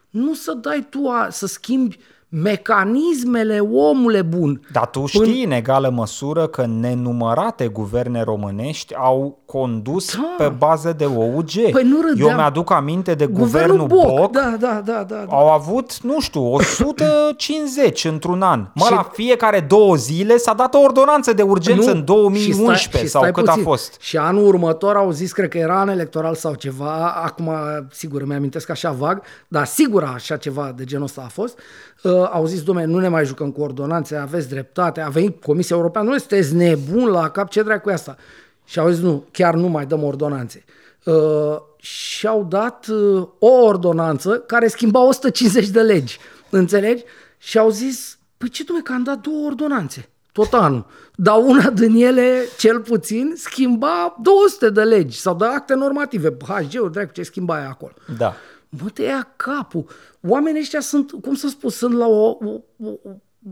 Nu 0.09 0.33
să 0.33 0.53
dai 0.53 0.87
tu 0.89 1.07
a, 1.07 1.27
să 1.31 1.47
schimbi 1.47 1.99
mecanismele, 2.29 3.59
omule 3.59 4.21
bun. 4.21 4.61
Dar 4.71 4.87
tu 4.87 5.05
știi 5.05 5.43
în 5.43 5.51
egală 5.51 5.89
măsură 5.89 6.47
că 6.47 6.65
nenumărate 6.65 7.67
guverne 7.67 8.23
românești 8.23 8.95
au 8.95 9.37
condus 9.45 10.15
Da. 10.15 10.35
pe 10.37 10.53
bază 10.57 10.93
de 10.97 11.05
OUG. 11.05 11.49
Păi 11.71 11.83
nu 11.83 11.95
Eu 11.97 12.01
râdeam. 12.09 12.35
mi-aduc 12.35 12.71
aminte 12.71 13.13
de 13.13 13.25
guvernul, 13.25 13.87
Boc, 13.87 14.31
Da, 14.31 14.55
da, 14.59 14.81
da, 14.85 15.03
da. 15.07 15.25
da. 15.29 15.35
au 15.35 15.49
avut, 15.51 16.01
nu 16.01 16.19
știu, 16.19 16.53
150 16.53 18.05
într-un 18.05 18.41
an. 18.41 18.59
Mă, 18.73 18.85
Și- 18.85 18.91
la 18.91 19.09
fiecare 19.13 19.59
două 19.59 19.95
zile 19.95 20.37
s-a 20.37 20.53
dat 20.53 20.73
o 20.73 20.79
ordonanță 20.79 21.33
de 21.33 21.41
urgență 21.41 21.91
Nu, 21.91 21.97
în 21.97 22.05
2011 22.05 22.77
și 22.83 22.87
stai- 22.89 23.01
și 23.01 23.07
sau 23.07 23.21
stai 23.21 23.31
cât 23.33 23.45
puțin. 23.45 23.61
a 23.61 23.63
fost. 23.63 23.95
Și 23.99 24.17
anul 24.17 24.45
următor 24.47 24.95
au 24.95 25.11
zis, 25.11 25.31
cred 25.31 25.49
că 25.49 25.57
era 25.57 25.79
an 25.79 25.87
electoral 25.89 26.35
sau 26.35 26.53
ceva, 26.53 27.21
acum 27.25 27.49
sigur 27.91 28.21
îmi 28.21 28.33
amintesc 28.33 28.69
așa 28.69 28.91
vag, 28.91 29.21
dar 29.47 29.65
sigur 29.65 30.03
așa 30.03 30.37
ceva 30.37 30.71
de 30.75 30.83
genul 30.83 31.03
ăsta 31.05 31.21
a 31.25 31.29
fost, 31.29 31.59
uh, 32.03 32.11
au 32.23 32.45
zis, 32.45 32.63
domne, 32.63 32.85
nu 32.85 32.99
ne 32.99 33.07
mai 33.07 33.25
jucăm 33.25 33.51
cu 33.51 33.61
ordonanțe, 33.61 34.15
aveți 34.15 34.49
dreptate, 34.49 35.01
a 35.01 35.09
venit 35.09 35.41
Comisia 35.41 35.75
Europeană, 35.75 36.09
nu 36.09 36.17
sunteți 36.17 36.55
nebun 36.55 37.05
la 37.05 37.29
cap, 37.29 37.49
ce 37.49 37.63
dracu 37.63 37.81
cu 37.81 37.89
asta? 37.89 38.17
Și 38.65 38.79
au 38.79 38.89
zis, 38.89 39.01
nu, 39.01 39.25
chiar 39.31 39.53
nu 39.53 39.67
mai 39.67 39.85
dăm 39.85 40.03
ordonanțe. 40.03 40.63
Uh, 41.03 41.57
și 41.77 42.27
au 42.27 42.45
dat 42.49 42.87
uh, 42.87 43.27
o 43.39 43.47
ordonanță 43.47 44.39
care 44.39 44.67
schimba 44.67 44.99
150 44.99 45.67
de 45.67 45.81
legi, 45.81 46.17
înțelegi? 46.49 47.03
Și 47.37 47.57
au 47.57 47.69
zis, 47.69 48.17
păi 48.37 48.49
ce 48.49 48.63
dumne, 48.63 48.81
că 48.81 48.93
am 48.93 49.03
dat 49.03 49.21
două 49.21 49.45
ordonanțe 49.45 50.09
tot 50.31 50.53
anul. 50.53 50.85
Dar 51.15 51.37
una 51.37 51.69
din 51.69 51.95
ele, 51.95 52.43
cel 52.57 52.79
puțin, 52.79 53.33
schimba 53.35 54.15
200 54.21 54.69
de 54.69 54.81
legi 54.81 55.19
sau 55.19 55.35
de 55.35 55.45
acte 55.45 55.73
normative. 55.73 56.37
HG-uri, 56.47 56.91
dracu, 56.91 57.11
ce 57.13 57.23
schimba 57.23 57.55
aia 57.55 57.69
acolo. 57.69 57.93
Da. 58.17 58.35
Mă, 58.69 58.89
te 58.89 59.03
ia 59.03 59.33
capul. 59.35 59.85
Oamenii 60.27 60.61
ăștia 60.61 60.79
sunt, 60.79 61.11
cum 61.21 61.35
să 61.35 61.47
spun, 61.47 61.69
sunt 61.69 61.93
la 61.93 62.07
o, 62.07 62.27
o, 62.29 62.59
o, 62.83 62.89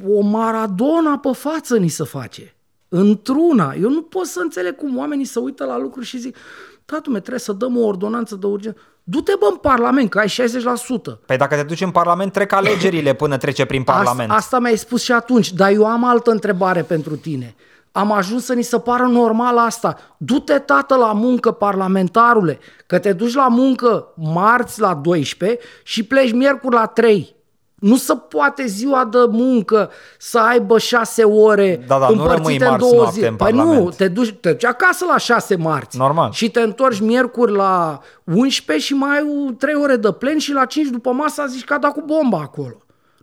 o 0.08 0.22
maradona 0.22 1.18
pe 1.18 1.32
față 1.34 1.78
ni 1.78 1.88
se 1.88 2.04
face. 2.04 2.56
Într-una. 2.90 3.74
Eu 3.82 3.90
nu 3.90 4.02
pot 4.02 4.26
să 4.26 4.40
înțeleg 4.40 4.76
cum 4.76 4.98
oamenii 4.98 5.26
se 5.26 5.40
uită 5.40 5.66
la 5.66 5.78
lucruri 5.78 6.06
și 6.06 6.18
zic, 6.18 6.38
Da, 6.86 7.00
dumne, 7.00 7.20
trebuie 7.20 7.40
să 7.40 7.54
dăm 7.54 7.78
o 7.78 7.86
ordonanță 7.86 8.36
de 8.36 8.46
urgență. 8.46 8.80
Du-te, 9.04 9.34
bă, 9.40 9.48
în 9.50 9.56
Parlament, 9.56 10.10
că 10.10 10.20
ai 10.20 10.28
60%. 10.28 11.26
Păi 11.26 11.38
dacă 11.38 11.56
te 11.56 11.64
duci 11.64 11.82
în 11.82 11.92
Parlament, 11.92 12.32
trec 12.32 12.52
alegerile 12.52 13.14
până 13.14 13.38
trece 13.38 13.66
prin 13.66 13.84
Parlament. 13.84 14.30
Asta, 14.30 14.34
asta 14.42 14.60
mi-ai 14.60 14.78
spus 14.78 15.04
și 15.04 15.12
atunci, 15.12 15.54
dar 15.54 15.72
eu 15.72 15.86
am 15.86 16.04
altă 16.04 16.32
întrebare 16.32 16.82
pentru 16.82 17.16
tine. 17.16 17.56
Am 17.98 18.12
ajuns 18.12 18.46
să 18.46 18.54
ni 18.54 18.62
se 18.64 18.80
pară 18.80 19.04
normal 19.04 19.58
asta. 19.58 19.98
Du-te, 20.18 20.60
tată, 20.60 20.96
la 20.96 21.14
muncă, 21.14 21.52
parlamentarule, 21.52 22.60
că 22.88 23.00
te 23.00 23.14
duci 23.14 23.34
la 23.34 23.48
muncă 23.48 24.14
marți 24.16 24.80
la 24.80 24.94
12 24.94 25.60
și 25.84 26.04
pleci 26.04 26.32
miercuri 26.32 26.76
la 26.76 26.86
3. 26.86 27.36
Nu 27.76 27.96
se 27.96 28.14
poate 28.30 28.66
ziua 28.66 29.06
de 29.06 29.18
muncă 29.30 29.90
să 30.20 30.40
aibă 30.40 30.78
șase 30.78 31.24
ore 31.24 31.84
Da, 31.88 32.00
da, 32.00 32.10
nu 32.10 32.22
împărțite 32.22 32.36
rămâi 32.38 32.58
în 32.58 32.64
marți 32.68 32.80
două 32.90 32.94
noapte 32.96 33.14
zile. 33.14 33.28
în 33.28 33.36
Păi 33.36 33.52
nu, 33.52 33.58
Parlament. 33.58 33.96
te 33.96 34.08
duci, 34.08 34.34
te 34.42 34.52
duci 34.52 34.66
acasă 34.66 35.06
la 35.10 35.18
șase 35.18 35.56
marți. 35.56 35.98
Normal. 35.98 36.32
Și 36.32 36.50
te 36.52 36.60
întorci 36.62 37.00
miercuri 37.00 37.52
la 37.52 38.00
11 38.24 38.86
și 38.86 38.94
mai 38.94 39.18
ai 39.18 39.56
3 39.58 39.74
ore 39.76 39.96
de 39.96 40.12
plen 40.12 40.38
și 40.38 40.52
la 40.54 40.66
5 40.66 40.88
după 40.90 41.12
masa 41.12 41.46
zici 41.46 41.64
că 41.64 41.74
a 41.74 41.78
dat 41.78 41.92
cu 41.94 42.02
bomba 42.06 42.40
acolo. 42.40 42.76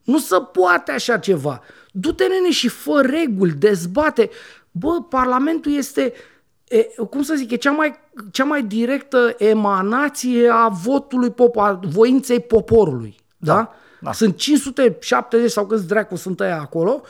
Nu 0.05 0.19
se 0.19 0.37
poate 0.53 0.93
așa 0.93 1.19
ceva. 1.19 1.61
Du-te, 1.93 2.25
nene, 2.27 2.51
și 2.51 2.69
fă 2.69 3.01
reguli, 3.01 3.53
dezbate. 3.53 4.31
Bă, 4.77 5.03
Parlamentul 5.09 5.73
este, 5.73 6.13
e, 6.69 6.83
cum 7.11 7.23
să 7.23 7.35
zic, 7.35 7.51
e 7.51 7.57
cea 7.57 7.71
mai, 7.71 7.95
cea 8.31 8.45
mai 8.45 8.63
directă 8.63 9.35
emanație 9.39 10.49
a 10.49 10.69
votului, 10.69 11.31
pop- 11.31 11.57
a 11.57 11.81
voinței 11.83 12.41
poporului. 12.41 13.17
Da? 13.37 13.55
da? 13.55 13.75
da. 14.01 14.13
Sunt 14.13 14.37
570 14.37 15.51
sau 15.51 15.67
câți 15.67 15.87
dracu 15.87 16.17
sunt 16.17 16.41
ăia 16.41 16.61
acolo, 16.61 17.03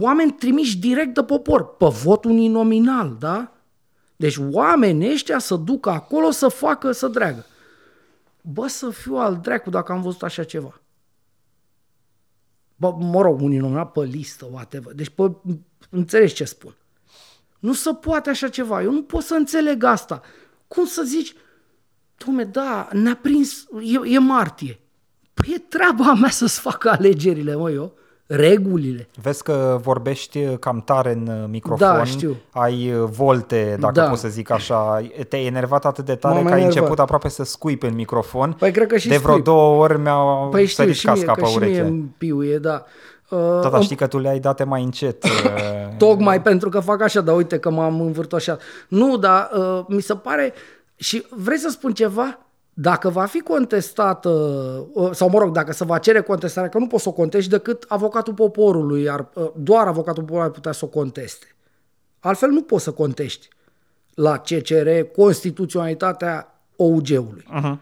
oameni 0.00 0.32
trimiși 0.32 0.78
direct 0.78 1.14
de 1.14 1.22
popor, 1.22 1.76
pe 1.76 1.86
vot 1.86 2.24
uninominal, 2.24 3.16
da? 3.18 3.52
Deci 4.16 4.36
oamenii 4.50 5.12
ăștia 5.12 5.38
să 5.38 5.56
ducă 5.56 5.90
acolo 5.90 6.30
să 6.30 6.48
facă, 6.48 6.92
să 6.92 7.08
dreagă. 7.08 7.46
Bă, 8.40 8.66
să 8.66 8.90
fiu 8.90 9.16
al 9.16 9.38
dracu 9.42 9.70
dacă 9.70 9.92
am 9.92 10.02
văzut 10.02 10.22
așa 10.22 10.44
ceva. 10.44 10.80
Bă, 12.76 12.92
mă 12.98 13.22
rog, 13.22 13.40
uninominal 13.40 13.86
pe 13.86 14.00
listă, 14.00 14.48
whatever. 14.52 14.92
Deci, 14.92 15.08
pe, 15.08 15.32
înțelegi 15.90 16.34
ce 16.34 16.44
spun. 16.44 16.74
Nu 17.58 17.72
se 17.72 17.90
poate 18.00 18.30
așa 18.30 18.48
ceva. 18.48 18.82
Eu 18.82 18.92
nu 18.92 19.02
pot 19.02 19.22
să 19.22 19.34
înțeleg 19.34 19.84
asta. 19.84 20.20
Cum 20.68 20.84
să 20.86 21.02
zici, 21.06 21.34
Dom'le, 22.24 22.50
da, 22.50 22.88
ne-a 22.92 23.18
prins, 23.22 23.66
e, 24.04 24.14
e 24.14 24.18
martie. 24.18 24.78
Păi 25.34 25.52
e 25.54 25.58
treaba 25.58 26.12
mea 26.20 26.30
să-ți 26.30 26.60
fac 26.60 26.84
alegerile, 26.86 27.54
mă, 27.54 27.70
eu. 27.70 27.92
Regulile. 28.26 29.08
Vezi 29.22 29.42
că 29.42 29.78
vorbești 29.82 30.56
cam 30.60 30.82
tare 30.84 31.12
în 31.12 31.46
microfon, 31.50 31.86
Da, 31.96 32.04
știu. 32.04 32.36
ai 32.50 32.92
volte, 33.04 33.76
dacă 33.80 33.92
Da. 33.92 34.08
pot 34.08 34.18
să 34.18 34.28
zic 34.28 34.50
așa, 34.50 35.08
te-ai 35.28 35.44
enervat 35.46 35.84
atât 35.84 36.04
de 36.04 36.14
tare 36.14 36.34
M-am 36.34 36.44
că 36.44 36.48
ai 36.52 36.56
enervat. 36.58 36.76
început 36.76 36.98
aproape 36.98 37.28
să 37.28 37.44
scuipi 37.44 37.86
în 37.86 37.94
microfon. 37.94 38.52
Păi 38.52 38.70
cred 38.72 38.86
că 38.86 38.96
și 38.96 39.08
De 39.08 39.16
vreo 39.16 39.30
scuip. 39.30 39.44
două 39.44 39.82
ori 39.82 39.98
mi-au 39.98 40.48
Păi 40.50 40.66
știu, 40.66 40.82
sărit 40.82 40.96
și 40.98 41.06
mie, 41.06 41.14
casca 41.14 41.32
că 41.32 41.40
pe 41.40 41.46
și 41.46 41.56
mie 41.58 41.66
ureche. 41.66 41.80
îmi 41.86 42.14
piuie, 42.18 42.58
da. 42.58 42.84
Uh, 43.30 43.38
Da, 43.38 43.60
dar 43.60 43.72
îmi- 43.74 43.82
știi 43.82 43.96
că 43.96 44.06
tu 44.06 44.18
le-ai 44.18 44.38
date 44.38 44.64
mai 44.64 44.82
încet. 44.82 45.24
uh, 45.24 45.30
Tocmai 45.98 46.42
pentru 46.42 46.68
că 46.68 46.80
fac 46.80 47.02
așa, 47.02 47.20
dar 47.20 47.36
uite 47.36 47.58
că 47.58 47.70
m-am 47.70 48.00
învârtoșat. 48.00 48.60
Nu, 48.88 49.16
dar 49.16 49.50
uh, 49.56 49.84
mi 49.88 50.00
se 50.00 50.14
pare... 50.14 50.52
Și 50.96 51.26
vrei 51.30 51.58
să 51.58 51.68
spun 51.70 51.92
ceva? 51.92 52.38
Dacă 52.72 53.08
va 53.08 53.24
fi 53.24 53.40
contestată, 53.40 54.28
uh, 54.92 55.10
sau 55.12 55.28
mă 55.30 55.38
rog, 55.38 55.52
dacă 55.52 55.72
se 55.72 55.84
va 55.84 55.98
cere 55.98 56.20
contestarea, 56.20 56.68
că 56.70 56.78
nu 56.78 56.86
poți 56.86 57.02
să 57.02 57.08
o 57.08 57.12
contești 57.12 57.50
decât 57.50 57.84
avocatul 57.88 58.34
poporului, 58.34 59.08
ar, 59.10 59.28
uh, 59.34 59.50
doar 59.56 59.86
avocatul 59.86 60.22
poporului 60.22 60.48
ar 60.48 60.54
putea 60.54 60.72
să 60.72 60.84
o 60.84 60.88
conteste. 60.88 61.46
Altfel 62.20 62.48
nu 62.50 62.62
poți 62.62 62.84
să 62.84 62.90
contești 62.90 63.48
la 64.14 64.38
CCR 64.38 64.88
constituționalitatea 65.16 66.60
OUG-ului. 66.76 67.44
uh-huh. 67.60 67.76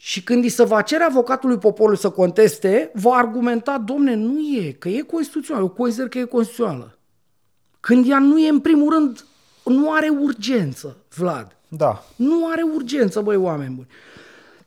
Și 0.00 0.22
când 0.22 0.42
îi 0.42 0.48
se 0.48 0.64
va 0.64 0.82
cere 0.82 1.04
avocatului 1.04 1.58
poporului 1.58 1.98
să 1.98 2.10
conteste, 2.10 2.90
va 2.94 3.14
argumenta, 3.14 3.78
domne, 3.78 4.14
nu 4.14 4.38
e, 4.38 4.70
că 4.78 4.88
e 4.88 5.00
constituțională, 5.00 5.64
eu 5.64 5.70
consider 5.70 6.08
că 6.08 6.18
e 6.18 6.24
constituțională. 6.24 6.98
Când 7.80 8.10
ea 8.10 8.18
nu 8.18 8.38
e, 8.38 8.48
în 8.48 8.60
primul 8.60 8.92
rând, 8.92 9.24
nu 9.64 9.92
are 9.92 10.08
urgență, 10.20 10.96
Vlad. 11.16 11.56
Da. 11.68 12.04
Nu 12.16 12.48
are 12.50 12.62
urgență, 12.74 13.20
băi, 13.20 13.36
oameni 13.36 13.74
buni. 13.74 13.86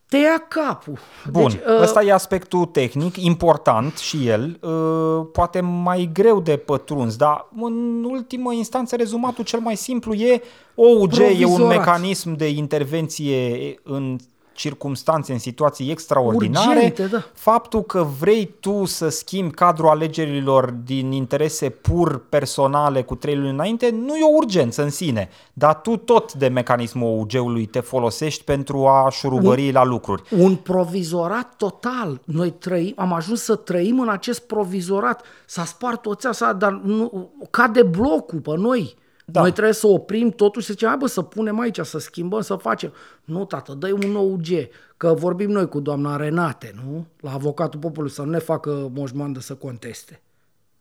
Te 0.07 0.17
ia 0.17 0.45
capul. 0.47 0.97
Bun, 1.31 1.43
Deci, 1.43 1.53
deci, 1.53 1.81
ăsta 1.81 2.03
e 2.03 2.13
aspectul 2.13 2.65
tehnic, 2.65 3.17
important 3.17 3.97
și 3.97 4.27
el, 4.27 4.59
uh, 4.61 5.27
poate 5.31 5.59
mai 5.59 6.09
greu 6.13 6.41
de 6.41 6.57
pătruns, 6.57 7.15
dar 7.15 7.47
în 7.61 8.03
ultimă 8.03 8.53
instanță 8.53 8.95
rezumatul 8.95 9.43
cel 9.43 9.59
mai 9.59 9.75
simplu 9.75 10.13
e 10.13 10.41
OUG, 10.75 11.17
e 11.17 11.23
un 11.23 11.27
Provizorat. 11.27 11.67
mecanism 11.67 12.35
de 12.35 12.49
intervenție 12.49 13.79
în 13.83 14.17
circumstanțe, 14.53 15.31
în 15.31 15.39
situații 15.39 15.91
extraordinare. 15.91 16.75
Urgente, 16.75 17.05
da. 17.05 17.23
Faptul 17.33 17.81
că 17.81 18.07
vrei 18.19 18.55
tu 18.59 18.85
să 18.85 19.09
schimbi 19.09 19.53
cadrul 19.53 19.89
alegerilor 19.89 20.71
din 20.71 21.11
interese 21.11 21.69
pur 21.69 22.25
personale 22.29 23.03
cu 23.03 23.15
trei 23.15 23.35
luni 23.35 23.49
înainte, 23.49 23.89
nu 23.89 24.15
e 24.15 24.23
o 24.23 24.35
urgență 24.35 24.83
în 24.83 24.89
sine, 24.89 25.29
dar 25.53 25.75
tu 25.75 25.97
tot 25.97 26.33
de 26.33 26.47
mecanismul 26.47 27.07
OUG-ului 27.07 27.65
te 27.65 27.79
folosești 27.79 28.43
pentru 28.43 28.87
a 28.87 29.09
șurubări 29.09 29.71
la 29.71 29.83
lucruri. 29.83 30.23
Un 30.39 30.55
provizorat 30.55 31.55
total. 31.57 32.21
Noi 32.25 32.51
trăim, 32.51 32.93
am 32.95 33.13
ajuns 33.13 33.41
să 33.41 33.55
trăim 33.55 33.99
în 33.99 34.09
acest 34.09 34.41
provizorat. 34.41 35.23
S-a 35.45 35.63
spart 35.65 36.05
oțea, 36.05 36.31
s-a, 36.31 36.53
dar 36.53 36.81
nu, 36.83 37.29
cade 37.49 37.83
blocul 37.83 38.39
pe 38.39 38.53
noi. 38.57 38.95
Da. 39.25 39.31
Da. 39.31 39.41
Noi 39.41 39.51
trebuie 39.51 39.73
să 39.73 39.87
oprim 39.87 40.29
totul 40.29 40.61
și 40.61 40.67
să 40.67 40.73
zicem, 40.73 40.87
hai 40.87 40.97
bă, 40.97 41.07
să 41.07 41.21
punem 41.21 41.59
aici, 41.59 41.79
să 41.79 41.99
schimbăm, 41.99 42.41
să 42.41 42.55
facem. 42.55 42.93
Nu, 43.23 43.45
tată, 43.45 43.73
dă 43.73 43.91
un 43.91 44.11
nou 44.11 44.39
G, 44.41 44.47
că 44.97 45.13
vorbim 45.13 45.51
noi 45.51 45.67
cu 45.67 45.79
doamna 45.79 46.15
Renate, 46.15 46.73
nu? 46.83 47.05
La 47.19 47.31
avocatul 47.31 47.79
poporului, 47.79 48.15
să 48.15 48.21
nu 48.21 48.29
ne 48.29 48.39
facă 48.39 48.89
moșmandă 48.93 49.39
să 49.39 49.53
conteste 49.53 50.21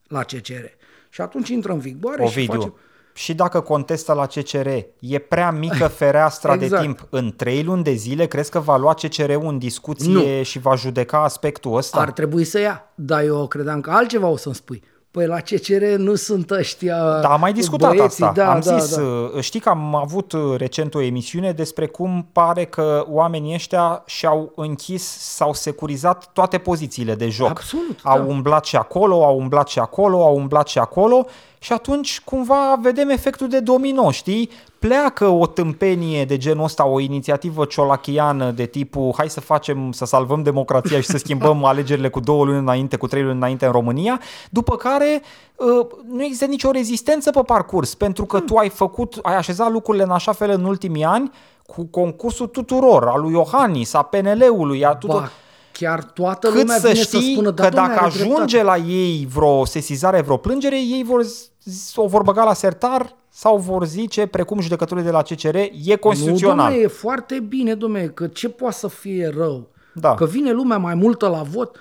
la 0.08 0.22
CCR. 0.22 0.64
Și 1.08 1.20
atunci 1.20 1.48
intră 1.48 1.72
în 1.72 1.78
vigoare 1.78 2.24
și 2.26 2.28
Ovidiu, 2.38 2.54
facem... 2.54 2.74
și 3.14 3.34
dacă 3.34 3.60
contestă 3.60 4.12
la 4.12 4.26
CCR, 4.26 4.68
e 4.98 5.18
prea 5.18 5.50
mică 5.50 5.86
fereastra 5.98 6.52
Exact. 6.54 6.70
de 6.70 6.78
timp 6.80 7.06
în 7.10 7.32
trei 7.36 7.62
luni 7.62 7.82
de 7.82 7.92
zile? 7.92 8.26
Crezi 8.26 8.50
că 8.50 8.58
va 8.58 8.76
lua 8.76 8.94
CCR-ul 8.94 9.46
în 9.46 9.58
discuție 9.58 10.12
Nu. 10.12 10.42
și 10.42 10.58
va 10.58 10.74
judeca 10.74 11.22
aspectul 11.22 11.76
ăsta? 11.76 12.00
Ar 12.00 12.12
trebui 12.12 12.44
să 12.44 12.60
ia, 12.60 12.92
dar 12.94 13.22
eu 13.22 13.46
credeam 13.46 13.80
că 13.80 13.90
altceva 13.90 14.26
o 14.26 14.36
să-mi 14.36 14.54
spui. 14.54 14.82
Păi 15.10 15.26
la 15.26 15.40
CCR 15.40 15.84
nu 15.96 16.14
sunt 16.14 16.50
ăștia 16.50 17.20
Da, 17.20 17.28
am 17.32 17.40
mai 17.40 17.52
discutat 17.52 17.88
băieții, 17.88 18.24
asta. 18.24 18.32
Da, 18.34 18.52
am 18.52 18.60
da, 18.64 18.78
zis, 18.78 18.96
da. 18.96 19.02
uh, 19.02 19.40
știi 19.40 19.60
că 19.60 19.68
am 19.68 19.94
avut 19.94 20.32
uh, 20.32 20.56
recent 20.56 20.94
o 20.94 21.00
emisiune 21.00 21.52
despre 21.52 21.86
cum 21.86 22.28
pare 22.32 22.64
că 22.64 23.04
oamenii 23.08 23.54
ăștia 23.54 24.02
și-au 24.06 24.52
închis 24.56 25.02
sau 25.18 25.54
securizat 25.54 26.30
toate 26.32 26.58
pozițiile 26.58 27.14
de 27.14 27.28
joc. 27.28 27.48
Absolut, 27.48 27.98
Au 28.02 28.18
da. 28.18 28.24
umblat 28.24 28.64
și 28.64 28.76
acolo, 28.76 29.24
au 29.24 29.38
umblat 29.38 29.68
și 29.68 29.78
acolo, 29.78 30.24
au 30.24 30.36
umblat 30.36 30.68
și 30.68 30.78
acolo 30.78 31.26
și 31.58 31.72
atunci 31.72 32.20
cumva 32.24 32.78
vedem 32.82 33.08
efectul 33.08 33.48
de 33.48 33.60
domino, 33.60 34.10
știi? 34.10 34.50
Pleacă 34.80 35.26
o 35.26 35.46
tâmpenie 35.46 36.24
de 36.24 36.36
genul 36.36 36.64
ăsta, 36.64 36.86
o 36.86 37.00
inițiativă 37.00 37.64
ciolachiană 37.64 38.50
de 38.50 38.64
tipul 38.66 39.12
hai 39.16 39.28
să 39.30 39.40
facem, 39.40 39.92
să 39.92 40.04
salvăm 40.04 40.42
democrația 40.42 41.00
și 41.00 41.06
să 41.06 41.18
schimbăm 41.18 41.64
alegerile 41.72 42.08
cu 42.08 42.20
două 42.20 42.44
luni 42.44 42.58
înainte, 42.58 42.96
cu 42.96 43.06
trei 43.06 43.22
luni 43.22 43.34
înainte 43.36 43.66
în 43.66 43.72
România, 43.72 44.20
după 44.50 44.76
care 44.76 45.22
uh, 45.56 45.86
nu 46.10 46.22
există 46.22 46.44
nicio 46.44 46.70
rezistență 46.70 47.30
pe 47.30 47.40
parcurs, 47.46 47.94
pentru 47.94 48.24
că 48.24 48.40
tu 48.40 48.56
ai 48.56 48.68
făcut, 48.68 49.18
ai 49.22 49.36
așezat 49.36 49.70
lucrurile 49.70 50.04
în 50.04 50.10
așa 50.10 50.32
fel 50.32 50.50
în 50.50 50.64
ultimii 50.64 51.04
ani 51.04 51.30
cu 51.66 51.84
concursul 51.84 52.46
tuturor, 52.46 53.08
al 53.08 53.20
lui 53.20 53.32
Iohannis, 53.32 53.94
a 53.94 54.02
PNL-ului, 54.02 54.84
a 54.84 54.94
tuturor. 54.94 55.20
Ba, 55.22 55.30
chiar 55.72 56.02
toată 56.02 56.48
Cât 56.48 56.56
lumea 56.58 56.78
să 56.78 56.88
vine 56.88 57.00
știi 57.02 57.22
să 57.22 57.30
spună, 57.32 57.52
că 57.52 57.62
"Da, 57.62 57.68
domnule, 57.68 57.86
dacă 57.94 58.04
are 58.04 58.06
ajunge 58.06 58.56
dreptate." 58.56 58.62
la 58.82 58.90
ei 58.92 59.28
vreo 59.34 59.64
sesizare, 59.64 60.20
vreo 60.20 60.36
plângere, 60.36 60.76
ei 60.76 61.02
vor, 61.06 61.24
z- 61.24 61.94
o 61.94 62.06
vor 62.06 62.22
băga 62.22 62.44
la 62.44 62.52
sertar 62.54 63.18
sau 63.30 63.58
vor 63.58 63.86
zice, 63.86 64.26
precum 64.26 64.60
judecătorii 64.60 65.04
de 65.04 65.10
la 65.10 65.22
CCR, 65.22 65.54
e 65.56 65.72
Nu, 65.84 65.96
constituțional. 65.96 66.56
domnule, 66.56 66.84
e 66.84 66.86
foarte 66.86 67.40
bine, 67.40 67.74
domnule, 67.74 68.08
că 68.08 68.26
ce 68.26 68.48
poate 68.48 68.76
să 68.76 68.88
fie 68.88 69.32
rău? 69.36 69.68
Da. 69.94 70.14
Că 70.14 70.24
vine 70.24 70.52
lumea 70.52 70.78
mai 70.78 70.94
multă 70.94 71.28
la 71.28 71.42
vot. 71.42 71.76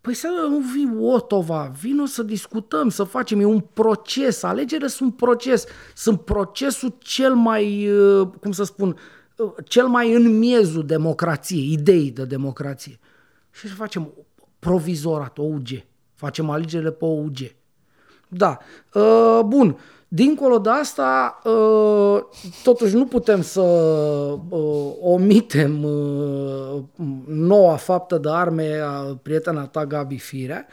Păi 0.00 0.14
să 0.14 0.28
nu 0.48 0.58
vii 0.58 0.90
Otova, 1.00 1.72
vino 1.80 2.04
să 2.04 2.22
discutăm, 2.22 2.88
să 2.88 3.04
facem, 3.04 3.40
e 3.40 3.44
un 3.44 3.60
proces, 3.60 4.42
alegerile 4.42 4.88
sunt 4.88 5.16
proces, 5.16 5.64
sunt 5.94 6.20
procesul 6.20 6.94
cel 6.98 7.34
mai, 7.34 7.90
uh, 7.90 8.28
cum 8.40 8.52
să 8.52 8.64
spun, 8.64 8.96
uh, 9.36 9.52
cel 9.64 9.86
mai 9.86 10.12
în 10.12 10.38
miezul 10.38 10.86
democrației, 10.86 11.72
ideii 11.72 12.10
de 12.10 12.24
democrație. 12.24 12.98
Și 13.50 13.68
să 13.68 13.74
facem 13.74 14.12
provizorat, 14.58 15.38
OUG, 15.38 15.66
facem 16.14 16.50
alegerile 16.50 16.90
pe 16.90 17.04
OUG. 17.04 17.36
Da. 18.28 18.58
Uh, 18.92 19.40
bun. 19.44 19.78
Dincolo 20.08 20.58
de 20.58 20.70
asta, 20.70 21.40
uh, 21.44 22.20
totuși 22.62 22.94
nu 22.94 23.06
putem 23.06 23.42
să 23.42 23.60
uh, 23.60 24.92
omitem 25.00 25.82
uh, 25.82 26.82
noua 27.26 27.76
faptă 27.76 28.18
de 28.18 28.28
arme 28.30 28.80
a 28.84 29.18
prietena 29.22 29.66
ta 29.66 29.86
Gabi 29.86 30.18
Firea, 30.18 30.66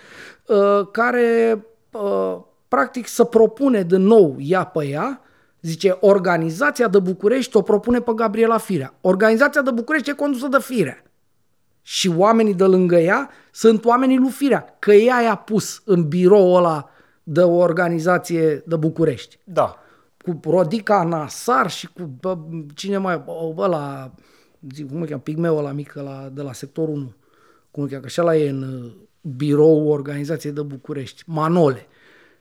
uh, 0.45 0.87
care 0.91 1.65
uh, 1.91 2.37
practic 2.67 3.07
să 3.07 3.23
propune 3.23 3.83
din 3.83 4.01
nou 4.01 4.35
ea 4.39 4.63
pe 4.63 4.87
ea, 4.87 5.19
Zice, 5.65 5.97
organizația 5.99 6.87
de 6.87 6.99
București 6.99 7.57
o 7.57 7.61
propune 7.61 7.99
pe 7.99 8.11
Gabriela 8.15 8.57
Firea. 8.57 8.93
Organizația 9.01 9.61
de 9.61 9.71
București 9.71 10.09
e 10.09 10.13
condusă 10.13 10.47
de 10.47 10.57
Firea. 10.59 11.03
Și 11.81 12.13
oamenii 12.17 12.53
de 12.53 12.63
lângă 12.63 12.95
ea 12.95 13.29
sunt 13.51 13.85
oamenii 13.85 14.17
lui 14.17 14.29
Firea, 14.29 14.75
că 14.79 14.93
ea 14.93 15.21
i-a 15.21 15.35
pus 15.35 15.81
în 15.85 16.07
birou 16.07 16.53
ăla 16.53 16.89
de 17.27 17.41
o 17.41 17.55
organizație 17.55 18.63
de 18.65 18.75
București. 18.75 19.37
Da. 19.43 19.79
Cu 20.23 20.39
Rodica 20.43 21.03
Nasar 21.03 21.69
și 21.69 21.87
cu 21.87 22.03
bă, 22.19 22.37
cine 22.73 22.97
mai, 22.97 23.23
ăla, 23.57 24.13
zic, 24.73 24.87
cum 24.89 25.01
îl 25.01 25.07
cheamă, 25.07 25.21
pigmeul 25.21 25.57
ăla 25.57 25.71
mic 25.71 25.95
ăla, 25.95 26.29
de 26.33 26.41
la 26.41 26.53
sectorul 26.53 26.93
1. 26.93 27.13
Cum 27.71 27.83
îl 27.83 27.89
cheamă, 27.89 28.01
că 28.01 28.07
și 28.07 28.21
ăla 28.21 28.35
e 28.35 28.49
în 28.49 28.83
uh, 28.83 28.91
birou 29.35 29.87
organizației 29.87 30.51
de 30.51 30.61
București, 30.61 31.23
Manole. 31.25 31.87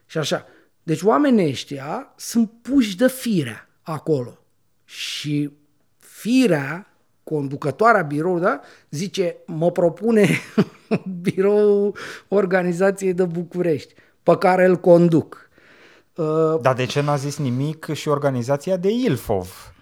Și 0.05 0.17
așa. 0.17 0.45
Deci 0.83 1.01
oamenii 1.01 1.49
ăștia 1.49 2.13
sunt 2.15 2.51
puși 2.61 2.97
de 2.97 3.07
firea 3.07 3.69
acolo. 3.81 4.37
Și 4.83 5.51
firea, 5.97 6.87
conducătoarea 7.23 8.01
birou, 8.01 8.39
da, 8.39 8.59
zice, 8.89 9.37
mă 9.45 9.71
propune 9.71 10.29
birou 11.21 11.95
organizației 12.27 13.13
de 13.13 13.25
București, 13.25 13.93
pe 14.25 14.37
care 14.37 14.65
îl 14.65 14.75
conduc. 14.75 15.49
Uh, 16.15 16.59
Dar 16.61 16.73
de 16.73 16.85
ce 16.85 17.01
n-a 17.01 17.15
zis 17.15 17.37
nimic 17.37 17.93
și 17.93 18.07
organizația 18.07 18.77
de 18.77 18.89
Ilfov? 18.89 19.73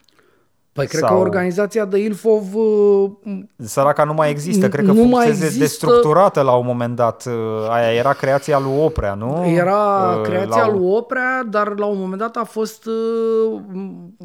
Păi 0.71 0.87
cred 0.87 0.99
Sau... 0.99 1.09
că 1.09 1.21
organizația 1.21 1.85
de 1.85 1.97
Ilfov... 1.97 2.55
Uh, 2.55 3.11
Săraca 3.57 4.03
nu 4.03 4.13
mai 4.13 4.29
există, 4.29 4.69
cred 4.69 4.85
că 4.85 4.91
nu 4.91 5.03
mai 5.03 5.27
există... 5.27 5.59
destructurată 5.59 6.41
la 6.41 6.51
un 6.51 6.65
moment 6.65 6.95
dat. 6.95 7.25
Uh, 7.25 7.69
aia 7.69 7.93
era 7.93 8.13
creația 8.13 8.59
lui 8.59 8.77
Oprea, 8.79 9.13
nu? 9.13 9.45
Era 9.45 10.15
uh, 10.17 10.21
creația 10.21 10.65
la... 10.65 10.71
lui 10.71 10.87
Oprea, 10.89 11.43
dar 11.49 11.77
la 11.77 11.85
un 11.85 11.99
moment 11.99 12.19
dat 12.19 12.35
a 12.35 12.43
fost, 12.43 12.89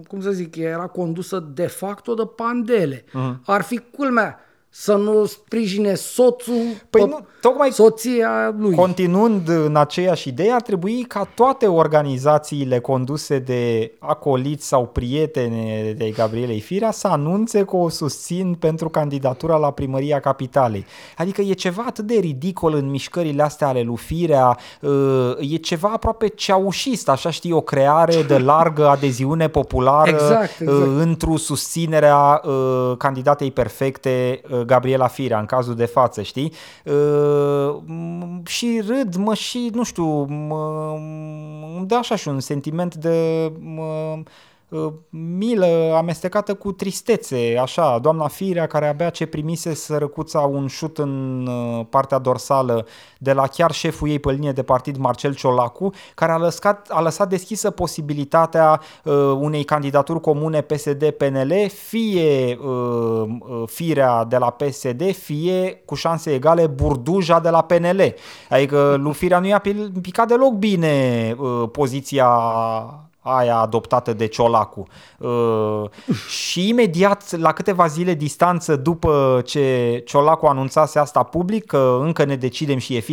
cum 0.08 0.20
să 0.20 0.30
zic, 0.30 0.56
era 0.56 0.86
condusă 0.86 1.48
de 1.54 1.66
facto 1.66 2.14
de 2.14 2.30
Pandele. 2.36 3.04
Uh-huh. 3.04 3.34
Ar 3.44 3.62
fi 3.62 3.80
culmea 3.96 4.38
să 4.70 4.94
nu 4.94 5.24
sprijine 5.24 5.94
soțul, 5.94 6.62
păi 6.90 7.04
nu, 7.04 7.26
tocmai 7.40 7.70
soția 7.70 8.54
lui. 8.58 8.74
Continuând 8.74 9.48
în 9.48 9.76
aceeași 9.76 10.28
idee, 10.28 10.52
ar 10.52 10.62
trebui 10.62 11.02
ca 11.02 11.28
toate 11.34 11.66
organizațiile 11.66 12.78
conduse 12.78 13.38
de 13.38 13.92
acoliți 13.98 14.66
sau 14.66 14.86
prietene 14.86 15.94
de 15.96 16.10
Gabrielei 16.10 16.60
Firea 16.60 16.90
să 16.90 17.06
anunțe 17.06 17.64
că 17.64 17.76
o 17.76 17.88
susțin 17.88 18.54
pentru 18.54 18.88
candidatura 18.88 19.56
la 19.56 19.70
primăria 19.70 20.20
capitalei. 20.20 20.86
Adică 21.16 21.40
e 21.40 21.52
ceva 21.52 21.84
atât 21.86 22.04
de 22.04 22.14
ridicol 22.14 22.74
în 22.74 22.90
mișcările 22.90 23.42
astea 23.42 23.68
ale 23.68 23.82
lui 23.82 23.96
Firea, 23.96 24.58
uh, 24.80 25.52
e 25.52 25.56
ceva 25.56 25.88
aproape 25.88 26.28
ceaușist, 26.28 27.08
așa 27.08 27.30
știi, 27.30 27.52
o 27.52 27.60
creare 27.60 28.22
de 28.22 28.38
largă 28.38 28.88
adeziune 28.88 29.48
populară 29.48 30.10
exact, 30.14 30.60
exact. 30.60 30.82
Uh, 30.82 30.96
într-o 30.98 31.36
susținerea 31.36 32.42
uh, 32.44 32.96
candidatei 32.96 33.50
perfecte 33.50 34.40
Gabriela 34.66 35.06
Firea 35.06 35.38
în 35.38 35.46
cazul 35.46 35.74
de 35.74 35.84
față, 35.84 36.22
știi? 36.22 36.52
și 38.44 38.82
râd, 38.86 39.14
mă 39.16 39.34
și, 39.34 39.70
nu 39.72 39.84
știu, 39.84 40.24
mă, 40.24 40.92
îmi 41.76 41.86
dă 41.86 41.94
așa 41.94 42.16
și 42.16 42.28
un 42.28 42.40
sentiment 42.40 42.94
de 42.94 43.52
mă, 43.58 44.18
Uh, 44.18 44.24
milă 45.10 45.94
amestecată 45.96 46.54
cu 46.54 46.72
tristețe, 46.72 47.58
așa, 47.60 47.98
doamna 47.98 48.28
Firea 48.28 48.66
care 48.66 48.88
abia 48.88 49.10
ce 49.10 49.26
primise 49.26 49.74
sărăcuța 49.74 50.40
un 50.40 50.66
șut 50.66 50.98
în 50.98 51.46
uh, 51.46 51.86
partea 51.90 52.18
dorsală 52.18 52.86
de 53.18 53.32
la 53.32 53.46
chiar 53.46 53.72
șeful 53.72 54.08
ei 54.08 54.18
pe 54.18 54.32
linie 54.32 54.52
de 54.52 54.62
partid 54.62 54.96
Marcel 54.96 55.34
Ciolacu, 55.34 55.90
care 56.14 56.32
a 56.32 56.36
lăsat, 56.36 56.88
a 56.90 57.00
lăsat 57.00 57.28
deschisă 57.28 57.70
posibilitatea 57.70 58.80
uh, 59.04 59.14
unei 59.40 59.64
candidaturi 59.64 60.20
comune 60.20 60.60
PSD-PNL, 60.60 61.68
fie 61.68 62.58
uh, 62.60 62.68
uh, 62.68 63.62
Firea 63.66 64.24
de 64.24 64.36
la 64.36 64.50
PSD, 64.50 65.14
fie 65.14 65.82
cu 65.84 65.94
șanse 65.94 66.32
egale 66.32 66.66
Burduja 66.66 67.40
de 67.40 67.48
la 67.48 67.62
PNL. 67.62 68.14
Adică 68.48 68.96
lui 68.98 69.12
Firea 69.12 69.38
nu 69.38 69.46
i-a 69.46 69.62
picat 70.02 70.28
deloc 70.28 70.52
bine 70.52 71.34
uh, 71.38 71.68
poziția 71.72 72.28
aia 73.20 73.56
adoptată 73.56 74.12
de 74.12 74.26
Ciolacu. 74.26 74.86
Uh, 75.18 75.84
și 76.28 76.68
imediat, 76.68 77.36
la 77.36 77.52
câteva 77.52 77.86
zile 77.86 78.14
distanță 78.14 78.76
după 78.76 79.42
ce 79.44 80.02
Ciolacu 80.06 80.46
anunțase 80.46 80.98
asta 80.98 81.22
public, 81.22 81.66
că 81.66 81.98
încă 82.00 82.24
ne 82.24 82.36
decidem 82.36 82.78
și 82.78 82.96
e 82.96 83.04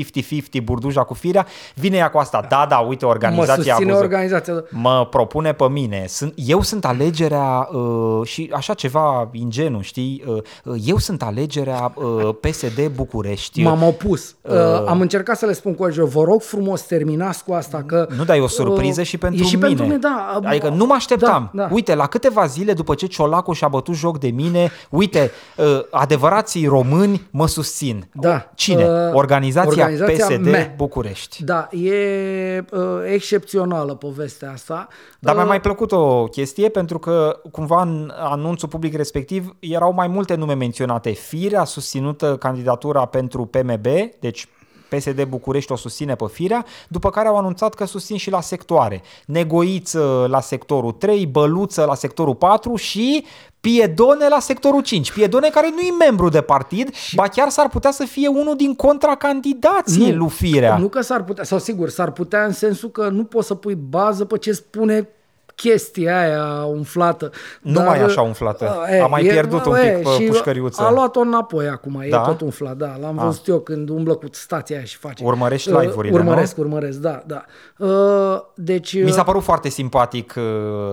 50-50 0.60 0.64
Burduja 0.64 1.04
cu 1.04 1.14
Firea, 1.14 1.46
vine 1.74 1.98
ea 1.98 2.10
cu 2.10 2.18
asta. 2.18 2.46
Da, 2.50 2.66
da, 2.70 2.78
uite, 2.78 3.06
organizația... 3.06 3.78
Mă 3.78 3.94
organizația. 3.94 4.64
Mă 4.70 5.08
propune 5.10 5.54
pe 5.54 5.70
mine. 5.70 6.06
Sunt, 6.08 6.34
eu 6.36 6.62
sunt 6.62 6.86
alegerea 6.86 7.70
uh, 7.72 8.28
și 8.28 8.50
așa 8.54 8.74
ceva 8.74 9.30
ingenu, 9.32 9.82
știi? 9.82 10.24
Uh, 10.28 10.36
uh 10.64 10.84
eu 10.86 10.98
sunt 10.98 11.24
alegerea 11.24 11.94
uh, 11.96 12.30
PSD 12.40 12.88
București. 12.96 13.64
M-am 13.64 13.84
opus. 13.84 14.36
Uh, 14.42 14.52
uh, 14.52 14.84
am 14.88 15.02
încercat 15.02 15.38
să 15.38 15.46
le 15.46 15.54
spun 15.54 15.76
cu 15.76 15.86
vă 15.86 16.24
rog 16.24 16.42
frumos, 16.42 16.82
terminați 16.82 17.44
cu 17.44 17.54
asta 17.54 17.84
că... 17.86 18.08
Nu, 18.18 18.24
dar 18.24 18.36
e 18.36 18.40
o 18.40 18.48
surpriză 18.48 19.02
uh, 19.02 19.08
și 19.08 19.18
pentru 19.18 19.44
e 19.44 19.48
și 19.48 19.56
mine. 19.56 19.68
Pentru 19.68 19.86
mine, 19.96 20.40
da. 20.42 20.50
Adică 20.50 20.70
nu 20.70 20.86
mă 20.86 20.94
așteptam. 20.94 21.50
Da, 21.54 21.64
da. 21.64 21.70
Uite, 21.74 21.96
la 21.96 22.08
câteva 22.08 22.46
zile 22.46 22.74
după 22.74 22.96
ce 22.96 23.06
Ciolacu 23.06 23.54
și-a 23.54 23.68
bătut 23.68 23.96
joc 23.96 24.20
de 24.20 24.28
mine, 24.28 24.72
uite, 24.90 25.32
uh, 25.58 25.80
adevărații 25.92 26.68
români 26.68 27.28
mă 27.32 27.48
susțin. 27.48 28.08
Da. 28.14 28.52
Cine? 28.56 28.84
Uh, 28.84 29.14
organizația, 29.14 29.84
organizația 29.84 30.26
PSD 30.26 30.46
me. 30.46 30.74
București. 30.78 31.44
Da, 31.44 31.68
e 31.72 32.66
uh, 32.72 32.80
excepțională 33.14 33.94
povestea 33.94 34.52
asta. 34.52 34.88
Dar 35.20 35.34
uh, 35.34 35.40
mi-a 35.40 35.50
mai 35.50 35.62
plăcut 35.62 35.92
o 35.92 36.24
chestie 36.24 36.70
pentru 36.70 37.00
că 37.00 37.40
cumva 37.52 37.82
în 37.82 38.12
anunțul 38.16 38.68
public 38.68 38.96
respectiv 38.96 39.56
erau 39.60 39.94
mai 39.94 40.08
multe 40.08 40.36
nume 40.36 40.54
menționate. 40.54 41.12
Firea 41.12 41.64
susținută 41.64 42.38
candidatura 42.38 43.06
pentru 43.06 43.46
PMB, 43.46 43.86
deci 44.20 44.48
PSD 44.90 45.24
București 45.24 45.72
o 45.72 45.76
susține 45.76 46.16
pe 46.16 46.26
firea, 46.32 46.66
după 46.88 47.10
care 47.10 47.28
au 47.28 47.38
anunțat 47.38 47.74
că 47.74 47.86
susțin 47.86 48.18
și 48.18 48.30
la 48.30 48.42
sectoare. 48.42 49.02
Negoiță 49.26 50.26
la 50.30 50.42
sectorul 50.42 50.92
3, 50.92 51.26
Băluță 51.26 51.86
la 51.86 51.96
sectorul 51.96 52.36
4 52.36 52.76
și 52.76 53.26
Piedone 53.60 54.28
la 54.28 54.40
sectorul 54.40 54.82
5. 54.82 55.12
Piedone 55.12 55.50
care 55.50 55.70
nu 55.70 55.80
e 55.80 56.06
membru 56.06 56.30
de 56.30 56.42
partid, 56.42 56.94
și... 56.94 57.16
ba 57.16 57.28
chiar 57.28 57.50
s-ar 57.50 57.70
putea 57.70 57.92
să 57.92 58.04
fie 58.04 58.28
unul 58.28 58.56
din 58.56 58.76
contracandidații 58.76 60.14
lui 60.14 60.30
Firea. 60.30 60.78
Nu 60.78 60.88
că 60.88 61.02
s-ar 61.02 61.24
putea, 61.24 61.44
sau 61.44 61.60
sigur, 61.60 61.90
s-ar 61.90 62.12
putea 62.12 62.46
în 62.46 62.52
sensul 62.52 62.90
că 62.90 63.10
nu 63.10 63.24
poți 63.24 63.48
să 63.48 63.56
pui 63.56 63.76
bază 63.76 64.26
pe 64.26 64.38
ce 64.38 64.52
spune 64.52 65.10
chestia 65.56 66.20
aia 66.20 66.66
umflată. 66.66 67.32
Nu 67.62 67.74
dar, 67.74 67.88
mai 67.88 68.00
e 68.00 68.04
așa 68.04 68.22
umflată. 68.22 68.70
A, 68.70 68.96
e, 68.96 69.02
a 69.02 69.08
mai 69.08 69.26
e, 69.26 69.30
pierdut 69.30 69.66
e, 69.66 69.70
un 69.70 69.76
pic 69.76 70.18
pe 70.18 70.26
pușcăriuță. 70.28 70.82
A 70.82 70.92
luat-o 70.92 71.20
înapoi 71.20 71.68
acum, 71.68 72.04
da? 72.10 72.22
e 72.22 72.26
tot 72.26 72.42
umflat, 72.42 72.78
da. 72.78 72.98
L-am 73.02 73.20
a. 73.20 73.26
văzut 73.26 73.48
eu 73.48 73.60
când 73.60 73.90
umblă 73.90 74.16
cu 74.16 74.26
stația 74.32 74.76
aia 74.76 74.86
și 74.86 74.98
face. 74.98 75.24
Urmărești 75.24 75.70
uh, 75.70 75.80
live-urile, 75.80 76.14
Urmăresc, 76.18 76.58
nu? 76.58 76.64
urmăresc, 76.64 76.98
da, 76.98 77.24
da. 77.26 77.46
Uh, 77.78 78.42
deci, 78.56 79.04
Mi 79.04 79.12
s-a 79.12 79.20
uh, 79.20 79.26
părut 79.26 79.44
foarte 79.44 79.70
simpatic 79.70 80.34
uh, 80.38 80.44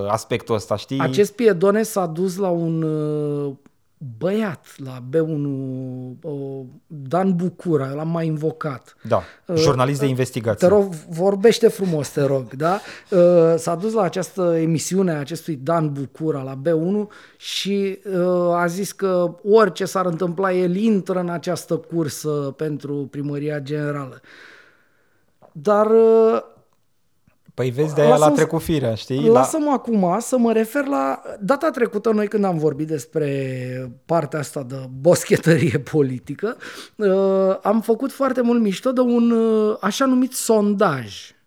aspectul 0.09 0.55
ăsta, 0.55 0.76
știi? 0.76 1.01
Acest 1.01 1.32
piedone 1.32 1.82
s-a 1.82 2.06
dus 2.06 2.36
la 2.36 2.48
un 2.48 2.82
uh, 2.82 3.52
băiat 4.19 4.66
la 4.77 5.03
B1, 5.11 5.47
Dan 6.87 7.37
Bucura, 7.37 7.93
l-am 7.93 8.09
mai 8.09 8.27
invocat. 8.27 8.97
Da, 9.09 9.23
uh, 9.47 9.57
jurnalist 9.57 10.01
de 10.01 10.07
investigație. 10.07 10.69
Te 10.69 10.74
rog, 10.74 10.93
vorbește 11.09 11.69
frumos, 11.69 12.09
te 12.09 12.23
rog, 12.24 12.55
da? 12.55 12.81
Uh, 13.11 13.55
s-a 13.57 13.74
dus 13.74 13.93
la 13.93 14.03
această 14.03 14.57
emisiune 14.61 15.12
a 15.12 15.19
acestui 15.19 15.57
Dan 15.57 15.93
Bucura 15.93 16.43
la 16.43 16.61
B1 16.62 17.09
și 17.37 17.99
uh, 18.05 18.55
a 18.55 18.66
zis 18.66 18.93
că 18.93 19.35
orice 19.45 19.85
s-ar 19.85 20.07
întâmpla, 20.07 20.53
el 20.53 20.77
intră 20.77 21.19
în 21.19 21.29
această 21.29 21.77
cursă 21.77 22.55
pentru 22.57 23.09
primăria 23.11 23.59
generală. 23.59 24.20
Dar 25.53 25.87
Păi 27.55 27.70
vezi, 27.70 27.95
de 27.95 28.01
aia 28.01 28.16
l-a 28.16 28.31
trecut 28.31 28.62
firea, 28.62 28.95
știi? 28.95 29.29
Lasă-mă 29.29 29.65
la... 29.65 29.73
acum 29.73 30.16
să 30.20 30.39
mă 30.39 30.53
refer 30.53 30.87
la 30.87 31.23
data 31.41 31.70
trecută, 31.70 32.11
noi 32.11 32.29
când 32.29 32.45
am 32.45 32.59
vorbit 32.59 32.87
despre 32.87 33.93
partea 34.07 34.39
asta 34.39 34.62
de 34.62 34.77
boschetărie 35.01 35.79
politică, 35.93 36.57
uh, 36.97 37.59
am 37.62 37.81
făcut 37.81 38.12
foarte 38.12 38.41
mult 38.41 38.61
mișto 38.61 38.93
de 38.93 39.01
un 39.01 39.31
uh, 39.31 39.77
așa 39.81 40.05
numit 40.05 40.33
sondaj 40.33 41.33
Uh, 41.33 41.41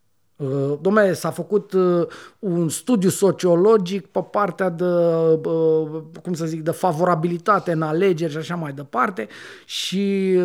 dom'le, 0.81 1.13
s-a 1.13 1.29
făcut 1.29 1.73
uh, 1.73 2.07
un 2.39 2.69
studiu 2.69 3.09
sociologic 3.09 4.05
pe 4.05 4.25
partea 4.31 4.69
de, 4.69 4.83
uh, 4.83 6.01
cum 6.23 6.33
să 6.33 6.45
zic, 6.45 6.61
de 6.61 6.71
favorabilitate 6.71 7.71
în 7.71 7.81
alegeri 7.81 8.31
și 8.31 8.37
așa 8.37 8.55
mai 8.55 8.71
departe 8.71 9.27
și 9.65 10.37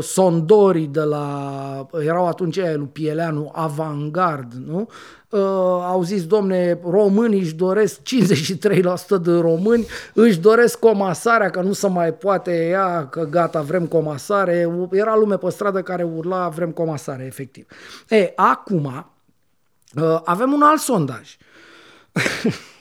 sondorii 0.00 0.86
de 0.86 1.00
la, 1.00 1.86
erau 2.00 2.26
atunci 2.26 2.58
aia 2.58 2.76
lui 2.76 2.88
Pieleanu, 2.92 3.50
avantgard, 3.54 4.52
nu? 4.66 4.88
au 5.82 6.02
zis, 6.02 6.26
domne, 6.26 6.80
românii 6.84 7.40
își 7.40 7.54
doresc, 7.54 8.00
53% 8.00 9.22
de 9.22 9.32
români 9.32 9.86
își 10.14 10.40
doresc 10.40 10.78
comasarea, 10.78 11.50
că 11.50 11.60
nu 11.60 11.72
se 11.72 11.88
mai 11.88 12.14
poate 12.14 12.66
ea, 12.68 13.06
că 13.06 13.26
gata, 13.30 13.60
vrem 13.60 13.86
comasare. 13.86 14.68
Era 14.90 15.16
lume 15.16 15.36
pe 15.36 15.50
stradă 15.50 15.82
care 15.82 16.02
urla, 16.02 16.48
vrem 16.48 16.70
comasare, 16.70 17.24
efectiv. 17.24 17.66
E, 18.08 18.32
acum, 18.36 19.15
Uh, 20.02 20.20
avem 20.24 20.52
un 20.52 20.62
alt 20.62 20.80
sondaj. 20.80 21.36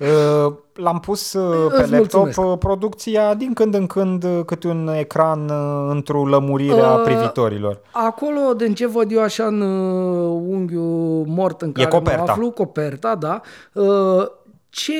Uh, 0.00 0.52
L-am 0.74 1.00
pus 1.00 1.32
uh, 1.32 1.70
pe 1.70 1.82
Îți 1.82 1.90
laptop 1.90 2.20
mulțumesc. 2.20 2.52
uh, 2.52 2.58
producția 2.58 3.34
din 3.34 3.52
când 3.52 3.74
în 3.74 3.86
când 3.86 4.24
uh, 4.24 4.40
câte 4.46 4.68
un 4.68 4.88
ecran 4.88 5.48
uh, 5.48 5.86
într-o 5.90 6.26
lămurire 6.26 6.80
a 6.80 6.94
Uh, 6.94 7.02
privitorilor. 7.04 7.80
Acolo, 7.92 8.54
din 8.56 8.74
ce 8.74 8.86
văd 8.86 9.12
eu 9.12 9.22
așa 9.22 9.46
în 9.46 9.60
uh, 9.60 10.42
unghiul 10.46 11.24
mort 11.26 11.62
în 11.62 11.72
care 11.72 11.88
coperta. 11.88 12.22
mă 12.22 12.30
aflu, 12.30 12.50
coperta, 12.50 13.14
da, 13.14 13.40
uh, 13.72 14.26
ce 14.68 14.92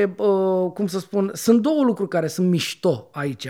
e, 0.00 0.10
uh, 0.16 0.70
cum 0.74 0.86
să 0.86 0.98
spun, 0.98 1.30
sunt 1.34 1.60
două 1.60 1.82
lucruri 1.84 2.08
care 2.08 2.26
sunt 2.26 2.48
mișto 2.48 3.08
aici. 3.12 3.48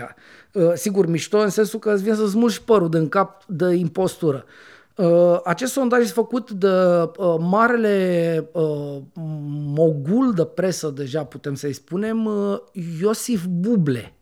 Uh, 0.51 0.71
sigur, 0.73 1.05
mișto 1.07 1.37
în 1.37 1.49
sensul 1.49 1.79
că 1.79 1.91
îți 1.91 2.03
vine 2.03 2.15
să 2.15 2.27
smulgi 2.27 2.63
părul 2.63 2.89
din 2.89 3.09
cap 3.09 3.43
de 3.45 3.73
impostură. 3.73 4.43
Uh, 4.45 4.72
acest 5.43 5.71
sondaj 5.71 6.01
este 6.01 6.13
făcut 6.13 6.51
de 6.51 6.67
uh, 6.67 7.35
marele 7.39 8.49
uh, 8.51 8.97
mogul 9.75 10.33
de 10.33 10.45
presă, 10.45 10.89
deja 10.89 11.25
putem 11.25 11.55
să-i 11.55 11.73
spunem, 11.73 12.25
uh, 12.25 12.57
Iosif 13.01 13.45
Buble 13.45 14.13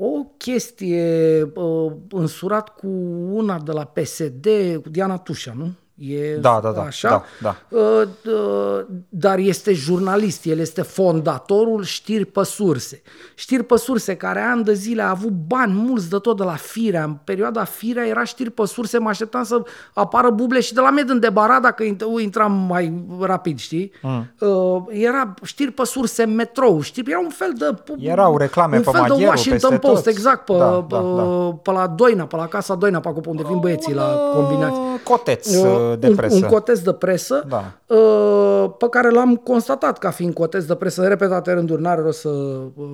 o 0.00 0.24
chestie 0.36 1.42
uh, 1.54 1.92
însurat 2.10 2.68
cu 2.68 2.86
una 3.30 3.58
de 3.60 3.72
la 3.72 3.84
PSD, 3.84 4.46
cu 4.82 4.88
Diana 4.88 5.18
Tușa, 5.18 5.52
nu? 5.56 5.72
E 5.98 6.36
Da, 6.40 6.60
da, 6.62 6.70
da, 6.70 6.80
Așa? 6.82 7.08
da, 7.08 7.22
da. 7.70 7.78
Uh, 7.78 8.02
uh, 8.32 8.84
dar 9.08 9.38
este 9.38 9.72
jurnalist, 9.72 10.44
el 10.46 10.58
este 10.58 10.82
fondatorul 10.82 11.82
Știri 11.84 12.24
pe 12.24 12.42
surse. 12.44 13.02
Știri 13.34 13.62
pe 13.64 13.76
surse, 13.76 14.16
care 14.16 14.40
ani 14.40 14.64
de 14.64 14.72
zile 14.72 15.02
a 15.02 15.10
avut 15.10 15.30
bani 15.46 15.72
mulți 15.72 16.10
de 16.10 16.16
tot 16.18 16.36
de 16.36 16.42
la 16.42 16.54
Firea. 16.54 17.04
În 17.04 17.16
perioada 17.24 17.64
Firea 17.64 18.06
era 18.06 18.24
Știri 18.24 18.50
pe 18.50 18.66
surse, 18.66 18.98
mă 18.98 19.08
așteptam 19.08 19.44
să 19.44 19.62
apară 19.92 20.30
buble 20.30 20.60
și 20.60 20.74
de 20.74 20.80
la 20.80 20.90
med 20.90 21.08
în 21.08 21.20
debarat 21.20 21.60
dacă 21.62 21.84
int- 21.84 22.22
intram 22.22 22.52
mai 22.52 23.04
rapid, 23.20 23.58
știi? 23.58 23.92
Mm. 24.02 24.32
Uh, 24.40 24.82
era 24.88 25.34
Știri 25.42 25.70
pe 25.70 25.84
surse 25.84 26.24
metrou, 26.24 26.80
știri, 26.80 27.10
era 27.10 27.20
un 27.20 27.28
fel 27.30 27.52
de... 27.58 27.74
Erau 27.98 28.36
reclame 28.36 28.76
un 28.76 28.82
pe 28.82 28.90
fel 28.90 29.00
de 29.02 29.08
Magheru, 29.08 29.28
Washington 29.30 29.70
peste 29.70 29.86
Post, 29.86 30.02
tot. 30.02 30.12
exact, 30.12 30.44
pe, 30.44 30.52
Da, 30.58 30.64
pe, 30.66 30.94
da, 30.94 31.00
da. 31.00 31.22
pe 31.62 31.70
la 31.70 31.86
Doina, 31.86 32.24
pe 32.26 32.36
la 32.36 32.46
Casa 32.46 32.74
Doina, 32.74 33.00
pe 33.00 33.08
acolo 33.08 33.20
pe 33.20 33.28
unde 33.28 33.42
vin 33.46 33.58
băieții 33.58 33.94
la 33.94 34.04
Un, 34.04 34.10
uh, 34.10 34.34
combinați. 34.34 34.78
Coteț 35.04 35.54
uh, 35.56 35.87
de 35.96 36.08
un, 36.08 36.14
presă. 36.14 36.34
un 36.34 36.42
coteț 36.42 36.78
de 36.78 36.92
presă 36.92 37.44
Da. 37.48 37.78
uh, 37.94 38.70
pe 38.78 38.88
care 38.88 39.10
l-am 39.10 39.36
constatat 39.36 39.98
ca 39.98 40.10
fiind 40.10 40.34
coteț 40.34 40.64
de 40.64 40.74
presă 40.74 41.02
în 41.02 41.08
repetate 41.08 41.52
rânduri. 41.52 41.82
N-are 41.82 42.00
rost 42.00 42.20
să 42.20 42.28
uh, 42.28 42.86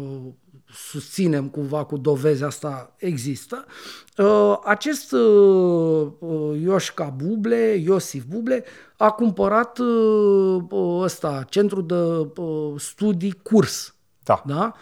susținem 0.74 1.48
cumva 1.48 1.84
cu 1.84 1.96
dovezi 1.96 2.44
asta 2.44 2.94
există. 2.96 3.64
Uh, 4.16 4.58
acest 4.64 5.12
uh, 5.12 6.06
uh, 6.18 6.60
Ioșca 6.62 7.14
Buble, 7.24 7.74
Iosif 7.84 8.24
Buble, 8.24 8.64
a 8.96 9.10
cumpărat 9.10 9.78
uh, 9.78 10.62
uh, 10.70 11.02
ăsta, 11.02 11.44
centrul 11.48 11.86
de 11.86 12.40
uh, 12.40 12.80
studii 12.80 13.38
curs. 13.42 13.94
Da. 14.22 14.42
Da? 14.46 14.74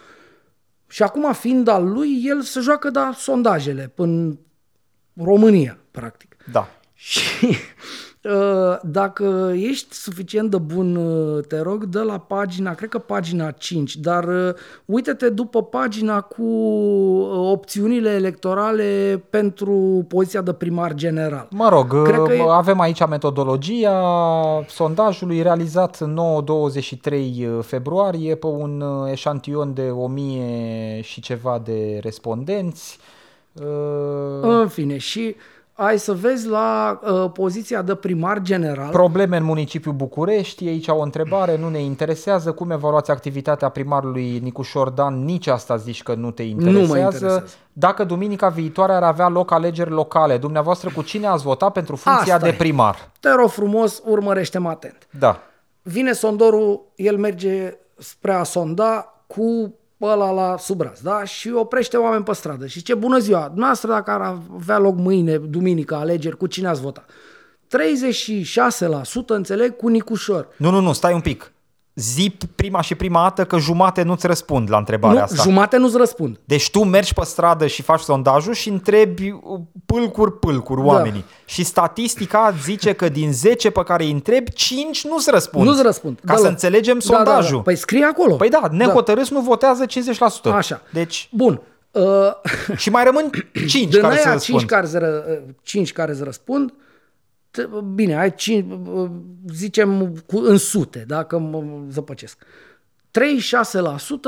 Și 0.87 1.03
acum, 1.03 1.33
fiind 1.33 1.69
al 1.69 1.89
lui, 1.89 2.23
el 2.25 2.41
se 2.43 2.61
joacă 2.61 2.91
da 2.91 3.13
sondajele 3.17 3.93
în 3.97 4.39
România, 5.23 5.79
practic. 5.91 6.37
Da. 6.53 6.69
Și 7.05 7.57
uh, 8.23 8.77
dacă 8.99 9.53
ești 9.55 9.95
suficient 9.95 10.51
de 10.51 10.57
bun, 10.57 10.97
uh, 10.97 11.45
te 11.49 11.61
rog, 11.61 11.85
dă 11.85 12.03
la 12.03 12.19
pagina, 12.19 12.74
cred 12.74 12.89
că 12.89 12.99
pagina 12.99 13.51
5, 13.51 13.97
dar 13.97 14.24
uh, 14.24 14.55
uite-te 14.85 15.29
după 15.29 15.62
pagina 15.62 16.20
cu 16.20 16.43
uh, 16.43 17.51
opțiunile 17.51 18.11
electorale 18.11 19.23
pentru 19.31 20.05
poziția 20.09 20.41
de 20.41 20.53
primar 20.53 20.95
general. 20.95 21.49
Mă 21.51 21.69
rog, 21.69 22.03
Cred 22.03 22.23
că 22.23 22.33
e- 22.33 22.45
avem 22.49 22.81
aici 22.81 23.07
metodologia 23.07 23.95
sondajului 24.69 25.43
realizat 25.43 25.97
în 26.01 26.19
9-23 27.61 27.62
februarie 27.62 28.35
pe 28.35 28.47
un 28.47 28.81
uh, 28.81 29.11
eșantion 29.11 29.74
de 29.74 29.91
1000 29.91 31.01
și 31.03 31.20
ceva 31.20 31.62
de 31.65 31.99
respondenți. 32.03 32.99
Uh, 33.53 34.41
În 34.41 34.69
fine, 34.69 34.99
și 34.99 35.37
ai 35.74 35.99
să 35.99 36.12
vezi 36.12 36.49
la 36.49 37.01
uh, 37.03 37.31
poziția 37.32 37.82
de 37.82 37.94
primar 37.94 38.40
general. 38.40 38.90
Probleme 38.90 39.36
în 39.36 39.44
municipiul 39.44 39.94
București, 39.94 40.69
aici 40.69 40.89
o 40.89 41.01
întrebare, 41.01 41.57
nu 41.57 41.69
ne 41.69 41.78
interesează. 41.78 42.53
Cum 42.53 42.70
evaluați 42.70 43.11
activitatea 43.11 43.69
primarului 43.69 44.39
Nicușor 44.39 44.89
Dan? 44.90 45.24
Nici 45.24 45.47
asta 45.47 45.77
zici 45.77 46.03
că 46.03 46.15
nu 46.15 46.31
te 46.31 46.43
interesează. 46.43 46.99
interesează. 46.99 47.44
Dacă 47.73 48.05
duminica 48.05 48.49
viitoare 48.49 48.93
ar 48.93 49.03
avea 49.03 49.28
loc 49.28 49.53
alegeri 49.53 49.90
locale, 49.90 50.39
dumneavoastră 50.39 50.90
cu 50.94 51.03
cine 51.03 51.27
ați 51.27 51.43
vota 51.43 51.70
pentru 51.70 51.97
funcția 51.97 52.35
Asta 52.35 52.47
de 52.47 52.53
e. 52.53 52.57
primar? 52.57 53.11
Te 53.20 53.31
rog 53.31 53.49
frumos, 53.49 54.03
urmărește-mă 54.05 54.69
atent. 54.69 55.09
Da. 55.19 55.40
Vine 55.82 56.12
sondorul, 56.12 56.81
el 56.94 57.16
merge 57.16 57.77
spre 57.99 58.32
a 58.32 58.43
sonda 58.43 59.15
cu 59.27 59.74
ăla 60.07 60.31
la 60.31 60.57
sub 60.59 60.77
braț, 60.77 61.01
da? 61.01 61.24
Și 61.24 61.51
oprește 61.51 61.97
oameni 61.97 62.24
pe 62.24 62.33
stradă. 62.33 62.66
Și 62.66 62.83
ce 62.83 62.95
bună 62.95 63.19
ziua, 63.19 63.53
noastră 63.55 63.91
dacă 63.91 64.11
ar 64.11 64.39
avea 64.55 64.79
loc 64.79 64.97
mâine, 64.97 65.37
duminică, 65.37 65.95
alegeri, 65.95 66.37
cu 66.37 66.47
cine 66.47 66.69
ați 66.69 66.81
vota? 66.81 67.05
36% 67.09 67.11
înțeleg 69.27 69.77
cu 69.77 69.89
Nicușor. 69.89 70.49
Nu, 70.57 70.70
nu, 70.70 70.81
nu, 70.81 70.93
stai 70.93 71.12
un 71.12 71.20
pic. 71.20 71.53
Zi 71.94 72.36
prima 72.55 72.81
și 72.81 72.94
prima 72.94 73.23
dată 73.23 73.44
că 73.44 73.59
jumate 73.59 74.02
nu-ți 74.02 74.27
răspund 74.27 74.70
la 74.70 74.77
întrebarea 74.78 75.16
Nu, 75.19 75.23
asta. 75.23 75.43
jumate 75.43 75.77
nu-ți 75.77 75.97
răspund. 75.97 76.40
Deci 76.44 76.70
tu 76.70 76.85
mergi 76.85 77.14
pe 77.14 77.24
stradă 77.24 77.66
și 77.66 77.82
faci 77.82 78.01
sondajul 78.01 78.55
și 78.55 78.69
întrebi 78.69 79.31
uh, 79.31 79.60
pâlcuri, 79.86 80.39
pâlcuri 80.39 80.81
Da. 80.81 80.86
oamenii. 80.86 81.24
Și 81.44 81.64
statistica 81.64 82.55
zice 82.62 82.93
că 82.93 83.09
din 83.09 83.32
10 83.32 83.70
pe 83.70 83.82
care 83.82 84.05
îi 84.05 84.10
întrebi, 84.10 84.52
5 84.52 85.05
nu-ți 85.05 85.31
răspund. 85.31 85.66
Nu-ți 85.66 85.82
răspund. 85.82 86.16
Ca 86.16 86.23
Deloc. 86.27 86.40
să 86.43 86.48
înțelegem 86.48 86.98
Da, 86.98 87.16
da, 87.16 87.23
da. 87.23 87.31
sondajul. 87.31 87.60
Păi 87.62 87.77
scrie 87.77 88.05
acolo. 88.05 88.35
Păi 88.35 88.48
da, 88.48 88.69
nehotărâți 88.70 89.32
nu 89.32 89.40
votează 89.40 89.85
50%. 89.86 90.52
Așa. 90.52 90.82
Deci, 90.93 91.28
Bun. 91.32 91.60
Uh, 91.90 92.02
și 92.77 92.90
mai 92.90 93.05
rămân 93.05 93.31
5 93.69 93.90
din 93.90 94.01
care 94.01 94.16
să 94.16 94.23
aia 94.24 94.32
răspund. 94.32 94.59
5 94.59 94.70
care, 94.70 94.86
îți 94.86 94.98
ră, 94.98 95.24
5 95.62 95.93
care 95.93 96.10
îți 96.12 96.23
răspund, 96.24 96.70
te- 96.70 96.74
bine, 97.95 98.19
ai 98.19 98.35
5, 98.35 98.73
zicem 99.53 100.23
cu, 100.27 100.39
în 100.39 100.57
sute, 100.57 101.05
da, 101.07 101.23
că 101.24 101.39
mă 101.39 101.62
zăpăcesc. 101.91 102.39
36% 102.41 102.43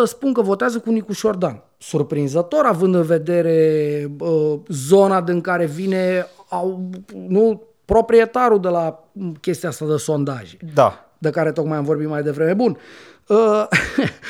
spun 0.04 0.32
că 0.32 0.42
votează 0.42 0.78
cu 0.78 0.90
Nicușor 0.90 1.34
Dan. 1.34 1.62
Surprinzător, 1.78 2.64
având 2.64 2.94
în 2.94 3.02
vedere 3.02 4.10
uh, 4.18 4.58
zona 4.68 5.20
din 5.20 5.40
care 5.40 5.66
vine 5.66 6.26
au, 6.48 6.90
nu, 7.28 7.62
proprietarul 7.84 8.60
de 8.60 8.68
la 8.68 9.04
chestia 9.40 9.68
asta 9.68 9.86
de 9.86 9.96
sondaje 9.96 10.56
Da. 10.74 11.10
de 11.18 11.30
care 11.30 11.52
tocmai 11.52 11.76
am 11.76 11.84
vorbit 11.84 12.08
mai 12.08 12.22
devreme. 12.22 12.54
Bun. 12.54 12.78
Uh, 13.26 13.66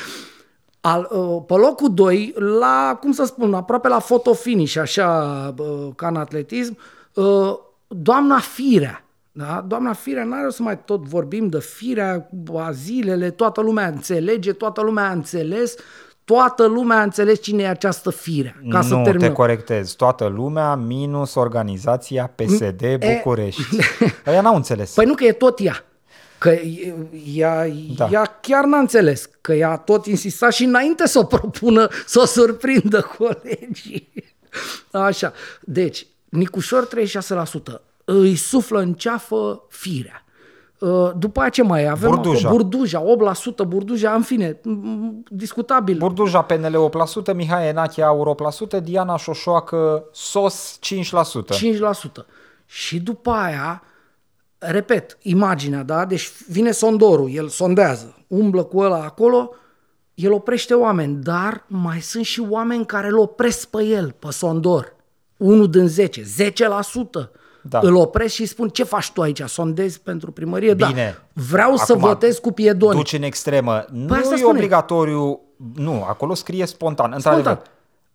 al, 0.81 1.09
uh, 1.11 1.43
pe 1.47 1.53
locul 1.53 1.93
2, 1.93 2.33
la, 2.59 2.97
cum 3.01 3.11
să 3.11 3.25
spun, 3.25 3.53
aproape 3.53 3.87
la 3.87 3.99
fotofinish, 3.99 4.77
așa, 4.77 5.53
uh, 5.57 5.87
ca 5.95 6.07
în 6.07 6.15
atletism, 6.15 6.77
uh, 7.13 7.53
doamna 7.87 8.39
Firea. 8.39 8.99
Da? 9.31 9.65
Doamna 9.67 9.93
Firea, 9.93 10.23
n-are 10.23 10.47
o 10.47 10.49
să 10.49 10.61
mai 10.61 10.83
tot 10.83 11.05
vorbim 11.05 11.47
de 11.47 11.59
Firea, 11.59 12.29
bazilele, 12.31 13.29
toată 13.29 13.61
lumea 13.61 13.87
înțelege, 13.87 14.53
toată 14.53 14.81
lumea 14.81 15.07
a 15.09 15.11
înțeles, 15.11 15.75
toată 16.23 16.65
lumea 16.65 16.97
a 16.97 17.01
înțeles 17.03 17.41
cine 17.41 17.63
e 17.63 17.67
această 17.67 18.09
Firea. 18.11 18.55
Ca 18.69 18.81
să 18.81 18.93
nu 18.95 19.03
terminăm. 19.03 19.27
te 19.29 19.33
corectez. 19.33 19.91
Toată 19.91 20.25
lumea 20.25 20.75
minus 20.75 21.35
organizația 21.35 22.31
PSD 22.35 22.81
E- 22.81 22.97
București. 23.15 23.61
Ăia 24.27 24.41
n-au 24.41 24.55
înțeles. 24.55 24.93
Păi 24.93 25.05
nu 25.05 25.13
că 25.13 25.23
e 25.25 25.31
tot 25.31 25.59
ea. 25.59 25.85
Că 26.37 26.49
e- 26.49 26.93
ea, 27.33 27.67
Da. 27.67 28.05
da. 28.05 28.07
ea 28.11 28.37
chiar 28.41 28.63
n-a 28.65 28.77
înțeles. 28.77 29.29
Că 29.41 29.53
ea 29.53 29.69
a 29.69 29.77
tot 29.77 30.05
insistat 30.05 30.53
și 30.53 30.63
înainte 30.63 31.07
să 31.07 31.19
o 31.19 31.23
propună, 31.23 31.87
să 32.05 32.19
o 32.19 32.25
surprindă 32.25 33.01
colegii. 33.17 34.11
Așa. 34.91 35.33
Deci, 35.61 36.07
Nicușor 36.35 36.87
36%. 36.87 37.81
Îi 38.05 38.35
suflă 38.35 38.79
în 38.79 38.93
ceafă 38.93 39.63
firea. 39.69 40.19
Uh, 40.79 41.11
După 41.17 41.39
aceea 41.39 41.49
ce 41.49 41.63
mai 41.63 41.83
e? 41.83 41.87
avem 41.89 42.09
Burduja. 42.09 42.47
acolo 42.47 42.63
Burduja, 42.63 43.03
8%, 43.63 43.67
Burduja, 43.67 44.13
în 44.13 44.21
fine, 44.21 44.53
m- 44.53 45.23
discutabil. 45.29 45.97
Burduja 45.97 46.41
PNL 46.41 46.89
8%, 47.31 47.33
Mihai 47.35 47.67
Enache 47.67 48.01
Aur 48.03 48.27
8%, 48.27 48.79
Diana 48.83 49.17
Șoșoacă 49.17 50.03
SOS 50.11 50.77
5%. 50.79 51.55
5%. 51.55 52.25
Și 52.65 52.99
după 52.99 53.29
aia, 53.31 53.83
repet, 54.57 55.17
imaginea, 55.21 55.83
da? 55.83 56.05
Deci 56.05 56.31
vine 56.47 56.71
sondorul, 56.71 57.29
el 57.33 57.47
sondează, 57.47 58.15
umblă 58.27 58.63
cu 58.63 58.79
ăla 58.79 59.03
acolo, 59.03 59.49
el 60.13 60.31
oprește 60.31 60.73
oameni, 60.73 61.15
dar 61.23 61.63
mai 61.67 61.99
sunt 62.01 62.25
și 62.25 62.45
oameni 62.49 62.85
care 62.85 63.07
îl 63.07 63.17
opresc 63.17 63.67
pe 63.69 63.83
el, 63.83 64.15
pe 64.19 64.31
sondor. 64.31 64.94
Unul 65.37 65.69
din 65.69 65.87
10, 65.87 66.21
10%. 66.21 66.25
Da. 67.61 67.79
Îl 67.83 67.95
opresc 67.95 68.33
și 68.33 68.41
îi 68.41 68.47
spun, 68.47 68.69
ce 68.69 68.83
faci 68.83 69.11
tu 69.11 69.21
aici? 69.21 69.41
Sondezi 69.41 70.01
pentru 70.01 70.31
primărie? 70.31 70.73
Bine. 70.73 71.15
Da. 71.33 71.41
Vreau 71.49 71.75
să 71.75 71.91
Acum, 71.93 72.07
votez 72.07 72.37
cu 72.37 72.51
piedoni. 72.51 72.95
Duci 72.97 73.13
în 73.13 73.23
extremă. 73.23 73.85
Nu 73.91 74.05
Păi 74.05 74.17
asta 74.17 74.33
e 74.33 74.37
spune. 74.37 74.53
obligatoriu. 74.55 75.39
Nu, 75.75 76.03
acolo 76.07 76.33
scrie 76.33 76.65
spontan. 76.65 77.11
Într-adevăr. 77.13 77.61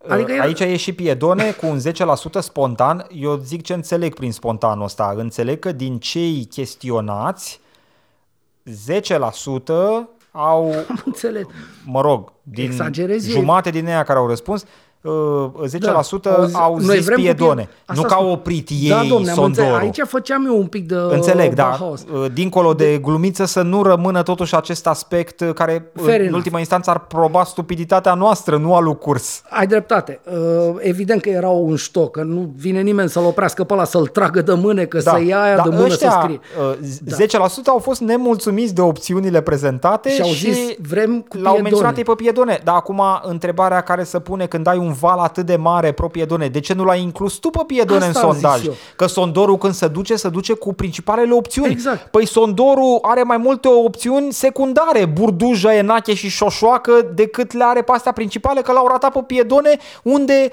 Adică 0.08 0.32
el- 0.32 0.40
Aici 0.40 0.60
e 0.60 0.76
și 0.76 0.92
piedone 0.92 1.50
cu 1.50 1.66
un 1.66 1.78
10% 1.78 2.40
spontan. 2.40 3.06
Eu 3.14 3.36
zic 3.44 3.62
ce 3.62 3.72
înțeleg 3.74 4.14
prin 4.14 4.32
spontanul 4.32 4.84
ăsta. 4.84 5.14
Înțeleg 5.16 5.58
că 5.58 5.72
din 5.72 5.98
cei 5.98 6.44
chestionați, 6.50 7.60
10% 8.86 10.08
au, 10.32 10.72
Am 10.88 11.02
înțeles. 11.04 11.44
mă 11.84 12.00
rog, 12.00 12.32
din 12.42 12.64
Exagerezi 12.64 13.30
eu. 13.30 13.38
jumate 13.38 13.70
din 13.70 13.86
ea 13.86 14.02
care 14.02 14.18
au 14.18 14.26
răspuns, 14.28 14.62
uh, 14.62 14.68
10% 15.04 15.80
Da, 15.80 16.36
auzi, 16.36 16.54
au 16.56 16.78
noi 16.78 16.96
zis 16.96 17.04
vrem 17.04 17.16
cu 17.16 17.22
piedone. 17.22 17.62
pie- 17.62 17.70
Asta 17.86 18.02
Nu 18.02 18.08
că 18.08 18.14
au 18.14 18.20
spun. 18.20 18.32
oprit 18.32 18.68
ei 18.70 18.88
da, 18.88 18.94
domne, 18.94 19.12
am 19.12 19.18
înțeles. 19.18 19.36
sondorul. 19.36 19.78
Aici 19.78 20.00
făceam 20.06 20.46
eu 20.46 20.58
un 20.58 20.66
pic 20.66 20.86
de 20.88 20.94
Înțeleg, 20.94 21.54
da. 21.54 21.62
Bauhaus. 21.78 22.04
Uh, 22.12 22.24
Dincolo 22.32 22.74
de 22.74 22.98
glumiță 23.02 23.44
să 23.44 23.62
nu 23.62 23.82
rămână 23.82 24.22
totuși 24.22 24.54
acest 24.56 24.86
aspect 24.86 25.40
uh, 25.40 25.52
care 25.54 25.90
Fair 25.94 26.08
în 26.14 26.20
enough. 26.20 26.34
ultima 26.36 26.58
instanță 26.58 26.90
ar 26.90 26.98
proba 26.98 27.44
stupiditatea 27.44 28.14
noastră, 28.14 28.56
nu 28.56 28.74
a 28.74 28.80
lui 28.80 28.96
Curs. 28.98 29.42
Ai 29.50 29.66
dreptate. 29.66 30.20
Uh, 30.32 30.74
Evident 30.78 31.20
că 31.22 31.28
era 31.28 31.48
un 31.48 31.76
ștoc, 31.76 32.10
că 32.10 32.22
nu 32.22 32.52
vine 32.56 32.80
nimeni 32.80 33.08
să-l 33.08 33.24
oprească 33.24 33.64
pe 33.64 33.72
ăla, 33.74 33.84
să-l 33.84 34.06
tragă 34.06 34.42
de 34.42 34.52
mână, 34.52 34.84
că 34.84 35.00
să 35.00 35.20
ia 35.26 35.42
aia 35.42 35.56
dar 35.56 35.68
de 35.68 35.74
mână 35.74 35.86
ăștia, 35.86 36.10
să 36.10 36.18
scrie. 36.22 36.40
uh, 36.70 37.16
10% 37.16 37.70
au 37.70 37.78
fost 37.78 38.00
nemulțumiți 38.00 38.74
de 38.74 38.80
opțiunile 38.80 39.40
prezentate 39.40 40.10
Și 40.10 40.20
au 40.22 40.28
zis, 40.30 40.58
vrem 40.88 41.10
cu 41.20 41.36
l-au 41.36 41.42
piedone. 41.42 41.60
menționat 41.62 41.96
ei 41.96 42.02
pe 42.04 42.12
piedone. 42.16 42.60
Dar 42.64 42.74
acum 42.74 43.02
întrebarea 43.22 43.80
care 43.80 44.02
se 44.02 44.18
pune 44.18 44.46
când 44.46 44.66
ai 44.66 44.78
un 44.78 44.89
val 44.92 45.18
atât 45.18 45.46
de 45.46 45.56
mare 45.56 45.92
pro 45.92 46.08
piedone, 46.08 46.48
de 46.48 46.60
ce 46.60 46.74
nu 46.74 46.84
l-ai 46.84 47.02
inclus 47.02 47.34
tu 47.34 47.50
pe 47.50 47.62
piedone 47.66 48.04
Asta 48.04 48.18
în 48.18 48.24
am 48.26 48.32
zis 48.32 48.40
sondaj? 48.40 48.66
eu. 48.66 48.74
Că 48.96 49.06
sondorul 49.06 49.56
când 49.58 49.74
se 49.74 49.88
duce, 49.88 50.16
se 50.16 50.28
duce 50.28 50.52
cu 50.52 50.74
principalele 50.74 51.32
opțiuni. 51.32 51.70
Exact. 51.70 52.10
Păi 52.10 52.26
sondorul 52.26 52.98
are 53.02 53.22
mai 53.22 53.36
multe 53.36 53.68
opțiuni 53.68 54.32
secundare, 54.32 55.04
burduja, 55.04 55.74
enache 55.74 56.14
și 56.14 56.28
șoșoacă, 56.28 56.92
decât 57.14 57.52
le 57.52 57.64
are 57.64 57.82
pe 57.82 57.92
astea 57.92 58.12
principale, 58.12 58.60
că 58.60 58.72
l-au 58.72 58.86
ratat 58.86 59.12
pe 59.12 59.22
piedone 59.26 59.78
unde 60.02 60.50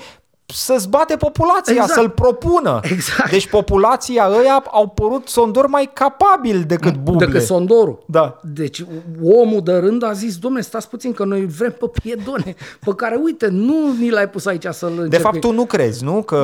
să-ți 0.54 0.90
bate 0.90 1.16
populația, 1.18 1.74
Exact. 1.74 1.92
să-l 1.94 2.10
propună. 2.10 2.80
Exact. 2.84 3.30
Deci 3.30 3.50
populația 3.50 4.28
ăia 4.30 4.64
au 4.72 4.88
părut 4.88 5.28
sondori 5.28 5.68
mai 5.68 5.90
capabili 5.94 6.64
decât 6.64 6.96
buble. 6.96 7.26
Decât 7.26 7.42
sondorul. 7.42 8.04
Da. 8.08 8.40
Deci 8.44 8.84
omul 9.24 9.62
de 9.64 9.74
rând 9.76 10.04
a 10.04 10.12
zis, 10.12 10.38
domne, 10.38 10.62
stați 10.62 10.90
puțin 10.90 11.14
că 11.14 11.26
noi 11.26 11.46
vrem 11.46 11.72
pe 11.72 11.90
piedone, 12.02 12.56
pe 12.80 12.94
care, 12.96 13.16
uite, 13.24 13.48
nu 13.48 13.92
ni 14.00 14.10
l-ai 14.10 14.30
pus 14.30 14.46
aici 14.46 14.66
să-l 14.72 14.96
De 14.96 15.02
încercui. 15.02 15.20
fapt, 15.32 15.40
tu 15.40 15.52
nu 15.52 15.66
crezi, 15.66 16.04
nu? 16.04 16.22
Că 16.24 16.36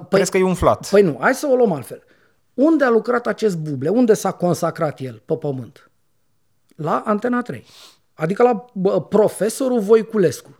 Uh, 0.00 0.06
crezi 0.10 0.30
că 0.30 0.38
e 0.38 0.42
umflat. 0.44 0.88
Păi 0.90 1.02
nu, 1.02 1.16
hai 1.20 1.34
să 1.34 1.46
o 1.50 1.54
luăm 1.54 1.72
altfel. 1.72 2.02
Unde 2.54 2.84
a 2.84 2.90
lucrat 2.90 3.26
acest 3.26 3.56
buble? 3.58 3.88
Unde 3.88 4.14
s-a 4.14 4.30
consacrat 4.32 5.00
el 5.00 5.22
pe 5.24 5.34
pământ? 5.36 5.90
La 6.76 7.02
Antena 7.06 7.42
3. 7.42 7.64
Adică 8.14 8.42
la 8.42 8.64
bă, 8.72 9.00
profesorul 9.00 9.80
Voiculescu. 9.80 10.50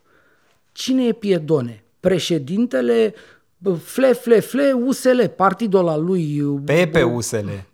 Cine 0.73 1.05
e 1.07 1.13
Piedone? 1.13 1.85
Președintele 2.03 3.15
bă, 3.59 3.73
Fle, 3.73 4.13
Fle, 4.13 4.41
Fle, 4.41 4.73
USL, 4.73 5.25
partidul 5.37 5.89
al 5.89 6.05
lui 6.05 6.43
Pe 6.65 6.89
pe 6.93 7.03
usele. 7.03 7.67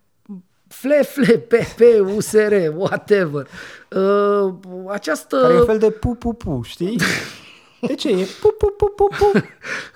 Fle, 0.69 1.03
Fle, 1.03 1.39
PP, 1.39 1.81
USR, 2.17 2.55
whatever. 2.77 3.49
Uh, 3.91 4.55
această... 4.89 5.39
Care 5.41 5.55
e 5.55 5.59
un 5.59 5.65
fel 5.65 5.79
de 5.79 5.91
pu 5.91 6.15
pu 6.15 6.33
pu, 6.33 6.61
știi? 6.65 6.97
De 7.81 7.95
ce 7.95 8.09
e? 8.09 8.27
Pu 8.41 8.55
pu 8.59 8.67
pu 8.77 8.93
pu 8.97 9.09
pu. 9.19 9.39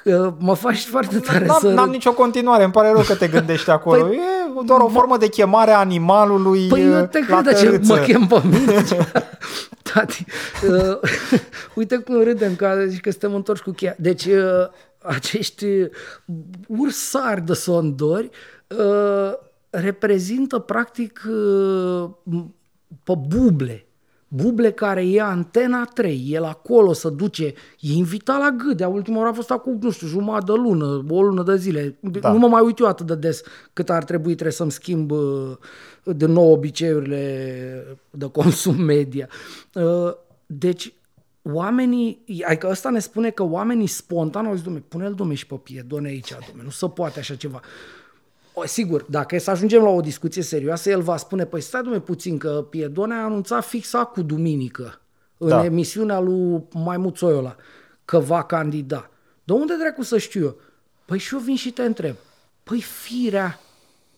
Uh, 0.05 0.33
mă 0.39 0.55
faci 0.55 0.85
foarte 0.85 1.19
tare 1.19 1.47
N-am, 1.47 1.59
să 1.61 1.69
n-am 1.69 1.85
râd. 1.85 1.93
nicio 1.93 2.13
continuare, 2.13 2.63
îmi 2.65 2.73
pare 2.73 2.91
rău 2.91 3.03
că 3.03 3.15
te 3.15 3.29
gândești 3.29 3.71
acolo. 3.79 4.09
Păi- 4.09 4.13
e 4.15 4.65
doar 4.65 4.81
o 4.81 4.89
formă 4.89 5.17
de 5.17 5.29
chemare 5.29 5.71
a 5.71 5.79
animalului 5.79 6.67
Păi 6.67 6.89
uh, 6.89 6.95
eu 6.95 7.07
te 7.07 7.19
la 7.29 7.41
cred 7.41 7.57
ce 7.57 7.65
tărâță. 7.65 7.93
mă 7.95 7.99
chem 7.99 8.27
pe 8.27 8.41
mine. 8.45 8.85
Tati, 9.93 10.25
uh, 10.69 10.99
uite 11.75 11.97
cum 11.97 12.23
râdem 12.23 12.57
că, 12.57 12.85
zici 12.87 13.01
că 13.01 13.11
suntem 13.11 13.35
întorși 13.35 13.63
cu 13.63 13.71
cheia. 13.71 13.95
Deci 13.99 14.25
uh, 14.25 14.69
acești 15.03 15.67
ursari 16.67 17.41
de 17.41 17.53
sondori 17.53 18.31
uh, 18.79 19.33
reprezintă 19.71 20.59
practic 20.59 21.23
uh, 21.31 22.11
pe 23.05 23.13
buble. 23.29 23.87
Buble 24.35 24.71
care 24.71 25.03
e 25.03 25.21
Antena 25.21 25.85
3, 25.85 26.33
el 26.33 26.45
acolo 26.45 26.93
se 26.93 27.11
duce, 27.11 27.55
e 27.81 27.93
invitat 27.93 28.39
la 28.39 28.51
Gâdea, 28.51 28.89
ultima 28.89 29.17
oară 29.17 29.29
a 29.29 29.33
fost 29.33 29.51
acum, 29.51 29.79
nu 29.81 29.91
știu, 29.91 30.07
jumătate 30.07 30.45
de 30.45 30.53
lună, 30.53 31.05
o 31.09 31.23
lună 31.23 31.43
de 31.43 31.57
zile. 31.57 31.99
Da. 32.01 32.33
Nu 32.33 32.39
mă 32.39 32.49
mai 32.49 32.63
uit 32.63 32.79
eu 32.79 32.87
atât 32.87 33.07
de 33.07 33.15
des 33.15 33.43
cât 33.73 33.91
ar 33.91 34.05
trebui, 34.05 34.33
trebuie 34.33 34.53
să-mi 34.53 34.71
schimb 34.71 35.11
uh, 35.11 35.57
de 36.05 36.27
nou 36.27 36.53
obiceiurile 36.53 37.99
de 38.11 38.27
consum 38.31 38.83
media. 38.95 39.29
Uh, 39.75 40.13
Deci, 40.47 40.95
oamenii, 41.43 42.25
adică 42.45 42.69
ăsta 42.71 42.91
ne 42.91 42.99
spune 42.99 43.31
că 43.31 43.43
oamenii 43.43 43.87
spontan 43.87 44.47
au 44.47 44.55
zis, 44.55 44.65
domne, 44.65 44.85
pune-l, 44.89 45.15
domne, 45.15 45.35
și 45.35 45.47
pe 45.47 45.55
piedone 45.55 46.09
aici, 46.09 46.35
domne, 46.49 46.63
nu 46.63 46.71
se 46.71 46.89
poate 46.89 47.19
așa 47.19 47.35
ceva. 47.35 47.61
O, 48.55 48.67
sigur, 48.67 49.05
dacă 49.09 49.35
e 49.35 49.39
să 49.39 49.51
ajungem 49.51 49.83
la 49.83 49.89
o 49.89 50.01
discuție 50.01 50.43
serioasă, 50.43 50.91
el 50.91 51.01
va 51.01 51.17
spune, 51.17 51.45
păi 51.45 51.61
stai 51.61 51.83
dumne 51.83 52.01
puțin, 52.01 52.39
că 52.39 52.67
Piedone 52.71 53.15
a 53.15 53.25
anunțat 53.25 53.65
fix 53.65 53.93
cu 54.13 54.23
duminică, 54.23 55.01
în 55.37 55.49
Da. 55.49 55.65
emisiunea 55.65 56.21
lui 56.21 56.65
Maimuț 56.73 57.21
Oiola, 57.21 57.57
că 58.05 58.19
va 58.19 58.43
candida. 58.43 59.11
De 59.45 59.53
unde 59.53 59.75
dracu 59.77 60.03
să 60.03 60.19
știu 60.19 60.45
eu? 60.45 60.57
Păi 61.05 61.19
și 61.19 61.35
eu 61.35 61.41
vin 61.41 61.57
și 61.57 61.71
te 61.71 61.83
întreb. 61.83 62.15
Păi 62.63 62.81
firea, 62.81 63.59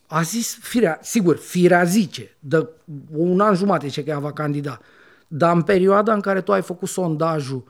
a 0.06 0.23
zis 0.23 0.59
firea, 0.61 0.98
sigur, 1.02 1.36
firea 1.36 1.85
zice, 1.85 2.36
de 2.39 2.69
un 3.16 3.40
an 3.40 3.55
jumate 3.55 3.89
ce 3.89 4.05
că 4.05 4.11
ea 4.11 4.19
va 4.19 4.32
candida, 4.32 4.78
dar 5.28 5.55
în 5.55 5.62
perioada 5.62 6.12
în 6.12 6.20
care 6.20 6.40
tu 6.40 6.52
ai 6.52 6.62
făcut 6.62 6.89
sondajul, 6.89 7.65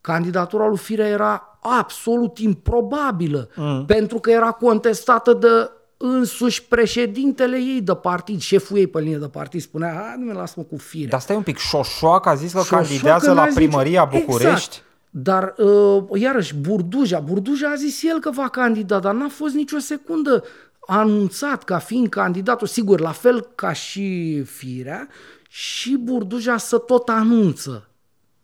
candidatura 0.00 0.66
lui 0.66 0.76
Firea 0.76 1.06
era 1.06 1.58
absolut 1.60 2.38
improbabilă, 2.38 3.48
mm. 3.56 3.84
pentru 3.84 4.18
că 4.18 4.30
era 4.30 4.50
contestată 4.50 5.32
de 5.32 5.70
însuși 6.00 6.64
președintele 6.64 7.56
ei 7.56 7.80
de 7.80 7.94
partid, 7.94 8.40
șeful 8.40 8.76
ei 8.76 8.86
pe 8.86 9.00
linie 9.00 9.16
de 9.16 9.28
partid, 9.28 9.60
spunea, 9.60 9.92
hai, 9.94 10.14
nu 10.24 10.32
lasă-mă 10.32 10.62
cu 10.64 10.76
Firea. 10.76 11.08
Dar 11.08 11.20
stai 11.20 11.36
un 11.36 11.42
pic, 11.42 11.56
Șoșoacă 11.56 12.28
a 12.28 12.34
zis 12.34 12.52
că 12.52 12.58
Șoșoacă 12.58 12.84
candidează 12.84 13.26
n-a 13.28 13.34
la 13.34 13.44
zis 13.46 13.54
primăria 13.54 14.08
nicio- 14.12 14.18
București. 14.26 14.46
Exact. 14.54 14.82
Dar, 15.10 15.54
uh, 15.56 16.02
iarăși, 16.20 16.54
Burduja, 16.54 17.18
Burduja 17.20 17.68
a 17.70 17.74
zis 17.74 18.02
el 18.02 18.18
că 18.20 18.30
va 18.30 18.48
candida, 18.48 18.98
dar 18.98 19.14
n-a 19.14 19.28
fost 19.28 19.54
nicio 19.54 19.78
secundă 19.78 20.44
anunțat 20.86 21.64
ca 21.64 21.78
fiind 21.78 22.08
candidatul. 22.08 22.66
Sigur, 22.66 23.00
la 23.00 23.10
fel 23.12 23.48
ca 23.54 23.72
și 23.72 24.42
Firea, 24.42 25.08
și 25.48 25.96
Burduja 25.96 26.56
să 26.56 26.78
tot 26.78 27.08
anunță. 27.08 27.88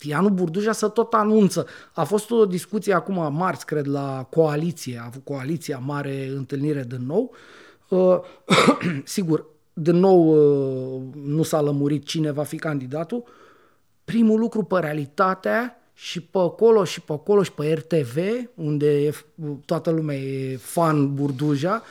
Tianu 0.04 0.28
Burduja 0.28 0.72
să 0.72 0.88
tot 0.88 1.12
anunță. 1.12 1.66
A 1.92 2.04
fost 2.04 2.30
o 2.30 2.46
discuție 2.46 2.94
acum 2.94 3.34
marți, 3.34 3.66
cred, 3.66 3.86
la 3.86 4.26
coaliție. 4.30 4.98
A 5.00 5.04
avut 5.04 5.24
coaliția 5.24 5.78
mare 5.78 6.26
întâlnire 6.36 6.82
de 6.82 6.96
nou. 7.06 7.34
Uh, 7.88 8.18
sigur, 9.04 9.46
de 9.72 9.90
nou 9.90 10.28
uh, 10.28 11.02
nu 11.24 11.42
s-a 11.42 11.60
lămurit 11.60 12.04
cine 12.06 12.30
va 12.30 12.42
fi 12.42 12.56
candidatul. 12.56 13.24
Primul 14.04 14.38
lucru 14.38 14.62
pe 14.62 14.78
realitatea 14.78 15.76
și 15.94 16.20
pe 16.20 16.38
acolo 16.38 16.84
și 16.84 17.00
pe 17.00 17.12
acolo 17.12 17.42
și 17.42 17.52
pe 17.52 17.72
RTV, 17.72 18.18
unde 18.54 19.04
e, 19.04 19.14
toată 19.64 19.90
lumea 19.90 20.16
e 20.16 20.56
fan 20.56 21.14
Burduja, 21.14 21.82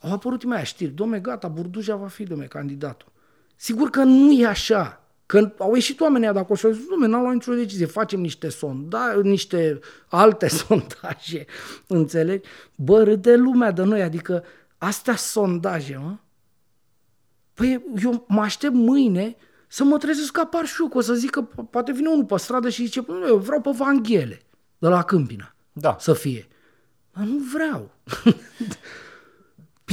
au 0.00 0.12
apărut 0.12 0.44
mai 0.44 0.64
știri. 0.64 0.90
Domne, 0.90 1.18
gata, 1.18 1.48
Burduja 1.48 1.96
va 1.96 2.06
fi, 2.06 2.24
domne, 2.24 2.44
candidatul. 2.44 3.08
Sigur 3.56 3.90
că 3.90 4.02
nu 4.02 4.32
e 4.32 4.46
așa. 4.46 5.01
Când 5.26 5.54
au 5.58 5.74
ieșit 5.74 6.00
oamenii 6.00 6.32
de 6.32 6.38
acolo 6.38 6.54
și 6.58 6.66
au 6.66 6.72
zis, 6.72 6.86
domne, 6.86 7.06
n-au 7.06 7.20
luat 7.22 7.32
nicio 7.34 7.54
decizie, 7.54 7.86
facem 7.86 8.20
niște 8.20 8.48
sonda, 8.48 9.20
niște 9.22 9.78
alte 10.08 10.48
sondaje, 10.66 11.44
înțelegi? 11.86 12.48
Bă, 12.76 13.02
râde 13.02 13.36
lumea 13.36 13.70
de 13.70 13.82
noi, 13.82 14.02
adică 14.02 14.44
astea 14.78 15.16
sondaje, 15.16 15.96
mă, 15.96 16.16
Păi 17.54 17.84
eu 18.02 18.24
mă 18.28 18.40
aștept 18.40 18.74
mâine 18.74 19.36
să 19.68 19.84
mă 19.84 19.98
trezesc 19.98 20.32
că 20.32 20.40
apar 20.40 20.66
și 20.66 20.76
eu, 20.80 20.88
că 20.88 20.98
o 20.98 21.00
să 21.00 21.14
zic 21.14 21.30
că 21.30 21.46
po- 21.46 21.70
poate 21.70 21.92
vine 21.92 22.08
unul 22.08 22.24
pe 22.24 22.36
stradă 22.38 22.68
și 22.68 22.84
zice, 22.84 23.02
"Păi, 23.02 23.16
eu 23.26 23.36
vreau 23.36 23.60
pe 23.60 23.70
Vanghele, 23.76 24.42
de 24.78 24.88
la 24.88 25.02
Câmpina, 25.02 25.54
Da. 25.72 25.96
să 26.00 26.12
fie. 26.12 26.48
Dar 27.12 27.24
nu 27.24 27.38
vreau. 27.54 27.90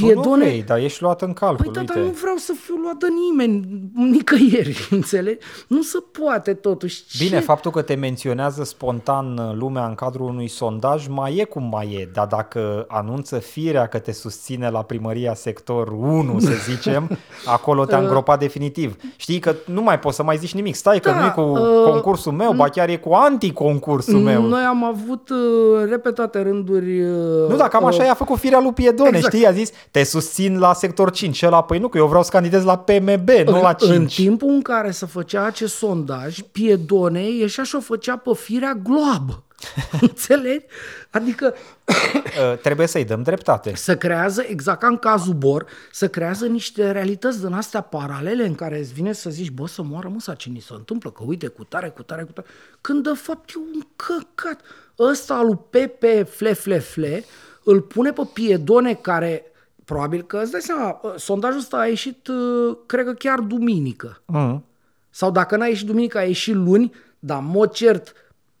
Tu 0.00 0.14
nu 0.28 0.34
vrei, 0.34 0.62
dar 0.62 0.78
ești 0.78 1.02
luat 1.02 1.22
în 1.22 1.32
calcul, 1.32 1.64
Păi 1.64 1.72
da, 1.74 1.80
dar 1.82 1.96
uite. 1.96 2.08
nu 2.08 2.14
vreau 2.20 2.36
să 2.36 2.52
fiu 2.64 2.74
luat 2.74 2.96
de 2.96 3.06
nimeni, 3.28 3.64
nicăieri, 3.94 4.88
înțelegi? 4.90 5.38
Nu 5.66 5.82
se 5.82 5.98
poate 6.22 6.54
totuși. 6.54 7.02
Bine, 7.18 7.38
Ce? 7.38 7.44
faptul 7.44 7.70
că 7.70 7.82
te 7.82 7.94
menționează 7.94 8.64
spontan 8.64 9.38
uh, 9.38 9.54
lumea 9.58 9.86
în 9.86 9.94
cadrul 9.94 10.28
unui 10.28 10.48
sondaj 10.48 11.06
mai 11.06 11.36
e 11.36 11.44
cum 11.44 11.68
mai 11.72 11.86
e, 12.00 12.08
dar 12.12 12.26
dacă 12.26 12.84
anunță 12.88 13.38
firea 13.38 13.86
că 13.86 13.98
te 13.98 14.12
susține 14.12 14.70
la 14.70 14.82
primăria 14.82 15.34
sector 15.34 15.88
1, 15.88 16.38
să 16.40 16.50
zicem, 16.70 17.18
acolo 17.46 17.84
te-a 17.84 17.98
îngropat 17.98 18.38
definitiv. 18.38 18.96
Știi 19.16 19.38
că 19.38 19.54
nu 19.66 19.82
mai 19.82 19.98
poți 19.98 20.16
să 20.16 20.22
mai 20.22 20.36
zici 20.36 20.54
nimic, 20.54 20.74
stai 20.74 21.00
că 21.00 21.10
Da, 21.10 21.18
nu 21.18 21.24
e 21.26 21.30
cu 21.34 21.40
uh, 21.40 21.90
concursul 21.90 22.32
meu, 22.32 22.52
ba 22.52 22.68
chiar 22.68 22.88
e 22.88 22.96
cu 22.96 23.12
anticoncursul 23.12 24.18
meu. 24.18 24.42
Noi 24.42 24.62
am 24.62 24.84
avut 24.84 25.28
uh, 25.30 25.88
repetate 25.88 26.42
rânduri... 26.42 27.00
Uh, 27.02 27.48
Nu, 27.48 27.56
dar 27.56 27.68
cam 27.68 27.84
așa 27.84 28.00
uh, 28.00 28.06
i-a 28.06 28.14
făcut 28.14 28.38
firea 28.38 28.60
lui 28.60 28.72
Piedone, 28.72 29.10
Exact. 29.16 29.34
știi? 29.34 29.46
A 29.46 29.50
zis, 29.52 29.70
te 29.90 30.02
susțin 30.02 30.58
la 30.58 30.74
sector 30.74 31.10
5 31.10 31.36
și 31.36 31.46
ăla, 31.46 31.62
păi 31.62 31.78
nu, 31.78 31.88
că 31.88 31.98
eu 31.98 32.06
vreau 32.06 32.22
să 32.22 32.30
candidez 32.30 32.64
la 32.64 32.78
PMB, 32.78 33.28
nu 33.28 33.60
la 33.60 33.72
5. 33.72 33.94
În 33.94 34.06
timpul 34.06 34.48
în 34.48 34.62
care 34.62 34.90
se 34.90 35.06
făcea 35.06 35.44
acest 35.44 35.74
sondaj, 35.74 36.40
Piedone 36.52 37.30
ieșea 37.30 37.64
și 37.64 37.74
o 37.74 37.80
făcea 37.80 38.16
pe 38.16 38.30
firea 38.34 38.72
gloabă. 38.82 39.44
Înțelegi? 40.00 40.64
Adică 41.10 41.54
Uh, 41.90 42.58
trebuie 42.58 42.86
să-i 42.86 43.04
dăm 43.04 43.22
dreptate. 43.22 43.74
să 43.74 43.96
creează, 43.96 44.44
exact 44.48 44.80
ca 44.80 44.86
în 44.86 44.96
cazul 44.96 45.34
Bor, 45.34 45.66
să 45.92 46.08
creează 46.08 46.46
niște 46.46 46.90
realități 46.90 47.40
din 47.40 47.52
astea 47.52 47.80
paralele 47.80 48.44
în 48.44 48.54
care 48.54 48.78
îți 48.78 48.92
vine 48.92 49.12
să 49.12 49.30
zici, 49.30 49.50
bă, 49.50 49.66
să 49.66 49.82
moară 49.82 50.08
măsa 50.08 50.34
ce 50.34 50.48
ni 50.48 50.60
se 50.60 50.72
întâmplă, 50.72 51.10
că 51.10 51.22
uite, 51.26 51.46
cu 51.46 51.64
tare, 51.64 51.88
cu 51.88 52.02
tare, 52.02 52.22
cu 52.22 52.32
tare, 52.32 52.46
când 52.80 53.02
de 53.02 53.12
fapt 53.14 53.50
e 53.50 53.52
un 53.74 53.80
căcat. 53.96 54.60
Ăsta 54.98 55.42
lui 55.42 55.58
Pepe 55.70 56.22
Fle 56.22 56.52
Fle 56.52 56.78
Fle 56.78 57.24
îl 57.64 57.80
pune 57.80 58.12
pe 58.12 58.22
Piedone 58.32 58.94
care 58.94 59.49
probabil 59.90 60.22
că, 60.22 60.38
îți 60.42 60.50
dai 60.50 60.60
seama, 60.60 61.00
ă, 61.04 61.14
sondajul 61.16 61.58
ăsta 61.58 61.76
a 61.76 61.86
ieșit, 61.86 62.28
ă, 62.28 62.78
cred 62.86 63.04
că 63.04 63.12
chiar 63.12 63.38
duminică. 63.38 64.22
Mm. 64.26 64.64
Sau 65.10 65.30
dacă 65.30 65.56
n-a 65.56 65.66
ieșit 65.66 65.86
duminică, 65.86 66.18
a 66.18 66.22
ieșit 66.22 66.54
luni, 66.54 66.92
dar 67.18 67.38
în 67.38 67.46
mod 67.46 67.70
cert 67.70 68.12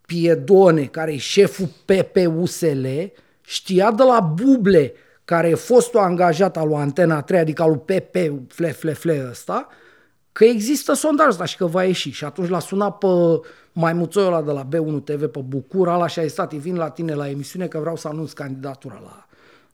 Piedone, 0.06 0.84
care 0.84 1.12
e 1.12 1.16
șeful 1.16 1.68
PPUSL, 1.84 2.86
știa 3.40 3.90
de 3.90 4.02
la 4.02 4.20
Buble, 4.20 4.92
care 5.24 5.48
e 5.48 5.54
fostul 5.54 6.00
angajat 6.00 6.56
al 6.56 6.68
lui 6.68 6.76
Antena 6.76 7.22
3, 7.22 7.40
adică 7.40 7.62
al 7.62 7.68
lui 7.68 7.78
PP, 7.78 8.14
fle, 8.52 8.72
fle, 8.72 8.92
fle 8.92 9.26
ăsta, 9.30 9.68
că 10.32 10.44
există 10.44 10.92
sondajul 10.92 11.30
ăsta 11.30 11.44
și 11.44 11.56
că 11.56 11.66
va 11.66 11.84
ieși. 11.84 12.10
Și 12.10 12.24
atunci 12.24 12.48
l-a 12.48 12.58
sunat 12.58 12.98
pe 12.98 13.06
maimuțoiul 13.72 14.32
ăla 14.32 14.42
de 14.42 14.50
la 14.50 14.68
B1 14.68 15.04
TV, 15.04 15.26
pe 15.26 15.40
Bucura, 15.40 15.96
la 15.96 16.06
și 16.06 16.18
a 16.18 16.22
zis, 16.22 16.34
tati, 16.34 16.56
vin 16.56 16.76
la 16.76 16.90
tine 16.90 17.14
la 17.14 17.28
emisiune 17.28 17.66
că 17.66 17.78
vreau 17.78 17.96
să 17.96 18.08
anunț 18.08 18.32
candidatura 18.32 19.00
la, 19.04 19.26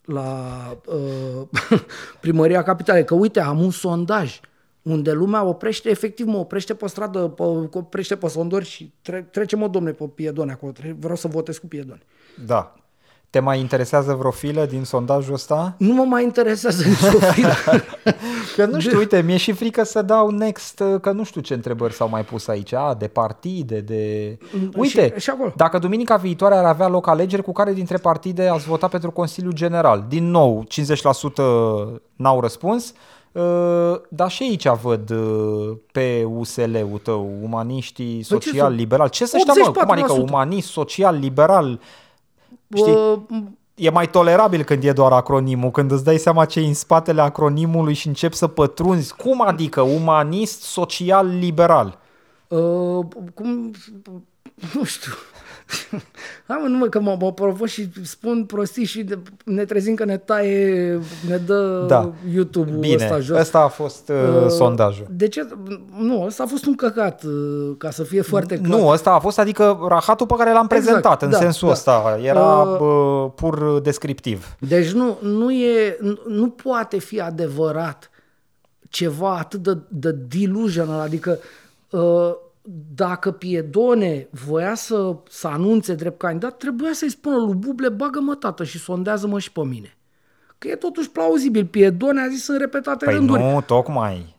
la 0.07 0.57
uh, 0.87 1.81
primăria 2.21 2.63
capitalei. 2.63 3.05
Că 3.05 3.15
uite, 3.15 3.41
am 3.41 3.61
un 3.61 3.71
sondaj 3.71 4.41
unde 4.83 5.13
lumea 5.13 5.45
oprește, 5.45 5.91
efectiv 5.91 6.27
mă 6.27 6.37
oprește 6.37 6.75
pe 6.75 6.89
stradă, 6.89 7.29
pe, 7.29 7.43
oprește 7.79 8.17
pe 8.17 8.29
sondori 8.29 8.65
și 8.65 8.93
tre- 9.03 9.29
trece 9.31 9.57
mă 9.57 9.69
domne 9.69 9.91
pe 9.91 10.05
piedone 10.15 10.53
acolo. 10.53 10.73
Tre- 10.73 10.97
Vreau 10.99 11.17
să 11.17 11.29
votez 11.29 11.59
cu 11.59 11.67
piedone. 11.67 12.01
Da. 12.47 12.75
Te 13.37 13.43
mai 13.43 13.61
interesează 13.61 14.15
vreo 14.15 14.31
filă 14.31 14.65
din 14.65 14.85
sondajul 14.85 15.35
ăsta? 15.35 15.75
Nu 15.79 15.95
mă 15.95 16.03
mai 16.03 16.23
interesează 16.23 16.89
nicio 16.89 17.19
filă. 17.19 17.53
Că 18.57 18.67
nu 18.67 18.81
știu, 18.81 18.99
uite, 18.99 19.23
mi-e 19.23 19.37
și 19.37 19.53
frică 19.53 19.85
să 19.85 20.03
dau 20.03 20.31
next, 20.31 20.83
că 21.01 21.13
nu 21.13 21.25
știu 21.25 21.41
ce 21.41 21.55
întrebări 21.55 21.93
s-au 21.93 22.09
mai 22.09 22.25
pus 22.25 22.49
aici, 22.49 22.73
a, 22.73 22.95
de 22.99 23.07
partide, 23.07 23.81
de... 23.81 24.39
Uite, 24.77 25.15
și 25.19 25.31
acolo. 25.31 25.53
dacă 25.57 25.79
duminica 25.79 26.17
viitoare 26.17 26.55
ar 26.55 26.65
avea 26.65 26.89
loc 26.89 27.09
alegeri, 27.09 27.43
cu 27.43 27.53
care 27.53 27.73
dintre 27.73 27.97
partide 27.97 28.49
ați 28.49 28.67
votat 28.67 28.91
pentru 28.91 29.11
Consiliul 29.11 29.53
General? 29.53 30.05
Din 30.09 30.31
nou, 30.31 30.65
50% 30.65 31.43
n-au 32.17 32.41
răspuns, 32.41 32.93
Uh, 33.33 34.01
dar 34.09 34.31
și 34.31 34.43
aici 34.43 34.69
văd 34.83 35.11
uh, 35.11 35.77
pe 35.93 36.25
USL-ul 36.29 37.01
tău, 37.03 37.31
umaniștii, 37.43 38.23
social, 38.23 38.67
sunt? 38.67 38.77
liberal. 38.77 39.09
Ce 39.09 39.27
să 39.27 39.39
știu, 39.39 39.53
mă? 39.65 39.71
Cum 39.71 39.91
adică 39.91 40.15
84%? 40.15 40.17
umanist, 40.17 40.69
social, 40.69 41.19
liberal? 41.19 41.81
Știi? 42.75 42.93
Uh, 42.93 43.19
E 43.75 43.91
mai 43.91 44.09
tolerabil 44.11 44.63
când 44.63 44.85
e 44.85 44.93
doar 44.93 45.13
acronimul, 45.13 45.71
când 45.71 45.91
îți 45.91 46.05
dai 46.05 46.19
seama 46.19 46.45
ce 46.45 46.61
e 46.61 46.67
în 46.67 46.75
spatele 46.75 47.21
acronimului 47.21 47.95
și 47.95 48.07
începi 48.07 48.35
să 48.37 48.47
pătrunzi. 48.47 49.15
Cum 49.15 49.41
adică 49.43 49.81
umanist, 49.81 50.63
social, 50.63 51.27
liberal? 51.39 51.99
uh, 52.49 53.05
cum... 53.35 53.71
Nu 54.75 54.85
știu. 54.85 55.13
Hai 56.49 56.59
mă, 56.63 56.69
numai 56.69 56.89
că 56.89 57.01
mă, 57.01 57.17
mă 57.21 57.33
provoc 57.33 57.67
și 57.67 57.89
spun 58.03 58.45
prostii 58.45 58.85
și 58.85 59.03
de, 59.03 59.19
ne 59.45 59.65
trezim 59.65 59.95
că 59.95 60.05
ne 60.05 60.17
taie, 60.17 61.01
ne 61.29 61.37
dă 61.37 61.85
Da. 61.89 62.13
YouTube-ul 62.35 62.77
Bine, 62.79 62.95
ăsta 62.95 63.21
jos. 63.21 63.39
ăsta 63.39 63.59
a 63.59 63.69
fost 63.69 64.09
uh, 64.09 64.43
Uh, 64.45 64.49
sondajul. 64.51 65.07
De 65.11 65.29
ce? 65.29 65.49
Nu, 65.99 66.23
ăsta 66.25 66.43
a 66.43 66.47
fost 66.47 66.67
un 66.67 66.75
căcat, 66.75 67.23
uh, 67.23 67.75
ca 67.79 67.91
să 67.91 68.03
fie 68.03 68.21
foarte 68.23 68.59
clar. 68.61 68.79
Nu, 68.81 68.87
ăsta 68.89 69.11
a 69.11 69.19
fost, 69.19 69.39
adică 69.39 69.79
rahatul 69.89 70.27
pe 70.27 70.35
care 70.39 70.53
l-am 70.53 70.67
Exact, 70.71 70.83
prezentat 70.85 71.23
în 71.23 71.31
da, 71.31 71.39
sensul 71.39 71.67
da. 71.67 71.73
ăsta. 71.73 72.19
Era 72.23 72.45
Uh, 72.63 72.81
uh, 72.81 73.31
pur 73.35 73.81
descriptiv. 73.81 74.57
Deci 74.59 74.91
nu, 74.93 75.19
nu, 75.23 75.51
e, 75.53 75.97
nu, 76.01 76.19
nu 76.29 76.49
poate 76.49 76.99
fi 76.99 77.21
adevărat 77.21 78.11
ceva 78.91 79.37
atât 79.37 79.63
de, 79.63 79.79
de 79.89 80.11
delusional, 80.11 81.01
adică 81.01 81.39
uh, 81.91 82.31
dacă 82.95 83.31
Piedone 83.31 84.29
voia 84.47 84.75
să, 84.75 85.17
să 85.29 85.47
anunțe 85.49 85.95
drept 85.95 86.19
candidat, 86.19 86.57
trebuia 86.57 86.91
să-i 86.93 87.11
spună 87.11 87.37
lui 87.37 87.55
Buble, 87.55 87.89
bagă-mă 87.89 88.35
tată 88.35 88.65
și 88.65 88.79
sondează-mă 88.79 89.39
și 89.39 89.53
pe 89.53 89.65
mine. 89.65 89.97
Că 90.59 90.69
e 90.69 90.75
totuși 90.75 91.11
plauzibil. 91.11 91.67
Piedone 91.67 92.21
a 92.21 92.29
zis 92.29 92.49
în 92.49 92.59
repetate 92.59 93.05
Păi 93.05 93.15
rânduri. 93.15 93.43
nu, 93.43 93.61
tocmai. 93.67 94.35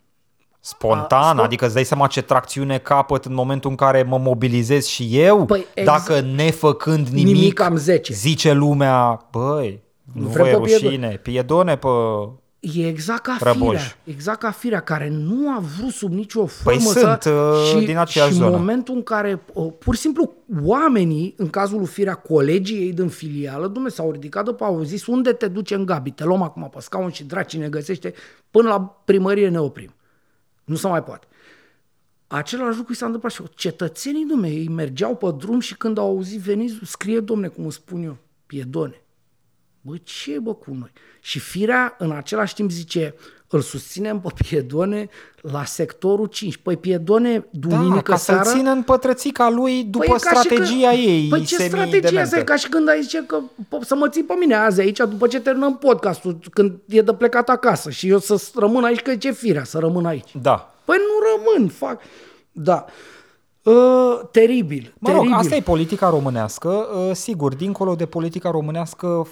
Spontan, 0.59 1.19
A, 1.21 1.29
stop. 1.31 1.43
adică 1.43 1.65
îți 1.65 1.73
dai 1.73 1.83
seama 1.83 2.07
ce 2.07 2.21
tracțiune 2.21 2.77
capăt 2.77 3.25
în 3.25 3.33
momentul 3.33 3.69
în 3.69 3.75
care 3.75 4.03
mă 4.03 4.17
mobilizez 4.17 4.85
și 4.85 5.07
eu, 5.11 5.45
Păi, 5.45 5.65
exact. 5.73 6.07
dacă 6.07 6.19
nefăcând 6.35 7.07
nimic, 7.07 7.33
Nimic 7.35 7.59
am 7.59 7.75
10. 7.75 8.13
zice 8.13 8.53
lumea, 8.53 9.27
băi, 9.31 9.83
nu 10.13 10.27
Vrem 10.27 10.43
vă 10.45 10.49
e 10.49 10.53
pe 10.53 10.59
Piedone." 10.59 10.87
rușine, 10.87 11.19
piedone 11.23 11.77
pe... 11.77 11.87
E 12.59 12.87
exact 12.87 13.21
ca 13.23 13.37
Răboș. 13.39 13.67
firea, 13.67 13.97
exact 14.03 14.39
ca 14.39 14.51
firea 14.51 14.79
care 14.79 15.09
nu 15.09 15.49
a 15.51 15.59
vrut 15.77 15.91
sub 15.91 16.11
nicio 16.11 16.39
Păi 16.39 16.79
formă 16.79 16.91
sunt, 16.91 17.21
să... 17.21 17.29
uh, 17.75 17.85
din 17.85 17.97
aceeași 17.97 18.31
și 18.31 18.37
zonă. 18.37 18.49
în 18.51 18.57
momentul 18.57 18.95
în 18.95 19.03
care 19.03 19.41
uh, 19.53 19.73
pur 19.79 19.95
și 19.95 20.01
simplu 20.01 20.33
oamenii, 20.63 21.33
în 21.37 21.49
cazul 21.49 21.77
lui 21.77 21.87
firea, 21.87 22.15
colegii 22.15 22.77
ei 22.77 22.93
din 22.93 23.09
filială, 23.09 23.67
dumne, 23.67 23.89
s-au 23.89 24.11
ridicat 24.11 24.43
după 24.43 24.63
au 24.63 24.83
zis 24.83 25.05
unde 25.05 25.31
te 25.33 25.47
duce 25.47 25.75
în 25.75 25.85
Gabi, 25.85 26.11
te 26.11 26.23
luăm 26.23 26.41
acum 26.41 26.69
pe 26.73 26.79
scaun 26.79 27.11
și 27.11 27.23
draci 27.23 27.57
ne 27.57 27.69
găsește, 27.69 28.13
până 28.51 28.69
la 28.69 29.01
primărie 29.05 29.49
ne 29.49 29.59
oprim. 29.59 29.93
Nu 30.63 30.75
se 30.75 30.87
mai 30.87 31.03
poate. 31.03 31.27
Același 32.27 32.77
lucru 32.77 32.93
i 32.93 32.95
s-a 32.95 33.05
întâmplat 33.05 33.31
și 33.31 33.41
cetățenii, 33.55 34.25
dumne, 34.25 34.49
ei 34.49 34.67
mergeau 34.67 35.15
pe 35.15 35.33
drum 35.37 35.59
și 35.59 35.77
când 35.77 35.97
au 35.97 36.07
auzit 36.07 36.39
veniți, 36.39 36.75
scrie, 36.83 37.19
domne, 37.19 37.47
cum 37.47 37.63
îmi 37.63 37.71
spun 37.71 38.03
eu, 38.03 38.17
piedone. 38.45 39.01
Bă, 39.81 39.97
ce 40.03 40.33
e, 40.33 40.39
bă 40.39 40.53
cu 40.53 40.73
noi? 40.73 40.91
Și 41.27 41.39
firea 41.39 41.95
în 41.97 42.11
același 42.11 42.53
timp 42.53 42.71
zice, 42.71 43.15
îl 43.47 43.61
susținem 43.61 44.19
pe 44.19 44.29
Piedone 44.49 45.09
la 45.41 45.63
sectorul 45.65 46.25
5. 46.25 46.57
Păi 46.57 46.77
Piedone, 46.77 47.47
duminică 47.51 47.95
Da, 47.95 48.01
ca 48.01 48.15
să-l 48.15 48.35
seara... 48.35 48.57
țină 48.57 48.71
în 48.71 48.81
pătrățica 48.83 49.49
lui 49.49 49.83
după 49.83 50.05
Păi 50.05 50.15
e 50.17 50.19
ca 50.23 50.29
și 50.29 50.45
strategia 50.47 50.89
când- 50.89 50.99
ei 51.07 51.27
Păi 51.29 51.43
ce 51.45 51.55
strategia 51.55 52.21
asta? 52.21 52.37
E 52.39 52.43
ca 52.43 52.55
și 52.55 52.69
când 52.69 52.89
ai 52.89 53.01
zice 53.01 53.23
că 53.27 53.39
po- 53.65 53.85
să 53.85 53.95
mă 53.95 54.09
ții 54.09 54.23
pe 54.23 54.33
mine 54.39 54.55
azi 54.55 54.79
aici 54.81 54.97
după 54.97 55.27
ce 55.27 55.39
terminăm 55.39 55.77
podcastul, 55.77 56.39
când 56.51 56.79
e 56.85 57.01
de 57.01 57.13
plecat 57.13 57.49
acasă 57.49 57.89
și 57.89 58.09
eu 58.09 58.19
să 58.19 58.43
rămân 58.55 58.83
aici, 58.83 58.99
că 59.01 59.15
ce 59.15 59.31
firea 59.31 59.63
să 59.63 59.77
rămân 59.79 60.05
aici. 60.05 60.29
Da. 60.41 60.73
Păi 60.85 60.97
nu 60.97 61.25
rămân, 61.53 61.69
fac... 61.69 61.99
Da. 62.51 62.85
Uh, 63.63 64.19
teribil, 64.31 64.93
Mă 64.99 65.09
rog, 65.09 65.17
teribil. 65.19 65.37
asta 65.39 65.55
e 65.55 65.61
politica 65.61 66.09
românească. 66.09 66.69
Uh, 66.69 67.15
Sigur, 67.15 67.55
dincolo 67.55 67.95
de 67.95 68.05
politica 68.05 68.51
românească, 68.51 69.27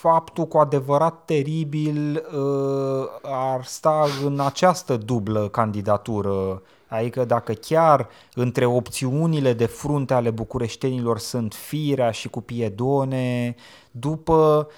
faptul 0.00 0.46
cu 0.46 0.58
adevărat 0.58 1.24
teribil 1.24 2.24
uh, 2.34 3.08
ar 3.22 3.64
sta 3.64 4.06
în 4.24 4.40
această 4.40 4.96
dublă 4.96 5.48
candidatură. 5.48 6.62
Adică 6.88 7.24
dacă 7.24 7.52
chiar 7.52 8.08
între 8.34 8.64
opțiunile 8.64 9.52
de 9.52 9.66
frunte 9.66 10.14
ale 10.14 10.30
bucureștenilor 10.30 11.18
sunt 11.18 11.54
Firea 11.54 12.10
și 12.10 12.28
cu 12.28 12.40
Piedone, 12.40 13.54
după 13.90 14.68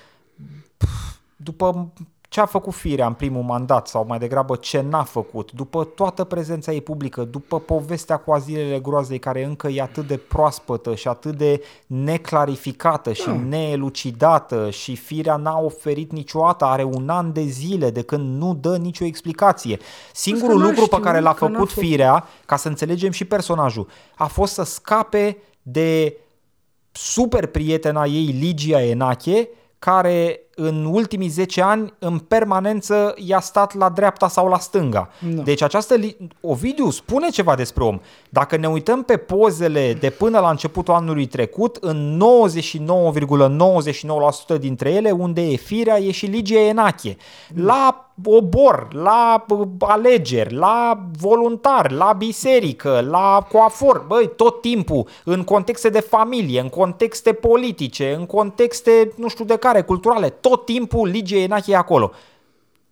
după 1.37 1.93
ce 2.33 2.41
a 2.41 2.47
făcut 2.47 2.75
Firea 2.75 3.07
în 3.07 3.13
primul 3.13 3.43
mandat 3.43 3.89
sau 3.89 4.05
mai 4.09 4.19
degrabă 4.19 4.57
ce 4.57 4.81
n-a 4.81 5.03
făcut, 5.03 5.53
după 5.53 5.85
toată 5.85 6.25
prezența 6.25 6.73
ei 6.73 6.81
publică, 6.81 7.25
după 7.25 7.61
povestea 7.61 8.17
cu 8.17 8.33
azilele 8.33 8.79
groazei 8.79 9.19
care 9.19 9.45
încă 9.45 9.69
e 9.69 9.83
atât 9.83 10.07
de 10.07 10.17
proaspătă 10.17 10.95
și 10.95 11.09
atât 11.09 11.37
de 11.37 11.63
neclarificată 11.87 13.13
și 13.13 13.31
neelucidată 13.49 14.71
și 14.71 14.97
Firea 14.97 15.37
n-a 15.37 15.59
oferit 15.59 16.13
niciodată, 16.13 16.65
are 16.65 16.85
un 16.85 17.09
an 17.09 17.33
de 17.33 17.43
zile 17.43 17.91
de 17.91 18.03
când 18.03 18.39
nu 18.41 18.55
dă 18.55 18.77
nicio 18.77 19.05
explicație. 19.05 19.79
Singurul 20.13 20.59
n-aș 20.59 20.69
lucru 20.69 20.81
pe 20.81 20.87
știut 20.87 21.03
care 21.03 21.21
l-a 21.21 21.35
că 21.35 21.45
n-a 21.45 21.51
făcut 21.51 21.69
făcut. 21.69 21.85
Firea, 21.85 22.25
ca 22.47 22.57
să 22.57 22.69
înțelegem 22.69 23.11
și 23.11 23.25
personajul, 23.25 23.89
a 24.17 24.27
fost 24.27 24.53
să 24.53 24.63
scape 24.63 25.37
de 25.63 26.17
super 26.93 27.47
prietena 27.47 28.05
ei, 28.05 28.37
Ligia 28.41 28.83
Enache, 28.83 29.49
care 29.79 30.41
în 30.55 30.85
ultimii 30.85 31.29
10 31.29 31.63
ani 31.63 31.93
în 31.99 32.19
permanență 32.19 33.15
i-a 33.17 33.41
stat 33.41 33.75
la 33.75 33.89
dreapta 33.89 34.29
sau 34.29 34.49
la 34.49 34.59
stânga. 34.59 35.09
Da. 35.35 35.43
Deci 35.43 35.63
această... 35.63 35.95
li- 35.95 36.17
Ovidiu 36.41 36.91
spune 36.91 37.29
ceva 37.29 37.55
despre 37.55 37.85
om. 37.85 38.01
Dacă 38.29 38.57
ne 38.57 38.69
uităm 38.69 39.03
pe 39.03 39.17
pozele 39.17 39.93
de 40.01 40.11
până 40.11 40.39
la 40.41 40.51
începutul 40.51 40.95
anului 40.95 41.27
trecut, 41.27 41.77
în 41.81 42.21
99,99% 44.55 44.59
dintre 44.61 44.91
ele, 44.91 45.11
unde 45.11 45.41
e 45.43 45.57
firea, 45.57 45.99
e 45.99 46.11
și 46.11 46.27
Ligia 46.27 46.61
Enache. 46.61 47.17
La 47.55 48.07
obor, 48.25 48.89
la 48.95 49.45
bă, 49.49 49.67
alegeri, 49.79 50.55
la 50.55 51.07
voluntar, 51.19 51.91
la 51.91 52.13
biserică, 52.19 53.07
la 53.11 53.47
coafor, 53.53 54.05
băi, 54.09 54.31
tot 54.37 54.61
timpul, 54.61 55.07
în 55.25 55.43
contexte 55.45 55.89
de 55.89 56.01
familie, 56.01 56.61
în 56.61 56.69
contexte 56.69 57.33
politice, 57.33 58.15
în 58.19 58.27
contexte, 58.27 59.13
nu 59.17 59.29
știu 59.29 59.45
de 59.45 59.57
care, 59.57 59.83
culturale, 59.83 60.29
tot 60.43 60.65
timpul 60.65 61.09
Ligia 61.09 61.37
Enache 61.37 61.73
e 61.73 61.77
acolo. 61.77 62.11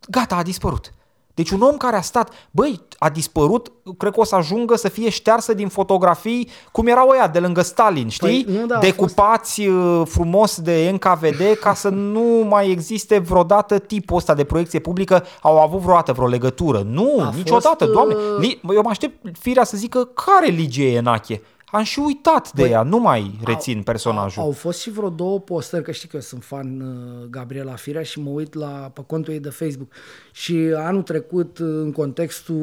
Gata, 0.09 0.37
a 0.37 0.43
dispărut. 0.43 0.93
Deci 1.35 1.51
un 1.51 1.61
om 1.61 1.77
care 1.77 1.97
a 1.97 2.01
stat, 2.01 2.31
băi, 2.51 2.81
a 2.99 3.09
dispărut, 3.09 3.73
cred 3.99 4.13
că 4.13 4.21
o 4.21 4.25
să 4.25 4.35
ajungă 4.35 4.77
să 4.77 4.89
fie 4.89 5.09
ștearsă 5.11 5.55
din 5.55 5.69
fotografii, 5.69 6.49
cum 6.73 6.87
erau 6.87 7.09
ăia 7.09 7.29
de 7.29 7.39
lângă 7.39 7.63
Stalin, 7.63 8.09
știi? 8.09 8.45
Păi, 8.45 8.55
nu, 8.55 8.67
da, 8.67 8.77
a 8.77 8.81
Decupați 8.81 9.63
fost... 9.65 10.13
frumos 10.13 10.61
de 10.61 10.91
NKVD 10.93 11.59
ca 11.61 11.75
să 11.75 11.89
nu 11.89 12.47
mai 12.49 12.71
existe 12.71 13.19
vreodată 13.19 13.79
tipul 13.79 14.17
ăsta 14.17 14.35
de 14.35 14.45
proiecție 14.45 14.79
publică, 14.79 15.25
au 15.43 15.61
avut 15.61 15.81
vreodată 15.81 16.13
vreo 16.13 16.27
legătură. 16.27 16.83
Nu, 16.87 17.17
A 17.21 17.33
niciodată, 17.37 17.85
fost, 17.85 17.93
doamne. 17.93 18.15
uh, 18.15 18.21
Li- 18.39 18.61
eu 18.75 18.83
mă 18.83 18.89
aștept 18.91 19.37
firea 19.39 19.65
să 19.65 19.77
zică 19.77 20.05
care 20.05 20.47
religie 20.47 20.91
e 20.93 20.97
Enache. 20.97 21.43
Am 21.71 21.83
și 21.83 21.99
uitat 21.99 22.53
de 22.53 22.69
ea, 22.69 22.83
nu 22.83 22.99
mai 22.99 23.39
rețin 23.45 23.83
personajul. 23.83 24.41
Au, 24.43 24.47
au 24.47 24.53
fost 24.53 24.81
și 24.81 24.91
vreo 24.91 25.09
două 25.09 25.41
postări, 25.41 25.85
că 25.85 25.93
știi 25.93 26.09
că 26.09 26.17
eu 26.17 26.23
sunt 26.23 26.45
fan 26.45 26.81
uh, 26.81 27.27
Gabriela 27.31 27.75
Firea 27.75 28.03
și 28.03 28.21
mă 28.21 28.31
uit 28.31 28.55
la, 28.55 28.91
pe 28.95 29.03
contul 29.07 29.33
ei 29.33 29.41
de 29.41 29.51
Facebook. 29.51 29.93
Și 30.33 30.55
anul 30.77 31.03
trecut, 31.03 31.59
uh, 31.59 31.67
în 31.69 31.93
contextul 31.93 32.57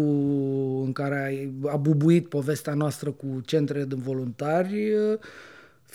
în 0.85 0.91
care 0.93 1.49
a, 1.65 1.71
a 1.71 1.75
bubuit 1.75 2.29
povestea 2.29 2.73
noastră 2.73 3.11
cu 3.11 3.41
centrele 3.45 3.83
de 3.83 3.95
voluntari, 3.97 4.91
uh, 4.91 5.19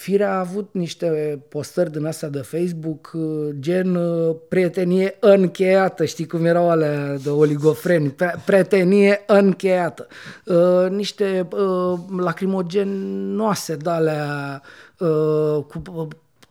Firea 0.02 0.34
a 0.34 0.38
avut 0.38 0.68
niște 0.72 1.42
postări 1.48 1.92
din 1.92 2.04
astea 2.04 2.28
de 2.28 2.38
Facebook, 2.38 3.10
uh, 3.14 3.48
gen 3.58 3.94
uh, 3.94 4.36
prietenie 4.48 5.16
încheiată, 5.20 6.04
știi 6.04 6.26
cum 6.26 6.44
erau 6.44 6.70
alea 6.70 7.16
de 7.16 7.28
oligofreni, 7.30 8.10
Pre- 8.10 8.42
prietenie 8.44 9.24
încheiată. 9.26 10.06
Uh, 10.44 10.90
niște 10.90 11.48
uh, 11.50 11.98
lacrimogenoase 12.16 13.76
de 13.76 13.90
alea 13.90 14.62
uh, 14.98 15.64
cu 15.68 15.82
uh, 15.94 16.06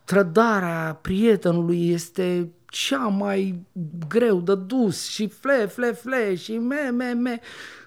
trădarea 0.05 0.99
prietenului 1.01 1.91
este 1.91 2.49
cea 2.65 3.07
mai 3.07 3.65
greu 4.07 4.39
de 4.39 4.55
dus 4.55 5.07
și 5.07 5.27
fle, 5.27 5.65
fle, 5.65 5.91
fle 5.91 6.35
și 6.35 6.57
me, 6.57 6.89
me, 6.93 7.13
me. 7.13 7.39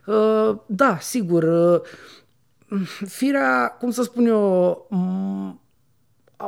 Uh, 0.06 0.56
da, 0.66 0.98
sigur, 1.00 1.42
uh, 1.42 1.80
firea, 3.06 3.76
cum 3.78 3.90
să 3.90 4.02
spun 4.02 4.26
eu, 4.26 4.86
m- 4.90 5.62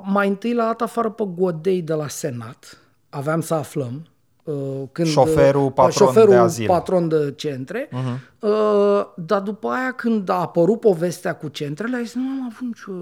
mai 0.02 0.28
întâi 0.28 0.54
l-a 0.54 0.64
dat 0.64 0.82
afară 0.82 1.10
pe 1.10 1.24
Godei 1.36 1.82
de 1.82 1.92
la 1.92 2.08
Senat, 2.08 2.78
aveam 3.08 3.40
să 3.40 3.54
aflăm, 3.54 4.06
uh, 4.44 4.82
când, 4.92 5.08
Șoferul 5.08 5.64
uh, 5.64 5.72
patron 5.74 6.06
șoferul 6.06 6.30
de 6.30 6.36
azil. 6.36 6.66
patron 6.66 7.08
de 7.08 7.32
centre, 7.36 7.88
uh-huh. 7.88 8.38
uh, 8.40 9.06
dar 9.16 9.40
după 9.40 9.68
aia 9.68 9.92
când 9.92 10.28
a 10.28 10.40
apărut 10.40 10.80
povestea 10.80 11.36
cu 11.36 11.48
centrele, 11.48 11.96
a 11.96 12.00
zis, 12.00 12.14
nu 12.14 12.22
am 12.22 12.52
avut 12.52 12.66
nicio... 12.66 12.92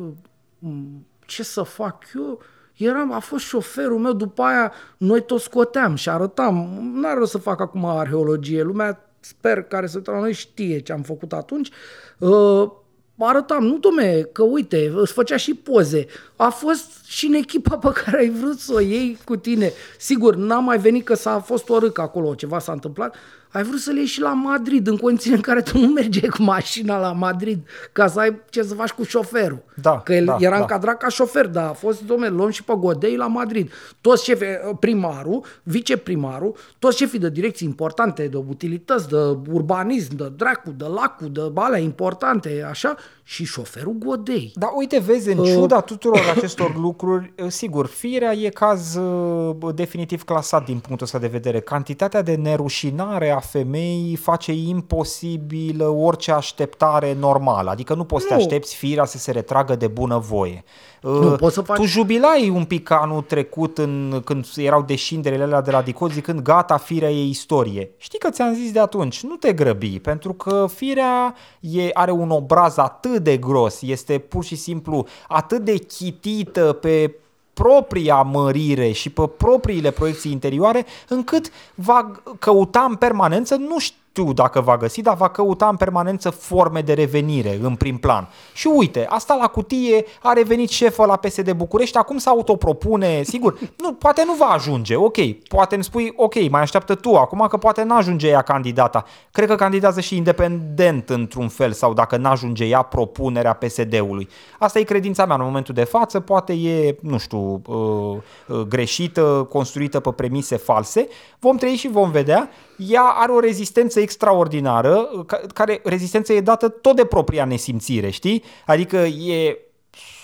m, 0.59 1.06
ce 1.26 1.42
să 1.42 1.62
fac 1.62 2.05
eu? 2.14 2.40
Eram, 2.74 3.12
a 3.12 3.18
fost 3.18 3.44
șoferul 3.44 3.98
meu, 3.98 4.12
după 4.12 4.42
aia 4.42 4.72
noi 4.96 5.22
toți 5.24 5.44
scoteam 5.44 5.94
și 5.94 6.09
arătam. 6.09 6.78
N-are 6.94 7.18
rost 7.18 7.30
să 7.30 7.38
fac 7.38 7.60
acum 7.60 7.84
arheologie, 7.84 8.62
lumea 8.62 9.10
sper 9.20 9.62
care 9.62 9.86
se 9.86 9.96
uită 9.96 10.10
la 10.10 10.18
noi 10.18 10.32
știe 10.32 10.78
ce 10.78 10.92
am 10.92 11.02
făcut 11.02 11.32
atunci. 11.32 11.70
Uh, 12.18 12.70
arătam, 13.19 13.65
nu 13.65 13.78
domne, 13.78 14.20
că 14.20 14.43
uite, 14.43 14.93
îți 14.95 15.12
făcea 15.12 15.36
și 15.36 15.55
poze. 15.55 16.07
A 16.36 16.49
fost 16.49 17.05
și 17.07 17.27
în 17.27 17.32
echipa 17.32 17.77
pe 17.77 17.89
care 18.05 18.19
ai 18.19 18.31
vrut 18.31 18.59
să 18.59 18.73
o 18.74 18.81
iei 18.81 19.19
cu 19.24 19.36
tine. 19.36 19.73
Sigur, 19.99 20.35
n-a 20.35 20.59
mai 20.59 20.78
venit 20.78 21.05
că 21.05 21.15
s-a 21.15 21.39
fost 21.39 21.69
o 21.69 21.78
râcă 21.78 22.01
acolo, 22.01 22.35
ceva 22.35 22.59
s-a 22.59 22.73
întâmplat. 22.73 23.15
Ai 23.55 23.62
vrut 23.62 23.81
să 23.81 23.90
le 23.90 24.01
ieși 24.01 24.12
și 24.12 24.20
la 24.20 24.32
Madrid, 24.32 24.86
în 24.86 24.97
condiții 24.97 25.32
în 25.32 25.40
care 25.40 25.60
tu 25.60 25.78
nu 25.78 25.86
mergeai 25.86 26.28
cu 26.28 26.43
mașina 26.43 26.98
la 26.98 27.12
Madrid 27.12 27.68
ca 27.93 28.06
să 28.06 28.20
ai 28.20 28.40
ce 28.51 28.62
să 28.62 28.74
faci 28.74 28.90
cu 28.90 29.02
șoferul. 29.02 29.62
Da, 29.74 30.01
că 30.01 30.14
el 30.14 30.24
da, 30.24 30.36
era 30.40 30.55
da. 30.55 30.60
încadrat 30.60 30.97
ca 30.97 31.09
șofer, 31.09 31.47
dar 31.47 31.64
a 31.68 31.72
fost, 31.72 32.02
domnule, 32.02 32.31
luăm 32.31 32.51
și 32.51 32.64
pe 32.64 32.74
Godei 32.78 33.16
la 33.16 33.26
Madrid. 33.26 33.72
Toți 34.01 34.24
șefii, 34.24 34.47
primarul, 34.81 35.44
viceprimarul, 35.62 36.56
toți 36.78 36.97
șefii 36.97 37.18
de 37.18 37.31
direcții 37.31 37.66
importante, 37.66 38.26
de 38.26 38.36
utilități, 38.36 39.09
de 39.09 39.16
urbanism, 39.51 40.16
de 40.16 40.32
dracu, 40.36 40.70
de 40.70 40.85
lacu, 40.85 41.28
de 41.28 41.40
alea 41.55 41.78
importante, 41.78 42.66
așa, 42.68 42.97
și 43.22 43.44
șoferul 43.44 43.93
Godei. 43.98 44.52
Dar 44.55 44.70
uite, 44.74 44.98
vezi, 44.98 45.28
Uh. 45.28 45.36
în 45.36 45.44
ciuda 45.44 45.81
tuturor 45.93 46.32
acestor 46.36 46.76
lucruri, 46.76 47.32
eh, 47.35 47.47
sigur, 47.48 47.86
firea 47.86 48.32
e 48.32 48.48
caz 48.48 48.94
uh, 48.94 49.74
definitiv 49.74 50.22
clasat 50.22 50.64
din 50.64 50.78
punctul 50.78 51.06
ăsta 51.06 51.18
de 51.18 51.26
vedere. 51.26 51.60
Cantitatea 51.60 52.22
de 52.22 52.35
nerușinare 52.35 53.31
a 53.31 53.40
femeii 53.44 54.16
face 54.16 54.52
imposibil 54.52 55.82
orice 55.82 56.32
așteptare 56.32 57.16
normală. 57.18 57.70
Adică 57.70 57.94
nu 57.94 58.04
poți 58.04 58.22
să 58.22 58.28
te 58.28 58.34
Nu. 58.34 58.40
aștepți 58.40 58.74
firea 58.76 59.04
să 59.04 59.18
se 59.18 59.30
retragă 59.30 59.74
de 59.76 59.86
bunăvoie. 59.86 60.64
Nu, 61.00 61.30
Uh, 61.32 61.34
poți 61.38 61.54
să 61.54 61.60
faci- 61.60 61.76
Tu 61.76 61.84
jubilai 61.84 62.48
un 62.48 62.64
pic 62.64 62.90
anul 62.90 63.22
trecut 63.22 63.78
în, 63.78 64.20
când 64.24 64.46
erau 64.56 64.82
deșinderile 64.82 65.42
alea 65.42 65.60
de 65.60 65.70
la 65.70 65.82
Dicot 65.82 66.10
zicând 66.12 66.40
gata, 66.40 66.76
firea 66.76 67.10
e 67.10 67.24
istorie. 67.26 67.90
Știi 67.96 68.18
că 68.18 68.30
ți-am 68.30 68.54
zis 68.54 68.72
de 68.72 68.80
atunci, 68.80 69.22
nu 69.22 69.34
te 69.34 69.52
grăbi, 69.52 69.98
pentru 70.00 70.32
că 70.32 70.66
firea 70.74 71.34
e, 71.60 71.90
are 71.92 72.10
un 72.10 72.30
obraz 72.30 72.76
atât 72.76 73.18
de 73.22 73.36
gros, 73.36 73.82
este 73.82 74.18
pur 74.18 74.44
și 74.44 74.56
simplu 74.56 75.06
atât 75.28 75.64
de 75.64 75.76
chitită 75.76 76.72
pe 76.72 77.14
propria 77.55 78.22
mărire 78.22 78.90
și 78.90 79.10
pe 79.10 79.26
propriile 79.36 79.90
proiecții 79.90 80.32
interioare, 80.32 80.86
încât 81.09 81.51
va 81.74 82.10
căuta 82.39 82.86
în 82.89 82.94
permanență, 82.94 83.55
nu 83.55 83.78
știu 83.78 83.98
dacă 84.23 84.61
va 84.61 84.77
găsi, 84.77 85.03
dar 85.03 85.16
va 85.16 85.28
căuta 85.28 85.69
în 85.69 85.77
permanență 85.77 86.31
forme 86.31 86.81
de 86.81 86.93
revenire 86.93 87.59
în 87.62 87.74
prim 87.74 87.99
plan. 87.99 88.28
Și 88.53 88.66
uite, 88.66 89.07
asta 89.09 89.35
la 89.41 89.47
cutie 89.47 90.05
a 90.23 90.32
revenit 90.32 90.69
șefă 90.69 91.05
la 91.05 91.16
PSD 91.16 91.53
București, 91.53 91.97
acum 91.97 92.19
se 92.19 92.28
autopropune, 92.28 93.23
sigur, 93.23 93.59
nu, 93.82 93.93
poate 93.93 94.23
nu 94.27 94.35
va 94.35 94.45
ajunge, 94.47 94.97
ok, 94.97 95.16
poate 95.49 95.74
îmi 95.74 95.85
spui, 95.85 96.12
ok, 96.16 96.51
mai 96.51 96.61
așteaptă 96.61 96.95
tu 96.95 97.16
acum 97.16 97.47
că 97.49 97.57
poate 97.57 97.82
n-ajunge 97.82 98.28
ea 98.28 98.43
candidata. 98.43 99.05
Cred 99.32 99.49
că 99.49 99.55
candidează 99.55 100.01
și 100.01 100.16
independent 100.16 101.11
într-un 101.11 101.49
fel 101.49 101.73
sau 101.73 101.93
dacă 101.93 102.16
n-ajunge 102.16 102.65
ea 102.65 102.82
propunerea 102.82 103.53
PSD-ului. 103.53 104.28
Asta 104.59 104.78
e 104.78 104.82
credința 104.82 105.27
mea 105.27 105.36
în 105.36 105.43
momentul 105.45 105.74
de 105.74 105.85
față, 105.85 106.20
poate 106.20 106.53
e, 106.53 106.97
nu 107.01 107.19
știu, 107.19 107.62
uh, 107.66 108.16
uh, 108.47 108.61
greșită, 108.69 109.47
construită 109.51 110.01
pe 110.01 110.11
premise 110.11 110.57
false. 110.57 111.09
Vom 111.39 111.57
trăi 111.57 111.74
și 111.74 111.89
vom 111.89 112.11
vedea. 112.11 112.51
Ea 112.76 113.02
are 113.02 113.32
o 113.32 113.40
rezistență 113.40 114.01
extraordinară, 114.01 115.09
uh, 115.12 115.24
ca- 115.26 115.40
care 115.55 115.80
rezistență 115.84 116.32
e 116.32 116.40
dată 116.40 116.68
tot 116.68 116.96
de 116.96 117.05
propria 117.05 117.44
nesimțire, 117.44 118.10
știi? 118.10 118.42
Adică 118.66 118.96
e, 118.96 119.59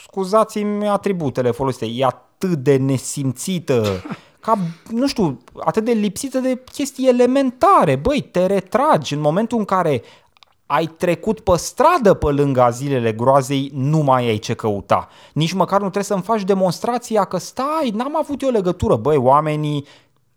scuzați-mi 0.03 0.89
atributele 0.89 1.51
folosite, 1.51 1.87
e 1.87 2.05
atât 2.05 2.59
de 2.59 2.77
nesimțită, 2.77 4.03
ca, 4.41 4.59
nu 4.91 5.07
știu, 5.07 5.39
atât 5.59 5.85
de 5.85 5.93
lipsită 5.93 6.39
de 6.39 6.63
chestii 6.73 7.09
elementare. 7.09 7.97
Băi, 7.97 8.21
te 8.21 8.47
retragi 8.47 9.15
în 9.15 9.21
momentul 9.21 9.59
în 9.59 9.65
care 9.65 10.03
ai 10.67 10.87
trecut 10.87 11.41
pe 11.41 11.57
stradă 11.57 12.15
pe 12.15 12.27
lângă 12.27 12.69
zilele 12.73 13.13
groazei, 13.13 13.71
nu 13.75 13.99
mai 13.99 14.29
ai 14.29 14.39
ce 14.39 14.55
căuta. 14.55 15.09
Nici 15.33 15.53
măcar 15.53 15.77
nu 15.77 15.91
trebuie 15.91 16.05
să-mi 16.05 16.23
faci 16.23 16.43
demonstrația 16.45 17.25
că 17.25 17.37
stai, 17.37 17.91
n-am 17.95 18.17
avut 18.17 18.43
eu 18.43 18.51
legătură. 18.51 18.97
Băi, 18.97 19.17
oamenii 19.17 19.87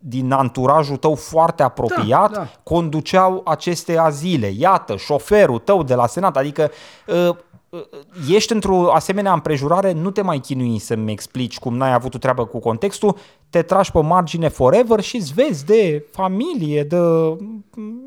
din 0.05 0.31
anturajul 0.31 0.97
tău 0.97 1.15
foarte 1.15 1.63
apropiat 1.63 2.31
Da, 2.31 2.37
da. 2.37 2.49
conduceau 2.63 3.41
aceste 3.45 3.97
azile. 3.97 4.53
Iată, 4.57 4.95
șoferul 4.97 5.59
tău 5.59 5.83
de 5.83 5.93
la 5.93 6.07
Senat, 6.07 6.37
adică 6.37 6.71
uh, 7.07 7.35
uh, 7.69 7.81
ești 8.29 8.53
într-o 8.53 8.91
asemenea 8.93 9.33
împrejurare, 9.33 9.91
nu 9.91 10.11
te 10.11 10.21
mai 10.21 10.39
chinui 10.39 10.79
să-mi 10.79 11.11
explici 11.11 11.59
cum 11.59 11.77
n-ai 11.77 11.93
avut 11.93 12.13
o 12.13 12.17
treabă 12.17 12.45
cu 12.45 12.59
contextul, 12.59 13.15
te 13.49 13.61
tragi 13.61 13.91
pe 13.91 14.01
margine 14.01 14.47
forever 14.47 14.99
și 14.99 15.15
îți 15.15 15.33
vezi 15.33 15.65
de 15.65 16.05
familie, 16.11 16.83
de... 16.83 16.97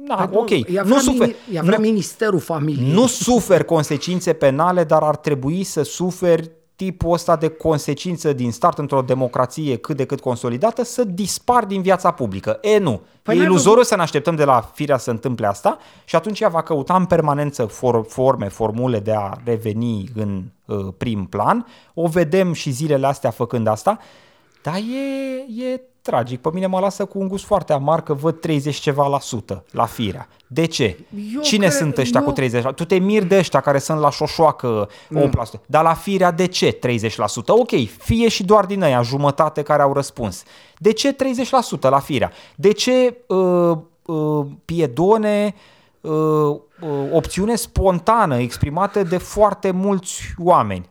Na, 0.06 0.30
ok, 0.32 0.50
Ea 0.50 0.82
nu 0.82 0.88
vrea, 0.88 0.98
sufer, 0.98 1.26
mini, 1.26 1.36
ea 1.52 1.62
vrea 1.62 1.78
nu, 1.78 1.84
Ministerul 1.84 2.40
Familiei. 2.40 2.92
nu 2.92 3.06
suferi 3.06 3.64
consecințe 3.64 4.32
penale, 4.32 4.84
dar 4.84 5.02
ar 5.02 5.16
trebui 5.16 5.62
să 5.64 5.82
suferi 5.82 6.50
tipul 6.76 7.12
ăsta 7.12 7.36
de 7.36 7.48
consecință 7.48 8.32
din 8.32 8.52
start 8.52 8.78
într-o 8.78 9.02
democrație 9.02 9.76
cât 9.76 9.96
de 9.96 10.04
cât 10.04 10.20
consolidată 10.20 10.84
să 10.84 11.04
dispar 11.04 11.64
din 11.64 11.82
viața 11.82 12.10
publică. 12.10 12.58
E, 12.62 12.78
nu. 12.78 13.00
Păi 13.22 13.34
e 13.34 13.38
n-ai 13.38 13.46
iluzoriu 13.46 13.82
să 13.82 13.96
ne 13.96 14.02
așteptăm 14.02 14.36
de 14.36 14.44
la 14.44 14.60
firea 14.74 14.96
să 14.96 15.10
întâmple 15.10 15.46
asta 15.46 15.78
și 16.04 16.16
atunci 16.16 16.40
ea 16.40 16.48
va 16.48 16.62
căuta 16.62 16.96
în 16.96 17.04
permanență 17.04 17.64
for, 17.64 18.04
forme, 18.08 18.48
formule 18.48 18.98
de 18.98 19.12
a 19.12 19.32
reveni 19.44 20.08
în 20.14 20.42
uh, 20.64 20.86
prim 20.96 21.24
plan. 21.24 21.66
O 21.94 22.06
vedem 22.06 22.52
și 22.52 22.70
zilele 22.70 23.06
astea 23.06 23.30
făcând 23.30 23.66
asta, 23.66 23.98
dar 24.62 24.74
e, 24.74 25.64
e 25.64 25.80
tragic. 26.06 26.40
Pe 26.40 26.48
mine 26.52 26.66
mă 26.66 26.78
lasă 26.78 27.04
cu 27.04 27.18
un 27.18 27.28
gust 27.28 27.44
foarte 27.44 27.72
amar 27.72 28.02
că 28.02 28.12
văd 28.14 28.40
30 28.40 28.76
ceva 28.76 29.06
la 29.06 29.20
sută 29.20 29.64
la 29.70 29.84
firea. 29.84 30.28
De 30.46 30.64
ce? 30.66 30.98
Eu 31.34 31.40
Cine 31.40 31.66
cred- 31.66 31.78
sunt 31.78 31.98
ăștia 31.98 32.20
eu- 32.20 32.26
cu 32.26 32.32
30 32.32 32.64
Tu 32.74 32.84
te 32.84 32.98
miri 32.98 33.24
de 33.24 33.36
ăștia 33.38 33.60
care 33.60 33.78
sunt 33.78 33.98
la 34.00 34.10
șoșoacă 34.10 34.88
8%. 35.14 35.60
Dar 35.66 35.82
la 35.82 35.94
firea 35.94 36.30
de 36.30 36.46
ce 36.46 36.72
30%? 36.72 37.52
Ok, 37.52 37.70
fie 37.98 38.28
și 38.28 38.44
doar 38.44 38.64
din 38.66 38.82
aia 38.82 39.02
jumătate 39.02 39.62
care 39.62 39.82
au 39.82 39.92
răspuns. 39.92 40.42
De 40.78 40.92
ce 40.92 41.12
30% 41.12 41.88
la 41.88 41.98
firea? 41.98 42.32
De 42.54 42.72
ce 42.72 43.16
uh, 43.26 43.76
uh, 44.06 44.46
piedone 44.64 45.54
uh, 46.00 46.10
uh, 46.12 46.58
opțiune 47.12 47.54
spontană 47.54 48.38
exprimată 48.38 49.02
de 49.02 49.16
foarte 49.16 49.70
mulți 49.70 50.22
oameni? 50.38 50.88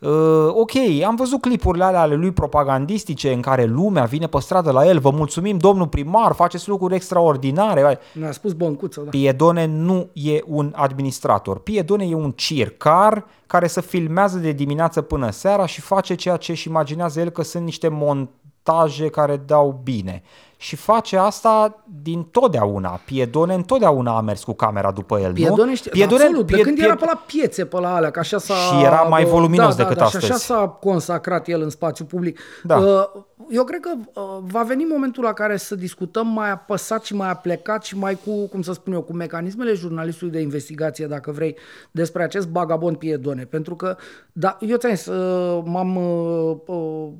Uh, 0.00 0.48
ok, 0.48 0.72
am 1.06 1.14
văzut 1.14 1.40
clipurile 1.40 1.84
alea 1.84 2.00
ale 2.00 2.14
lui 2.14 2.32
propagandistice 2.32 3.32
în 3.32 3.40
care 3.40 3.64
lumea 3.64 4.04
vine 4.04 4.26
pe 4.26 4.40
stradă 4.40 4.70
la 4.70 4.86
el, 4.86 4.98
vă 4.98 5.10
mulțumim 5.10 5.58
domnul 5.58 5.86
primar, 5.86 6.32
faceți 6.32 6.68
lucruri 6.68 6.94
extraordinare. 6.94 7.98
Ne-a 8.12 8.32
spus 8.32 8.52
Băncuță, 8.52 9.00
da. 9.00 9.10
Piedone 9.10 9.66
nu 9.66 10.08
e 10.12 10.40
un 10.46 10.72
administrator. 10.76 11.58
Piedone 11.58 12.04
e 12.04 12.14
un 12.14 12.32
circar 12.32 13.24
care 13.46 13.66
să 13.66 13.80
filmează 13.80 14.38
de 14.38 14.52
dimineață 14.52 15.00
până 15.00 15.30
seara 15.30 15.66
și 15.66 15.80
face 15.80 16.14
ceea 16.14 16.36
ce 16.36 16.50
își 16.50 16.68
imaginează 16.68 17.20
el 17.20 17.30
că 17.30 17.42
sunt 17.42 17.64
niște 17.64 17.88
montaje 17.88 19.08
care 19.08 19.36
dau 19.36 19.80
bine 19.82 20.22
și 20.62 20.76
face 20.76 21.16
asta 21.16 21.84
din 22.02 22.22
totdeauna. 22.22 23.00
Piedone 23.04 23.54
întotdeauna 23.54 24.16
a 24.16 24.20
mers 24.20 24.44
cu 24.44 24.52
camera 24.52 24.90
după 24.90 25.18
el, 25.20 25.32
Piedone, 25.32 25.70
nu? 25.70 25.74
știu, 25.74 25.90
Piedone, 25.90 26.22
absolut, 26.22 26.46
de 26.46 26.60
când 26.60 26.78
era 26.78 26.94
pe 26.94 27.04
la 27.04 27.22
piețe, 27.26 27.64
pe 27.64 27.80
la 27.80 27.94
alea, 27.94 28.10
că 28.10 28.18
așa 28.18 28.38
s-a... 28.38 28.54
Și 28.54 28.84
era 28.84 29.00
mai 29.02 29.24
voluminos 29.24 29.74
da, 29.74 29.82
decât 29.82 29.96
da, 29.96 30.00
da, 30.00 30.04
astăzi. 30.04 30.24
Și 30.24 30.32
așa 30.32 30.40
s-a 30.40 30.68
consacrat 30.68 31.48
el 31.48 31.62
în 31.62 31.70
spațiu 31.70 32.04
public. 32.04 32.40
Da. 32.62 32.76
Uh, 32.76 33.04
eu 33.50 33.64
cred 33.64 33.80
că 33.80 33.90
uh, 33.96 34.22
va 34.40 34.62
veni 34.62 34.84
momentul 34.84 35.22
la 35.22 35.32
care 35.32 35.56
să 35.56 35.74
discutăm 35.74 36.26
mai 36.26 36.50
apăsat 36.50 37.04
și 37.04 37.14
mai 37.14 37.30
aplecat 37.30 37.84
și 37.84 37.96
mai 37.96 38.18
cu, 38.24 38.46
cum 38.46 38.62
să 38.62 38.72
spun 38.72 38.92
eu, 38.92 39.02
cu 39.02 39.12
mecanismele 39.12 39.72
jurnalistului 39.72 40.32
de 40.32 40.40
investigație, 40.40 41.06
dacă 41.06 41.30
vrei, 41.30 41.56
despre 41.90 42.22
acest 42.22 42.48
bagabond 42.48 42.96
Piedone. 42.96 43.44
Pentru 43.44 43.76
că, 43.76 43.96
da, 44.32 44.56
eu 44.60 44.76
ți-am 44.76 44.94
zis, 44.94 45.06
uh, 45.06 45.62
m-am 45.64 45.98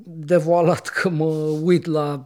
devoalat 0.03 0.87
că 0.87 1.09
mă 1.09 1.33
uit 1.63 1.85
la 1.85 2.25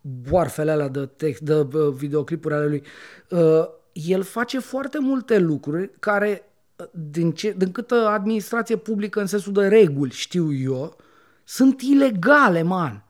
boarfele 0.00 0.70
alea 0.70 0.88
de, 0.88 1.06
text, 1.06 1.40
de 1.40 1.54
uh, 1.54 1.88
videoclipuri 1.94 2.54
ale 2.54 2.66
lui, 2.66 2.82
uh, 3.28 3.68
el 3.92 4.22
face 4.22 4.58
foarte 4.58 4.98
multe 4.98 5.38
lucruri 5.38 5.90
care, 5.98 6.50
uh, 6.76 6.86
din, 6.90 7.32
ce, 7.32 7.54
din 7.56 7.72
câtă 7.72 7.94
administrație 7.94 8.76
publică 8.76 9.20
în 9.20 9.26
sensul 9.26 9.52
de 9.52 9.68
reguli 9.68 10.10
știu 10.10 10.54
eu, 10.54 10.96
sunt 11.44 11.80
ilegale, 11.80 12.62
man. 12.62 13.04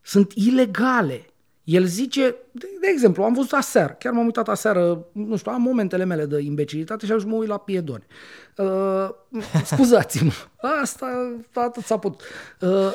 Sunt 0.00 0.32
ilegale. 0.32 1.26
El 1.64 1.84
zice, 1.84 2.36
de, 2.50 2.66
de 2.80 2.86
exemplu, 2.92 3.22
am 3.22 3.32
văzut 3.32 3.52
aseară, 3.52 3.96
chiar 3.98 4.12
m-am 4.12 4.24
uitat 4.24 4.48
aseară, 4.48 5.06
nu 5.12 5.36
știu, 5.36 5.52
am 5.52 5.62
momentele 5.62 6.04
mele 6.04 6.26
de 6.26 6.40
imbecilitate 6.40 7.06
și 7.06 7.12
aș 7.12 7.24
mă 7.24 7.34
uit 7.34 7.48
la 7.48 7.58
piedoni. 7.58 8.06
Uh, 8.56 9.08
scuzați-mă, 9.64 10.32
asta 10.82 11.36
atât 11.54 11.82
s-a 11.82 11.98
putut. 11.98 12.20
Uh, 12.60 12.92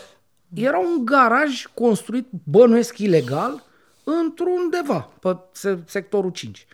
era 0.53 0.77
un 0.77 1.05
garaj 1.05 1.65
construit, 1.73 2.27
bănuiesc 2.43 2.97
ilegal, 2.97 3.63
într-undeva, 4.03 5.09
pe 5.19 5.37
sectorul 5.85 6.29
5. 6.29 6.67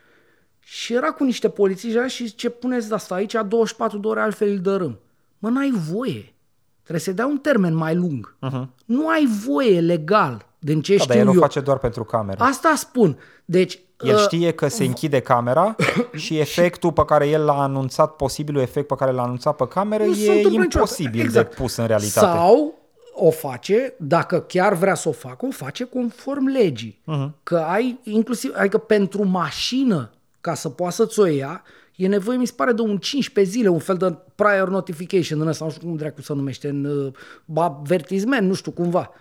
Și 0.59 0.93
era 0.93 1.11
cu 1.11 1.23
niște 1.23 1.49
polițiști 1.49 2.07
și 2.07 2.35
ce 2.35 2.49
puneți 2.49 2.87
de 2.87 2.93
asta 2.93 3.15
aici, 3.15 3.35
24 3.47 3.97
de 3.97 4.07
ore 4.07 4.19
altfel 4.19 4.49
îl 4.49 4.59
dărâm. 4.59 4.99
Mă, 5.39 5.49
n-ai 5.49 5.73
voie. 5.91 6.33
Trebuie 6.81 6.99
să 6.99 7.11
dea 7.11 7.25
un 7.25 7.37
termen 7.37 7.75
mai 7.75 7.95
lung. 7.95 8.35
Uh-huh. 8.47 8.67
Nu 8.85 9.07
ai 9.07 9.27
voie 9.45 9.79
legal, 9.79 10.45
din 10.59 10.81
ce 10.81 10.95
da, 10.95 11.03
știu 11.03 11.13
dar 11.13 11.23
el 11.23 11.29
eu. 11.29 11.37
o 11.37 11.41
face 11.41 11.59
doar 11.59 11.77
pentru 11.77 12.03
cameră. 12.03 12.43
Asta 12.43 12.73
spun. 12.75 13.17
Deci, 13.45 13.79
el 14.03 14.17
știe 14.17 14.51
că 14.51 14.67
se 14.67 14.83
închide 14.83 15.19
camera 15.19 15.75
și 16.23 16.39
efectul 16.39 16.91
pe 16.91 17.05
care 17.05 17.27
el 17.27 17.43
l-a 17.43 17.61
anunțat, 17.61 18.15
posibilul 18.15 18.61
efect 18.61 18.87
pe 18.87 18.95
care 18.95 19.11
l-a 19.11 19.23
anunțat 19.23 19.55
pe 19.55 19.67
cameră, 19.67 20.03
nu 20.03 20.13
e 20.13 20.41
imposibil 20.41 21.21
exact. 21.21 21.49
de 21.49 21.55
pus 21.55 21.75
în 21.75 21.85
realitate. 21.85 22.25
Sau 22.25 22.82
o 23.13 23.31
face, 23.31 23.93
dacă 23.97 24.41
chiar 24.41 24.73
vrea 24.73 24.95
să 24.95 25.09
o 25.09 25.11
facă, 25.11 25.45
o 25.45 25.51
face 25.51 25.83
conform 25.83 26.47
legii. 26.47 27.01
Uh-huh. 27.01 27.29
Că 27.43 27.57
ai, 27.57 27.99
inclusiv, 28.03 28.51
adică 28.55 28.77
pentru 28.77 29.23
mașină, 29.23 30.11
ca 30.41 30.53
să 30.53 30.69
poată 30.69 30.95
să-ți 30.95 31.19
o 31.19 31.25
ia, 31.25 31.63
e 31.95 32.07
nevoie, 32.07 32.37
mi 32.37 32.47
se 32.47 32.53
pare, 32.55 32.71
de 32.71 32.81
un 32.81 32.97
15 32.97 33.53
zile, 33.53 33.67
un 33.67 33.79
fel 33.79 33.97
de 33.97 34.15
prior 34.35 34.69
notification 34.69 35.41
în 35.41 35.47
ăsta, 35.47 35.65
nu 35.65 35.71
știu 35.71 35.87
cum 35.87 35.95
dracu 35.95 36.21
să 36.21 36.33
numește, 36.33 36.67
în 36.67 36.85
uh, 36.85 37.63
avertisment, 37.63 38.47
nu 38.47 38.53
știu 38.53 38.71
cumva. 38.71 39.11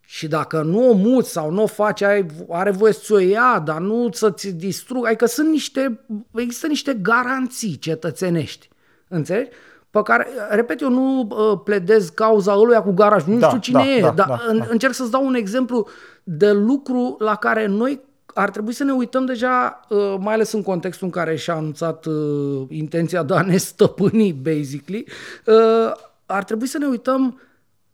Și 0.00 0.28
dacă 0.28 0.62
nu 0.62 0.88
o 0.88 0.92
muți 0.92 1.30
sau 1.30 1.50
nu 1.50 1.62
o 1.62 1.66
faci, 1.66 2.02
ai, 2.02 2.26
are 2.48 2.70
voie 2.70 2.92
să 2.92 3.14
o 3.14 3.18
ia, 3.18 3.62
dar 3.64 3.80
nu 3.80 4.08
să-ți 4.12 4.48
distrug. 4.48 5.06
Adică 5.06 5.26
sunt 5.26 5.50
niște, 5.50 6.00
există 6.34 6.66
niște 6.66 6.94
garanții 6.94 7.78
cetățenești. 7.78 8.68
Înțelegi? 9.08 9.50
Pe 9.90 10.02
care, 10.02 10.26
repet, 10.48 10.80
eu 10.80 10.90
nu 10.90 11.28
uh, 11.30 11.60
pledez 11.64 12.08
cauza 12.08 12.54
ăluia 12.54 12.82
cu 12.82 12.92
garaj, 12.92 13.24
nu 13.24 13.38
da, 13.38 13.46
știu 13.46 13.60
cine 13.60 13.82
da, 13.82 13.90
e, 13.90 14.00
da, 14.00 14.10
dar 14.10 14.26
da, 14.26 14.40
în, 14.48 14.58
da. 14.58 14.66
încerc 14.68 14.92
să-ți 14.92 15.10
dau 15.10 15.26
un 15.26 15.34
exemplu 15.34 15.88
de 16.22 16.52
lucru 16.52 17.16
la 17.18 17.34
care 17.34 17.66
noi 17.66 18.00
ar 18.34 18.50
trebui 18.50 18.72
să 18.72 18.84
ne 18.84 18.92
uităm 18.92 19.24
deja, 19.24 19.80
uh, 19.88 20.16
mai 20.18 20.34
ales 20.34 20.52
în 20.52 20.62
contextul 20.62 21.06
în 21.06 21.12
care 21.12 21.36
și-a 21.36 21.54
anunțat 21.54 22.06
uh, 22.06 22.62
intenția 22.68 23.22
de 23.22 23.34
a 23.34 23.42
ne 23.42 23.56
stăpâni, 23.56 24.32
basically, 24.32 25.06
uh, 25.46 25.92
ar 26.26 26.44
trebui 26.44 26.66
să 26.66 26.78
ne 26.78 26.86
uităm 26.86 27.40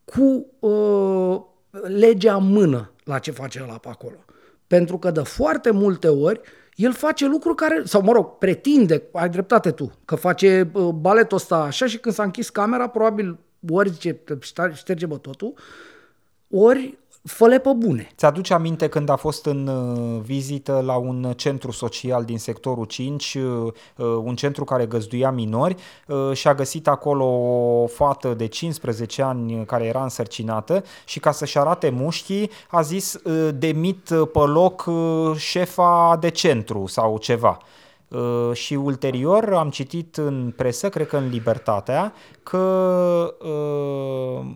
cu 0.05 0.47
uh, 0.59 1.41
legea 1.83 2.35
în 2.35 2.49
mână 2.49 2.91
la 3.05 3.19
ce 3.19 3.31
face 3.31 3.61
ăla 3.63 3.79
pe 3.79 3.89
acolo. 3.89 4.17
Pentru 4.67 4.99
că 4.99 5.11
de 5.11 5.21
foarte 5.21 5.71
multe 5.71 6.09
ori 6.09 6.41
el 6.77 6.93
face 6.93 7.27
lucruri 7.27 7.57
care, 7.57 7.83
sau 7.85 8.03
mă 8.03 8.13
rog, 8.13 8.39
pretinde, 8.39 9.03
ai 9.13 9.29
dreptate 9.29 9.71
tu, 9.71 9.93
că 10.05 10.15
face 10.15 10.71
uh, 10.73 10.89
baletul 10.89 11.37
ăsta 11.37 11.57
așa 11.57 11.87
și 11.87 11.99
când 11.99 12.15
s-a 12.15 12.23
închis 12.23 12.49
camera, 12.49 12.89
probabil 12.89 13.39
ori 13.71 13.91
zice, 13.91 14.21
șterge 14.75 15.07
bă 15.07 15.17
totul, 15.17 15.55
ori 16.51 16.99
fă 17.27 17.59
pe 17.59 17.71
bune. 17.77 18.11
Ți-aduce 18.17 18.55
aminte 18.55 18.89
când 18.89 19.09
a 19.09 19.17
fost 19.17 19.47
în 19.47 19.67
uh, 19.67 20.21
vizită 20.23 20.83
la 20.85 20.97
un 20.97 21.33
centru 21.37 21.71
social 21.71 22.25
din 22.25 22.39
sectorul 22.39 22.85
5, 22.85 23.35
uh, 23.35 23.73
un 24.23 24.37
centru 24.37 24.65
care 24.65 24.87
găzduia 24.87 25.31
minori 25.31 25.77
și 26.33 26.49
a 26.49 26.55
găsit 26.55 26.89
acolo 26.89 27.25
o 27.25 27.87
fată 27.87 28.35
de 28.35 28.47
15 28.47 29.23
ani 29.23 29.65
care 29.65 29.85
era 29.85 30.03
însărcinată 30.03 30.85
și 31.05 31.21
ca 31.21 31.33
să-și 31.33 31.59
arate 31.59 31.91
mușchii 31.91 32.51
a 32.71 32.81
zis 32.81 33.19
demit 33.55 34.09
pe 34.33 34.39
loc 34.39 34.91
șefa 35.37 36.17
de 36.21 36.29
centru 36.29 36.87
sau 36.87 37.19
ceva. 37.19 37.59
Uh, 38.09 38.53
și 38.53 38.75
ulterior 38.75 39.55
am 39.55 39.71
citit 39.71 40.17
în 40.17 40.53
presă, 40.57 40.89
cred 40.89 41.07
că 41.07 41.17
în 41.17 41.29
Libertatea, 41.29 42.13
că 42.43 43.35
uh, 43.43 44.47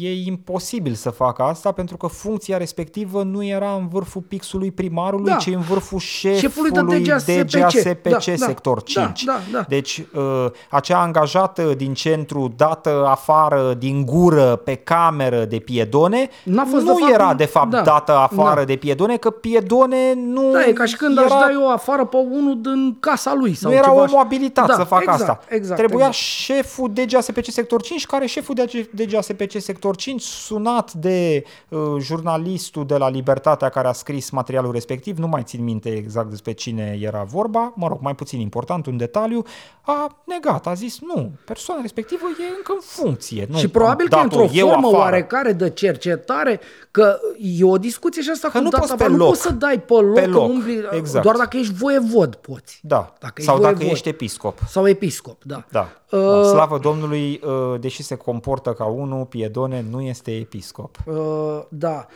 e 0.00 0.24
imposibil 0.26 0.94
să 0.94 1.10
facă 1.10 1.42
asta 1.42 1.72
pentru 1.72 1.96
că 1.96 2.06
funcția 2.06 2.56
respectivă 2.56 3.22
nu 3.22 3.44
era 3.44 3.72
în 3.72 3.88
vârful 3.88 4.20
pixului 4.20 4.70
primarului, 4.70 5.30
da. 5.30 5.36
ci 5.36 5.46
în 5.46 5.60
vârful 5.60 5.98
șefului, 5.98 6.40
șefului 6.40 6.70
de 6.70 6.98
DGASPC, 6.98 7.50
DGASPC 7.50 8.08
da, 8.08 8.18
sector 8.36 8.76
da, 8.76 8.82
5. 8.82 9.24
Da, 9.24 9.32
da, 9.32 9.58
da. 9.58 9.64
Deci 9.68 10.02
uh, 10.14 10.46
acea 10.70 11.02
angajată 11.02 11.62
din 11.62 11.94
centru 11.94 12.52
dată 12.56 13.06
afară 13.06 13.74
din 13.78 14.04
gură 14.04 14.56
pe 14.56 14.74
cameră 14.74 15.44
de 15.44 15.58
piedone 15.58 16.28
N-a 16.44 16.64
fost 16.64 16.84
nu 16.84 16.92
de 16.92 16.98
fapt, 17.00 17.12
era 17.12 17.34
de 17.34 17.44
fapt 17.44 17.70
da, 17.70 17.80
dată 17.80 18.12
afară 18.12 18.60
da. 18.60 18.66
de 18.66 18.76
piedone, 18.76 19.16
că 19.16 19.30
piedone 19.30 20.14
nu 20.14 20.50
Da, 20.52 20.66
e 20.66 20.72
ca 20.72 20.84
și 20.84 20.96
când 20.96 21.16
era... 21.16 21.26
aș 21.26 21.30
da 21.30 21.48
eu 21.52 21.70
afară 21.70 22.04
pe 22.04 22.16
unul 22.16 22.60
din 22.60 22.96
casa 23.00 23.34
lui. 23.34 23.54
Sau 23.54 23.70
nu 23.70 23.76
era 23.76 23.88
ceva. 23.88 24.02
omul 24.02 24.18
abilitat 24.20 24.66
da, 24.66 24.74
să 24.74 24.84
facă 24.84 25.02
exact, 25.02 25.20
asta. 25.20 25.40
Exact, 25.48 25.78
Trebuia 25.78 26.06
exact. 26.06 26.24
șeful 26.24 26.90
DGASPC 26.94 27.44
sector 27.50 27.82
5, 27.82 28.06
care 28.06 28.26
șeful 28.26 28.54
DGASPC 28.90 29.58
sector 29.58 29.96
5, 29.96 30.22
sunat 30.22 30.92
de 30.92 31.44
uh, 31.68 31.80
jurnalistul 31.98 32.86
de 32.86 32.96
la 32.96 33.08
Libertatea 33.08 33.68
care 33.68 33.88
a 33.88 33.92
scris 33.92 34.30
materialul 34.30 34.72
respectiv, 34.72 35.18
nu 35.18 35.26
mai 35.26 35.42
țin 35.42 35.64
minte 35.64 35.88
exact 35.88 36.30
despre 36.30 36.52
cine 36.52 36.98
era 37.00 37.22
vorba, 37.22 37.72
mă 37.76 37.88
rog, 37.88 37.98
mai 38.00 38.14
puțin 38.14 38.40
important, 38.40 38.86
un 38.86 38.96
detaliu, 38.96 39.44
a 39.80 40.16
negat, 40.24 40.66
a 40.66 40.74
zis 40.74 40.98
nu, 41.00 41.32
persoana 41.44 41.80
respectivă 41.80 42.26
e 42.26 42.56
încă 42.56 42.72
în 42.72 42.80
funcție. 42.80 43.46
Nu 43.50 43.58
și 43.58 43.68
probabil 43.68 44.08
că 44.08 44.18
într-o 44.22 44.46
formă 44.46 44.86
afară. 44.86 44.96
oarecare 44.96 45.52
de 45.52 45.70
cercetare, 45.70 46.60
că 46.90 47.18
e 47.38 47.64
o 47.64 47.78
discuție 47.78 48.22
și 48.22 48.30
asta 48.30 48.48
că 48.48 48.58
cu 48.58 48.64
nu 48.64 48.70
data, 48.70 48.86
poți 48.86 48.96
pe 48.96 49.08
nu 49.08 49.16
loc. 49.16 49.28
poți 49.28 49.40
să 49.40 49.52
dai 49.52 49.80
pe 49.80 49.94
loc, 49.94 50.14
pe 50.14 50.26
loc. 50.26 50.48
Umbli, 50.48 50.88
exact. 50.90 51.24
doar 51.24 51.36
dacă 51.36 51.56
ești 51.56 51.74
voievod 51.74 52.34
poți. 52.34 52.80
Da, 52.82 53.12
dacă 53.20 53.42
sau 53.42 53.54
ești 53.54 53.62
dacă 53.62 53.74
voievod. 53.74 53.96
ești 53.96 54.08
episcop. 54.08 54.58
Sau 54.68 54.88
episcop, 54.88 55.44
da. 55.44 55.64
Da. 55.70 55.88
Uh, 56.10 56.20
da. 56.20 56.44
Slavă 56.44 56.78
Domnului, 56.78 57.40
uh, 57.44 57.80
deși 57.80 58.02
se 58.02 58.14
comportă 58.50 58.82
ca 58.82 58.90
unul, 58.90 59.24
Piedone 59.24 59.84
nu 59.90 60.00
este 60.00 60.30
episcop. 60.36 60.96
Uh, 61.06 61.62
da. 61.68 62.06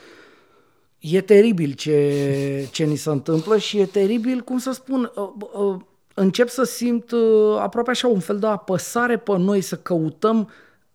E 0.99 1.21
teribil 1.21 1.73
ce, 1.73 2.67
ce 2.71 2.83
ni 2.83 2.95
se 2.95 3.09
întâmplă 3.09 3.57
și 3.57 3.79
e 3.79 3.85
teribil, 3.85 4.41
cum 4.41 4.57
să 4.57 4.71
spun, 4.71 5.11
uh, 5.15 5.29
uh, 5.53 5.75
încep 6.13 6.49
să 6.49 6.63
simt 6.63 7.11
uh, 7.11 7.57
aproape 7.59 7.89
așa 7.89 8.07
un 8.07 8.19
fel 8.19 8.39
de 8.39 8.47
apăsare 8.47 9.17
pe 9.17 9.37
noi 9.37 9.61
să 9.61 9.75
căutăm 9.75 10.49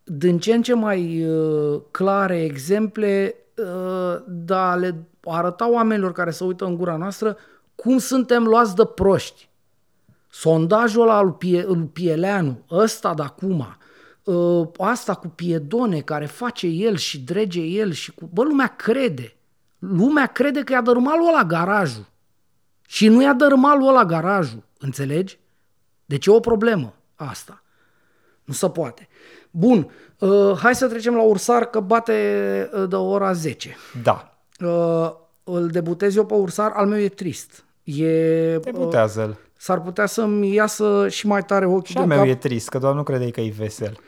din 0.04 0.38
ce 0.38 0.54
în 0.54 0.62
ce 0.62 0.74
mai 0.74 1.24
uh, 1.24 1.80
clare 1.90 2.42
exemple 2.42 3.34
uh, 3.56 4.22
de 4.26 4.54
a 4.54 4.74
le 4.74 5.04
arăta 5.24 5.70
oamenilor 5.70 6.12
care 6.12 6.30
se 6.30 6.44
uită 6.44 6.64
în 6.64 6.76
gura 6.76 6.96
noastră 6.96 7.36
cum 7.74 7.98
suntem 7.98 8.44
luați 8.44 8.74
de 8.74 8.84
proști. 8.84 9.48
Sondajul 10.30 11.02
ăla 11.02 11.16
al 11.16 11.30
Pie, 11.30 11.66
Pieleanu, 11.92 12.58
ăsta 12.70 13.14
de 13.14 13.22
acum, 13.22 13.58
uh, 13.58 13.80
asta 14.78 15.14
cu 15.14 15.28
Piedone 15.28 16.01
care 16.01 16.26
face 16.26 16.66
el 16.66 16.97
și 16.97 17.20
drege 17.20 17.60
el 17.60 17.92
și 17.92 18.12
cu... 18.12 18.28
Bă, 18.32 18.42
lumea 18.42 18.66
crede. 18.76 19.34
Lumea 19.78 20.26
crede 20.26 20.60
că 20.60 20.72
i-a 20.72 20.80
dărâmat 20.80 21.16
lui 21.16 21.26
ăla 21.28 21.44
garajul. 21.44 22.06
Și 22.86 23.09
nu 23.09 23.22
i-a 23.22 23.32
dărâmat 23.32 23.78
lui 23.78 23.88
ăla 23.88 24.05
garajul. 24.05 24.62
Înțelegi? 24.78 25.38
Deci 26.05 26.26
e 26.26 26.30
o 26.30 26.40
problemă 26.40 26.94
asta. 27.14 27.62
Nu 28.44 28.55
se 28.55 28.68
poate. 28.68 29.09
Bun, 29.51 29.90
uh, 30.18 30.56
hai 30.59 30.74
să 30.74 30.88
trecem 30.88 31.14
la 31.14 31.22
Ursar, 31.22 31.64
că 31.64 31.80
bate 31.80 32.14
uh, 32.74 32.88
de 32.88 32.97
ora 32.97 33.32
10. 33.32 33.76
Da. 34.02 34.38
Uh, 34.64 35.10
îl 35.44 35.68
debutez 35.68 36.16
eu 36.16 36.26
pe 36.26 36.34
Ursar, 36.34 36.70
al 36.74 36.86
meu 36.86 36.98
e 36.98 37.09
trist. 37.09 37.64
E, 37.82 38.56
uh, 38.56 38.62
Debutează-l. 38.62 39.36
s-ar 39.56 39.80
putea 39.80 40.06
să-mi 40.06 40.55
iasă 40.55 41.06
și 41.09 41.26
mai 41.26 41.44
tare 41.44 41.66
ochii 41.66 41.86
Și 41.86 41.94
de 41.94 42.01
al 42.01 42.06
meu 42.06 42.18
cap. 42.18 42.26
e 42.26 42.34
trist, 42.34 42.68
că 42.68 42.78
doar 42.78 42.94
nu 42.94 43.02
credeai 43.02 43.30
că 43.30 43.40
e 43.40 43.55
vesel. 43.56 43.98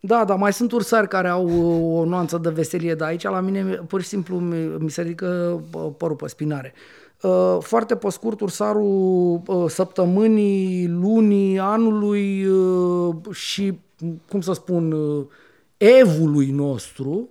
Da, 0.00 0.24
dar 0.24 0.36
mai 0.36 0.52
sunt 0.52 0.72
ursari 0.72 1.08
care 1.08 1.28
au 1.28 1.44
uh, 1.46 1.98
o 2.00 2.04
nuanță 2.04 2.38
de 2.38 2.48
veselie 2.50 2.94
de 2.94 3.04
aici. 3.04 3.22
La 3.22 3.40
mine, 3.40 3.62
pur 3.64 4.00
și 4.00 4.08
simplu, 4.08 4.38
mi, 4.38 4.56
mi 4.78 4.90
se 4.90 5.02
ridică 5.02 5.62
uh, 5.72 5.90
părul 5.96 6.16
pe 6.16 6.26
spinare. 6.26 6.74
Uh, 7.22 7.56
Foarte 7.60 7.96
pe 7.96 8.10
scurt, 8.10 8.40
ursarul 8.40 9.42
uh, 9.46 9.64
săptămânii, 9.68 10.88
lunii, 10.88 11.58
anului 11.58 12.46
uh, 12.46 13.14
și, 13.32 13.78
cum 14.28 14.40
să 14.40 14.52
spun, 14.52 14.92
uh, 14.92 15.26
evului 15.76 16.50
nostru 16.50 17.28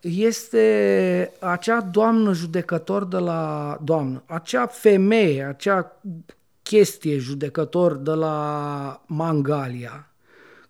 este 0.00 1.32
acea 1.40 1.80
doamnă 1.80 2.32
judecător 2.32 3.04
de 3.04 3.18
la 3.18 3.78
doamnă, 3.84 4.22
acea 4.26 4.66
femeie, 4.66 5.42
acea 5.44 6.00
chestie 6.62 7.18
judecător 7.18 7.96
de 7.96 8.10
la 8.10 9.02
Mangalia, 9.06 10.07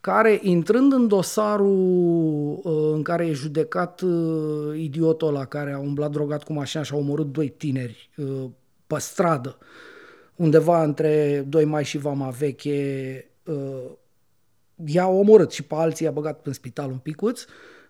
care, 0.09 0.39
intrând 0.43 0.93
în 0.93 1.09
dosarul 1.09 2.61
uh, 2.63 2.91
în 2.93 3.03
care 3.03 3.27
e 3.27 3.33
judecat 3.33 4.01
uh, 4.01 4.77
idiotul 4.77 5.29
ăla 5.29 5.45
care 5.45 5.73
a 5.73 5.79
umblat 5.79 6.11
drogat 6.11 6.43
cu 6.43 6.53
mașina 6.53 6.83
și 6.83 6.95
a 6.95 6.97
omorât 6.97 7.33
doi 7.33 7.49
tineri 7.49 8.11
uh, 8.17 8.45
pe 8.87 8.99
stradă, 8.99 9.59
undeva 10.37 10.83
între 10.83 11.45
2 11.49 11.65
mai 11.65 11.85
și 11.85 11.99
Vama 11.99 12.29
Veche, 12.29 13.31
uh, 13.45 13.91
i-a 14.85 15.07
omorât 15.09 15.53
și 15.53 15.63
pe 15.63 15.75
alții 15.75 16.07
i-a 16.07 16.13
băgat 16.13 16.47
în 16.47 16.53
spital 16.53 16.91
un 16.91 16.99
picuț, 16.99 17.45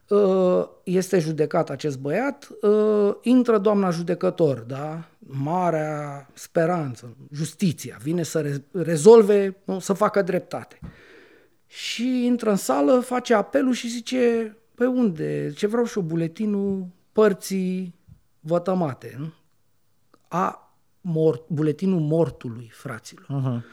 uh, 0.08 0.68
este 0.82 1.18
judecat 1.18 1.70
acest 1.70 1.98
băiat, 1.98 2.48
uh, 2.60 3.14
intră 3.22 3.58
doamna 3.58 3.90
judecător, 3.90 4.58
da? 4.58 5.08
Marea 5.18 6.30
speranță, 6.32 7.16
justiția, 7.32 7.98
vine 8.02 8.22
să 8.22 8.40
re- 8.40 8.82
rezolve, 8.82 9.56
nu, 9.64 9.78
să 9.78 9.92
facă 9.92 10.22
dreptate. 10.22 10.78
Și 11.68 12.24
intră 12.24 12.50
în 12.50 12.56
sală, 12.56 13.00
face 13.00 13.34
apelul 13.34 13.72
și 13.72 13.88
zice, 13.88 14.56
pe 14.74 14.86
unde? 14.86 15.52
Ce 15.56 15.66
vreau 15.66 15.84
și 15.84 15.98
eu, 15.98 16.04
buletinul 16.04 16.86
părții 17.12 17.94
vătămate, 18.40 19.14
nu? 19.18 19.32
A 20.28 20.72
mort, 21.00 21.48
buletinul 21.48 22.00
mortului, 22.00 22.70
fraților. 22.72 23.26
Uh-huh. 23.26 23.64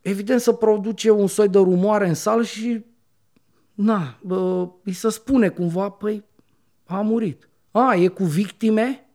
Evident 0.00 0.40
să 0.40 0.52
produce 0.52 1.10
un 1.10 1.26
soi 1.26 1.48
de 1.48 1.58
rumoare 1.58 2.08
în 2.08 2.14
sală 2.14 2.42
și 2.42 2.84
na, 3.74 4.18
bă, 4.22 4.68
îi 4.84 4.92
se 4.92 5.08
spune 5.08 5.48
cumva, 5.48 5.88
păi 5.88 6.24
a 6.84 7.00
murit. 7.00 7.48
A, 7.70 7.94
e 7.94 8.08
cu 8.08 8.24
victime? 8.24 9.08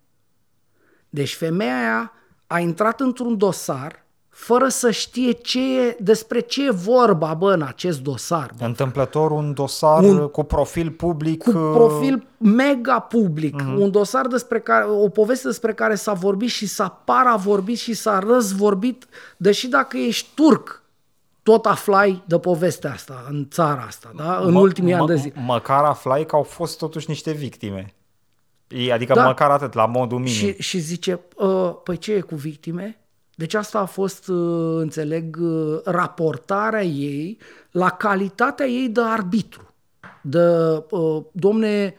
Deci 1.09 1.35
femeia 1.35 1.77
aia 1.77 2.11
a 2.47 2.59
intrat 2.59 2.99
într-un 2.99 3.38
dosar 3.38 4.01
fără 4.41 4.68
să 4.68 4.91
știe 4.91 5.31
ce 5.31 5.80
e, 5.80 5.97
despre 5.99 6.39
ce 6.39 6.65
e 6.65 6.72
vorba, 6.72 7.34
bă, 7.34 7.53
în 7.53 7.61
acest 7.61 7.99
dosar. 8.01 8.51
Bă. 8.57 8.65
Întâmplător 8.65 9.31
un 9.31 9.53
dosar 9.53 10.03
Un- 10.03 10.27
cu 10.27 10.43
profil 10.43 10.91
public. 10.91 11.43
Cu 11.43 11.49
uh, 11.49 11.72
profil 11.73 12.27
mega 12.38 12.99
public, 12.99 13.61
uh-huh. 13.61 13.76
un 13.77 13.91
dosar 13.91 14.27
despre 14.27 14.59
care, 14.59 14.85
o 14.85 15.09
poveste 15.09 15.47
despre 15.47 15.73
care 15.73 15.95
s-a 15.95 16.13
vorbit 16.13 16.49
și 16.49 16.65
s-a 16.68 16.88
paravorbit 17.05 17.77
și 17.77 17.93
s-a 17.93 18.19
răzvorbit, 18.19 19.05
deși 19.38 19.68
dacă 19.68 19.97
ești 19.97 20.27
turc, 20.35 20.81
tot 21.43 21.65
aflai 21.65 22.23
de 22.27 22.39
povestea 22.39 22.91
asta 22.91 23.26
în 23.30 23.47
țara 23.51 23.84
asta, 23.88 24.11
da? 24.15 24.38
în 24.43 24.51
mă- 24.51 24.59
ultimii 24.59 24.93
mă- 24.93 24.97
ani 24.99 25.07
de 25.07 25.15
zi. 25.15 25.31
Măcar 25.45 25.84
aflai 25.84 26.26
că 26.26 26.35
au 26.35 26.43
fost 26.43 26.77
totuși 26.77 27.09
niște 27.09 27.31
victime. 27.31 27.93
E- 28.68 28.93
Adică 28.93 29.13
Da. 29.13 29.26
măcar 29.26 29.49
atât, 29.49 29.73
la 29.73 29.85
modul 29.85 30.18
minim. 30.18 30.34
Și, 30.34 30.55
și 30.61 30.80
zice, 30.80 31.19
"Uh, 31.35 31.72
păi 31.84 31.97
ce 31.97 32.13
e 32.13 32.19
cu 32.19 32.35
victime? 32.35 32.95
Deci 33.41 33.53
asta 33.53 33.80
a 33.80 33.85
fost, 33.85 34.27
uh, 34.27 34.38
înțeleg, 34.77 35.38
uh, 35.41 35.80
raportarea 35.84 36.84
ei 36.84 37.38
la 37.72 37.89
calitatea 37.89 38.65
ei 38.65 38.89
de 38.89 39.01
arbitru. 39.03 39.73
De, 40.22 40.39
uh, 40.89 41.22
domne, 41.31 41.95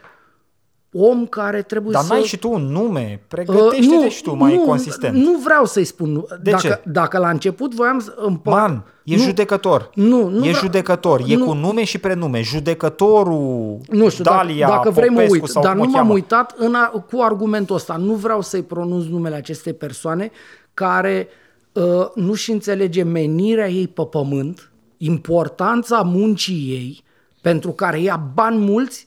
om 0.92 1.26
care 1.26 1.62
trebuie 1.62 1.92
Dar 1.92 2.02
să... 2.02 2.12
n-ai 2.12 2.22
și 2.22 2.36
tu 2.38 2.52
un 2.52 2.62
nume, 2.62 3.20
Uh, 3.20 3.26
pregătește-te 3.28 4.08
și 4.08 4.22
tu 4.22 4.34
mai 4.34 4.54
nu, 4.56 4.60
consistent. 4.62 5.16
Nu 5.16 5.36
vreau 5.44 5.64
să-i 5.64 5.84
spun. 5.84 6.24
De 6.42 6.50
dacă, 6.50 6.66
ce? 6.66 6.80
Dacă 6.84 7.18
la 7.18 7.28
început 7.30 7.74
voiam 7.74 7.98
să 7.98 8.14
împăr... 8.16 8.52
Man, 8.52 8.84
e 9.04 9.16
nu, 9.16 9.22
judecător. 9.22 9.90
Nu, 9.94 10.28
nu 10.28 10.36
e 10.36 10.38
vreau- 10.38 10.54
judecător, 10.54 11.22
e 11.26 11.36
nu. 11.36 11.44
cu 11.44 11.52
nume 11.52 11.84
și 11.84 11.98
prenume. 11.98 12.42
Judecătorul 12.42 13.78
Nu 13.90 14.08
știu, 14.08 14.24
Dalia 14.24 14.66
dacă, 14.66 14.76
dacă 14.78 14.90
vrei 14.90 15.08
mă 15.08 15.14
Popescu 15.14 15.34
uit, 15.42 15.50
sau 15.50 15.62
dar 15.62 15.72
cum 15.72 15.80
nu 15.82 15.88
o 15.88 15.90
m-am 15.90 16.00
cheamă. 16.00 16.12
uitat 16.12 16.54
în 16.58 16.74
a, 16.74 16.86
cu 16.88 17.20
argumentul 17.20 17.76
ăsta. 17.76 17.96
Nu 17.96 18.12
vreau 18.14 18.40
să-i 18.40 18.62
pronunț 18.62 19.04
numele 19.04 19.34
acestei 19.34 19.72
persoane 19.72 20.30
care 20.74 21.28
uh, 21.72 22.10
nu-și 22.14 22.50
înțelege 22.50 23.02
menirea 23.02 23.68
ei 23.68 23.88
pe 23.88 24.06
pământ, 24.06 24.72
importanța 24.96 26.00
muncii 26.00 26.70
ei, 26.70 27.04
pentru 27.40 27.72
care 27.72 28.00
ia 28.00 28.16
bani 28.16 28.58
mulți, 28.58 29.06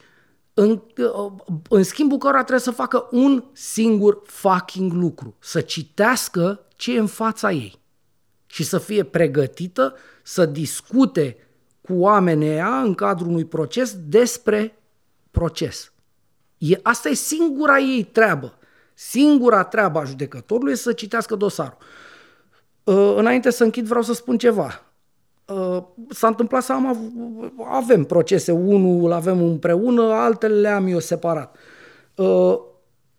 în, 0.53 0.81
uh, 0.97 1.31
în 1.69 1.83
schimbul 1.83 2.17
cărora 2.17 2.39
trebuie 2.39 2.59
să 2.59 2.71
facă 2.71 3.07
un 3.11 3.43
singur 3.53 4.21
fucking 4.25 4.93
lucru, 4.93 5.35
să 5.39 5.61
citească 5.61 6.65
ce 6.75 6.95
e 6.95 6.99
în 6.99 7.07
fața 7.07 7.51
ei 7.51 7.79
și 8.45 8.63
să 8.63 8.77
fie 8.77 9.03
pregătită 9.03 9.95
să 10.23 10.45
discute 10.45 11.37
cu 11.81 11.93
oamenii 11.93 12.49
ăia 12.49 12.81
în 12.81 12.93
cadrul 12.93 13.29
unui 13.29 13.45
proces 13.45 13.95
despre 14.07 14.79
proces. 15.31 15.91
E, 16.57 16.79
asta 16.83 17.09
e 17.09 17.13
singura 17.13 17.79
ei 17.79 18.03
treabă. 18.03 18.57
Singura 18.97 19.63
treabă 19.63 19.99
a 19.99 20.03
judecătorului 20.03 20.71
e 20.71 20.75
să 20.75 20.91
citească 20.93 21.35
dosarul. 21.35 21.77
Uh, 22.83 23.13
Înainte 23.17 23.49
să 23.49 23.63
închid, 23.63 23.85
vreau 23.85 24.01
să 24.01 24.13
spun 24.13 24.37
ceva. 24.37 24.81
Uh, 25.45 25.83
S-a 26.09 26.27
întâmplat 26.27 26.63
să 26.63 26.73
am, 26.73 26.87
av- 26.87 27.71
avem 27.71 28.03
procese, 28.03 28.51
unul 28.51 29.05
îl 29.05 29.11
avem 29.11 29.41
împreună, 29.43 30.01
altele 30.13 30.55
le 30.59 30.67
am 30.67 30.87
eu 30.87 30.99
separat. 30.99 31.55
Uh, 32.15 32.57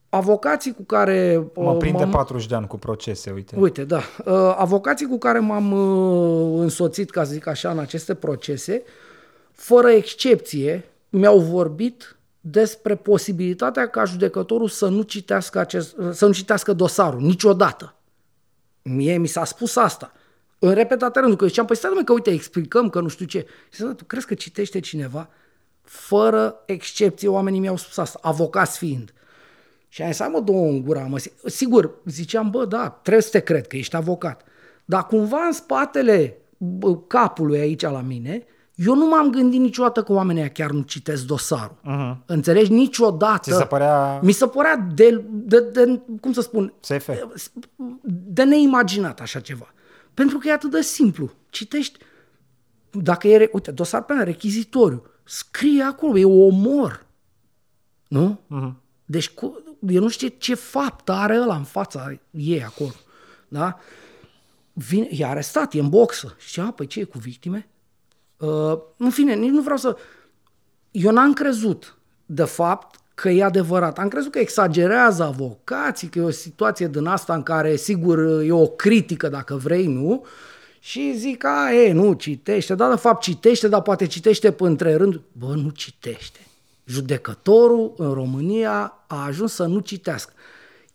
Avocații 0.09 0.73
cu 0.75 0.83
care... 0.83 1.49
Mă 1.55 1.71
uh, 1.71 1.77
prinde 1.79 2.03
m-am- 2.03 2.11
40 2.11 2.47
de 2.47 2.55
ani 2.55 2.67
cu 2.67 2.77
procese, 2.79 3.31
uite. 3.31 3.57
Uite, 3.59 3.85
da. 3.85 4.01
Uh, 4.25 4.55
Avocații 4.57 5.07
cu 5.07 5.19
care 5.19 5.39
m-am 5.39 5.73
uh, 5.73 6.61
însoțit, 6.61 7.11
ca 7.11 7.25
să 7.25 7.33
zic 7.33 7.47
așa, 7.47 7.71
în 7.71 7.79
aceste 7.79 8.15
procese, 8.15 8.83
fără 9.53 9.89
excepție, 9.89 10.85
mi-au 11.09 11.39
vorbit 11.39 12.16
despre 12.51 12.95
posibilitatea 12.95 13.89
ca 13.89 14.05
judecătorul 14.05 14.69
să 14.69 14.89
nu 14.89 15.03
citească, 15.03 15.59
acest, 15.59 15.97
să 16.13 16.27
nu 16.27 16.33
citească 16.33 16.73
dosarul 16.73 17.21
niciodată. 17.21 17.95
Mie 18.83 19.17
mi 19.17 19.27
s-a 19.27 19.45
spus 19.45 19.77
asta. 19.77 20.13
În 20.59 20.75
repetate 20.75 21.19
rânduri, 21.19 21.41
că 21.41 21.47
ziceam, 21.47 21.67
păi 21.67 21.77
stai 21.77 21.91
dom'le, 21.91 22.05
că 22.05 22.13
uite, 22.13 22.31
explicăm 22.31 22.91
că 22.91 23.01
nu 23.01 23.09
știu 23.09 23.27
ce. 23.27 23.47
Și 23.71 23.77
zic, 23.77 23.87
"Da, 23.87 23.93
tu 23.93 24.05
crezi 24.05 24.27
că 24.27 24.35
citește 24.35 24.81
cineva? 24.81 25.29
Fără 25.83 26.63
excepție, 26.67 27.29
oamenii 27.29 27.61
mi-au 27.61 27.77
spus 27.77 27.97
asta, 27.97 28.19
avocați 28.23 28.79
fiind. 28.79 29.13
Și 29.89 30.03
am 30.03 30.11
zis, 30.11 30.19
hai 30.21 30.29
mă, 30.29 30.41
două 30.41 30.67
în 30.69 30.83
gura, 30.83 31.01
mă. 31.01 31.23
Sigur, 31.45 31.95
ziceam, 32.05 32.51
bă, 32.51 32.65
da, 32.65 32.89
trebuie 32.89 33.23
să 33.23 33.31
te 33.31 33.41
cred 33.41 33.67
că 33.67 33.77
ești 33.77 33.97
avocat. 33.97 34.43
Dar 34.85 35.07
cumva 35.07 35.45
în 35.47 35.53
spatele 35.53 36.39
bă, 36.57 36.97
capului 36.97 37.59
aici 37.59 37.83
la 37.83 38.01
mine, 38.01 38.47
eu 38.77 38.95
nu 38.95 39.07
m-am 39.09 39.31
gândit 39.31 39.61
niciodată 39.61 40.03
că 40.03 40.13
oamenii 40.13 40.41
ăia 40.41 40.51
chiar 40.51 40.71
nu 40.71 40.81
citesc 40.81 41.25
dosarul. 41.25 41.77
Uh-huh. 41.77 42.27
Înțelegi? 42.27 42.73
Niciodată. 42.73 43.51
Ți 43.51 43.57
se 43.57 43.65
părea 43.65 44.21
Mi 44.23 44.33
se 44.33 44.47
părea 44.47 44.77
de, 44.95 45.25
de, 45.31 45.61
de, 45.61 46.01
cum 46.21 46.33
să 46.33 46.41
spun, 46.41 46.73
SF. 46.81 47.11
de 48.03 48.45
neimaginat 48.45 49.21
așa 49.21 49.41
ceva. 49.41 49.75
Pentru 50.15 50.39
că 50.39 50.49
e 50.49 50.53
atât 50.53 50.71
de 50.71 50.81
simplu. 50.81 51.31
Citești, 51.51 51.99
dacă 52.91 53.29
e, 53.29 53.37
re- 53.37 53.51
uite, 53.53 53.71
dosar 53.71 54.05
pe 54.05 54.15
rechizitoriu, 54.15 55.03
scrie 55.25 55.83
acolo, 55.83 56.19
e 56.19 56.25
omor. 56.25 57.07
Nu? 58.09 58.41
Uh-huh. 58.55 58.73
Deci, 59.05 59.31
cu, 59.31 59.63
eu 59.89 60.03
nu 60.03 60.09
știu 60.09 60.29
ce 60.39 60.55
fapt 60.55 61.09
are 61.09 61.41
ăla 61.41 61.57
în 61.57 61.65
fața 61.65 62.19
ei 62.31 62.65
acolo. 62.65 62.95
Da? 63.49 63.79
Vine, 64.73 65.09
e 65.11 65.25
arestat, 65.27 65.75
e 65.75 65.81
în 65.81 65.89
boxă. 65.89 66.35
Și 66.39 66.47
zice, 66.47 66.61
a, 66.61 66.71
păi 66.71 66.87
ce 66.87 67.01
e 67.01 67.05
cu 67.05 67.19
victime? 67.19 67.69
Uh, 68.37 68.79
în 68.97 69.11
fine, 69.11 69.35
nici 69.35 69.51
nu 69.51 69.61
vreau 69.61 69.77
să... 69.77 69.97
Eu 70.91 71.13
n-am 71.13 71.33
crezut, 71.33 71.99
de 72.27 72.45
fapt, 72.45 73.01
că 73.15 73.29
e 73.29 73.45
adevărat. 73.45 73.99
Am 73.99 74.09
crezut 74.09 74.33
că 74.33 74.39
exagerează 74.39 75.23
avocații, 75.23 76.09
că 76.09 76.19
e 76.19 76.23
o 76.23 76.31
situație 76.31 76.89
din 76.89 77.07
asta 77.07 77.35
în 77.35 77.43
care, 77.43 77.77
sigur, 77.77 78.19
e 78.43 78.53
o 78.53 78.67
critică, 78.67 79.29
dacă 79.29 79.55
vrei, 79.55 79.87
nu? 79.87 80.25
Și 80.79 81.15
zic, 81.17 81.45
a, 81.45 81.73
e, 81.73 81.93
nu, 81.93 82.13
citește. 82.13 82.75
Da, 82.75 82.89
de 82.89 82.97
fapt, 82.97 83.23
citește, 83.23 83.69
dar 83.69 83.83
poate 83.83 84.07
citește 84.07 84.53
pe 84.53 84.65
între 84.65 84.95
rând. 84.95 85.21
Bă, 85.33 85.55
nu 85.55 85.69
citește. 85.69 86.39
Judecătorul 86.85 87.95
în 87.97 88.13
România 88.13 89.05
a 89.07 89.25
ajuns 89.25 89.53
să 89.53 89.65
nu 89.65 89.79
citească. 89.79 90.33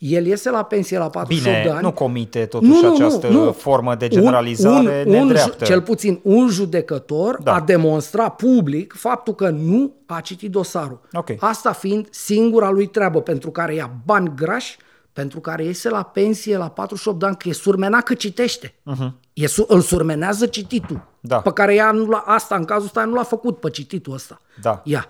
El 0.02 0.26
iese 0.26 0.49
la 0.49 0.64
pensie 0.64 0.98
la 0.98 1.10
48 1.10 1.44
Bine, 1.57 1.64
de 1.64 1.69
ani. 1.76 1.82
nu 1.84 1.91
comite 1.91 2.45
totuși 2.45 2.86
această 2.86 3.28
formă 3.57 3.95
de 3.95 4.07
generalizare 4.07 5.03
un, 5.07 5.14
un, 5.14 5.19
nedreaptă. 5.19 5.56
Un, 5.60 5.65
cel 5.65 5.82
puțin 5.82 6.19
un 6.23 6.48
judecător 6.49 7.38
Da. 7.44 7.53
a 7.53 7.60
demonstrat 7.61 8.36
public 8.36 8.94
faptul 8.98 9.34
că 9.36 9.49
nu 9.49 9.94
a 10.06 10.19
citit 10.22 10.52
dosarul. 10.52 11.02
Ok. 11.14 11.30
Asta 11.40 11.72
fiind 11.72 12.07
singura 12.10 12.69
lui 12.69 12.86
treabă 12.88 13.22
pentru 13.22 13.52
care 13.52 13.73
ia 13.73 13.91
bani 14.06 14.32
grași, 14.36 14.78
pentru 15.14 15.40
care 15.40 15.64
iese 15.64 15.90
la 15.90 16.03
pensie 16.03 16.57
la 16.57 16.69
48 16.69 17.19
de 17.19 17.26
ani, 17.26 17.36
că 17.38 17.49
e 17.49 17.53
surmenat 17.53 18.03
că 18.03 18.14
citește. 18.14 18.68
Uh-huh. 18.91 19.11
E, 19.34 19.48
su- 19.48 19.65
îl 19.68 19.82
surmenează 19.82 20.45
cititul. 20.45 20.95
Mhm. 20.95 21.07
Da. 21.19 21.38
Pe 21.38 21.52
care 21.52 21.76
ea 21.76 21.91
nu 21.91 22.06
l-a, 22.10 22.23
asta, 22.26 22.56
în 22.56 22.65
cazul 22.65 22.86
ăsta, 22.86 23.03
nu 23.06 23.14
l-a 23.14 23.23
făcut 23.23 23.60
pe 23.60 23.69
cititul 23.69 24.14
ăsta. 24.14 24.41
Da. 24.61 24.82
Ia. 24.84 25.06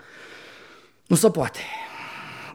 Nu 1.07 1.15
se 1.15 1.29
poate. 1.29 1.59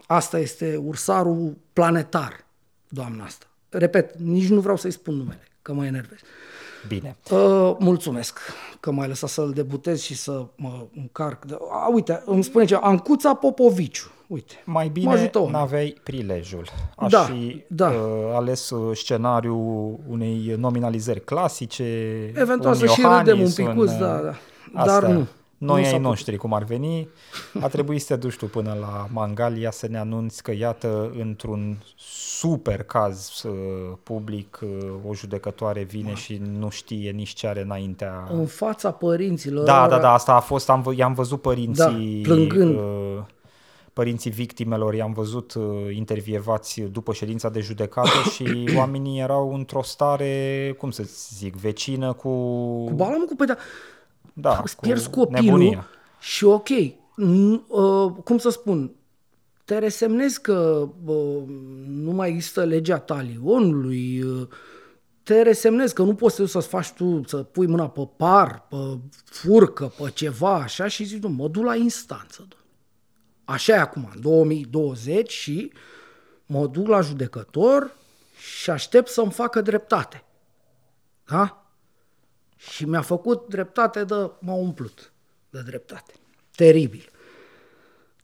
Asta 0.07 0.39
este 0.39 0.79
ursarul 0.85 1.57
planetar, 1.77 2.45
doamna 2.87 3.23
asta. 3.23 3.45
Repet, 3.69 4.17
nici 4.17 4.47
nu 4.49 4.59
vreau 4.59 4.77
să-i 4.77 4.91
spun 4.91 5.15
numele, 5.15 5.41
că 5.61 5.73
mă 5.73 5.85
enervez. 5.85 6.17
Bine. 6.87 7.15
Uh, 7.31 7.75
mulțumesc 7.79 8.39
că 8.79 8.91
m-ai 8.91 9.07
lăsat 9.07 9.29
să-l 9.29 9.51
debutez 9.51 10.01
și 10.01 10.15
să 10.15 10.45
mă 10.55 10.85
încarc. 10.95 11.45
De... 11.45 11.57
A, 11.71 11.89
uite, 11.93 12.23
îmi 12.25 12.43
spune 12.43 12.65
ce, 12.65 12.75
Ancuța 12.75 13.33
Popoviciu. 13.33 14.11
Uite, 14.27 14.53
Mai 14.65 14.85
mă 14.85 14.91
bine 14.91 15.11
ajută 15.11 15.37
omul. 15.39 15.51
n-aveai 15.51 15.97
prilejul. 16.03 16.67
Aș 16.95 17.11
Da, 17.11 17.21
fi 17.23 17.63
da. 17.67 17.89
Uh, 17.89 18.33
ales 18.33 18.69
uh, 18.69 18.97
scenariul 18.97 19.99
unei 20.09 20.55
nominalizări 20.57 21.23
clasice. 21.23 21.83
Eventual 22.35 22.73
un 22.73 22.79
să 22.79 22.85
și 22.85 22.99
Iohannis, 23.01 23.29
râdem 23.31 23.45
un 23.45 23.51
picuț, 23.51 23.91
uh, 23.91 23.99
da, 23.99 24.15
da. 24.17 24.33
Dar 24.73 24.87
astea. 24.87 25.09
nu. 25.13 25.27
Noi 25.57 25.79
Nu 25.79 25.85
s-a 25.85 25.91
ai 25.91 25.97
putut. 25.97 26.07
noștri, 26.09 26.37
cum 26.37 26.53
ar 26.53 26.63
veni, 26.63 27.07
a 27.61 27.67
trebuit 27.67 28.01
să 28.01 28.13
te 28.13 28.19
duci 28.19 28.35
tu 28.35 28.45
până 28.45 28.77
la 28.79 29.07
Mangalia 29.11 29.71
să 29.71 29.87
ne 29.87 29.97
anunți 29.97 30.43
că, 30.43 30.51
iată, 30.53 31.11
într-un 31.19 31.77
super 31.97 32.83
caz 32.83 33.43
uh, 33.43 33.51
public, 34.03 34.59
uh, 34.63 34.69
o 35.09 35.13
judecătoare 35.13 35.83
vine 35.83 36.13
și 36.13 36.41
nu 36.59 36.69
știe 36.69 37.11
nici 37.11 37.29
ce 37.29 37.47
are 37.47 37.61
înaintea 37.61 38.27
În 38.31 38.45
fața 38.45 38.91
părinților. 38.91 39.65
da, 39.65 39.87
da, 39.87 39.99
da, 39.99 40.13
asta 40.13 40.33
a 40.33 40.39
fost, 40.39 40.69
am, 40.69 40.81
vă- 40.81 40.93
i-am 40.95 41.13
văzut 41.13 41.41
părinții, 41.41 42.21
Da, 42.27 42.33
plângând. 42.33 42.75
uh, 42.75 43.19
părinții 43.93 44.31
victimelor, 44.31 44.93
i-am 44.93 45.13
văzut 45.13 45.53
uh, 45.53 45.63
intervievați 45.95 46.81
după 46.81 47.13
ședința 47.13 47.49
de 47.49 47.59
judecată 47.59 48.29
și 48.33 48.45
oamenii 48.77 49.19
erau 49.19 49.53
într-o 49.53 49.81
stare, 49.83 50.75
cum 50.77 50.91
să 50.91 51.03
zic, 51.37 51.55
vecină 51.55 52.13
cu... 52.13 52.29
Cu 52.85 52.93
balamul, 52.95 53.25
cu 53.25 53.35
păi, 53.35 53.47
da, 53.47 53.55
da, 54.39 54.61
îți 54.63 54.79
pierzi 54.79 55.09
copilul 55.09 55.43
nebunia. 55.43 55.87
și 56.19 56.43
ok, 56.43 56.69
n- 57.21 57.61
uh, 57.67 58.11
cum 58.23 58.37
să 58.37 58.49
spun, 58.49 58.91
te 59.65 59.77
resemnezi 59.77 60.41
că 60.41 60.87
uh, 61.05 61.43
nu 61.87 62.11
mai 62.11 62.29
există 62.29 62.63
legea 62.63 62.97
talionului, 62.99 64.21
uh, 64.21 64.47
te 65.23 65.41
resemnezi 65.41 65.93
că 65.93 66.03
nu 66.03 66.15
poți 66.15 66.35
să, 66.35 66.45
să 66.45 66.59
faci 66.59 66.91
tu, 66.91 67.21
să 67.25 67.37
pui 67.37 67.67
mâna 67.67 67.89
pe 67.89 68.09
par, 68.17 68.65
pe 68.69 68.99
furcă, 69.25 69.91
pe 69.97 70.11
ceva, 70.13 70.53
așa, 70.55 70.87
și 70.87 71.03
zici, 71.03 71.21
nu, 71.21 71.29
mă 71.29 71.47
duc 71.47 71.63
la 71.63 71.75
instanță. 71.75 72.37
domnule. 72.37 72.61
Așa 73.45 73.73
e 73.73 73.79
acum, 73.79 74.09
în 74.15 74.21
2020 74.21 75.31
și 75.31 75.71
mă 76.45 76.67
duc 76.67 76.87
la 76.87 77.01
judecător 77.01 77.95
și 78.37 78.69
aștept 78.69 79.07
să-mi 79.07 79.31
facă 79.31 79.61
dreptate. 79.61 80.23
Da? 81.25 81.66
Și 82.57 82.85
mi-a 82.85 83.01
făcut 83.01 83.47
dreptate 83.47 84.03
de... 84.03 84.31
m-a 84.39 84.53
umplut 84.53 85.11
de 85.49 85.61
dreptate. 85.61 86.13
Teribil. 86.55 87.11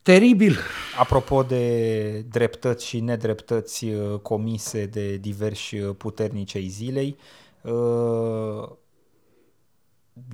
Teribil. 0.01 0.57
Apropo 0.97 1.43
de 1.43 2.19
dreptăți 2.21 2.85
și 2.85 2.99
nedreptăți 2.99 3.85
uh, 3.85 4.19
comise 4.19 4.85
de 4.85 5.17
diversi 5.17 5.79
uh, 5.79 5.95
puternici 5.97 6.55
ai 6.55 6.67
zilei, 6.67 7.17
uh, 7.61 8.69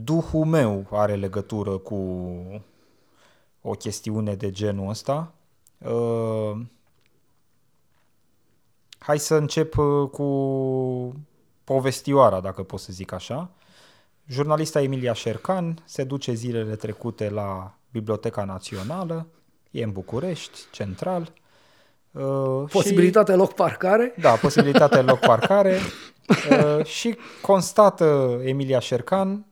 duhul 0.04 0.46
meu 0.46 0.88
are 0.92 1.16
legătură 1.16 1.78
cu 1.78 1.96
o 3.62 3.72
chestiune 3.72 4.36
de 4.36 4.52
genul 4.52 4.90
ăsta. 4.90 5.34
Uh, 5.78 6.60
Hai 9.00 9.20
să 9.20 9.36
încep 9.36 9.78
uh, 9.78 10.10
cu 10.10 11.26
povestioara, 11.64 12.40
dacă 12.40 12.64
pot 12.64 12.80
să 12.80 12.92
zic 12.92 13.12
așa. 13.12 13.52
Jurnalista 14.30 14.82
Emilia 14.82 15.14
Șercan 15.14 15.78
se 15.86 16.04
duce 16.04 16.34
zilele 16.34 16.76
trecute 16.76 17.30
la 17.30 17.74
Biblioteca 17.92 18.44
Națională, 18.44 19.28
e 19.72 19.84
în 19.84 19.92
București, 19.92 20.60
central. 20.72 21.34
uh, 22.12 22.22
și- 22.68 22.72
Posibilitate 22.72 23.34
loc 23.36 23.54
parcare. 23.54 24.14
da, 24.22 24.32
posibilitate 24.32 25.02
loc 25.02 25.20
parcare 25.34 25.78
uh, 26.52 26.86
și 26.86 27.18
constată 27.42 28.40
Emilia 28.44 28.80
Șercan 28.80 29.46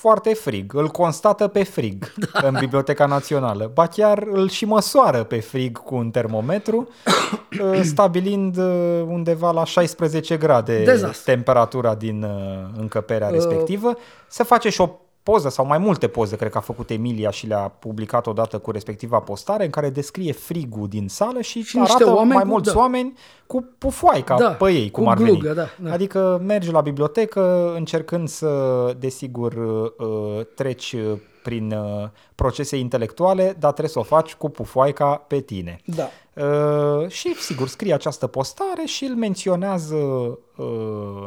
foarte 0.00 0.34
frig. 0.34 0.74
Îl 0.74 0.88
constată 0.88 1.48
pe 1.48 1.62
frig 1.62 2.12
da. 2.32 2.48
în 2.48 2.56
Biblioteca 2.58 3.06
Națională. 3.06 3.70
Ba 3.74 3.86
chiar 3.86 4.26
îl 4.30 4.48
și 4.48 4.64
măsoară 4.64 5.22
pe 5.22 5.40
frig 5.40 5.78
cu 5.78 5.94
un 5.94 6.10
termometru, 6.10 6.88
uh, 7.72 7.80
stabilind 7.82 8.56
uh, 8.56 9.02
undeva 9.06 9.50
la 9.50 9.64
16 9.64 10.36
grade 10.36 10.82
Dezastru. 10.84 11.30
temperatura 11.30 11.94
din 11.94 12.22
uh, 12.22 12.80
încăperea 12.80 13.28
respectivă. 13.28 13.96
Se 14.28 14.42
face 14.42 14.68
și 14.68 14.80
o 14.80 14.88
poză 15.22 15.48
sau 15.48 15.66
mai 15.66 15.78
multe 15.78 16.08
poze, 16.08 16.36
cred 16.36 16.50
că 16.50 16.58
a 16.58 16.60
făcut 16.60 16.90
Emilia 16.90 17.30
și 17.30 17.46
le-a 17.46 17.68
publicat 17.68 18.26
odată 18.26 18.58
cu 18.58 18.70
respectiva 18.70 19.18
postare, 19.20 19.64
în 19.64 19.70
care 19.70 19.90
descrie 19.90 20.32
frigul 20.32 20.88
din 20.88 21.08
sală 21.08 21.40
și, 21.40 21.62
Și 21.62 21.76
niște 21.78 21.94
arată 21.94 22.10
oameni 22.16 22.34
mai 22.34 22.42
cu- 22.42 22.48
mulți 22.48 22.72
da. 22.72 22.78
oameni 22.78 23.12
cu 23.46 23.74
pufoaica 23.78 24.36
Da, 24.36 24.50
pe 24.50 24.72
ei, 24.72 24.90
cum 24.90 25.04
cu 25.04 25.10
ar 25.10 25.16
glugă, 25.16 25.40
veni. 25.52 25.54
da, 25.54 25.68
da. 25.78 25.92
Adică 25.92 26.42
mergi 26.46 26.70
la 26.70 26.80
bibliotecă 26.80 27.72
încercând 27.76 28.28
să, 28.28 28.50
desigur, 28.98 29.52
uh, 29.98 30.46
treci 30.54 30.92
uh, 30.92 31.18
prin 31.42 31.72
uh, 31.72 32.08
procese 32.34 32.76
intelectuale, 32.76 33.44
dar 33.58 33.70
trebuie 33.70 33.88
să 33.92 33.98
o 33.98 34.02
faci 34.02 34.34
cu 34.34 34.48
pufoaica 34.48 35.06
pe 35.26 35.40
tine. 35.40 35.80
Da. 35.84 36.08
Uh, 36.44 37.08
și, 37.08 37.34
sigur, 37.34 37.68
scrie 37.68 37.94
această 37.94 38.26
postare 38.26 38.82
și 38.84 39.04
îl 39.04 39.14
menționează 39.14 39.94
uh, 40.56 41.26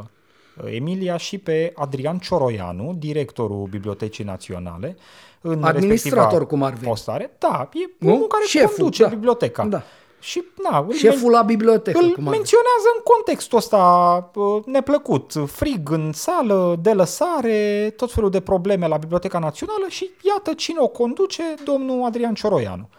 Emilia 0.66 1.18
și 1.18 1.38
pe 1.38 1.72
Adrian 1.76 2.18
Cioroianu, 2.18 2.96
directorul 3.00 3.68
Bibliotecii 3.70 4.24
Naționale, 4.24 4.98
în 5.42 5.64
Administrator, 5.64 6.22
respectiva 6.24 6.46
cum 6.46 6.64
ar 6.64 6.74
veni. 6.74 6.88
postare. 6.88 7.36
Da, 7.40 7.70
e 7.74 7.90
Nu? 8.00 8.14
unul 8.14 8.28
care 8.28 8.44
Șeful, 8.48 8.76
conduce 8.76 9.04
da. 9.04 9.10
biblioteca. 9.10 9.66
Da. 9.66 9.82
Și, 10.20 10.44
na, 10.70 10.86
îl 10.88 10.94
Șeful 10.94 11.32
la 11.32 11.42
bibliotecă. 11.42 11.98
îl 11.98 12.04
cum 12.04 12.10
ar 12.12 12.16
veni. 12.16 12.30
menționează 12.30 12.88
în 12.96 13.02
contextul 13.04 13.58
ăsta 13.58 14.32
uh, 14.36 14.64
neplăcut. 14.66 15.34
Frig 15.46 15.90
în 15.92 16.12
sală, 16.14 16.76
de 16.82 16.94
lăsare, 16.94 17.94
tot 17.98 18.12
felul 18.12 18.30
de 18.30 18.40
probleme 18.40 18.88
la 18.88 18.98
Biblioteca 18.98 19.40
Națională 19.40 19.86
și 19.88 20.10
iată 20.22 20.54
cine 20.54 20.78
o 20.80 20.88
conduce, 20.88 21.44
domnul 21.64 22.06
Adrian 22.06 22.34
Cioroianu. 22.34 22.90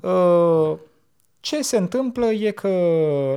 Uh, 0.00 0.76
Ce 1.40 1.62
se 1.62 1.76
întâmplă 1.76 2.26
e 2.26 2.50
că 2.50 2.68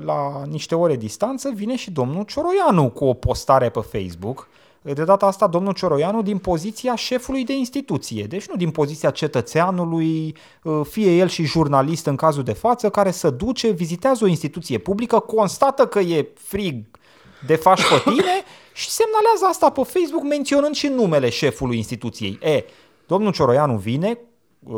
la 0.05 0.43
niște 0.49 0.75
ore 0.75 0.95
distanță 0.95 1.51
vine 1.55 1.75
și 1.75 1.91
domnul 1.91 2.23
Cioroianu 2.23 2.89
cu 2.89 3.05
o 3.05 3.13
postare 3.13 3.69
pe 3.69 3.79
Facebook. 3.79 4.47
De 4.81 5.03
data 5.03 5.25
asta, 5.25 5.47
domnul 5.47 5.73
Cioroianu 5.73 6.21
din 6.21 6.37
poziția 6.37 6.95
șefului 6.95 7.43
de 7.43 7.53
instituție, 7.53 8.23
deci 8.23 8.47
nu 8.47 8.55
din 8.55 8.71
poziția 8.71 9.09
cetățeanului, 9.09 10.35
uh, 10.63 10.81
fie 10.89 11.15
el 11.15 11.27
și 11.27 11.43
jurnalist 11.43 12.05
în 12.05 12.15
cazul 12.15 12.43
de 12.43 12.53
față, 12.53 12.89
care 12.89 13.11
să 13.11 13.29
duce, 13.29 13.69
vizitează 13.69 14.23
o 14.23 14.27
instituție 14.27 14.77
publică, 14.77 15.19
constată 15.19 15.87
că 15.87 15.99
e 15.99 16.27
frig 16.33 16.85
de 17.45 17.55
faci 17.55 17.81
pe 17.81 18.09
tine 18.09 18.43
și 18.73 18.89
semnalează 18.89 19.45
asta 19.49 19.69
pe 19.69 19.81
Facebook 19.83 20.23
menționând 20.23 20.75
și 20.75 20.87
numele 20.87 21.29
șefului 21.29 21.77
instituției. 21.77 22.39
E, 22.41 22.63
domnul 23.07 23.31
Cioroianu 23.31 23.77
vine 23.77 24.09
uh, 24.09 24.32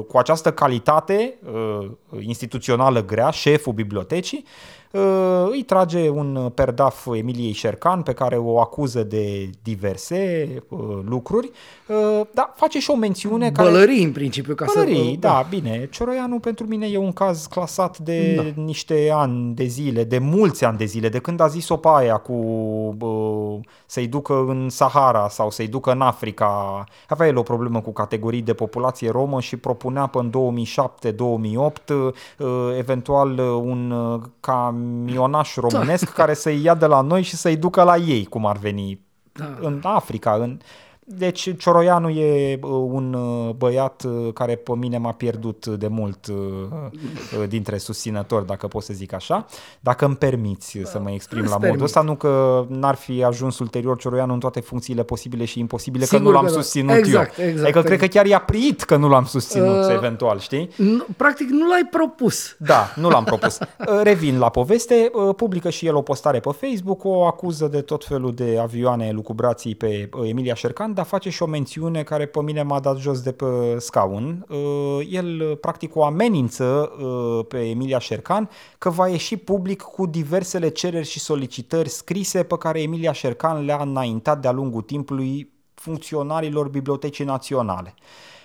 cu 0.07 0.17
această 0.17 0.51
calitate 0.51 1.33
uh, 1.53 1.87
instituțională 2.19 3.03
grea, 3.03 3.29
șeful 3.29 3.73
bibliotecii, 3.73 4.45
uh, 4.45 4.84
îi 5.51 5.63
trage 5.63 6.09
un 6.09 6.51
perdaf 6.53 7.07
Emiliei 7.13 7.51
Șercan 7.51 8.01
pe 8.01 8.13
care 8.13 8.37
o 8.37 8.59
acuză 8.59 9.03
de 9.03 9.49
diverse 9.63 10.47
uh, 10.69 10.79
lucruri, 11.05 11.51
uh, 11.87 12.25
dar 12.33 12.51
face 12.55 12.79
și 12.79 12.91
o 12.91 12.95
mențiune 12.95 13.51
care... 13.51 13.69
Bălării, 13.69 14.03
în 14.03 14.11
principiu, 14.11 14.55
ca 14.55 14.65
Pălării, 14.73 15.11
să... 15.11 15.19
da, 15.19 15.45
bine. 15.49 15.87
Cioroianu 15.91 16.39
pentru 16.39 16.67
mine 16.67 16.87
e 16.87 16.97
un 16.97 17.11
caz 17.11 17.45
clasat 17.45 17.97
de 17.97 18.33
da. 18.35 18.61
niște 18.61 19.09
ani 19.13 19.55
de 19.55 19.65
zile, 19.65 20.03
de 20.03 20.17
mulți 20.17 20.65
ani 20.65 20.77
de 20.77 20.85
zile, 20.85 21.09
de 21.09 21.19
când 21.19 21.39
a 21.39 21.47
zis-o 21.47 21.77
pe 21.77 21.87
aia 21.91 22.17
cu 22.17 22.33
bă, 22.97 23.59
să-i 23.85 24.07
ducă 24.07 24.45
în 24.47 24.69
Sahara 24.69 25.29
sau 25.29 25.49
să-i 25.49 25.67
ducă 25.67 25.91
în 25.91 26.01
Africa. 26.01 26.83
Avea 27.09 27.27
el 27.27 27.37
o 27.37 27.41
problemă 27.41 27.81
cu 27.81 27.91
categorii 27.91 28.41
de 28.41 28.53
populație 28.53 29.09
romă 29.09 29.39
și 29.39 29.57
propunea 29.57 30.05
până 30.05 30.29
în 30.33 30.63
2007-2008 30.65 31.87
uh, 31.87 32.09
eventual 32.77 33.29
uh, 33.29 33.45
un 33.45 33.91
uh, 33.91 34.21
camionaș 34.85 35.55
românesc 35.55 36.13
care 36.13 36.33
să-i 36.33 36.63
ia 36.63 36.75
de 36.75 36.85
la 36.85 37.01
noi 37.01 37.21
și 37.21 37.35
să-i 37.35 37.57
ducă 37.57 37.83
la 37.83 37.97
ei, 37.97 38.25
cum 38.25 38.45
ar 38.45 38.57
veni 38.57 38.99
Da. 39.31 39.57
în 39.61 39.79
Africa, 39.83 40.33
în 40.33 40.59
Deci 41.07 41.57
Cioroianu 41.57 42.09
e 42.09 42.59
uh, 42.61 42.69
un 42.69 43.13
uh, 43.13 43.53
băiat 43.53 44.03
uh, 44.03 44.33
care 44.33 44.55
pe 44.55 44.71
mine 44.75 44.97
m-a 44.97 45.11
pierdut 45.11 45.65
de 45.67 45.87
mult 45.87 46.27
dintre 47.49 47.77
susținători, 47.77 48.45
dacă 48.45 48.67
pot 48.67 48.83
să 48.83 48.93
zic 48.93 49.13
așa. 49.13 49.45
Dacă 49.79 50.05
îmi 50.05 50.15
permiți 50.15 50.77
să 50.83 50.99
mă 50.99 51.11
exprim 51.11 51.41
Îți 51.41 51.49
la 51.49 51.55
permit. 51.55 51.71
modul 51.71 51.85
ăsta, 51.85 52.01
nu 52.01 52.15
că 52.15 52.65
n-ar 52.69 52.95
fi 52.95 53.23
ajuns 53.23 53.59
ulterior 53.59 53.97
Cioroianu 53.97 54.33
în 54.33 54.39
toate 54.39 54.59
funcțiile 54.59 55.03
posibile 55.03 55.45
și 55.45 55.59
imposibile, 55.59 56.03
Sigur 56.05 56.17
că 56.19 56.23
nu 56.23 56.31
l-am 56.31 56.45
că 56.45 56.49
da. 56.51 56.55
susținut 56.61 56.95
Exact, 56.95 57.37
eu. 57.37 57.45
exact, 57.45 57.63
adică 57.63 57.79
cred 57.81 57.91
exact. 57.93 58.11
că 58.11 58.17
chiar 58.17 58.25
i-a 58.25 58.39
priit 58.39 58.81
că 58.83 58.95
nu 58.95 59.07
l-am 59.09 59.25
susținut, 59.25 59.85
Uh, 59.85 59.93
eventual, 59.93 60.39
știi? 60.39 60.69
Nu- 60.77 61.05
Practic 61.17 61.49
nu 61.49 61.67
l-ai 61.67 61.87
propus. 61.91 62.55
Da, 62.59 62.93
nu 62.95 63.09
l-am 63.09 63.23
propus. 63.23 63.57
Uh, 63.79 63.99
Revin 64.03 64.37
la 64.39 64.49
poveste, 64.49 65.11
uh, 65.13 65.35
publică 65.35 65.69
și 65.69 65.85
el 65.85 65.95
o 65.95 66.01
postare 66.01 66.39
pe 66.39 66.49
Facebook, 66.59 67.03
o 67.03 67.25
acuză 67.25 67.67
de 67.67 67.81
tot 67.81 68.05
felul 68.05 68.33
de 68.33 68.57
avioane 68.61 69.11
lucubrații 69.11 69.75
pe 69.75 70.09
uh, 70.19 70.29
Emilia 70.29 70.53
Șercan, 70.53 70.93
dar 70.95 71.05
face 71.05 71.29
și 71.29 71.43
o 71.43 71.45
mențiune 71.45 72.03
care 72.03 72.25
pe 72.25 72.41
mine 72.41 72.63
m-a 72.63 72.79
dat 72.79 72.97
jos 72.97 73.21
de 73.21 73.31
pe 73.31 73.45
scaun. 73.77 74.45
Uh, 74.49 75.07
El 75.09 75.41
uh, 75.41 75.57
practic 75.57 75.95
o 75.95 76.03
amenință 76.03 76.91
uh, 76.99 77.45
pe 77.47 77.69
Emilia 77.69 77.99
Șercan 77.99 78.49
că 78.77 78.89
va 78.89 79.07
ieși 79.07 79.37
public 79.37 79.81
cu 79.81 80.05
diversele 80.05 80.69
cereri 80.69 81.07
și 81.07 81.19
solicitări 81.19 81.89
scrise 81.89 82.43
pe 82.43 82.57
care 82.57 82.81
Emilia 82.81 83.11
Șercan 83.11 83.65
le-a 83.65 83.79
înaintat 83.81 84.41
de-a 84.41 84.51
lungul 84.51 84.81
timpului 84.81 85.51
funcționarilor 85.73 86.67
Bibliotecii 86.67 87.25
Naționale. 87.25 87.93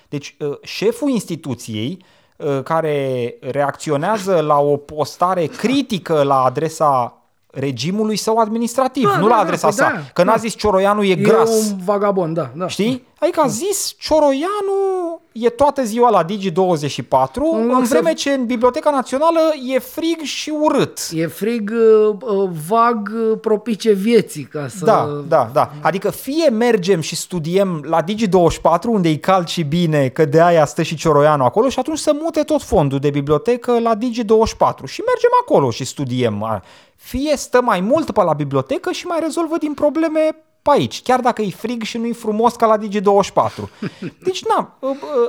Deci, 0.09 0.36
uh, 0.39 0.59
șeful 0.62 1.10
instituției 1.10 2.05
uh, 2.36 2.62
care 2.62 3.35
reacționează 3.40 4.40
la 4.40 4.59
o 4.59 4.77
postare 4.77 5.47
critică 5.47 6.22
la 6.22 6.43
adresa 6.43 7.19
regimului 7.52 8.16
său 8.16 8.36
administrativ, 8.36 9.05
Da, 9.05 9.16
nu 9.18 9.22
da, 9.22 9.28
la 9.28 9.35
da, 9.35 9.40
adresa 9.40 9.66
păi 9.66 9.77
sa. 9.77 9.82
da, 9.94 9.98
Că 10.12 10.22
da. 10.22 10.31
n-a 10.31 10.36
zis 10.36 10.55
Cioroianu 10.56 11.02
e 11.02 11.10
E 11.10 11.14
gras. 11.14 11.51
un 11.51 11.77
vagabond, 11.85 12.35
da. 12.35 12.51
da. 12.55 12.68
Știi? 12.68 13.05
Adică 13.22 13.40
a 13.40 13.47
zis 13.47 13.94
Cioroianu 13.98 15.20
e 15.32 15.48
toată 15.48 15.84
ziua 15.84 16.10
la 16.10 16.24
Digi24, 16.24 17.34
În 17.34 17.60
în, 17.60 17.66
loc 17.66 17.76
în 17.78 17.84
să- 17.84 17.94
vreme 17.94 18.12
ce 18.12 18.30
în 18.32 18.47
Biblioteca 18.47 18.90
Națională 18.90 19.40
e 19.74 19.78
frig 19.78 20.20
și 20.20 20.51
urât. 20.60 20.98
E 21.12 21.26
frig 21.26 21.70
uh, 21.74 22.14
uh, 22.20 22.48
vag 22.68 23.10
uh, 23.30 23.38
propice 23.40 23.92
vieții 23.92 24.42
ca 24.42 24.68
să... 24.68 24.84
Da, 24.84 25.09
da, 25.28 25.51
da. 25.52 25.70
Adică 25.80 26.10
fie 26.10 26.48
mergem 26.48 27.01
și 27.01 27.16
studiem 27.16 27.84
la 27.88 28.02
Digi24, 28.02 28.82
unde 28.86 29.09
e 29.09 29.16
cald 29.16 29.47
și 29.48 29.62
bine, 29.62 30.09
că 30.09 30.24
de 30.24 30.40
aia 30.42 30.64
stă 30.64 30.82
și 30.82 30.97
Cioroianu 30.97 31.44
acolo, 31.44 31.68
și 31.68 31.78
atunci 31.78 31.98
să 31.98 32.12
mute 32.22 32.42
tot 32.42 32.62
fondul 32.62 32.98
de 32.98 33.10
bibliotecă 33.10 33.78
la 33.80 33.94
Digi24 33.97 34.84
și 34.84 35.02
mergem 35.06 35.30
acolo 35.42 35.70
și 35.70 35.84
studiem. 35.84 36.62
Fie 36.97 37.36
stă 37.36 37.60
mai 37.62 37.80
mult 37.80 38.10
pe 38.10 38.22
la 38.22 38.32
bibliotecă 38.32 38.90
și 38.90 39.06
mai 39.06 39.18
rezolvă 39.22 39.56
din 39.59 39.74
probleme 39.74 40.36
pe 40.62 40.70
aici, 40.70 41.03
chiar 41.03 41.20
dacă 41.20 41.43
e 41.43 41.51
frig 41.51 41.82
și 41.82 41.99
nu-i 41.99 42.12
frumos 42.12 42.55
ca 42.55 42.66
la 42.66 42.78
Digi24. 42.78 43.69
Deci, 44.24 44.45
na, 44.45 44.78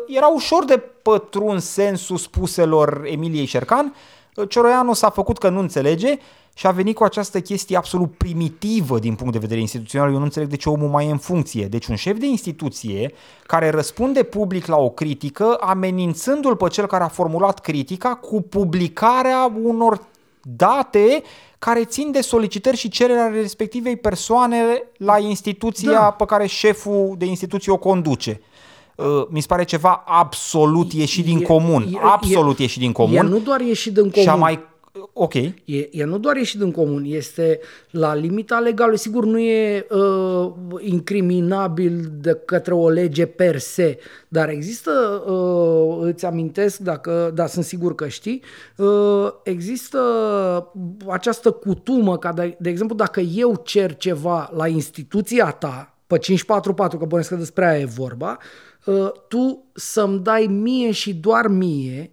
era 0.08 0.28
ușor 0.28 0.66
de 0.66 0.78
pătruns 1.02 1.66
sensul 1.66 2.18
spuselor 2.18 3.02
Emiliei 3.06 3.45
Șercan, 3.45 3.95
Cioroianu 4.48 4.94
s-a 4.94 5.10
făcut 5.10 5.38
că 5.38 5.49
nu 5.49 5.60
înțelege 5.60 6.20
și 6.53 6.68
a 6.68 6.72
venit 6.72 6.95
cu 6.95 7.03
această 7.03 7.40
chestie 7.40 7.78
absolut 7.78 8.18
primitivă 8.18 8.99
din 8.99 9.16
punct 9.16 9.34
de 9.34 9.40
vedere 9.40 9.60
instituțional. 9.60 10.12
Eu 10.12 10.18
nu 10.18 10.24
înțeleg 10.24 10.49
de 10.49 10.56
ce 10.56 10.70
omul 10.70 10.90
mai 10.90 11.08
e 11.08 11.12
în 11.12 11.18
funcție. 11.18 11.66
Deci 11.66 11.88
un 11.88 11.95
șef 11.95 12.18
de 12.18 12.26
instituție 12.26 13.14
care 13.45 13.70
răspunde 13.70 14.24
public 14.24 14.66
la 14.66 14.78
o 14.78 14.90
critică, 14.90 15.58
amenințându-l 15.60 16.56
pe 16.56 16.68
cel 16.68 16.88
care 16.88 17.03
a 17.03 17.08
formulat 17.08 17.60
critica 17.60 18.16
cu 18.16 18.41
publicarea 18.41 19.53
unor 19.64 20.10
date 20.43 21.23
care 21.59 21.84
țin 21.85 22.11
de 22.11 22.22
solicitări 22.22 22.77
și 22.77 22.89
cererea 22.89 23.27
respectivei 23.27 23.95
persoane 23.95 24.84
la 24.97 25.18
instituția 25.19 25.91
Da. 25.91 26.09
pe 26.11 26.26
care 26.26 26.45
șeful 26.47 27.15
de 27.18 27.26
instituție 27.26 27.72
o 27.72 27.77
conduce. 27.77 28.41
Uh, 28.95 29.05
Mi 29.30 29.39
se 29.41 29.47
pare 29.47 29.63
ceva 29.63 30.03
absolut 30.07 30.93
ieșit 30.93 31.26
din 31.26 31.38
E- 31.38 31.41
comun. 31.43 31.88
e- 31.93 31.97
absolut 32.01 32.59
e- 32.59 32.61
ieșit 32.61 32.80
din 32.80 32.89
E 32.89 32.93
comun. 32.93 33.26
nu 33.27 33.38
doar 33.39 33.59
ieșit 33.61 33.93
din 33.93 34.09
comun. 34.09 34.23
Și 34.27 34.30
a 34.30 34.35
mai... 34.35 34.59
Ok. 35.13 35.34
E, 35.34 35.53
e 35.91 36.03
nu 36.03 36.18
doar 36.18 36.35
ieșit 36.35 36.59
din 36.59 36.72
comun, 36.72 37.03
este 37.05 37.59
la 37.89 38.15
limita 38.15 38.59
legală. 38.59 38.95
Sigur, 38.95 39.26
nu 39.26 39.39
e 39.39 39.85
uh, 39.89 40.51
incriminabil 40.80 42.11
de 42.22 42.41
către 42.45 42.73
o 42.73 42.89
lege 42.89 43.26
per 43.26 43.57
se, 43.57 43.99
dar 44.27 44.49
există, 44.49 44.91
uh, 45.27 45.97
îți 46.01 46.26
amintesc, 46.26 46.77
dacă, 46.77 47.31
dar 47.34 47.47
sunt 47.47 47.65
sigur 47.65 47.95
că 47.95 48.07
știi, 48.07 48.43
uh, 48.77 49.31
există 49.43 49.99
această 51.07 51.51
cutumă 51.51 52.18
ca, 52.18 52.34
de, 52.34 52.55
de 52.59 52.69
exemplu, 52.69 52.95
dacă 52.95 53.19
eu 53.19 53.61
cer 53.63 53.95
ceva 53.95 54.51
la 54.55 54.68
instituția 54.68 55.51
ta, 55.51 55.95
pe 56.07 56.18
544, 56.18 56.97
că 56.97 57.05
bănesc 57.05 57.30
că 57.30 57.35
despre 57.35 57.65
aia 57.65 57.80
e 57.80 57.85
vorba, 57.85 58.38
uh, 58.85 59.11
tu 59.27 59.65
să-mi 59.73 60.19
dai 60.19 60.45
mie 60.45 60.91
și 60.91 61.13
doar 61.13 61.47
mie, 61.47 62.11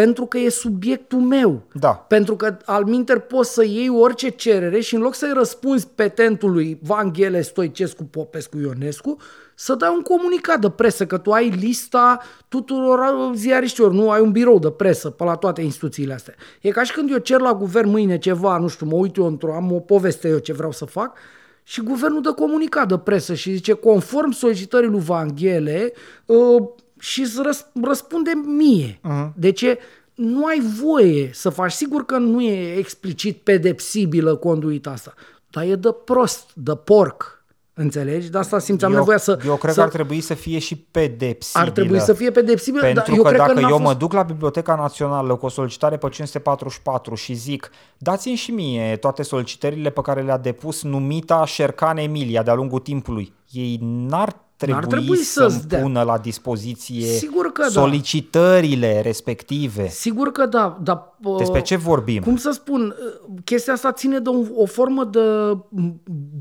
pentru 0.00 0.26
că 0.26 0.38
e 0.38 0.48
subiectul 0.48 1.18
meu. 1.18 1.62
Da. 1.72 1.88
Pentru 1.88 2.36
că 2.36 2.56
al 2.64 2.84
minter 2.84 3.18
poți 3.18 3.52
să 3.52 3.64
iei 3.64 3.88
orice 3.88 4.28
cerere 4.28 4.80
și 4.80 4.94
în 4.94 5.00
loc 5.00 5.14
să-i 5.14 5.32
răspunzi 5.34 5.88
petentului 5.94 6.78
Vanghele 6.82 7.40
Stoicescu, 7.40 8.04
Popescu, 8.04 8.58
Ionescu, 8.58 9.16
să 9.54 9.74
dai 9.74 9.92
un 9.94 10.02
comunicat 10.02 10.60
de 10.60 10.70
presă, 10.70 11.06
că 11.06 11.18
tu 11.18 11.30
ai 11.30 11.48
lista 11.48 12.18
tuturor 12.48 13.30
ziariștilor, 13.34 13.92
nu 13.92 14.10
ai 14.10 14.20
un 14.20 14.32
birou 14.32 14.58
de 14.58 14.70
presă 14.70 15.10
pe 15.10 15.24
la 15.24 15.34
toate 15.34 15.62
instituțiile 15.62 16.14
astea. 16.14 16.34
E 16.60 16.70
ca 16.70 16.82
și 16.82 16.92
când 16.92 17.10
eu 17.10 17.18
cer 17.18 17.40
la 17.40 17.54
guvern 17.54 17.90
mâine 17.90 18.18
ceva, 18.18 18.58
nu 18.58 18.68
știu, 18.68 18.86
mă 18.86 18.96
uit 18.96 19.16
eu 19.16 19.26
într-o, 19.26 19.54
am 19.54 19.72
o 19.72 19.78
poveste 19.80 20.28
eu 20.28 20.38
ce 20.38 20.52
vreau 20.52 20.72
să 20.72 20.84
fac, 20.84 21.16
și 21.62 21.80
guvernul 21.80 22.22
dă 22.22 22.32
comunicat 22.32 22.88
de 22.88 22.98
presă 22.98 23.34
și 23.34 23.52
zice, 23.52 23.72
conform 23.72 24.30
solicitării 24.30 24.88
lui 24.88 25.00
Vanghele, 25.00 25.92
uh, 26.26 26.62
și 27.04 27.20
îți 27.20 27.40
răs- 27.42 27.66
răspunde 27.82 28.30
mie. 28.46 29.00
Uh-huh. 29.00 29.32
De 29.34 29.50
ce? 29.52 29.78
Nu 30.14 30.44
ai 30.44 30.62
voie 30.80 31.30
să 31.32 31.50
faci. 31.50 31.72
Sigur 31.72 32.04
că 32.04 32.16
nu 32.16 32.40
e 32.40 32.76
explicit 32.76 33.36
pedepsibilă 33.36 34.36
conduita 34.36 34.90
asta, 34.90 35.14
dar 35.50 35.64
e 35.64 35.74
de 35.74 35.94
prost, 36.04 36.50
de 36.54 36.74
porc. 36.74 37.44
Înțelegi? 37.76 38.30
De 38.30 38.38
asta 38.38 38.58
simțeam 38.58 38.92
eu, 38.92 38.98
nevoia 38.98 39.18
să... 39.18 39.38
eu 39.46 39.56
cred 39.56 39.72
să, 39.72 39.78
că 39.78 39.84
ar 39.84 39.92
trebui 39.92 40.20
să 40.20 40.34
fie 40.34 40.58
și 40.58 40.76
pedepsibilă. 40.76 41.64
ar 41.64 41.70
trebui 41.70 42.00
să 42.00 42.12
fie 42.12 42.30
pedepsibilă, 42.30 42.82
Pentru 42.82 43.02
dar 43.06 43.16
eu 43.16 43.22
că 43.22 43.28
cred 43.28 43.40
dacă 43.40 43.52
că 43.52 43.60
n-a 43.60 43.68
eu 43.68 43.76
fost... 43.76 43.88
mă 43.88 43.94
duc 43.94 44.12
la 44.12 44.22
Biblioteca 44.22 44.74
Națională 44.74 45.36
cu 45.36 45.46
o 45.46 45.48
solicitare 45.48 45.96
pe 45.96 46.08
544 46.08 47.14
și 47.14 47.34
zic 47.34 47.70
dați-mi 47.98 48.34
și 48.34 48.50
mie 48.50 48.96
toate 48.96 49.22
solicitările 49.22 49.90
pe 49.90 50.00
care 50.00 50.22
le-a 50.22 50.38
depus 50.38 50.82
numita 50.82 51.44
Șercan 51.44 51.96
Emilia 51.96 52.42
de-a 52.42 52.54
lungul 52.54 52.78
timpului, 52.78 53.32
ei 53.50 53.78
n-ar 53.82 54.43
trebui, 54.56 54.86
trebui 54.88 55.16
să-mi 55.16 55.50
să-ți 55.50 55.68
dea. 55.68 55.80
pună 55.80 56.02
la 56.02 56.18
dispoziție 56.18 57.06
Sigur 57.06 57.52
că 57.52 57.62
da. 57.62 57.68
solicitările 57.68 59.00
respective. 59.00 59.88
Sigur 59.88 60.30
că 60.32 60.46
da, 60.46 60.78
dar... 60.82 61.16
uh, 61.22 61.36
Despre 61.38 61.62
ce 61.62 61.76
vorbim? 61.76 62.22
Cum 62.22 62.36
să 62.36 62.50
spun, 62.50 62.94
chestia 63.44 63.72
asta 63.72 63.92
ține 63.92 64.18
de 64.18 64.28
o, 64.28 64.42
o 64.54 64.66
formă 64.66 65.04
de 65.04 65.20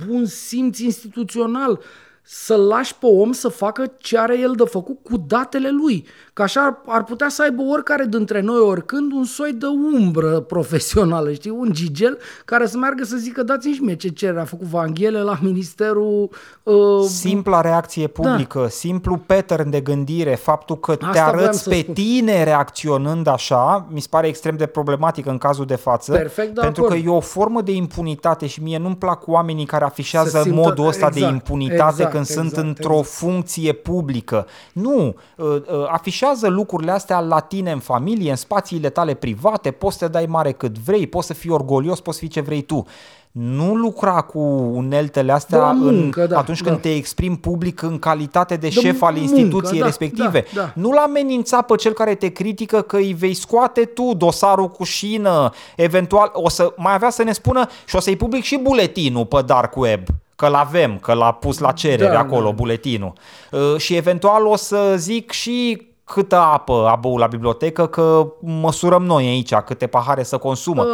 bun 0.05 0.25
simț 0.25 0.79
instituțional. 0.79 1.79
Să 2.25 2.55
lași 2.55 2.95
pe 2.95 3.05
om 3.05 3.31
să 3.31 3.47
facă 3.47 3.93
ce 3.97 4.17
are 4.17 4.39
el 4.39 4.53
de 4.55 4.63
făcut 4.63 5.03
cu 5.03 5.17
datele 5.27 5.69
lui. 5.69 6.05
Că 6.33 6.41
așa 6.41 6.61
ar, 6.61 6.77
ar 6.87 7.03
putea 7.03 7.29
să 7.29 7.41
aibă 7.41 7.61
oricare 7.61 8.05
dintre 8.05 8.41
noi, 8.41 8.59
oricând, 8.59 9.11
un 9.11 9.23
soi 9.23 9.53
de 9.53 9.65
umbră 9.99 10.39
profesională, 10.39 11.31
știi? 11.33 11.49
Un 11.51 11.69
gigel 11.71 12.17
care 12.45 12.65
să 12.67 12.77
meargă 12.77 13.03
să 13.03 13.15
zică 13.17 13.43
dați-mi 13.43 13.73
și 13.73 13.81
mie 13.81 13.95
ce 13.95 14.07
cerere 14.07 14.39
a 14.39 14.45
făcut 14.45 14.67
Vanghele 14.67 15.19
la 15.21 15.37
Ministerul... 15.41 16.29
Uh, 16.63 16.75
Simpla 17.07 17.61
reacție 17.61 18.07
publică, 18.07 18.59
da. 18.59 18.67
simplu 18.67 19.17
pattern 19.25 19.69
de 19.69 19.81
gândire, 19.81 20.35
faptul 20.35 20.79
că 20.79 20.91
Asta 20.91 21.05
te 21.11 21.19
voiam 21.19 21.27
arăți 21.27 21.61
să 21.61 21.69
pe 21.69 21.75
spun. 21.75 21.93
tine 21.93 22.43
reacționând 22.43 23.27
așa, 23.27 23.87
mi 23.91 23.99
se 24.01 24.07
pare 24.09 24.27
extrem 24.27 24.55
de 24.57 24.65
problematic 24.65 25.25
în 25.25 25.37
cazul 25.37 25.65
de 25.65 25.75
față, 25.75 26.11
Perfect 26.11 26.53
de 26.53 26.59
pentru 26.61 26.83
acord. 26.83 27.01
că 27.01 27.07
e 27.07 27.11
o 27.11 27.19
formă 27.19 27.61
de 27.61 27.71
impunitate 27.71 28.47
și 28.47 28.63
mie 28.63 28.77
nu-mi 28.77 28.95
plac 28.95 29.27
oamenii 29.27 29.65
care 29.65 29.83
afișează 29.83 30.29
Să 30.29 30.41
simtă- 30.41 30.59
modul 30.59 30.87
ăsta 30.87 31.09
de 31.09 31.17
exact, 31.19 31.33
impunitate 31.33 31.91
exact, 31.91 32.11
când 32.11 32.25
sunt 32.25 32.45
exact, 32.45 32.67
într-o 32.67 32.97
exact. 32.97 33.07
funcție 33.15 33.73
publică. 33.73 34.47
Nu, 34.73 35.15
uh, 35.37 35.45
uh, 35.45 35.61
afișează 35.87 36.21
lucrurile 36.47 36.91
astea 36.91 37.19
la 37.19 37.39
tine 37.39 37.71
în 37.71 37.79
familie, 37.79 38.29
în 38.29 38.35
spațiile 38.35 38.89
tale 38.89 39.13
private, 39.13 39.71
poți 39.71 39.97
să 39.97 40.05
te 40.05 40.11
dai 40.11 40.25
mare 40.25 40.51
cât 40.51 40.77
vrei, 40.77 41.07
poți 41.07 41.27
să 41.27 41.33
fii 41.33 41.49
orgolios, 41.49 41.99
poți 41.99 42.17
să 42.17 42.23
fii 42.23 42.33
ce 42.33 42.41
vrei 42.41 42.61
tu. 42.61 42.85
Nu 43.31 43.75
lucra 43.75 44.21
cu 44.21 44.39
uneltele 44.73 45.31
astea 45.31 45.57
Da, 45.57 45.69
în, 45.69 45.77
muncă, 45.77 46.25
da, 46.25 46.37
atunci 46.37 46.61
da. 46.61 46.69
când 46.69 46.81
te 46.81 46.93
exprimi 46.95 47.37
public 47.37 47.81
în 47.81 47.99
calitate 47.99 48.55
de 48.55 48.69
șef 48.69 49.01
al 49.01 49.13
muncă, 49.13 49.35
instituției 49.35 49.79
da, 49.79 49.85
respective. 49.85 50.45
da, 50.53 50.61
da. 50.61 50.71
Nu-l 50.75 50.97
amenința 50.97 51.61
pe 51.61 51.75
cel 51.75 51.93
care 51.93 52.15
te 52.15 52.27
critică 52.29 52.81
că 52.81 52.95
îi 52.97 53.13
vei 53.13 53.33
scoate 53.33 53.85
tu 53.85 54.13
dosarul 54.17 54.69
cu 54.69 54.83
șină, 54.83 55.49
eventual 55.75 56.29
o 56.33 56.49
să 56.49 56.73
mai 56.77 56.93
avea 56.93 57.09
să 57.09 57.23
ne 57.23 57.31
spună 57.31 57.67
și 57.85 57.95
o 57.95 57.99
să-i 57.99 58.15
public 58.15 58.43
și 58.43 58.59
buletinul 58.61 59.25
pe 59.25 59.41
dark 59.45 59.75
web. 59.75 60.01
Că 60.35 60.47
l-avem, 60.47 60.97
că 60.97 61.13
l-a 61.13 61.31
pus 61.31 61.57
la 61.57 61.71
cerere 61.71 62.11
Da, 62.11 62.19
acolo, 62.19 62.45
da. 62.45 62.51
buletinul. 62.51 63.13
Uh, 63.51 63.77
și 63.77 63.95
eventual 63.95 64.45
o 64.45 64.55
să 64.55 64.93
zic 64.97 65.31
și 65.31 65.87
câtă 66.03 66.35
apă 66.35 66.87
a 66.87 66.95
băut 66.95 67.19
la 67.19 67.27
bibliotecă, 67.27 67.87
că 67.87 68.33
măsurăm 68.41 69.03
noi 69.03 69.25
aici 69.25 69.55
câte 69.55 69.87
pahare 69.87 70.23
să 70.23 70.37
consumă. 70.37 70.83
Uh. 70.83 70.89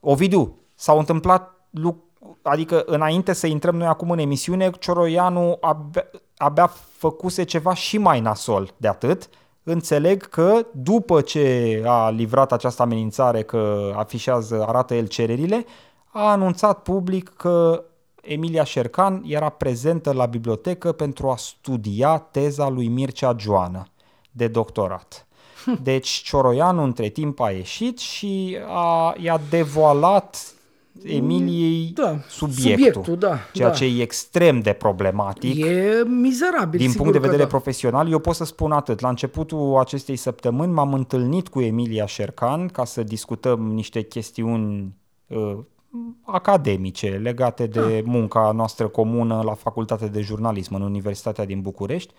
Ovidiu, 0.00 0.56
s-au 0.74 0.98
întâmplat 0.98 1.54
lucruri, 1.70 2.08
adică 2.42 2.82
înainte 2.86 3.32
să 3.32 3.46
intrăm 3.46 3.76
noi 3.76 3.86
acum 3.86 4.10
în 4.10 4.18
emisiune, 4.18 4.70
Cioroianu 4.78 5.58
abia, 5.60 6.04
abia 6.36 6.72
făcuse 6.96 7.42
ceva 7.42 7.74
și 7.74 7.98
mai 7.98 8.20
nasol 8.20 8.74
de 8.76 8.88
atât, 8.88 9.28
înțeleg 9.62 10.22
că 10.28 10.66
după 10.72 11.20
ce 11.20 11.82
a 11.86 12.10
livrat 12.10 12.52
această 12.52 12.82
amenințare 12.82 13.42
că 13.42 13.92
afișează, 13.96 14.64
arată 14.68 14.94
el 14.94 15.06
cererile, 15.06 15.64
a 16.12 16.30
anunțat 16.30 16.82
public 16.82 17.28
că 17.36 17.84
Emilia 18.22 18.64
Șercan 18.64 19.22
era 19.26 19.48
prezentă 19.48 20.12
la 20.12 20.26
bibliotecă 20.26 20.92
pentru 20.92 21.28
a 21.28 21.36
studia 21.36 22.18
teza 22.18 22.68
lui 22.68 22.88
Mircea 22.88 23.34
Joană 23.38 23.84
de 24.30 24.48
doctorat. 24.48 25.26
Deci 25.82 26.08
Cioroianu 26.08 26.82
între 26.82 27.08
timp 27.08 27.40
a 27.40 27.50
ieșit 27.50 27.98
și 27.98 28.56
a, 28.68 29.14
i-a 29.18 29.40
devoalat 29.50 30.54
Emiliei 31.04 31.90
Da, 31.94 32.18
subiectul, 32.28 32.70
subiectul, 32.70 33.16
da, 33.16 33.38
ceea 33.52 33.68
da. 33.68 33.74
ce 33.74 33.84
e 33.84 34.02
extrem 34.02 34.60
de 34.60 34.72
problematic. 34.72 35.64
E 35.64 36.02
mizerabil, 36.06 36.78
Din 36.78 36.88
sigur 36.90 36.96
punct 36.96 37.12
de 37.12 37.18
că 37.18 37.24
vedere 37.24 37.42
da. 37.42 37.48
profesional, 37.48 38.10
eu 38.10 38.18
pot 38.18 38.34
să 38.34 38.44
spun 38.44 38.72
atât. 38.72 39.00
La 39.00 39.08
începutul 39.08 39.78
acestei 39.78 40.16
săptămâni 40.16 40.72
m-am 40.72 40.94
întâlnit 40.94 41.48
cu 41.48 41.60
Emilia 41.60 42.06
Șercan 42.06 42.66
ca 42.68 42.84
să 42.84 43.02
discutăm 43.02 43.60
niște 43.72 44.02
chestiuni 44.02 44.94
uh, 45.26 45.58
academice 46.22 47.08
legate 47.08 47.66
de 47.66 47.80
Ah. 47.80 48.02
munca 48.04 48.52
noastră 48.54 48.88
comună 48.88 49.42
la 49.44 49.54
Facultatea 49.54 50.08
de 50.08 50.20
Jurnalism 50.20 50.74
în 50.74 50.82
Universitatea 50.82 51.44
din 51.44 51.60
București. 51.60 52.12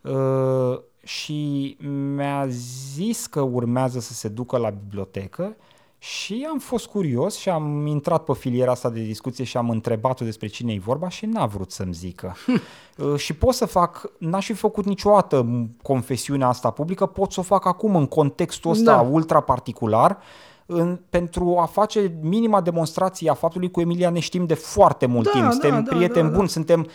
Uh, 0.00 0.78
și 1.06 1.76
mi-a 2.14 2.46
zis 2.94 3.26
că 3.26 3.40
urmează 3.40 4.00
să 4.00 4.12
se 4.12 4.28
ducă 4.28 4.56
la 4.56 4.70
bibliotecă 4.70 5.56
și 5.98 6.46
am 6.50 6.58
fost 6.58 6.86
curios 6.86 7.36
și 7.36 7.48
am 7.48 7.86
intrat 7.86 8.24
pe 8.24 8.32
filiera 8.32 8.70
asta 8.70 8.90
de 8.90 9.00
discuție 9.00 9.44
și 9.44 9.56
am 9.56 9.70
întrebat-o 9.70 10.24
despre 10.24 10.46
cine 10.46 10.72
e 10.72 10.78
vorba 10.78 11.08
și 11.08 11.26
n-a 11.26 11.46
vrut 11.46 11.70
să-mi 11.70 11.92
zică. 11.92 12.36
Uh, 12.98 13.16
și 13.16 13.32
pot 13.34 13.54
să 13.54 13.66
fac, 13.66 14.10
n-aș 14.18 14.46
fi 14.46 14.52
făcut 14.52 14.84
niciodată 14.84 15.42
m, 15.42 15.76
confesiunea 15.82 16.48
asta 16.48 16.70
publică, 16.70 17.06
pot 17.06 17.32
să 17.32 17.40
o 17.40 17.42
fac 17.42 17.66
acum 17.66 17.96
în 17.96 18.06
contextul 18.06 18.70
ăsta 18.70 18.94
Da. 18.94 19.00
ultra 19.00 19.40
particular, 19.40 20.18
în, 20.66 21.00
pentru 21.10 21.56
a 21.58 21.64
face 21.64 22.18
minima 22.20 22.60
demonstrație 22.60 23.30
a 23.30 23.34
faptului 23.34 23.70
cu 23.70 23.80
Emilia 23.80 24.10
ne 24.10 24.18
știm 24.18 24.46
de 24.46 24.54
foarte 24.54 25.06
mult 25.06 25.24
Da, 25.24 25.30
timp, 25.30 25.44
da, 25.44 25.50
suntem 25.50 25.84
da, 25.84 25.94
prieteni 25.94 26.28
da, 26.30 26.36
buni, 26.36 26.48
suntem 26.48 26.86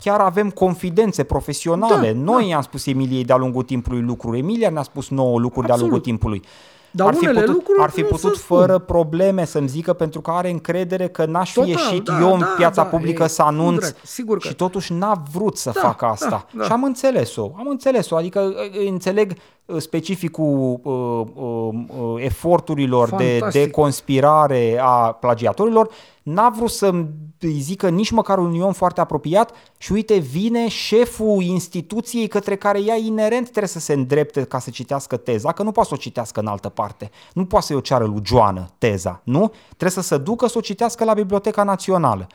chiar 0.00 0.20
avem 0.20 0.50
confidențe 0.50 1.22
profesionale. 1.22 2.12
Da, 2.12 2.18
Noi 2.18 2.48
i-am 2.48 2.62
spus 2.62 2.86
Emiliei 2.86 3.24
de-a 3.24 3.36
lungul 3.36 3.62
timpului 3.62 4.00
lucruri, 4.02 4.38
Emilia 4.38 4.70
ne-a 4.70 4.82
spus 4.82 5.08
nouă 5.08 5.38
lucruri 5.38 5.66
de-a 5.66 5.74
Absolut. 5.74 5.80
lungul 5.92 6.00
timpului. 6.00 6.42
Dar 6.90 7.06
ar 7.06 7.14
fi 7.14 7.24
unele 7.24 7.40
putut, 7.40 7.54
lucruri 7.54 7.82
ar 7.82 7.90
fi 7.90 8.00
nu 8.00 8.06
putut 8.06 8.34
se 8.34 8.40
spun. 8.40 8.58
fără 8.58 8.78
probleme 8.78 9.44
să-mi 9.44 9.68
zică 9.68 9.92
pentru 9.92 10.20
că 10.20 10.30
are 10.30 10.50
încredere 10.50 11.08
că 11.08 11.24
n-aș 11.26 11.48
fi 11.48 11.54
Total, 11.54 11.70
ieșit 11.70 12.02
da, 12.04 12.18
eu 12.20 12.32
în 12.32 12.38
da, 12.38 12.46
piața 12.56 12.82
da, 12.82 12.88
publică 12.88 13.22
e, 13.22 13.26
să 13.26 13.42
anunț 13.42 13.78
corect, 13.78 14.06
sigur 14.06 14.38
că- 14.38 14.48
și 14.48 14.54
totuși 14.54 14.92
n-a 14.92 15.22
vrut 15.32 15.56
să 15.56 15.70
Da, 15.74 15.80
facă 15.80 16.04
da, 16.04 16.10
asta. 16.10 16.46
da. 16.54 16.64
Și 16.64 16.72
am 16.72 16.84
înțeles-o, 16.84 17.50
am 17.58 17.66
înțeles-o, 17.68 18.16
adică 18.16 18.40
uh, 18.40 18.86
înțeleg 18.88 19.30
uh, 19.30 19.36
specificul 19.78 20.80
uh, 20.82 21.26
uh, 21.34 21.68
uh, 21.98 22.24
eforturilor 22.24 23.08
de, 23.08 23.36
Fantastic. 23.38 23.62
de 23.62 23.70
conspirare 23.70 24.78
a 24.82 25.12
plagiatorilor, 25.12 25.90
n-a 26.22 26.48
vrut 26.48 26.70
să-mi 26.70 27.08
îi 27.40 27.58
zică 27.60 27.88
nici 27.88 28.10
măcar 28.10 28.38
un 28.38 28.60
om 28.60 28.72
foarte 28.72 29.00
apropiat 29.00 29.54
și 29.78 29.92
uite 29.92 30.16
vine 30.16 30.68
șeful 30.68 31.42
instituției 31.42 32.26
către 32.26 32.56
care 32.56 32.82
ea 32.82 32.94
inerent 32.94 33.42
trebuie 33.42 33.68
să 33.68 33.78
se 33.78 33.92
îndrepte 33.92 34.44
ca 34.44 34.58
să 34.58 34.70
citească 34.70 35.16
teza, 35.16 35.52
că 35.52 35.62
nu 35.62 35.72
poate 35.72 35.88
să 35.88 35.94
o 35.94 36.00
citească 36.00 36.40
în 36.40 36.46
altă 36.46 36.68
parte. 36.68 37.10
Nu 37.32 37.44
poate 37.44 37.66
să-i 37.66 37.76
o 37.76 37.80
ceară 37.80 38.04
lui 38.04 38.20
Joană 38.24 38.68
teza, 38.78 39.20
nu? 39.24 39.52
Trebuie 39.66 39.90
să 39.90 40.00
se 40.00 40.18
ducă 40.18 40.46
să 40.46 40.58
o 40.58 40.60
citească 40.60 41.04
la 41.04 41.14
Biblioteca 41.14 41.62
Națională. 41.62 42.26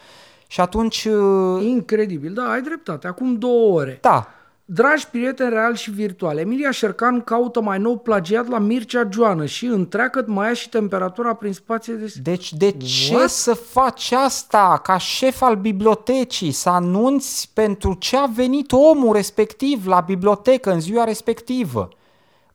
Și 0.47 0.61
atunci, 0.61 1.05
uh, 1.05 1.63
Incredibil, 1.63 2.33
da, 2.33 2.43
ai 2.43 2.61
dreptate. 2.61 3.07
Acum 3.07 3.35
două 3.35 3.79
ore. 3.79 3.97
da, 4.01 4.27
Dragi 4.73 5.07
prieteni 5.07 5.49
reali 5.49 5.77
și 5.77 5.91
virtuali, 5.91 6.39
Emilia 6.39 6.71
Șercan 6.71 7.21
caută 7.21 7.61
mai 7.61 7.79
nou 7.79 7.97
plagiat 7.97 8.47
la 8.47 8.57
Mircea 8.57 9.07
Joană 9.11 9.45
și 9.45 9.65
întreagă 9.65 10.23
mai 10.27 10.47
ia 10.47 10.53
și 10.53 10.69
temperatura 10.69 11.33
prin 11.33 11.53
spație 11.53 11.93
de... 11.93 12.13
Deci 12.23 12.53
de 12.53 12.71
ce 12.71 13.13
What? 13.15 13.29
să 13.29 13.53
faci 13.53 14.11
asta 14.11 14.79
ca 14.83 14.97
șef 14.97 15.41
al 15.41 15.55
bibliotecii, 15.55 16.51
să 16.51 16.69
anunți 16.69 17.49
pentru 17.53 17.93
ce 17.93 18.17
a 18.17 18.25
venit 18.25 18.71
omul 18.71 19.13
respectiv 19.13 19.87
la 19.87 19.99
bibliotecă 19.99 20.71
în 20.71 20.79
ziua 20.79 21.03
respectivă? 21.03 21.89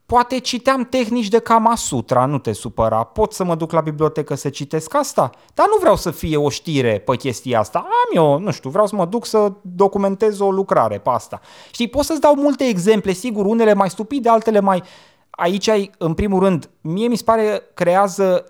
Poate 0.06 0.38
citeam 0.38 0.84
tehnici 0.84 1.28
de 1.28 1.38
Kama 1.38 1.76
Sutra, 1.76 2.24
nu 2.24 2.38
te 2.38 2.52
supăra, 2.52 3.02
pot 3.04 3.32
să 3.32 3.44
mă 3.44 3.54
duc 3.54 3.72
la 3.72 3.80
bibliotecă 3.80 4.34
să 4.34 4.48
citesc 4.48 4.94
asta, 4.94 5.30
dar 5.54 5.66
nu 5.68 5.76
vreau 5.80 5.96
să 5.96 6.10
fie 6.10 6.36
o 6.36 6.48
știre 6.48 6.98
pe 6.98 7.16
chestia 7.16 7.58
asta. 7.58 7.78
Am 7.78 8.16
eu, 8.16 8.38
nu 8.38 8.50
știu, 8.50 8.70
vreau 8.70 8.86
să 8.86 8.96
mă 8.96 9.04
duc 9.04 9.26
să 9.26 9.52
documentez 9.62 10.40
o 10.40 10.50
lucrare 10.50 10.98
pe 10.98 11.10
asta. 11.10 11.40
Știi, 11.70 11.88
pot 11.88 12.04
să-ți 12.04 12.20
dau 12.20 12.34
multe 12.34 12.64
exemple, 12.64 13.12
sigur, 13.12 13.46
unele 13.46 13.74
mai 13.74 13.90
stupide, 13.90 14.28
altele 14.28 14.60
mai... 14.60 14.82
Aici 15.30 15.68
ai, 15.68 15.90
în 15.98 16.14
primul 16.14 16.42
rând, 16.42 16.70
mie 16.80 17.08
mi 17.08 17.16
se 17.16 17.24
pare 17.24 17.62
creează 17.74 18.44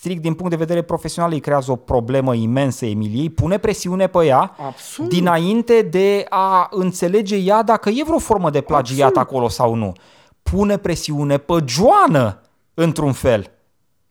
strict 0.00 0.22
din 0.22 0.34
punct 0.34 0.50
de 0.50 0.56
vedere 0.56 0.82
profesional 0.82 1.32
îi 1.32 1.40
creează 1.40 1.70
o 1.70 1.76
problemă 1.76 2.34
imensă 2.34 2.86
Emiliei, 2.86 3.30
pune 3.30 3.58
presiune 3.58 4.06
pe 4.06 4.24
ea 4.24 4.54
Absolut. 4.66 5.10
dinainte 5.10 5.82
de 5.82 6.26
a 6.28 6.68
înțelege 6.70 7.36
ea 7.36 7.62
dacă 7.62 7.88
e 7.88 8.02
vreo 8.04 8.18
formă 8.18 8.50
de 8.50 8.60
plagiat 8.60 9.06
Absolut. 9.06 9.28
acolo 9.28 9.48
sau 9.48 9.74
nu. 9.74 9.92
Pune 10.42 10.76
presiune 10.76 11.38
pe 11.38 11.64
Joană, 11.66 12.40
într-un 12.74 13.12
fel. 13.12 13.50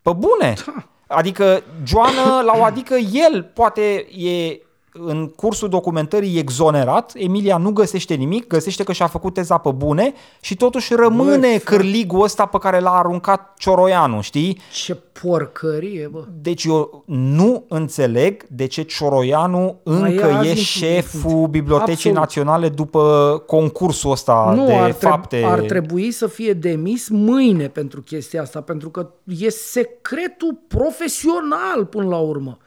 Pe 0.01 0.11
bune. 0.13 0.53
Adică 1.07 1.63
Joană, 1.83 2.41
la 2.45 2.53
o 2.55 2.63
adică 2.63 2.95
el 2.95 3.43
poate 3.43 4.07
e 4.17 4.61
în 4.93 5.27
cursul 5.35 5.69
documentării 5.69 6.37
exonerat, 6.37 7.11
Emilia 7.15 7.57
nu 7.57 7.71
găsește 7.71 8.13
nimic, 8.13 8.47
găsește 8.47 8.83
că 8.83 8.91
și-a 8.91 9.07
făcut 9.07 9.33
teza 9.33 9.57
pe 9.57 9.71
bune 9.71 10.13
și 10.41 10.55
totuși 10.55 10.93
rămâne 10.93 11.37
Băi, 11.37 11.59
frate. 11.59 11.63
cârligul 11.63 12.21
ăsta 12.23 12.45
pe 12.45 12.57
care 12.57 12.79
l-a 12.79 12.97
aruncat 12.97 13.53
Cioroianu, 13.57 14.21
știi? 14.21 14.57
Ce 14.73 14.95
porcărie, 15.21 16.09
bă. 16.11 16.23
Deci 16.41 16.63
eu 16.63 17.03
nu 17.05 17.63
înțeleg 17.67 18.45
de 18.47 18.65
ce 18.65 18.81
Cioroianu 18.81 19.75
Mai 19.83 20.11
e 20.11 20.13
încă 20.13 20.25
azi 20.33 20.47
e 20.47 20.51
în 20.51 20.55
șeful 20.55 21.47
Bibliotecii 21.47 21.93
Absolut. 22.09 22.17
Naționale 22.17 22.69
după 22.69 23.43
concursul 23.47 24.11
ăsta 24.11 24.53
Nu, 24.55 24.65
de 24.65 24.73
ar, 24.73 24.91
treb- 24.93 25.09
fapte. 25.09 25.43
ar 25.45 25.59
trebui 25.59 26.11
să 26.11 26.27
fie 26.27 26.53
demis 26.53 27.09
mâine 27.09 27.67
pentru 27.67 28.01
chestia 28.01 28.41
asta, 28.41 28.61
pentru 28.61 28.89
că 28.89 29.09
e 29.39 29.49
secretul 29.49 30.59
profesional 30.67 31.85
până 31.89 32.07
la 32.07 32.17
urmă. 32.17 32.57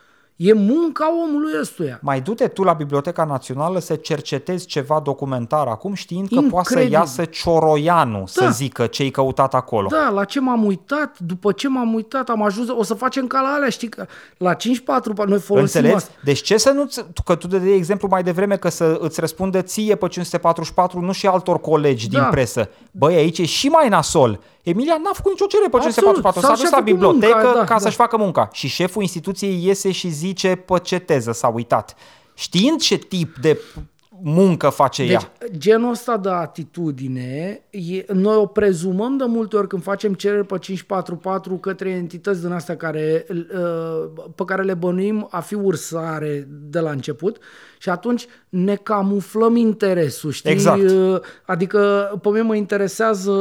E 0.44 0.52
munca 0.52 1.06
omului 1.28 1.52
ăstuia. 1.60 1.98
Mai 2.02 2.20
du-te 2.20 2.47
tu 2.48 2.62
la 2.62 2.73
Biblioteca 2.73 3.24
Națională 3.24 3.78
să 3.78 3.94
cercetezi 3.94 4.66
ceva 4.66 5.01
documentar 5.05 5.66
acum 5.66 5.94
știind 5.94 6.28
că 6.28 6.35
Incredibil. 6.35 6.62
poate 6.62 6.85
să 6.85 6.90
iasă 6.90 7.24
Cioroianu 7.24 8.27
să 8.27 8.40
Da. 8.44 8.51
zică 8.51 8.86
ce-ai 8.86 9.09
căutat 9.10 9.55
acolo. 9.55 9.89
Da, 9.90 10.09
la 10.14 10.24
ce 10.24 10.40
m-am 10.40 10.64
uitat, 10.64 11.19
după 11.19 11.52
ce 11.52 11.69
m-am 11.69 11.94
uitat, 11.94 12.28
am 12.28 12.43
ajuns, 12.43 12.69
o 12.69 12.82
să 12.82 12.94
facem 12.94 13.27
ca 13.27 13.40
la 13.40 13.48
alea, 13.48 13.69
știi, 13.69 13.89
că 13.89 14.06
la 14.36 14.55
5-4, 14.55 15.24
noi 15.27 15.39
folosim 15.39 15.55
Înțelegi? 15.62 15.94
asta. 15.94 16.10
Deci 16.24 16.40
ce 16.43 16.56
să 16.56 16.70
nu 16.70 16.89
că 17.24 17.35
tu 17.35 17.47
de 17.47 17.73
exemplu 17.74 18.09
mai 18.10 18.23
devreme 18.23 18.56
că 18.56 18.69
să 18.69 18.97
îți 19.01 19.20
răspundă 19.20 19.60
ție 19.62 19.94
pe 19.94 20.09
544, 20.09 21.01
nu 21.01 21.12
și 21.12 21.27
altor 21.27 21.60
colegi 21.60 22.09
Da. 22.09 22.19
din 22.20 22.28
presă. 22.31 22.69
Băi, 22.90 23.14
aici 23.14 23.39
e 23.39 23.44
și 23.44 23.66
mai 23.69 23.89
nasol. 23.89 24.40
Emilia 24.62 24.97
n-a 25.02 25.10
făcut 25.12 25.30
nicio 25.30 25.47
cerere 25.47 25.68
pe 25.68 25.76
Absolut. 25.76 25.94
544, 25.94 26.40
s-a 26.40 26.47
Sau 26.47 26.56
dus 26.56 26.64
și-a 26.64 26.76
la 26.76 26.76
făcut 26.76 26.93
bibliotecă 26.93 27.47
munca, 27.47 27.59
da, 27.59 27.64
ca 27.64 27.74
da. 27.74 27.78
să-și 27.78 27.97
facă 27.97 28.16
munca. 28.16 28.48
Și 28.52 28.68
șeful 28.68 29.02
instituției 29.02 29.64
iese 29.64 29.93
și 29.93 30.09
zice 30.09 30.55
pe 30.55 30.78
ce 30.78 30.98
teză 30.98 31.32
s-a 31.32 31.48
uitat. 31.48 31.97
Știind 32.34 32.80
ce 32.80 32.97
tip 32.97 33.36
de 33.36 33.60
muncă 34.23 34.69
face 34.69 35.03
Deci, 35.03 35.12
ea. 35.12 35.32
genul 35.57 35.90
ăsta 35.90 36.16
de 36.16 36.28
atitudine, 36.28 37.62
e, 37.70 38.05
noi 38.12 38.36
o 38.36 38.47
prezumăm 38.47 39.16
de 39.16 39.24
multe 39.27 39.57
ori 39.57 39.66
când 39.66 39.82
facem 39.82 40.15
cereri 40.15 40.47
pe 40.47 40.59
544 40.59 41.57
către 41.57 41.90
entități 41.90 42.40
din 42.40 42.53
astea 42.53 42.77
care, 42.77 43.27
uh, 43.31 44.11
pe 44.35 44.44
care 44.44 44.62
le 44.62 44.74
bănuim 44.74 45.28
a 45.31 45.40
fi 45.40 45.55
ursare 45.55 46.49
de 46.51 46.81
la 46.81 46.90
început 46.90 47.39
și 47.78 47.89
atunci 47.89 48.27
ne 48.49 48.74
camuflăm 48.74 49.57
interesul, 49.57 50.31
știi? 50.31 50.51
Exact. 50.51 50.90
Uh, 50.90 51.20
Adică 51.44 52.12
pe 52.23 52.28
mine 52.28 52.43
mă 52.43 52.55
interesează 52.55 53.32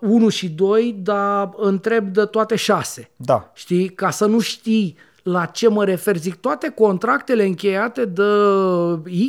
1 0.00 0.28
și 0.28 0.48
2, 0.48 0.96
dar 1.02 1.50
întreb 1.56 2.08
de 2.08 2.24
toate 2.24 2.56
șase. 2.56 3.10
Da. 3.16 3.50
Știi? 3.54 3.88
Ca 3.88 4.10
să 4.10 4.26
nu 4.26 4.40
știi 4.40 4.96
la 5.22 5.44
ce 5.44 5.68
mă 5.68 5.84
refer. 5.84 6.16
Zic, 6.16 6.34
toate 6.34 6.68
contractele 6.68 7.44
încheiate 7.44 8.04
de 8.04 8.22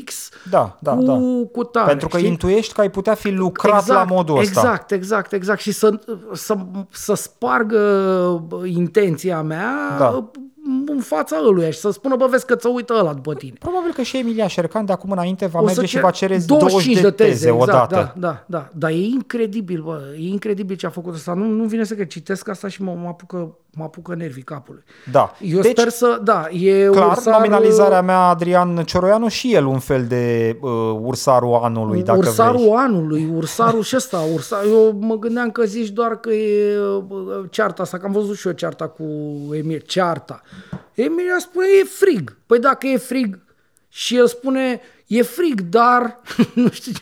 X 0.06 0.30
Da, 0.50 0.78
da, 0.80 0.92
cu, 0.94 1.04
da. 1.04 1.14
cu 1.52 1.64
tare. 1.64 1.88
Pentru 1.88 2.08
că 2.08 2.18
știi? 2.18 2.30
intuiești 2.30 2.74
că 2.74 2.82
ai 2.82 2.90
putea 2.90 3.14
fi 3.14 3.30
lucrat 3.32 3.88
la 3.88 4.04
modul 4.04 4.38
ăsta. 4.38 4.60
Exact, 4.60 4.92
exact, 4.92 5.34
exact. 5.34 5.60
Și 5.60 5.72
să, 5.72 6.00
să, 6.34 6.56
să 6.90 7.14
spargă 7.14 8.48
intenția 8.66 9.42
mea 9.42 9.96
Da. 9.98 10.30
în 10.86 11.00
fața 11.00 11.38
ăluia 11.48 11.70
și 11.72 11.80
să 11.80 11.92
spună, 11.92 12.16
bă, 12.16 12.28
vezi 12.30 12.46
că 12.46 12.56
ți 12.56 12.68
uită 12.68 12.94
ăla 13.00 13.14
după 13.14 13.34
tine. 13.34 13.54
Probabil 13.60 13.94
că 13.94 14.02
și 14.02 14.18
Emilia 14.18 14.48
Șercan 14.48 14.86
de 14.86 14.92
acum 14.92 15.12
înainte 15.12 15.46
va 15.46 15.60
O 15.60 15.64
merge 15.64 15.80
să 15.80 15.86
și 15.86 15.92
cer 15.92 16.02
va 16.02 16.12
cere 16.12 16.38
20 16.46 17.02
de 17.02 17.12
teze, 17.12 17.50
exact, 17.50 17.62
odată. 17.62 17.96
Da, 17.96 18.14
da, 18.28 18.44
da. 18.46 18.70
Dar 18.74 18.90
e 18.90 19.04
incredibil, 19.04 19.82
bă, 19.82 20.02
e 20.16 20.28
incredibil 20.28 20.76
ce 20.76 20.86
a 20.86 20.90
făcut 20.90 21.14
asta. 21.14 21.34
Nu, 21.34 21.46
nu 21.46 21.64
vine 21.64 21.84
să 21.84 21.94
că 21.94 22.04
citesc 22.04 22.48
asta 22.50 22.68
și 22.68 22.82
mă, 22.82 22.98
mă 23.02 23.08
apucă 23.08 23.56
mă 23.74 23.84
apucă 23.84 24.16
nervii 24.16 24.44
capului. 24.44 24.84
Da. 25.12 25.36
Eu 25.40 25.62
deci, 25.62 25.78
sper 25.78 25.90
să, 25.90 26.20
da, 26.24 26.48
e 26.50 26.86
clar, 26.86 27.08
ursar, 27.10 27.34
nominalizarea 27.34 28.02
mea, 28.02 28.20
Adrian 28.20 28.84
Cioroianu, 28.84 29.28
și 29.28 29.54
el 29.54 29.66
un 29.66 29.80
fel 29.80 30.06
de 30.06 30.58
uh, 30.62 30.72
ursarul 31.02 31.54
anului, 31.54 32.04
dacă 32.04 32.18
ursarul 32.18 32.60
vrei. 32.60 32.74
anului, 32.76 33.30
ursarul 33.36 33.82
și 33.84 33.96
ăsta, 33.96 34.18
ursar, 34.34 34.64
eu 34.66 34.98
mă 35.00 35.16
gândeam 35.16 35.52
că 35.52 35.64
zici 35.64 35.90
doar 35.90 36.20
că 36.20 36.34
e 36.34 36.78
uh, 36.80 37.44
cearta 37.50 37.82
asta, 37.82 37.98
că 37.98 38.06
am 38.06 38.12
văzut 38.12 38.38
și 38.38 38.48
eu 38.48 38.54
cearta 38.54 38.88
cu 38.88 39.04
Emir, 39.54 39.82
cearta. 39.82 40.42
Emir 40.94 41.26
spune, 41.40 41.66
e 41.82 41.86
frig. 41.86 42.38
Păi 42.46 42.60
dacă 42.60 42.88
e 42.88 42.98
frig 42.98 43.40
și 43.88 44.18
el 44.18 44.28
spune, 44.28 44.82
e 45.08 45.22
frig, 45.22 45.62
dar, 45.62 46.20
nu 46.54 46.70
știu, 46.70 46.94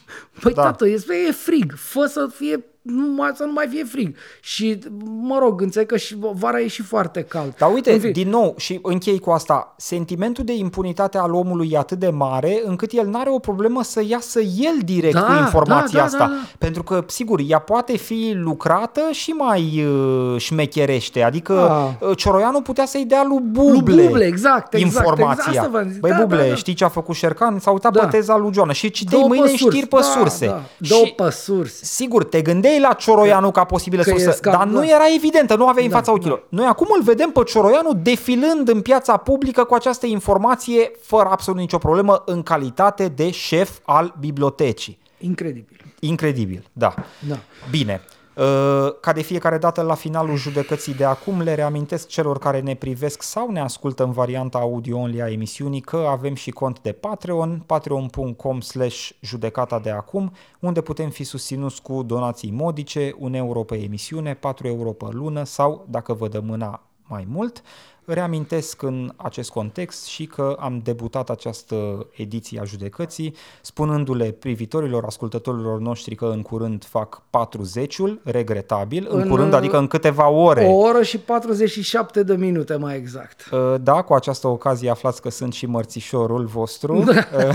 păi 0.41 0.54
Da. 0.54 0.62
da. 0.62 0.68
tată, 0.70 0.88
e, 0.88 1.00
e 1.28 1.32
frig, 1.32 1.74
fă 1.76 2.06
să 2.06 2.30
fie 2.34 2.66
nu 2.81 3.07
mai, 3.15 3.31
să 3.35 3.43
nu 3.43 3.51
mai 3.51 3.68
fie 3.69 3.84
frig. 3.84 4.15
Și, 4.41 4.80
mă 5.22 5.38
rog, 5.41 5.61
înțeleg 5.61 5.88
că 5.88 5.97
și 5.97 6.15
vara 6.34 6.60
e 6.60 6.68
și 6.68 6.81
foarte 6.81 7.22
cald. 7.22 7.53
Dar 7.57 7.72
uite, 7.73 7.91
În 7.93 7.99
fine. 7.99 8.11
din 8.11 8.30
nou, 8.30 8.53
și 8.57 8.80
închei 8.84 9.19
cu 9.19 9.30
asta, 9.30 9.73
sentimentul 9.77 10.43
de 10.43 10.53
impunitate 10.53 11.18
al 11.18 11.34
omului 11.34 11.69
e 11.72 11.77
atât 11.77 11.99
de 11.99 12.10
mare 12.10 12.61
încât 12.65 12.91
el 12.91 13.07
n-are 13.07 13.30
o 13.30 13.39
problemă 13.39 13.84
să 13.84 14.03
iasă 14.07 14.39
el 14.39 14.77
direct 14.85 15.14
Da, 15.14 15.22
cu 15.22 15.31
informația 15.39 15.88
da, 15.91 15.97
da, 15.99 16.03
asta. 16.06 16.18
da, 16.18 16.26
da. 16.26 16.47
Pentru 16.57 16.84
că, 16.84 17.03
sigur, 17.07 17.39
ea 17.47 17.60
poate 17.60 17.97
fi 17.97 18.31
lucrată 18.35 19.01
și 19.11 19.30
mai 19.30 19.85
uh, 19.85 20.35
șmecherește. 20.39 21.22
Adică 21.22 21.53
Ah. 21.99 22.07
uh, 22.10 22.18
Cioroianu 22.18 22.61
putea 22.61 22.85
să-i 22.85 23.06
dea 23.06 23.23
lui 23.27 23.39
Buble, 23.41 23.93
Lui 23.93 24.06
Buble, 24.07 24.26
exact, 24.26 24.73
exact, 24.73 24.93
informația. 24.95 25.43
exact, 25.47 25.57
asta 25.57 25.69
v-am 25.72 25.88
zis. 25.89 25.97
Băi, 25.99 26.11
Da, 26.11 26.18
Buble, 26.22 26.38
da, 26.41 26.47
da. 26.47 26.56
știi 26.56 26.73
ce 26.73 26.84
a 26.84 26.88
făcut 26.89 27.15
Șercan? 27.15 27.60
S-a 27.60 27.72
uitat 27.72 27.91
Da. 27.93 27.99
pe 27.99 28.06
teza 28.18 28.38
lui 28.38 28.53
Joana 28.53 28.72
și 28.73 28.89
citei 28.91 29.19
Dă-o 29.19 29.27
mâine 29.27 29.43
pe 29.43 29.49
surse. 29.49 29.69
știri 29.69 29.88
pe 29.88 29.95
Da, 29.95 30.01
surse. 30.01 30.45
da. 30.45 30.61
Dă-o 30.77 31.06
Și 31.06 31.11
pe 31.11 31.30
surse. 31.30 31.85
Sigur, 31.85 32.23
te 32.23 32.41
gândeai 32.70 32.90
la 32.91 32.94
Cioroianu 32.94 33.52
ca 33.52 33.64
posibilă 33.64 34.02
că 34.04 34.10
e 34.10 34.14
sursă, 34.14 34.32
scap- 34.32 34.52
dar 34.52 34.66
nu 34.68 34.80
da. 34.80 34.86
era 34.86 35.04
evidentă, 35.16 35.56
nu 35.56 35.68
aveai 35.68 35.86
în 35.86 35.91
Da, 35.91 35.98
fața 35.98 36.12
ochilor. 36.12 36.44
Noi 36.50 36.66
acum 36.66 36.88
îl 36.98 37.04
vedem 37.04 37.30
pe 37.30 37.44
Cioroianu 37.44 37.94
defilând 37.94 38.68
în 38.70 38.82
piața 38.82 39.18
publică 39.18 39.64
cu 39.64 39.74
această 39.74 40.06
informație 40.06 40.91
fără 41.02 41.30
absolut 41.32 41.60
nicio 41.60 41.78
problemă 41.78 42.24
în 42.26 42.44
calitate 42.44 43.08
de 43.08 43.32
șef 43.32 43.70
al 43.86 44.14
bibliotecii. 44.20 44.98
Incredibil. 45.20 45.78
Incredibil, 46.00 46.64
da. 46.74 46.94
Da. 47.28 47.38
Bine. 47.70 48.02
Uh, 48.35 48.99
Ca 49.01 49.14
de 49.14 49.22
fiecare 49.22 49.57
dată 49.57 49.81
la 49.81 49.93
finalul 49.93 50.35
judecății 50.35 50.93
de 50.93 51.03
acum 51.03 51.41
le 51.41 51.56
reamintesc 51.56 52.07
celor 52.07 52.38
care 52.38 52.60
ne 52.60 52.76
privesc 52.76 53.22
sau 53.22 53.51
ne 53.51 53.60
ascultă 53.60 54.03
în 54.03 54.11
varianta 54.11 54.57
audio-only 54.57 55.22
a 55.22 55.31
emisiunii 55.31 55.81
că 55.81 56.07
avem 56.10 56.35
și 56.35 56.51
cont 56.51 56.80
de 56.81 56.91
Patreon, 56.91 57.64
patreon.com 57.65 58.60
slash 58.60 59.10
judecata 59.22 59.80
de 59.80 59.89
acum, 59.89 60.31
unde 60.60 60.81
putem 60.81 61.10
fi 61.10 61.23
susținuți 61.23 61.81
cu 61.81 62.03
donații 62.03 62.51
modice, 62.51 63.15
1 63.18 63.35
euro 63.35 63.64
pe 63.64 63.76
emisiune, 63.76 64.34
4 64.34 64.68
euro 64.68 64.91
pe 64.91 65.06
lună 65.11 65.43
sau, 65.43 65.85
dacă 65.89 66.14
vă 66.14 66.27
dă 66.27 66.39
mâna 66.39 66.84
mai 67.07 67.27
mult, 67.30 67.64
Reamintesc 68.11 68.81
în 68.81 69.14
acest 69.15 69.49
context 69.49 70.06
și 70.06 70.26
că 70.26 70.56
am 70.60 70.81
debutat 70.84 71.30
această 71.30 72.07
ediție 72.11 72.60
a 72.60 72.64
judecății 72.64 73.36
spunându-le 73.61 74.31
privitorilor, 74.31 75.03
ascultătorilor 75.06 75.80
noștri 75.80 76.15
că 76.15 76.26
în 76.26 76.41
curând 76.41 76.86
fac 76.86 77.22
40-ul, 77.22 78.19
regretabil, 78.23 79.07
în, 79.10 79.22
În, 79.22 79.30
curând, 79.30 79.53
adică 79.53 79.77
în 79.77 79.88
câteva 79.88 80.30
ore. 80.30 80.65
O 80.65 80.77
oră 80.77 81.02
și 81.02 81.18
47 81.18 82.23
de 82.23 82.36
minute 82.36 82.76
mai 82.76 82.95
exact. 82.95 83.49
Uh, 83.52 83.76
Da, 83.81 84.02
cu 84.02 84.14
această 84.14 84.48
ocazie 84.48 84.90
aflați 84.90 85.22
că 85.22 85.30
sunt 85.30 85.53
și 85.53 85.65
mărțișorul 85.65 86.45
vostru 86.45 87.03
Uh, 87.10 87.45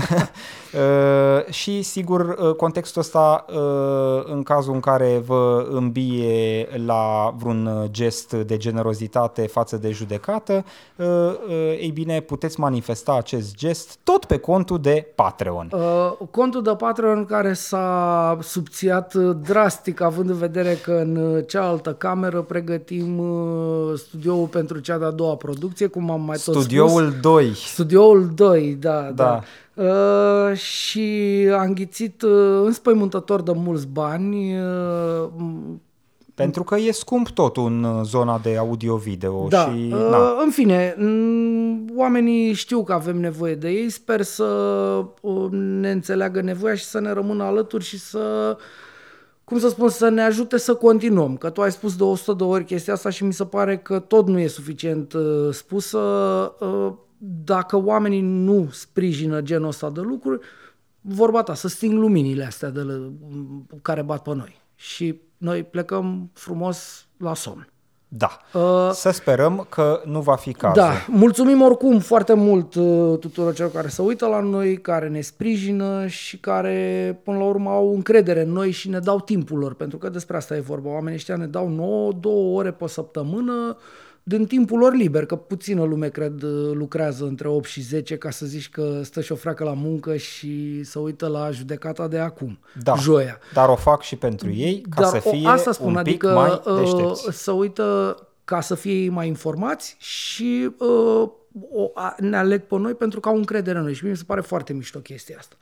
uh, 0.73 1.53
și 1.53 1.81
sigur 1.81 2.35
uh, 2.39 2.55
contextul 2.55 3.01
ăsta 3.01 3.45
uh, 3.49 4.23
în 4.25 4.43
cazul 4.43 4.73
în 4.73 4.79
care 4.79 5.21
vă 5.25 5.67
îmbie 5.69 6.67
la 6.85 7.33
vreun 7.37 7.87
gest 7.91 8.33
de 8.33 8.57
generozitate 8.57 9.47
față 9.47 9.77
de 9.77 9.91
judecată, 9.91 10.44
uh, 10.53 11.05
uh, 11.05 11.77
ei 11.79 11.91
bine 11.93 12.19
puteți 12.19 12.59
manifesta 12.59 13.13
acest 13.13 13.55
gest 13.55 13.97
tot 14.03 14.25
pe 14.25 14.37
contul 14.37 14.79
de 14.79 15.07
Patreon. 15.15 15.69
Uh, 15.71 16.27
contul 16.31 16.61
de 16.63 16.75
Patreon 16.77 17.25
care 17.25 17.53
s-a 17.53 18.37
subțiat 18.41 19.13
uh, 19.13 19.35
drastic 19.43 20.01
având 20.01 20.29
în 20.29 20.37
vedere 20.37 20.73
că 20.83 20.91
în 20.91 21.15
uh, 21.15 21.43
cealaltă 21.47 21.93
cameră 21.93 22.41
pregătim 22.41 23.17
uh, 23.19 23.93
studioul 23.95 24.47
pentru 24.47 24.79
cea 24.79 24.97
de-a 24.97 25.11
doua 25.11 25.35
producție, 25.35 25.87
cum 25.87 26.09
am 26.09 26.21
mai 26.21 26.37
tot 26.43 26.53
spus. 26.53 26.63
Studioul 26.63 27.13
2. 27.21 27.53
Studioul 27.53 28.31
2, 28.35 28.77
da, 28.79 29.01
Da. 29.01 29.11
da. 29.13 29.41
Uh, 29.83 30.57
și 30.57 31.47
a 31.51 31.63
înghițit 31.63 32.21
uh, 32.21 32.61
înspăimântător 32.63 33.41
de 33.41 33.51
mulți 33.55 33.87
bani. 33.87 34.59
Uh, 34.59 35.29
Pentru 36.35 36.63
că 36.63 36.75
e 36.77 36.91
scump 36.91 37.29
totul 37.29 37.65
în 37.65 37.83
uh, 37.83 38.01
zona 38.03 38.39
de 38.39 38.57
audio-video 38.57 39.47
da, 39.47 39.63
și... 39.63 39.91
uh, 39.93 39.99
na. 40.09 40.41
în 40.43 40.49
fine, 40.49 40.95
m, 40.97 41.97
oamenii 41.97 42.53
știu 42.53 42.83
că 42.83 42.93
avem 42.93 43.19
nevoie 43.19 43.55
de 43.55 43.69
ei, 43.69 43.89
sper 43.89 44.21
să 44.21 44.43
uh, 45.21 45.47
ne 45.51 45.91
înțeleagă 45.91 46.41
nevoia 46.41 46.75
și 46.75 46.83
să 46.83 46.99
ne 46.99 47.11
rămână 47.11 47.43
alături 47.43 47.83
și 47.83 47.99
să 47.99 48.57
cum 49.43 49.59
să 49.59 49.69
spun, 49.69 49.89
să 49.89 50.09
ne 50.09 50.21
ajute 50.21 50.57
să 50.57 50.75
continuăm. 50.75 51.37
Că 51.37 51.49
tu 51.49 51.61
ai 51.61 51.71
spus 51.71 51.95
de 51.95 52.03
100 52.03 52.33
de 52.33 52.43
ori 52.43 52.65
chestia 52.65 52.93
asta 52.93 53.09
și 53.09 53.23
mi 53.23 53.33
se 53.33 53.45
pare 53.45 53.77
că 53.77 53.99
tot 53.99 54.27
nu 54.27 54.39
e 54.39 54.47
suficient 54.47 55.13
uh, 55.13 55.53
spusă. 55.53 55.97
Uh, 56.59 56.93
dacă 57.45 57.77
oamenii 57.83 58.21
nu 58.21 58.67
sprijină 58.71 59.41
genul 59.41 59.67
ăsta 59.67 59.89
de 59.89 60.01
lucruri, 60.01 60.45
vorba 61.01 61.43
ta, 61.43 61.53
să 61.53 61.67
sting 61.67 61.93
luminile 61.93 62.45
astea 62.45 62.69
de 62.69 62.81
la, 62.81 63.11
care 63.81 64.01
bat 64.01 64.21
pe 64.21 64.33
noi. 64.35 64.61
Și 64.75 65.21
noi 65.45 65.63
plecăm 65.63 66.29
frumos 66.33 67.07
la 67.17 67.33
somn. 67.33 67.69
Da. 68.07 68.39
Uh, 68.53 68.89
Să 68.91 69.09
sperăm 69.09 69.65
că 69.69 70.01
nu 70.05 70.21
va 70.21 70.35
fi 70.35 70.53
cazul. 70.53 70.81
Da, 70.81 70.91
mulțumim 71.07 71.61
oricum 71.61 71.99
foarte 71.99 72.33
mult 72.33 72.75
uh, 72.75 73.17
tuturor 73.19 73.53
celor 73.53 73.71
care 73.71 73.87
se 73.87 74.01
uită 74.01 74.27
la 74.27 74.39
noi, 74.39 74.77
care 74.77 75.07
ne 75.07 75.21
sprijină 75.21 76.07
și 76.07 76.37
care 76.37 77.19
până 77.23 77.37
la 77.37 77.43
urmă 77.43 77.69
au 77.69 77.93
încredere 77.93 78.41
în 78.41 78.51
noi 78.51 78.71
și 78.71 78.89
ne 78.89 78.99
dau 78.99 79.19
timpul 79.19 79.57
lor, 79.57 79.73
pentru 79.73 79.97
că 79.97 80.09
despre 80.09 80.37
asta 80.37 80.55
e 80.55 80.59
vorba. 80.59 80.89
Oamenii 80.89 81.15
ăștia 81.15 81.35
ne 81.35 81.45
dau 81.45 81.69
9, 81.69 82.11
2 82.11 82.33
ore 82.53 82.71
pe 82.71 82.87
săptămână 82.87 83.77
din 84.27 84.45
timpul 84.45 84.79
lor 84.79 84.93
liber, 84.93 85.25
că 85.25 85.35
puțină 85.35 85.83
lume, 85.83 86.09
cred, 86.09 86.41
uh, 86.41 86.71
lucrează 86.73 87.25
între 87.25 87.47
8 87.47 87.65
și 87.65 87.81
10 87.81 88.17
ca 88.17 88.29
să 88.29 88.45
zici 88.45 88.69
că 88.69 88.99
stă 89.03 89.21
și 89.21 89.31
o 89.31 89.35
freacă 89.35 89.63
la 89.63 89.73
muncă 89.73 90.15
și 90.17 90.83
să 90.83 90.99
uită 90.99 91.27
la 91.27 91.51
judecata 91.51 92.07
de 92.07 92.19
acum, 92.19 92.59
Da. 92.83 92.95
joia. 92.95 93.37
Dar 93.53 93.69
o 93.69 93.75
fac 93.75 94.01
și 94.01 94.15
pentru 94.15 94.51
ei 94.51 94.81
ca 94.89 95.01
Dar 95.01 95.09
să 95.09 95.21
o- 95.27 95.29
fie 95.31 95.47
asta 95.47 95.71
spun, 95.71 95.87
un 95.95 96.03
pic 96.03 96.23
adică 96.23 96.27
mai 96.33 96.61
uh, 96.65 96.79
deștepți. 96.79 97.27
să 97.43 97.51
uită 97.51 98.17
ca 98.45 98.61
să 98.61 98.75
fie 98.75 98.93
ei 98.93 99.09
mai 99.09 99.27
informați 99.27 99.95
și 99.99 100.69
uh, 100.79 101.29
o, 101.73 101.91
a, 101.93 102.15
ne 102.19 102.37
aleg 102.37 102.61
pe 102.61 102.77
noi 102.77 102.93
pentru 102.93 103.19
că 103.19 103.29
au 103.29 103.35
încredere 103.35 103.77
în 103.77 103.83
noi 103.83 103.93
și 103.93 104.01
mie 104.03 104.11
mi 104.11 104.17
se 104.17 104.23
pare 104.27 104.41
foarte 104.41 104.73
mișto 104.73 104.99
chestia 104.99 105.35
asta. 105.39 105.55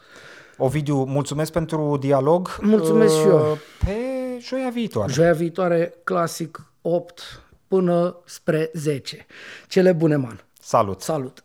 Ovidiu, 0.57 1.03
mulțumesc 1.03 1.51
pentru 1.51 1.97
dialog. 1.99 2.57
Mulțumesc 2.61 3.15
și 3.15 3.25
eu. 3.27 3.37
Uh, 3.51 3.57
Pe 3.85 3.91
joia 4.39 4.69
viitoare. 4.73 5.11
Joia 5.11 5.33
viitoare, 5.33 5.93
clasic 6.03 6.65
8 6.81 7.42
până 7.73 8.17
spre 8.25 8.69
10. 8.73 9.25
Cele 9.67 9.91
bune, 9.93 10.15
man. 10.15 10.43
Salut! 10.59 11.01
Salut! 11.01 11.43